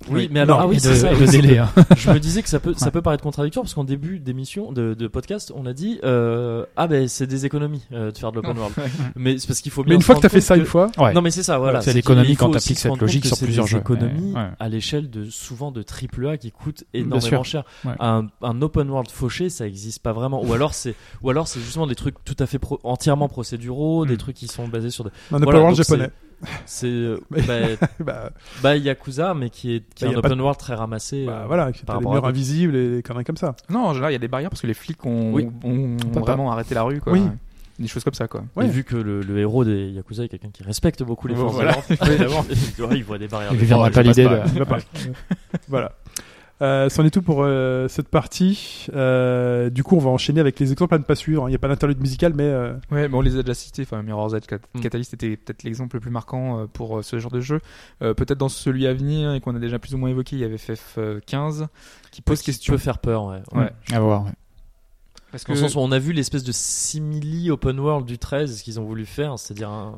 [0.09, 1.13] Oui, mais alors Non, ah oui, de, c'est ça.
[1.15, 1.57] de délai.
[1.59, 1.69] hein.
[1.95, 4.93] Je me disais que ça peut ça peut paraître contradictoire parce qu'en début d'émission de,
[4.93, 8.35] de podcast, on a dit euh, ah ben c'est des économies euh, de faire de
[8.38, 8.73] l'open world.
[9.15, 10.65] mais c'est parce qu'il faut bien mais une fois que t'as fait ça que- une
[10.65, 11.13] fois, Ouais.
[11.13, 11.81] Non mais c'est ça, voilà.
[11.81, 13.80] C'est l'économie quand t'appliques cette logique que sur plusieurs des jeux.
[13.80, 14.49] économies Ouais, ouais.
[14.59, 17.63] à l'échelle de souvent de triple A qui Bien énormément cher.
[17.85, 17.93] Ouais.
[17.99, 20.43] Un, un open world fauché, ça existe pas vraiment.
[20.43, 24.05] Ou alors c'est ou alors c'est justement des trucs tout à fait pro- entièrement procéduraux,
[24.05, 24.17] des Mm.
[24.17, 25.09] trucs qui sont basés sur des.
[25.31, 26.09] un open world japonais.
[26.66, 28.30] C'est euh, Mais- bah, bah,
[28.62, 31.26] bah, Yakuza, mais qui est qui Bah, est un open world très ramassé.
[31.26, 33.56] bah, euh, voilà, qui par à murs invisibles et des conneries comme ça.
[33.70, 35.48] Non, en général, il y a des barrières parce que les flics ont, Oui.
[36.14, 37.14] vraiment arrêté la rue, quoi.
[37.14, 37.24] Oui.
[37.78, 38.44] Des choses comme ça, quoi.
[38.56, 38.66] Ouais.
[38.66, 41.49] Et vu que le, le héros des Yakuza est quelqu'un qui respecte beaucoup les Bon,
[41.49, 41.72] forces voilà.
[42.18, 43.52] de l'ordre, évidemment, il voit des barrières.
[43.53, 43.91] Il force.
[43.91, 44.28] pas l'idée
[45.68, 45.91] voilà.
[46.61, 48.88] Euh, c'en est tout pour euh, cette partie.
[48.94, 51.48] Euh, du coup, on va enchaîner avec les exemples à ne pas suivre.
[51.48, 53.82] Il n'y a pas d'interlude musical, mais euh, Ouais, mais on les a déjà cités.
[53.82, 54.80] Enfin, Mirror's Edge Mm.
[54.80, 57.60] Catalyst était peut-être l'exemple le plus marquant pour ce genre de jeu.
[58.02, 60.40] Euh, peut-être dans celui à venir et qu'on a déjà plus ou moins évoqué, il
[60.40, 61.68] y avait FF15
[62.11, 62.73] qui pose Qui question.
[62.73, 63.41] peut faire peur, ouais.
[63.53, 63.72] Ouais.
[63.91, 64.23] À voir.
[64.26, 64.32] ouais.
[65.32, 68.57] Parce Dans le sens où on a vu l'espèce de simili open world du 13,
[68.60, 69.95] ce qu'ils ont voulu faire, c'est-à-dire un...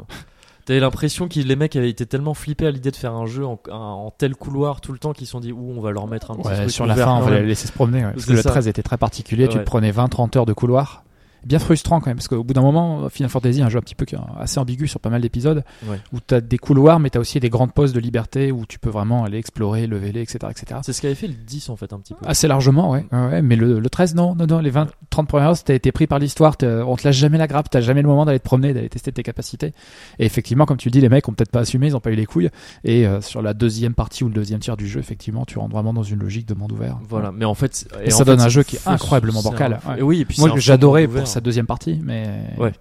[0.68, 3.45] T'avais l'impression que les mecs avaient été tellement flippés à l'idée de faire un jeu
[3.45, 6.31] en, tel couloir tout le temps qu'ils se sont dit où on va leur mettre
[6.31, 8.03] un petit Ouais, truc sur la fin, on va les laisser se promener.
[8.03, 8.49] ouais, parce que le ça.
[8.49, 9.48] 13 était très particulier.
[9.48, 9.64] Tu Ouais.
[9.64, 11.06] prenais 20-30 heures de couloir.
[11.45, 13.95] Bien frustrant quand même, parce qu'au bout d'un moment, Final Fantasy, un jeu un petit
[13.95, 15.99] peu qui est assez ambigu sur pas mal d'épisodes, Ouais.
[16.14, 18.65] où tu as des couloirs, mais tu as aussi des grandes postes de liberté où
[18.65, 20.39] tu peux vraiment aller explorer, leveler, etc.
[20.49, 20.80] etc.
[20.84, 22.26] C'est ce qu'avait fait le 10 en fait un petit peu.
[22.27, 23.05] Assez largement, ouais.
[23.11, 24.59] ouais, ouais, mais le, le 13, non, non, non.
[24.59, 27.47] Les 20, 30 premières heures, t'as été pris par l'histoire, on te lâche jamais la
[27.47, 29.73] grappe, t'as jamais le moment d'aller te promener, d'aller tester tes capacités.
[30.19, 32.11] Et effectivement, comme tu le dis, les mecs ont peut-être pas assumé, ils ont pas
[32.11, 32.49] eu les couilles.
[32.84, 35.73] Et euh, sur la deuxième partie ou le deuxième tiers du jeu, effectivement, tu rentres
[35.73, 36.97] vraiment dans une logique de monde ouvert.
[37.07, 39.99] Voilà, mais en fait, Et ça donne un jeu qui est incroyablement bancal, un- ouais.
[39.99, 41.07] et oui, et puis Moi, j'adorais.
[41.27, 42.27] Sa deuxième partie, mais
[42.57, 42.71] Ouais.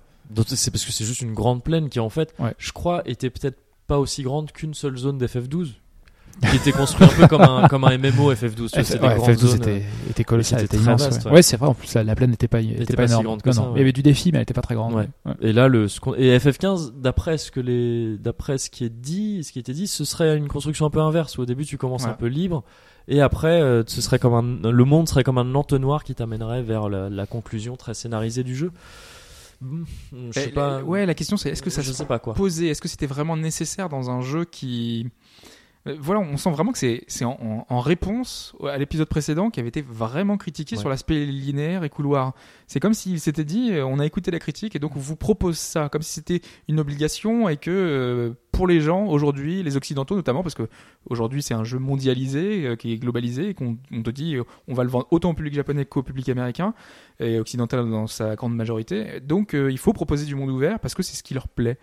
[0.48, 2.52] C'est parce que c'est juste une grande plaine qui en fait, Ouais.
[2.58, 5.68] je crois, était peut-être pas aussi grande qu'une seule zone d'FF12
[6.50, 8.98] qui était construit un peu comme un comme un MMO FF12 tu vois, F- c'est
[8.98, 11.02] des ouais, grandes FF12 zones, était, était colossal, était était très immense.
[11.04, 11.68] vaste, ouais, c'est vrai.
[11.68, 13.24] En plus, la, la plaine n'était pas, était était pas, pas si énorme.
[13.24, 13.72] grande que Non, ça, non.
[13.74, 15.06] Il y avait du défi, mais elle était pas très grande.
[15.40, 15.86] Et là, le
[16.18, 19.86] et FF15, d'après ce que les, d'après ce qui est dit, ce qui était dit,
[19.86, 21.38] ce serait une construction un peu inverse.
[21.38, 22.64] Où au début, tu commences un peu libre,
[23.08, 24.34] et après, euh, ce serait comme
[24.64, 28.42] un, le monde serait comme un entonnoir qui t'amènerait vers la, la conclusion très scénarisée
[28.44, 28.72] du jeu.
[29.62, 29.84] Hmm,
[30.30, 30.82] Je sais pas.
[30.82, 32.34] Ouais, la question c'est est-ce que ça je se sais pas quoi.
[32.34, 35.08] posait Est-ce que c'était vraiment nécessaire dans un jeu qui.
[35.86, 39.48] Euh, Voilà, on sent vraiment que c'est c'est en, en- en réponse à l'épisode précédent
[39.50, 40.80] qui avait été vraiment critiqué Ouais.
[40.80, 42.34] sur l'aspect linéaire et couloir.
[42.66, 45.16] C'est comme s'il s'était dit euh, on a écouté la critique et donc on vous
[45.16, 49.76] propose ça, comme si c'était une obligation et que euh, pour les gens aujourd'hui, les
[49.76, 50.68] occidentaux notamment, parce que
[51.10, 54.44] aujourd'hui c'est un jeu mondialisé, euh, qui est globalisé et qu'on on te dit euh,
[54.66, 56.72] on va le vendre autant au public japonais qu'au public américain
[57.20, 59.20] et occidental dans sa grande majorité.
[59.20, 61.78] Donc euh, il faut proposer du monde ouvert parce que c'est ce qui leur plaît.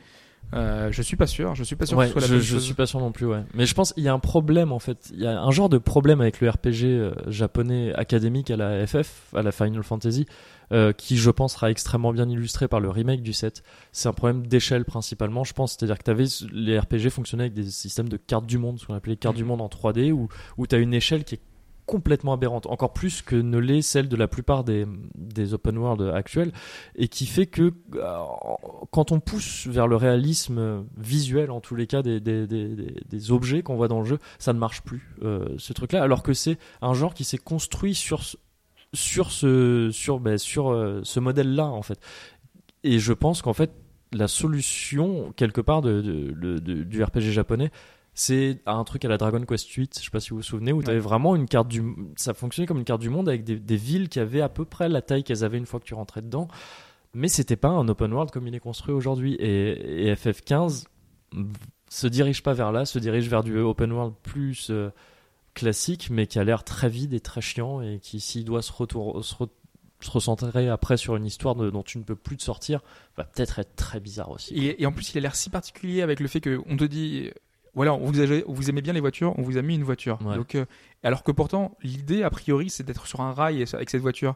[0.54, 2.34] Euh, je suis pas sûr, je suis pas sûr Ouais, que ce soit la je,
[2.34, 3.44] bonne je suis pas sûr non plus, ouais.
[3.54, 5.12] Mais je pense qu'il y a un problème en fait.
[5.14, 8.86] Il y a un genre de problème avec le RPG euh, japonais académique à la
[8.86, 10.28] FF, à la Final Fantasy,
[10.72, 13.64] euh, qui je pense sera extrêmement bien illustré par le remake du 7.
[13.92, 15.72] C'est un problème d'échelle principalement, je pense.
[15.72, 18.94] C'est-à-dire que t'avais les RPG fonctionnaient avec des systèmes de cartes du monde, ce qu'on
[18.94, 21.42] appelait cartes du monde en 3D, où où t'as une échelle qui est
[21.86, 24.86] complètement aberrante, encore plus que ne l'est celle de la plupart des,
[25.16, 26.52] des open world actuels,
[26.96, 28.18] et qui fait que euh,
[28.92, 33.64] quand on pousse vers le réalisme visuel, en tous les cas, des, des, des, objets
[33.64, 36.58] qu'on voit dans le jeu, ça ne marche plus, euh, ce truc-là, alors que c'est
[36.82, 38.22] un genre qui s'est construit sur,
[38.94, 42.00] sur ce, sur, ben, sur, euh, ce modèle-là, en fait.
[42.84, 43.72] Et je pense qu'en fait,
[44.12, 47.72] la solution, quelque part, de- du RPG japonais,
[48.16, 50.72] c'est un truc à la Dragon Quest 8, je sais pas si vous vous souvenez,
[50.74, 51.84] où tu avais vraiment une carte du
[52.16, 54.66] ça fonctionnait comme une carte du monde avec des, des villes qui avaient à peu
[54.66, 56.48] près la taille qu'elles avaient une fois que tu rentrais dedans,
[57.14, 59.34] mais c'était pas un open world comme il est construit aujourd'hui.
[59.36, 60.86] Et, et FF15
[61.90, 64.90] se dirige pas vers là, se dirige vers du open world plus euh,
[65.54, 68.72] classique mais qui a l'air très vide et très chiant et qui s'il doit se,
[68.72, 69.50] retour, se re-
[70.02, 72.82] se recentrer après sur une histoire de- dont tu ne peux plus te sortir
[73.18, 74.56] va peut-être être très bizarre aussi.
[74.56, 77.30] Et, et en plus, il a l'air si particulier avec le fait qu'on te dit,
[77.76, 80.20] voilà, on vous, on vous aimez bien les voitures, on vous a mis une voiture.
[80.26, 80.36] Ouais.
[80.36, 80.66] Donc, euh,
[81.04, 84.36] alors que pourtant, l'idée, a priori, c'est d'être sur un rail avec cette voiture.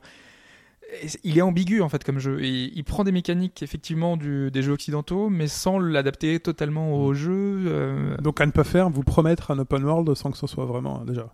[1.03, 2.41] Et Il est ambigu en fait comme jeu.
[2.43, 7.13] Et il prend des mécaniques effectivement du, des jeux occidentaux, mais sans l'adapter totalement au
[7.13, 7.65] jeu.
[7.67, 10.65] euh, Donc à ne pas faire, vous promettre un open world sans que ce soit
[10.65, 11.23] vraiment déjà.
[11.23, 11.31] bah,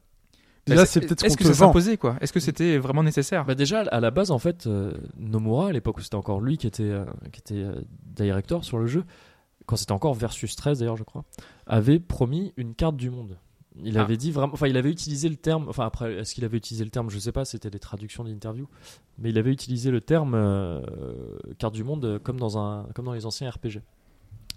[0.65, 2.15] Déjà, c'est peut-être ce Est-ce qu'on que ça s'imposait quoi?
[2.19, 3.45] Est-ce que c'était vraiment nécessaire?
[3.45, 6.57] Bah déjà à la base en fait euh, Nomura à l'époque où c'était encore lui
[6.57, 7.75] qui était euh, qui était euh,
[8.15, 9.03] director sur le jeu
[9.65, 11.23] quand c'était encore versus 13 d'ailleurs je crois
[11.67, 13.37] avait promis une carte du monde.
[13.83, 14.01] Il Ah.
[14.03, 16.83] avait dit vraiment enfin il avait utilisé le terme enfin après est-ce qu'il avait utilisé
[16.83, 18.67] le terme je sais pas c'était des traductions d'interviews
[19.17, 20.81] mais il avait utilisé le terme euh,
[21.57, 23.81] carte du monde comme dans un comme dans les anciens RPG.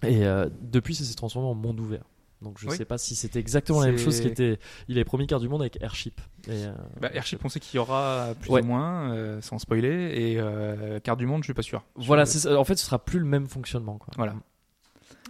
[0.02, 2.04] Et euh, depuis ça s'est transformé en monde ouvert.
[2.42, 2.76] Donc je Oui.
[2.76, 4.58] sais pas si c'était exactement la même chose qui était
[4.88, 6.20] il avait promis carte du monde avec Airship.
[6.48, 8.60] Et, euh, bah, Airship, on sait qu'il y aura plus Ouais.
[8.62, 11.82] ou moins, euh, sans spoiler, et euh, carte du monde, je suis pas sûr.
[11.94, 12.60] Voilà, ça.
[12.60, 14.08] en fait ce sera plus le même fonctionnement quoi.
[14.18, 14.34] Voilà.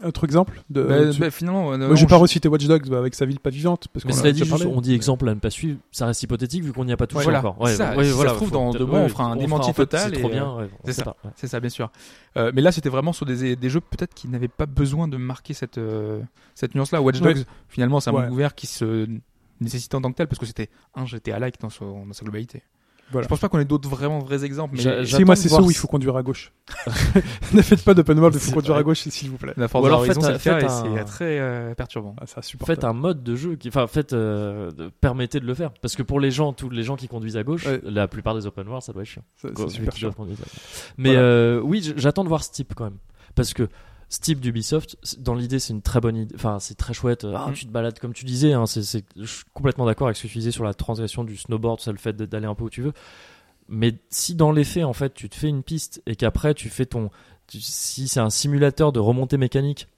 [0.05, 0.82] Autre exemple de.
[0.82, 3.40] Bah, tu- bah, finalement, euh, Moi, vais pas reciter Watch Dogs bah, avec sa ville
[3.40, 3.89] pas vivante.
[3.93, 6.23] Parce Mais a cela dit, juste, on dit exemple à ne pas suivre, ça reste
[6.23, 7.56] hypothétique vu qu'on n'y a pas touché Voilà, encore.
[7.66, 7.94] c'est ça.
[8.02, 10.28] Si ça se trouve, dans deux mois, on fera un démenti total C'est et, trop
[10.28, 10.56] euh, bien.
[10.56, 11.16] ouais, on c'est ça.
[11.24, 11.31] ouais.
[11.36, 11.90] C'est ça, bien sûr.
[12.36, 15.16] Euh, mais là, c'était vraiment sur des, des jeux peut-être qui n'avaient pas besoin de
[15.16, 16.20] marquer cette, euh,
[16.55, 17.01] cette nuance-là.
[17.01, 17.32] Watch Ouais.
[17.35, 18.23] Dogs, finalement, c'est un Ouais.
[18.24, 19.06] monde ouvert qui se
[19.62, 21.85] nécessitait en tant que tel parce que c'était un GTA-like dans sa
[22.23, 22.62] globalité.
[23.12, 23.24] Voilà.
[23.24, 24.74] Je pense pas qu'on ait d'autres vraiment vrais exemples.
[24.84, 26.52] Mais Si moi c'est ça où il faut conduire à gauche.
[27.52, 28.80] ne faites pas d'open world, il faut conduire vrai.
[28.80, 29.52] à gauche s'il vous plaît.
[29.56, 32.16] la Forza Ou alors Horizon, faites c'est un- très euh, perturbant.
[32.20, 32.24] Ah.
[32.66, 34.70] Faites un mode de jeu qui, enfin, faites, euh,
[35.00, 35.70] permettez de le faire.
[35.80, 37.80] Parce que pour les gens, tous les gens qui conduisent à gauche, Ouais.
[37.84, 39.22] la plupart des open world, ça doit être chiant.
[39.36, 40.10] C'est- super chiant.
[40.98, 41.20] Mais Voilà.
[41.20, 42.98] euh, oui, j'attends de voir ce type quand même.
[43.34, 43.68] Parce que
[44.08, 46.34] ce type d'Ubisoft, dans l'idée, c'est une très bonne idée.
[46.36, 47.24] Enfin, c'est très chouette.
[47.34, 47.54] Ah, Mm.
[47.54, 48.52] tu te balades comme tu disais.
[48.52, 48.82] Hein, c'est,
[49.16, 51.90] je suis complètement d'accord avec ce que tu disais sur la transgression du snowboard, ça,
[51.92, 52.92] le fait d'aller un peu où tu veux.
[53.68, 56.68] Mais si dans les faits, en fait, tu te fais une piste et qu'après tu
[56.68, 57.10] fais ton,
[57.48, 59.88] tu- si c'est un simulateur de remontée mécanique,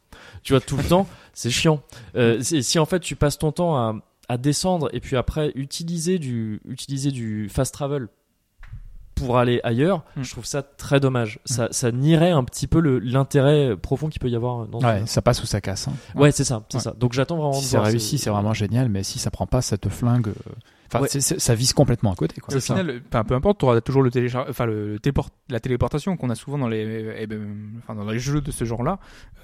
[0.42, 1.82] tu vois tout le temps, c'est chiant.
[2.16, 3.94] Euh, si en fait tu passes ton temps à,
[4.30, 8.08] à descendre et puis après utiliser du, utiliser du fast travel
[9.18, 10.22] pour aller ailleurs, Mm.
[10.22, 11.38] je trouve ça très dommage.
[11.44, 14.86] Ça, ça nierait un petit peu le- l'intérêt profond qu'il peut y avoir dans ce
[14.86, 15.88] Ouais, ça passe ou ça casse.
[15.88, 15.92] hein.
[16.14, 16.82] Ouais, c'est ça, c'est Ouais.
[16.82, 16.94] ça.
[16.98, 19.76] Donc j'attends vraiment Si c'est réussi, c'est vraiment génial, mais si ça prend pas, ça
[19.78, 20.28] te flingue.
[20.28, 20.32] euh,
[20.90, 21.08] Enfin, Ouais.
[21.20, 22.40] ça vise complètement à côté.
[22.40, 22.56] Quoi.
[22.56, 26.16] Au final, enfin, peu importe, tu auras toujours le téléchar- enfin, le téléport- la téléportation
[26.16, 27.46] qu'on a souvent dans les, eh ben,
[27.78, 28.98] enfin, dans les jeux de ce genre-là.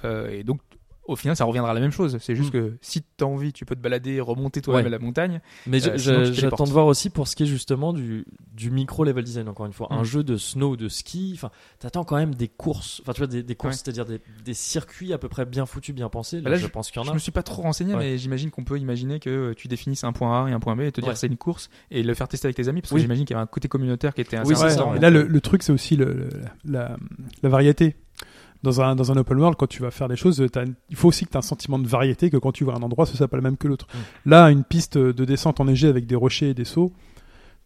[0.06, 0.60] Euh, et donc,
[1.06, 2.16] au final, ça reviendra à la même chose.
[2.20, 2.52] C'est juste Mm.
[2.52, 4.88] que si tu as envie, tu peux te balader, remonter toi-même Ouais.
[4.88, 5.40] à la montagne.
[5.66, 8.70] Mais Euh, je- je- j'attends de voir aussi pour ce qui est justement du, du
[8.70, 9.88] micro level design, encore une fois.
[9.90, 10.04] Un Mm.
[10.04, 13.42] jeu de snow, de ski, enfin, t'attends quand même des courses, enfin, tu vois, des,
[13.42, 13.80] des courses, Ouais.
[13.84, 16.36] c'est-à-dire des, des circuits à peu près bien foutus, bien pensés.
[16.36, 17.14] Là, Bah là, je, pense qu'il y en Je a.
[17.14, 18.00] me suis pas trop renseigné, Ouais.
[18.00, 20.74] mais j'imagine qu'on peut imaginer que euh, tu définisses un point A et un point
[20.76, 22.90] B et te dire c'est une course et le faire tester avec tes amis parce
[22.90, 23.00] que Oui.
[23.02, 25.24] j'imagine qu'il y avait un côté communautaire qui était assez Oui, ça, et là, le,
[25.24, 26.28] le truc, c'est aussi le, le-
[26.64, 26.96] la,
[27.42, 27.96] la variété.
[28.64, 31.08] Dans un, dans un open world, quand tu vas faire des choses, t'as- il faut
[31.08, 33.14] aussi que tu aies un sentiment de variété, que quand tu vois un endroit, ce
[33.16, 33.86] soit pas le même que l'autre.
[33.94, 34.30] Mm.
[34.30, 36.90] Là, une piste de descente enneigée avec des rochers et des sauts,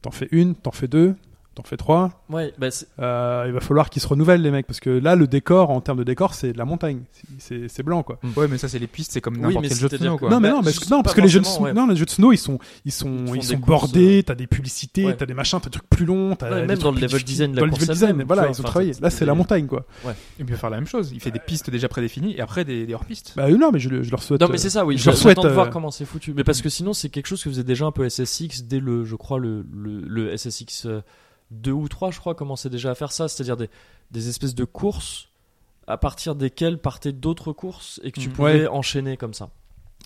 [0.02, 1.14] t'en fais une, t'en fais deux,
[1.58, 2.10] t'en fais trois.
[2.30, 2.68] Ouais, bah,
[3.00, 5.80] Euh, il va falloir qu'ils se renouvellent, les mecs, parce que là, le décor, en
[5.80, 7.00] termes de décor, c'est de la montagne.
[7.38, 8.18] C'est- blanc, quoi.
[8.36, 10.30] Ouais, mais ça, c'est les pistes, c'est comme n'importe quel jeu de snow, quoi.
[10.30, 11.72] Non, mais Bah, non, parce que, non, parce pas que les jeux de snow, ouais.
[11.72, 14.46] non, les jeux de snow, ils sont, ils sont, Ils sont bordés, euh, t'as des
[14.46, 15.16] publicités, Ouais.
[15.16, 16.96] t'as des machins, t'as des trucs plus longs, t'as Ouais, des même trucs dans le
[16.96, 18.92] plus level design de la dans le level design, voilà, ils ont travaillé.
[19.00, 19.84] Là, c'est la montagne, quoi.
[20.38, 21.10] Il peut faire la même chose.
[21.12, 23.32] Il fait des pistes déjà prédéfinies et après des, des hors-pistes.
[23.36, 24.40] Bah, euh, non, mais je, le- je leur souhaite.
[24.40, 24.98] Non, mais c'est ça, oui.
[24.98, 26.34] je leur souhaite, de voir euh, comment c'est foutu.
[26.34, 29.04] Mais parce que sinon, c'est quelque chose que faisait déjà un peu SSX dès le,
[29.04, 30.86] je crois, le SSX
[31.50, 33.28] 2 ou 3, je crois, commençait déjà à faire ça.
[33.28, 33.70] C'est-à-dire des,
[34.10, 35.28] des espèces de courses
[35.86, 38.34] à partir desquelles partaient d'autres courses et que tu Mhm.
[38.34, 38.68] pouvais Ouais.
[38.68, 39.50] enchaîner comme ça.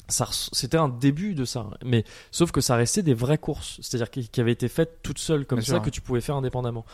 [0.08, 1.66] Ça C'était un début de ça.
[1.84, 3.78] Mais sauf que ça restait des vraies courses.
[3.82, 6.20] C'est-à-dire qui, qui avaient été faites toutes seules comme Bien ça sûr, que tu pouvais
[6.20, 6.84] faire indépendamment.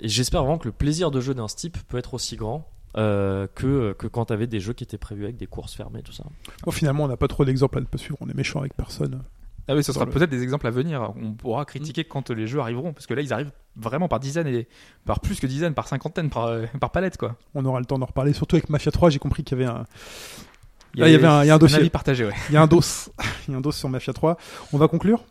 [0.00, 2.66] Et j'espère vraiment que le plaisir de jeu d'un type peut être aussi grand.
[2.96, 6.10] euh, que, que quand t'avais des jeux qui étaient prévus avec des courses fermées, tout
[6.10, 6.24] ça.
[6.64, 8.16] Bon, finalement, on n'a pas trop d'exemples à ne pas suivre.
[8.20, 9.22] On est méchant avec personne.
[9.70, 11.12] Ah oui, ce sera peut-être des exemples à venir.
[11.22, 14.48] On pourra critiquer quand les jeux arriveront, parce que là, ils arrivent vraiment par dizaines
[14.48, 14.66] et
[15.04, 17.36] par plus que dizaines, par cinquantaines, par, euh, par palette, quoi.
[17.54, 18.32] On aura le temps d'en reparler.
[18.32, 21.44] Surtout avec Mafia 3, j'ai compris qu'il y avait un, Ah, il y avait un-
[21.44, 21.78] il y a un dossier.
[21.78, 22.34] avis partagé, ouais.
[22.48, 22.80] il y a un dos.
[23.48, 24.36] il y a un dos sur Mafia 3.
[24.72, 25.24] On va conclure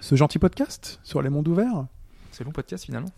[0.00, 1.86] ce gentil podcast sur les mondes ouverts.
[2.32, 3.10] C'est long podcast finalement.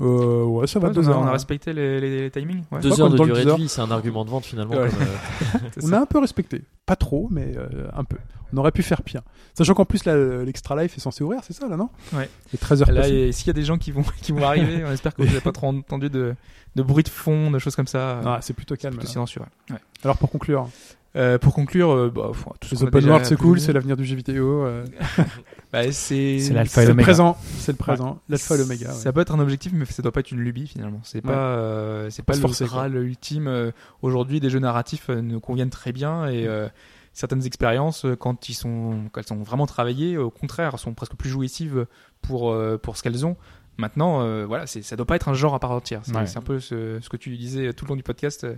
[0.00, 1.18] Euh, ouais, ça va Ouais, deux on, a, heures.
[1.20, 1.32] on a hein.
[1.32, 2.64] respecté les, les- les timings.
[2.70, 2.80] Ouais.
[2.80, 4.74] Deux heures de durée de vie, c'est un argument de vente finalement.
[4.76, 4.90] Ouais.
[4.90, 5.98] comme, euh, On ça.
[5.98, 6.62] a un peu respecté.
[6.84, 8.16] Pas trop, mais euh, un peu.
[8.52, 9.22] On aurait pu faire pire.
[9.54, 10.14] Sachant qu'en plus, là,
[10.44, 11.88] l'extra life est censé ouvrir, c'est ça, là, non?
[12.12, 12.28] Ouais.
[12.54, 13.02] Et 13 heures Là,
[13.32, 15.40] s'il y a des gens qui vont, qui vont arriver, on espère que vous n'avez
[15.40, 16.34] pas trop entendu de,
[16.76, 18.20] de bruit de fond, de choses comme ça.
[18.24, 18.94] Ah, c'est plutôt C'est calme.
[18.96, 19.40] plutôt silencieux.
[19.40, 19.74] ouais.
[19.74, 19.80] Ouais.
[20.04, 20.68] Alors, pour conclure,
[21.16, 22.30] Euh, pour conclure, euh, bah,
[22.60, 23.66] tout ce Les open world, c'est cool, dire.
[23.66, 24.64] c'est l'avenir du jeu vidéo.
[24.66, 24.84] euh,
[25.72, 27.04] Bah, c'est C'est l'alpha c'est et le l'oméga.
[27.06, 28.88] présent, c'est le présent, l'alpha et l'oméga.
[28.88, 28.94] ouais.
[28.94, 31.00] Ça peut être un objectif, mais ça doit pas être une lubie finalement.
[31.02, 31.32] C'est Ouais.
[31.32, 32.86] pas, euh, c'est Pas le forcer, quoi.
[32.88, 33.48] ultime.
[33.48, 33.70] Euh,
[34.02, 36.68] Aujourd'hui, des jeux narratifs euh, nous conviennent très bien et euh,
[37.12, 41.14] certaines expériences, euh, quand ils sont, quand elles sont vraiment travaillées, au contraire, sont presque
[41.16, 41.86] plus jouissives
[42.22, 43.36] pour euh, pour ce qu'elles ont.
[43.78, 46.00] Maintenant, euh, voilà, c'est, ça doit pas être un genre à part entière.
[46.04, 46.26] C'est, Ouais.
[46.26, 48.54] c'est un peu ce, ce que tu disais tout le long du podcast, euh,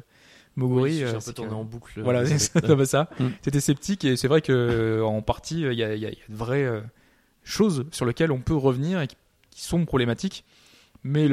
[0.59, 0.83] Moguri.
[0.99, 2.01] Oui, euh, un peu tourné que- en boucle.
[2.03, 3.11] Voilà, euh, c'est ça, ça.
[3.19, 3.27] Mm.
[3.43, 6.15] C'était sceptique et c'est vrai que euh, en partie, il y a, y y de
[6.29, 6.69] vraies
[7.45, 9.17] choses sur lesquelles on peut revenir et qui,
[9.51, 10.45] qui sont problématiques.
[11.05, 11.29] Mais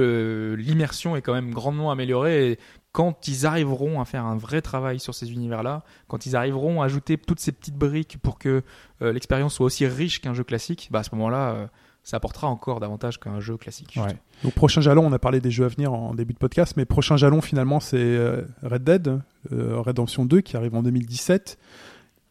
[0.55, 2.59] l'immersion est quand même grandement améliorée et
[2.91, 6.85] quand ils arriveront à faire un vrai travail sur ces univers-là, quand ils arriveront à
[6.85, 8.63] ajouter toutes ces petites briques pour que
[9.01, 11.67] euh, l'expérience soit aussi riche qu'un jeu classique, bah à ce moment-là, euh,
[12.05, 13.97] ça apportera encore davantage qu'un jeu classique.
[13.97, 14.15] Ouais.
[14.43, 16.85] Donc prochain jalon, on a parlé des jeux à venir en début de podcast, mais
[16.85, 19.21] prochain jalon finalement c'est euh, Red Dead,
[19.51, 21.57] euh, Redemption 2 qui arrive en 2017.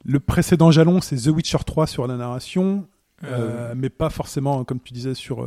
[0.04, 2.86] Le précédent jalon c'est The Witcher 3 sur la narration,
[3.24, 3.26] euh,
[3.70, 5.44] Euh, mais pas forcément comme tu disais sur.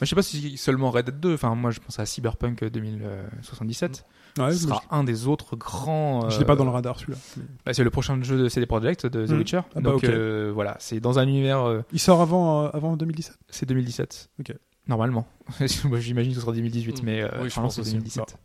[0.00, 4.06] je sais pas si seulement Red Dead 2, enfin moi je pense à Cyberpunk 2077,
[4.38, 6.28] ouais, ce sera un des autres grands...
[6.28, 7.18] je je l'ai pas euh, dans le radar celui-là.
[7.66, 9.38] Bah, c'est le prochain jeu de CD Projekt de The Hmm.
[9.38, 9.60] Witcher.
[9.74, 12.96] Ah bah, Donc euh, voilà, c'est dans un univers, euh, Il sort avant, euh, avant
[12.96, 14.30] 2017 c'est 2017.
[14.40, 14.54] Ok.
[14.88, 15.26] Normalement.
[15.84, 17.06] Moi, J'imagine que ce sera 2018, Hmm.
[17.06, 17.92] mais euh, Oui, je pense c'est aussi.
[17.92, 18.36] 2017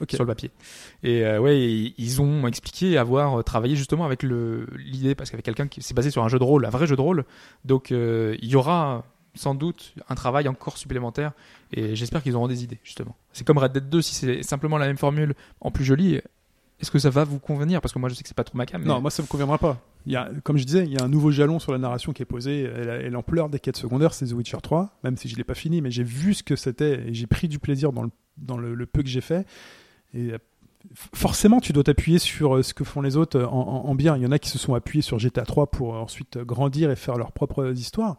[0.00, 0.10] Ok.
[0.12, 0.50] sur le papier.
[1.04, 1.60] Et euh, ouais,
[1.96, 5.94] ils ont expliqué avoir euh, travaillé justement avec le l'idée parce qu'avec quelqu'un qui s'est
[5.94, 7.24] basé sur un jeu de rôle, un vrai jeu de rôle.
[7.64, 9.04] Donc euh, il y aura
[9.34, 11.32] sans doute un travail encore supplémentaire
[11.72, 13.16] et j'espère qu'ils auront des idées justement.
[13.32, 16.20] C'est comme Red Dead 2 si c'est simplement la même formule en plus jolie.
[16.80, 17.80] Est-ce que ça va vous convenir?
[17.80, 18.80] Parce que moi je sais que c'est pas trop ma cam.
[18.82, 19.80] mais- Non, moi ça me conviendra pas.
[20.04, 22.12] Il y a, comme je disais, il y a un nouveau jalon sur la narration
[22.12, 25.16] qui est posé et la- et l'ampleur des quêtes secondaires, c'est The Witcher 3, même
[25.16, 27.60] si je l'ai pas fini, mais j'ai vu ce que c'était et j'ai pris du
[27.60, 29.46] plaisir dans le, dans le, le peu que j'ai fait.
[30.12, 30.38] Et euh,
[31.14, 34.16] forcément, tu dois t'appuyer sur euh, ce que font les autres en, en- en bien.
[34.16, 36.96] Il y en a qui se sont appuyés sur GTA 3 pour ensuite grandir et
[36.96, 38.16] faire leurs propres histoires.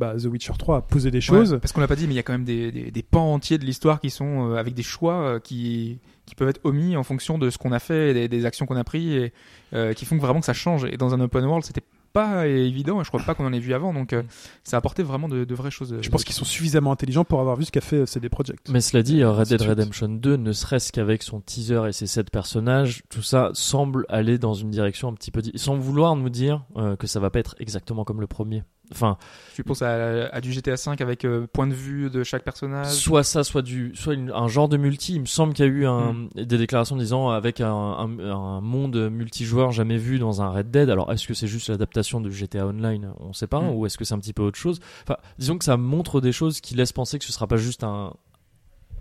[0.00, 1.58] Bah, The Witcher 3 a posé des Ouais, choses.
[1.60, 3.32] parce qu'on l'a pas dit, mais il y a quand même des, des, des pans
[3.34, 6.96] entiers de l'histoire qui sont euh, avec des choix euh, qui, qui peuvent être omis
[6.96, 9.32] en fonction de ce qu'on a fait, et des, des actions qu'on a prises, et
[9.74, 10.84] euh, qui font que vraiment que ça change.
[10.86, 11.82] Et dans un open world, c'était
[12.12, 14.22] pas évident, et je crois pas qu'on en ait vu avant, donc euh,
[14.64, 15.94] ça a apporté vraiment de, de vraies choses.
[16.00, 18.68] Je pense qu'ils sont suffisamment intelligents pour avoir vu ce qu'a fait CD Projekt.
[18.68, 19.62] Mais cela dit, Red Dead.
[19.62, 24.38] Redemption 2, ne serait-ce qu'avec son teaser et ses sept personnages, tout ça semble aller
[24.38, 27.38] dans une direction un petit peu, sans vouloir nous dire euh, que ça va pas
[27.38, 28.64] être exactement comme le premier.
[28.92, 29.16] Enfin,
[29.54, 32.88] Tu penses à, à du GTA V avec euh, point de vue de chaque personnage?
[32.92, 35.14] Soit ça, soit du, soit une- un genre de multi.
[35.14, 36.28] Il me semble qu'il y a eu un, Hmm.
[36.34, 40.88] des déclarations disant avec un, un, un monde multijoueur jamais vu dans un Red Dead.
[40.90, 43.12] Alors, est-ce que c'est juste l'adaptation de GTA Online?
[43.20, 43.70] On sait pas, Hmm.
[43.74, 44.80] ou est-ce que c'est un petit peu autre chose?
[45.04, 47.84] Enfin, disons que ça montre des choses qui laissent penser que ce sera pas juste
[47.84, 48.14] un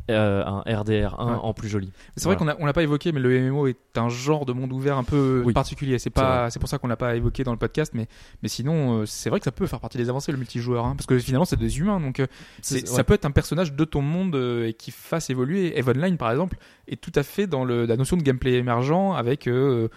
[0.10, 1.38] euh, un RDR1 Ouais.
[1.42, 1.92] en plus joli.
[2.16, 4.98] C'est vrai qu'on l'a pas évoqué, mais le MMO est un genre de monde ouvert
[4.98, 5.54] un peu Oui.
[5.54, 6.00] particulier.
[6.00, 8.08] C'est pas, c'est pour ça qu'on l'a pas évoqué dans le podcast, mais
[8.44, 10.96] mais sinon, euh, c'est vrai que ça peut faire partie des avancées le multijoueur, hein,
[10.96, 12.28] parce que finalement c'est des humains, donc euh,
[12.62, 15.78] ça peut être un personnage de ton monde euh, et qui fasse évoluer.
[15.78, 16.58] Eve Online par exemple
[16.88, 19.88] est tout à fait dans le, la notion de gameplay émergent avec euh,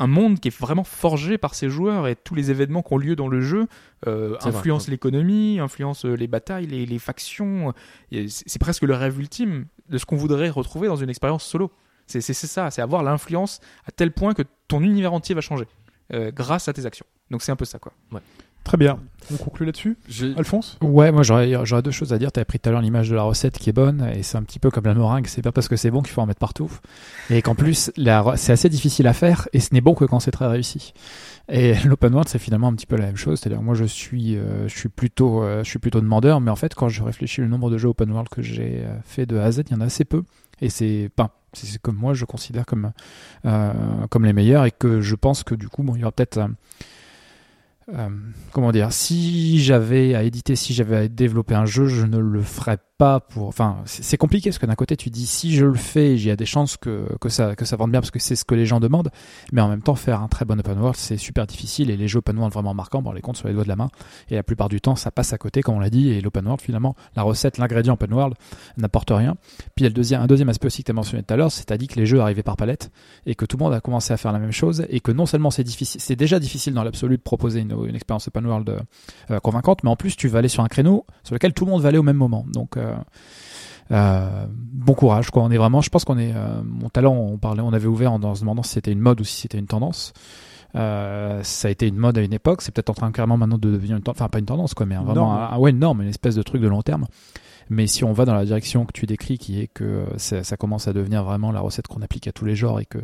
[0.00, 2.98] un monde qui est vraiment forgé par ses joueurs et tous les événements qui ont
[2.98, 3.66] lieu dans le jeu
[4.06, 7.74] euh, influencent l'économie, influencent euh, les batailles, les, les factions.
[8.10, 11.70] Et C'est presque le rêve ultime de ce qu'on voudrait retrouver dans une expérience solo.
[12.06, 15.66] C'est ça, c'est avoir l'influence à tel point que ton univers entier va changer
[16.12, 17.06] euh, grâce à tes actions.
[17.30, 17.92] Donc c'est un peu ça quoi.
[18.70, 19.00] Très bien.
[19.32, 19.98] On conclut là-dessus
[20.36, 22.30] Alphonse Ouais, moi j'aurais deux choses à dire.
[22.30, 24.38] Tu as pris tout à l'heure l'image de la recette qui est bonne, et c'est
[24.38, 26.26] un petit peu comme la meringue, c'est pas parce que c'est bon qu'il faut en
[26.26, 26.70] mettre partout.
[27.30, 27.90] Et qu'en plus,
[28.36, 30.94] c'est assez difficile à faire, et ce n'est bon que quand c'est très réussi.
[31.48, 33.40] Et l'open world, c'est finalement un petit peu la même chose.
[33.40, 36.56] C'est-à-dire, moi je suis, euh, je suis plutôt, euh, je suis plutôt demandeur, mais en
[36.56, 39.36] fait, quand je réfléchis le nombre de jeux open world que j'ai euh, fait de
[39.36, 40.22] A à Z, il y en a assez peu.
[40.60, 42.92] Et c'est pas, c'est c'est comme moi, je considère comme,
[43.46, 43.72] euh,
[44.10, 46.38] comme les meilleurs, et que je pense que du coup, bon, il y aura peut-être.
[47.94, 48.08] Euh,
[48.52, 52.42] comment dire, si j'avais à éditer, si j'avais à développer un jeu, je ne le
[52.42, 53.48] ferais pas pour.
[53.48, 56.30] Enfin, c'est compliqué parce que d'un côté, tu dis si je le fais, il y
[56.30, 58.54] a des chances que, que, ça, que ça vende bien parce que c'est ce que
[58.54, 59.10] les gens demandent.
[59.52, 62.08] Mais en même temps, faire un très bon open world, c'est super difficile et les
[62.08, 63.88] jeux open world vraiment marquants, bon, on les compte sur les doigts de la main.
[64.28, 66.10] Et la plupart du temps, ça passe à côté, comme on l'a dit.
[66.10, 68.34] Et l'open world, finalement, la recette, l'ingrédient open world
[68.76, 69.36] n'apporte rien.
[69.74, 71.32] Puis il y a le deuxième, un deuxième aspect aussi que tu as mentionné tout
[71.32, 72.90] à l'heure, c'est à dit que les jeux arrivaient par palette
[73.26, 75.26] et que tout le monde a commencé à faire la même chose et que non
[75.26, 78.82] seulement c'est difficile, c'est déjà difficile dans l'absolu de proposer une, une expérience open world
[79.30, 81.70] euh, convaincante, mais en plus tu vas aller sur un créneau sur lequel tout le
[81.70, 82.44] monde va aller au même moment.
[82.52, 82.94] Donc euh,
[83.90, 85.42] euh, bon courage quoi.
[85.42, 87.14] On est vraiment, je pense qu'on est euh, mon talent.
[87.14, 89.40] On parlait, on avait ouvert en, en se demandant si c'était une mode ou si
[89.40, 90.12] c'était une tendance.
[90.76, 93.58] Euh, ça a été une mode à une époque, c'est peut-être en train carrément maintenant
[93.58, 96.02] de devenir une tendance, enfin pas une tendance quoi, mais vraiment un, ouais, une norme,
[96.02, 97.06] une espèce de truc de long terme.
[97.70, 100.56] Mais si on va dans la direction que tu décris, qui est que ça, ça
[100.56, 102.98] commence à devenir vraiment la recette qu'on applique à tous les genres et que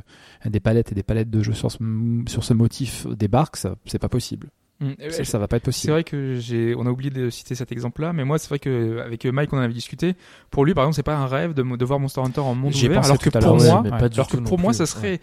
[0.44, 1.78] des palettes et des palettes de jeux sur ce,
[2.26, 4.48] sur ce motif débarquent, c'est pas possible.
[4.80, 4.92] Mm.
[5.10, 5.92] Ça, ça va pas être C'est possible.
[5.92, 8.98] vrai que j'ai, on a oublié de citer cet exemple-là, mais moi c'est vrai que
[9.00, 10.14] avec Mike on en avait discuté.
[10.50, 12.74] Pour lui, par exemple, c'est pas un rêve de, de voir Monster Hunter en monde
[12.74, 13.90] ouvert, alors que pour moi, ouais.
[13.92, 14.78] alors que pour moi, plus.
[14.78, 15.20] ça serait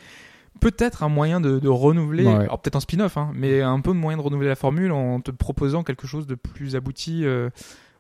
[0.59, 2.33] peut-être un moyen de, de renouveler, Ouais.
[2.33, 5.19] alors peut-être en spin-off, hein, mais un peu de moyen de renouveler la formule en
[5.19, 7.25] te proposant quelque chose de plus abouti.
[7.25, 7.49] euh,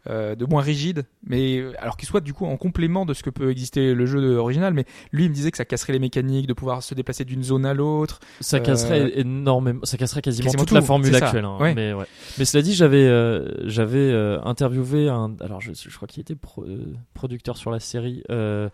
[0.09, 3.23] euh, de moins rigide, mais euh, alors qu'il soit du coup en complément de ce
[3.23, 4.73] que peut exister le jeu original.
[4.73, 7.43] Mais lui, il me disait que ça casserait les mécaniques, de pouvoir se déplacer d'une
[7.43, 8.19] zone à l'autre.
[8.41, 11.45] Ça Euh, casserait énormément, ça casserait quasiment, quasiment toute tout, la formule actuelle.
[11.45, 11.57] hein.
[11.59, 11.73] Ouais.
[11.73, 12.05] Mais, ouais.
[12.37, 16.35] mais cela dit, j'avais euh, j'avais euh, interviewé un, alors je, je crois qu'il était
[16.35, 18.69] pro- euh, producteur sur la série euh,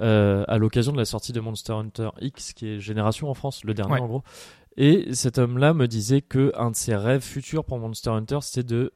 [0.00, 3.64] euh, à l'occasion de la sortie de Monster Hunter X, qui est Génération en France,
[3.64, 4.00] le dernier Ouais.
[4.00, 4.22] en gros.
[4.76, 8.62] Et cet homme-là me disait que un de ses rêves futurs pour Monster Hunter, c'était
[8.62, 8.92] de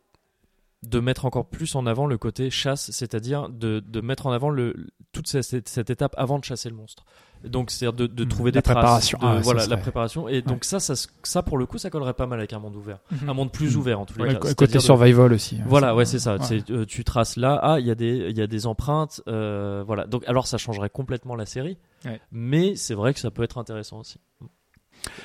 [0.89, 4.51] de mettre encore plus en avant le côté chasse, c'est-à-dire de, de mettre en avant
[4.51, 4.74] le,
[5.12, 7.05] toute cette, cette- étape avant de chasser le monstre.
[7.44, 8.28] Donc c'est-à-dire de, de Mm.
[8.28, 9.19] trouver La des traces, préparation.
[9.19, 10.28] de- Ah voilà la préparation.
[10.28, 12.74] Et donc ça, ça, ça pour le coup, ça collerait pas mal avec un monde
[12.77, 12.98] ouvert,
[13.29, 13.79] un monde plus Mm.
[13.79, 14.54] ouvert en tous les Ouais, cas.
[14.54, 15.56] côté de- survival aussi.
[15.61, 15.64] hein.
[15.66, 16.37] Voilà, ouais, c'est ça.
[16.71, 19.82] Euh, tu traces là, ah, il y a des, il y a des empreintes, euh,
[19.87, 20.06] voilà.
[20.06, 22.21] Donc, alors, ça changerait complètement la série, Ouais.
[22.32, 24.19] mais c'est vrai que ça peut être intéressant aussi.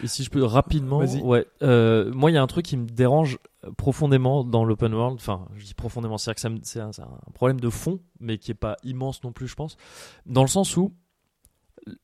[0.04, 1.22] Et si je peux rapidement, Vas-y.
[1.22, 3.38] ouais, euh, moi, il y a un truc qui me dérange
[3.78, 5.16] profondément dans l'open world.
[5.20, 6.92] Enfin, je dis profondément, c'est-à-dire que c'est un,
[7.34, 9.78] problème de fond, mais qui est pas immense non plus, je pense,
[10.26, 10.94] dans le sens où,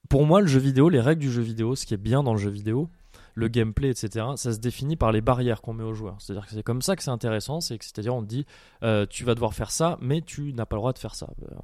[0.09, 2.33] pour moi, le jeu vidéo, les règles du jeu vidéo, ce qui est bien dans
[2.33, 2.89] le jeu vidéo,
[3.35, 6.15] le gameplay, etc., ça se définit par les barrières qu'on met aux joueurs.
[6.19, 8.45] C'est-à-dire que c'est comme ça que c'est intéressant, c'est-à-dire on te dit,
[8.83, 11.29] euh, tu vas devoir faire ça, mais tu n'as pas le droit de faire ça.
[11.43, 11.55] Euh,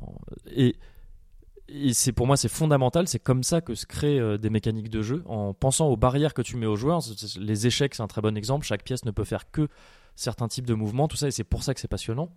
[0.51, 0.75] Et,
[1.73, 4.89] et c'est pour moi c'est fondamental, c'est comme ça que se créent euh, des mécaniques
[4.89, 7.01] de jeu, en pensant aux barrières que tu mets aux joueurs.
[7.39, 8.65] Les échecs, c'est un très bon exemple.
[8.65, 9.67] Chaque pièce ne peut faire que
[10.15, 12.29] certains types de mouvements, tout ça, et c'est pour ça que c'est passionnant.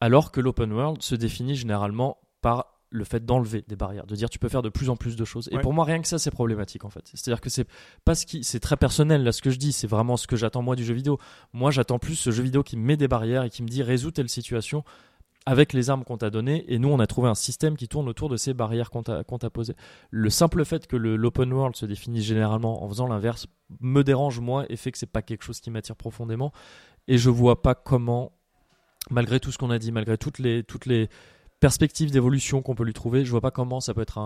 [0.00, 4.30] Alors que l'open world se définit généralement par le fait d'enlever des barrières, de dire
[4.30, 5.48] tu peux faire de plus en plus de choses.
[5.52, 7.10] Et pour moi, rien que ça, c'est problématique en fait.
[7.12, 7.66] C'est-à-dire que c'est
[8.04, 10.36] pas ce qui, c'est très personnel là ce que je dis, c'est vraiment ce que
[10.36, 11.18] j'attends moi du jeu vidéo.
[11.52, 13.82] Moi, j'attends plus ce jeu vidéo qui me met des barrières et qui me dit
[13.82, 14.84] résous telle situation
[15.48, 16.62] avec les armes qu'on t'a données.
[16.68, 19.50] Et nous, on a trouvé un système qui tourne autour de ces barrières qu'on t'a,
[19.50, 19.74] posées.
[20.10, 23.46] Le simple fait que l'open world se définisse généralement en faisant l'inverse
[23.80, 26.52] me dérange moi et fait que c'est pas quelque chose qui m'attire profondément.
[27.06, 28.32] Et je vois pas comment,
[29.10, 31.08] malgré tout ce qu'on a dit, malgré toutes les,
[31.60, 34.18] perspectives d'évolution qu'on peut lui trouver, je vois pas comment ça peut être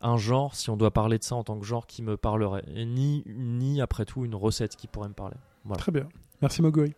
[0.00, 2.64] un, genre, si on doit parler de ça en tant que genre, qui me parlerait.
[2.76, 5.36] Et ni, ni après tout une recette qui pourrait me parler.
[5.76, 6.08] Très bien.
[6.40, 6.94] Merci Moguri.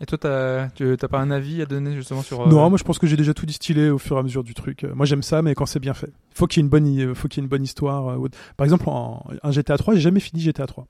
[0.00, 2.76] Et toi, t'as, tu t'as pas un avis à donner justement sur euh, Non, moi
[2.78, 4.82] je pense que j'ai déjà tout distillé au fur et à mesure du truc.
[4.94, 6.12] Moi j'aime ça, mais quand c'est bien fait.
[6.32, 8.08] Faut qu'il y ait une bonne, i- faut qu'il y ait une bonne histoire.
[8.08, 10.86] euh, Par exemple, en un GTA 3, j'ai jamais fini GTA 3.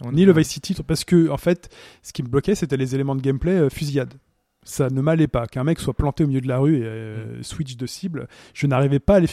[0.00, 1.68] on- Ni le Vice City, parce que en fait,
[2.02, 4.12] ce qui me bloquait, c'était les éléments de gameplay euh, fusillade.
[4.64, 7.42] Ça ne m'allait pas qu'un mec soit planté au milieu de la rue et euh,
[7.42, 8.26] switch de cible.
[8.54, 9.28] Je n'arrivais pas à les.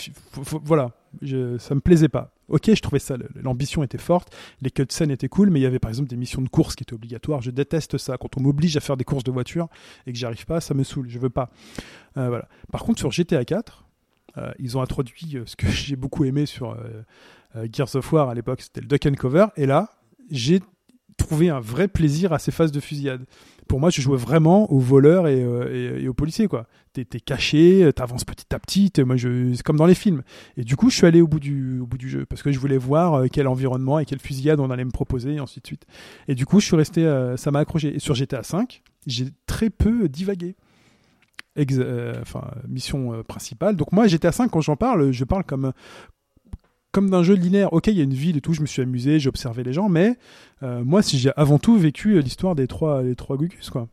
[0.64, 0.92] voilà,
[1.24, 2.32] je, ça me plaisait pas.
[2.50, 5.80] Ok, je trouvais ça, l'ambition était forte, les cutscenes étaient cool, mais il y avait
[5.80, 7.42] par exemple des missions de course qui étaient obligatoires.
[7.42, 8.18] Je déteste ça.
[8.18, 9.68] Quand on m'oblige à faire des courses de voiture
[10.06, 11.10] et que j'y arrive pas, ça me saoule.
[11.10, 11.50] Je veux pas.
[12.18, 12.48] Euh, voilà.
[12.72, 13.86] Par contre, sur GTA 4,
[14.38, 16.78] euh, ils ont introduit euh, ce que j'ai beaucoup aimé sur
[17.72, 19.48] Gears of War à l'époque, c'était le duck and cover.
[19.56, 19.90] Et là,
[20.30, 20.62] j'ai
[21.18, 23.26] trouvé un vrai plaisir à ces phases de fusillade.
[23.70, 26.48] Pour moi, je jouais vraiment aux voleurs et, euh, et- et aux policiers.
[26.50, 26.68] quoi.
[26.92, 28.92] T'es caché, t'avances petit à petit.
[29.06, 30.24] Moi, je, c'est comme dans les films.
[30.58, 32.52] Et du coup, je suis allé au bout du, au bout du jeu parce que
[32.52, 35.62] je voulais voir euh, quel environnement et quelle fusillade on allait me proposer et ainsi
[35.62, 35.86] de suite.
[36.28, 37.06] Et du coup, je suis resté.
[37.06, 37.96] euh, ça m'a accroché.
[37.96, 40.56] Et sur GTA 5, j'ai très peu divagué.
[42.22, 43.76] Enfin, mission principale.
[43.76, 45.74] Donc moi, GTA 5, quand j'en parle, je parle comme
[46.92, 47.74] comme d'un jeu linéaire.
[47.74, 49.74] Ok, il y a une ville et tout, je me suis amusé, j'ai observé les
[49.74, 50.18] gens, mais
[50.64, 53.88] euh, moi, si j'ai avant tout vécu euh, l'histoire des trois, les trois Gugus, quoi.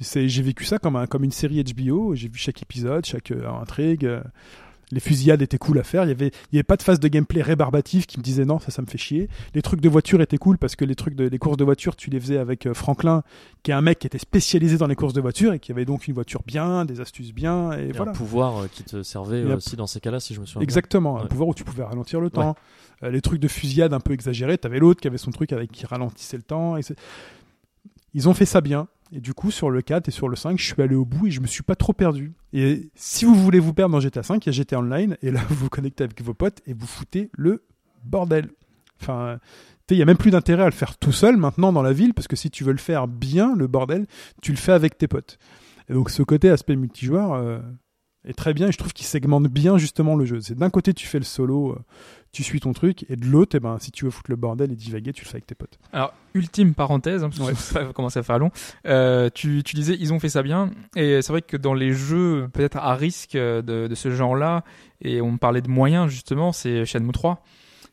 [0.00, 2.14] J'ai vécu ça comme, un, comme une série HBO.
[2.14, 4.08] J'ai vu chaque épisode, chaque euh, intrigue.
[4.90, 6.04] Les fusillades étaient cool à faire.
[6.04, 8.44] Il y avait, il y avait pas de phase de gameplay rébarbatif qui me disait
[8.44, 9.28] non, ça, ça me fait chier.
[9.54, 11.94] Les trucs de voiture étaient cool parce que les trucs de, les courses de voiture,
[11.96, 13.22] tu les faisais avec euh, Franklin,
[13.62, 15.84] qui est un mec qui était spécialisé dans les courses de voiture et qui avait
[15.84, 18.12] donc une voiture bien, des astuces bien, et, Et voilà.
[18.12, 20.46] un pouvoir euh, qui te servait Et un aussi dans ces cas-là, si je me
[20.46, 20.60] souviens.
[20.60, 20.64] bien.
[20.64, 21.28] Exactement, un Ouais.
[21.28, 22.56] pouvoir où tu pouvais ralentir le temps.
[23.02, 25.70] Euh, les trucs de fusillade un peu exagérés, t'avais l'autre qui avait son truc avec
[25.70, 26.76] qui ralentissait le temps.
[26.76, 26.80] Et
[28.14, 28.88] Ils ont fait ça bien.
[29.12, 31.26] Et du coup, sur le 4 et sur le 5, je suis allé au bout
[31.26, 32.34] et je me suis pas trop perdu.
[32.52, 35.16] Et si vous voulez vous perdre dans GTA 5, il y a GTA Online.
[35.22, 37.64] Et là, vous vous connectez avec vos potes et vous foutez le
[38.04, 38.50] bordel.
[39.00, 39.38] Enfin,
[39.90, 42.12] il y a même plus d'intérêt à le faire tout seul maintenant dans la ville
[42.12, 44.06] parce que si tu veux le faire bien, le bordel,
[44.42, 45.38] tu le fais avec tes potes.
[45.88, 47.60] Et donc, ce côté aspect multijoueur, euh,
[48.24, 50.40] est très bien et je trouve qu'il segmente bien justement le jeu.
[50.40, 51.78] C'est d'un côté tu fais le solo, euh,
[52.32, 54.70] tu suis ton truc, et de l'autre, eh ben, si tu veux foutre le bordel
[54.70, 55.78] et divaguer, tu le fais avec tes potes.
[55.92, 57.54] Alors, ultime parenthèse, hein, parce que Ouais.
[57.54, 58.50] ça va commencer à faire long.
[58.86, 60.70] Euh, tu, tu disais, ils ont fait ça bien.
[60.94, 64.62] Et c'est vrai que dans les jeux, peut-être à risque euh, de, de ce genre-là,
[65.02, 67.42] et on me parlait de moyens, justement, c'est Shenmue 3.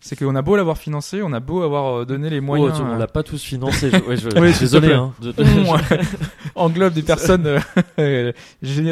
[0.02, 2.76] C'est qu'on a beau l'avoir financé, on a beau avoir euh, donné les Oh, moyens.
[2.78, 3.90] tu- on l'a pas tous financé.
[3.90, 4.94] Je, ouais, je, Oui, désolé.
[4.94, 5.34] Hein, de-
[6.56, 7.48] englobe des personnes.
[7.48, 7.60] euh.
[7.98, 8.34] Mais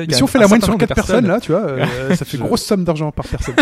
[0.09, 2.43] si on fait la moyenne sur 4 personnes, là, tu vois, euh, ça fait Je-
[2.43, 3.53] grosse somme d'argent par personne.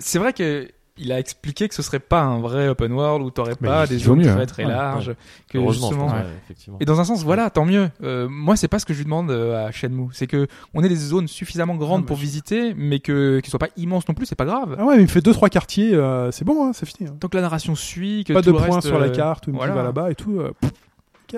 [0.00, 0.68] C'est vrai que
[1.02, 3.96] il a expliqué que ce serait pas un vrai open world où t'aurais pas des
[3.96, 4.44] zones mieux, très hein.
[4.46, 5.14] très Ouais, larges.
[5.48, 6.24] Que Heureusement, justement, ouais.
[6.44, 6.76] effectivement.
[6.78, 7.88] Et dans un sens, voilà, tant mieux.
[8.02, 10.08] Euh, moi, c'est pas ce que je lui demande euh, à Shenmue.
[10.12, 13.48] C'est que on ait des zones suffisamment grandes Ah, pour bah, visiter, mais que qu'ils
[13.48, 14.76] soient pas immenses non plus, c'est pas grave.
[14.78, 17.08] ah ouais, mais il me fait 2-3 quartiers, euh, c'est bon, hein, c'est fini.
[17.08, 17.16] hein.
[17.18, 19.52] Tant que la narration suit, que Pas tout de points sur la euh, carte, ou
[19.52, 19.72] voilà.
[19.72, 20.38] va là-bas et tout.
[20.38, 20.50] euh,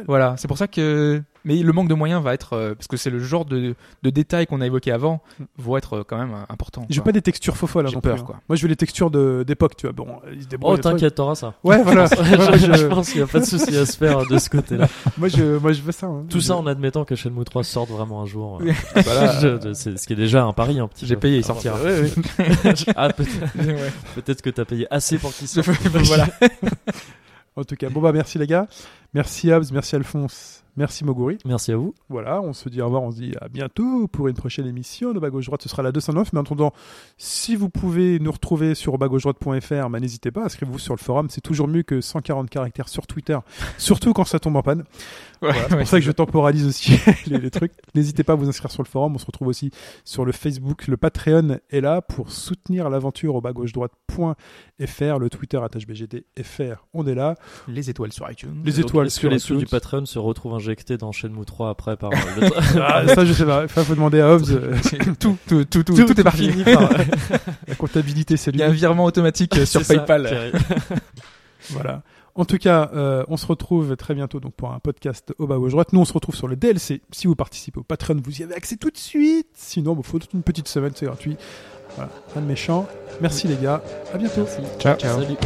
[0.06, 1.22] Voilà, c'est pour ça que.
[1.44, 4.10] Mais le manque de moyens va être euh, parce que c'est le genre de, de
[4.10, 5.20] détails qu'on a évoqué avant
[5.58, 6.86] vont être euh, quand même euh, importants.
[6.88, 7.06] J'ai quoi.
[7.06, 8.24] pas des textures faux folles, hein, J'ai peur, plus, hein.
[8.24, 8.40] quoi.
[8.48, 9.92] Moi, je veux les textures de- d'époque, tu vois.
[9.92, 10.74] Bon, ils se débrouillent.
[10.74, 11.54] Oh, t'inquiète, t'auras ça.
[11.64, 12.06] Ouais, voilà.
[12.06, 14.38] je, moi, je je, pense qu'il n'y a pas de souci à se faire de
[14.38, 14.86] ce côté-là.
[15.18, 16.06] moi, je, moi, je veux ça.
[16.06, 16.24] hein.
[16.30, 18.60] Tout ça Je- en admettant que Shenmue 3 sorte vraiment un jour.
[18.62, 18.72] euh,
[19.64, 21.22] je- c'est ce qui est déjà un pari un petit J'ai peu.
[21.22, 21.76] payé, il Ah, sortira.
[21.76, 22.74] bah, ouais, ouais.
[22.94, 23.92] ah, peut-être Ouais.
[24.14, 25.68] peut-être que t'as payé assez pour qu'il sorte.
[26.04, 26.28] voilà.
[27.54, 28.66] En tout cas, bon bah merci les gars.
[29.12, 31.36] Merci Hobbs, merci Alphonse, merci Moguri.
[31.44, 31.94] Merci à vous.
[32.08, 35.12] Voilà, on se dit au revoir, on se dit à bientôt pour une prochaine émission
[35.12, 35.60] de Bas Gauche Droite.
[35.60, 36.32] Ce sera la 209.
[36.32, 36.72] Mais en attendant,
[37.18, 41.28] si vous pouvez nous retrouver sur basgauchedroite.fr, bah, n'hésitez pas, inscrivez-vous sur le forum.
[41.28, 43.38] C'est toujours mieux que 140 caractères sur Twitter,
[43.76, 44.84] surtout quand ça tombe en panne.
[45.42, 47.72] Voilà, c'est pour ça que je temporalise aussi les, les trucs.
[47.94, 49.14] N'hésitez pas à vous inscrire sur le forum.
[49.14, 49.70] On se retrouve aussi
[50.04, 50.86] sur le Facebook.
[50.86, 56.86] Le Patreon est là pour soutenir l'aventure au basgauchedroite.fr, le Twitter attachbgtfr.
[56.94, 57.34] On est là.
[57.68, 58.62] Les étoiles sur iTunes.
[58.64, 59.66] Les étoiles Est-ce que sur les sous du.
[59.66, 62.48] Patreon se retrouvent injectés dans Shenmue 3 après par euh, le
[62.80, 63.64] Ah, ça, je sais pas.
[63.64, 64.50] Enfin, faut demander à Hobbs.
[64.50, 64.76] euh,
[65.18, 66.50] tout, tout, tout, tout, tout est parti.
[66.64, 66.90] par-
[67.66, 68.60] la comptabilité, c'est Il lui.
[68.60, 70.52] y a un virement automatique euh, sur PayPal.
[71.70, 72.02] Voilà.
[72.34, 75.58] En tout cas, euh, on se retrouve très bientôt donc pour un podcast au bas
[75.58, 75.92] gauche droite.
[75.92, 77.02] Nous, on se retrouve sur le DLC.
[77.10, 79.48] Si vous participez au Patreon, vous y avez accès tout de suite.
[79.54, 81.36] Sinon, il faut toute une petite semaine, c'est gratuit.
[81.96, 82.86] Voilà, rien de méchant.
[83.20, 83.82] Merci les gars.
[84.14, 84.46] À bientôt.
[84.78, 84.98] Ciao.
[84.98, 85.36] Salut.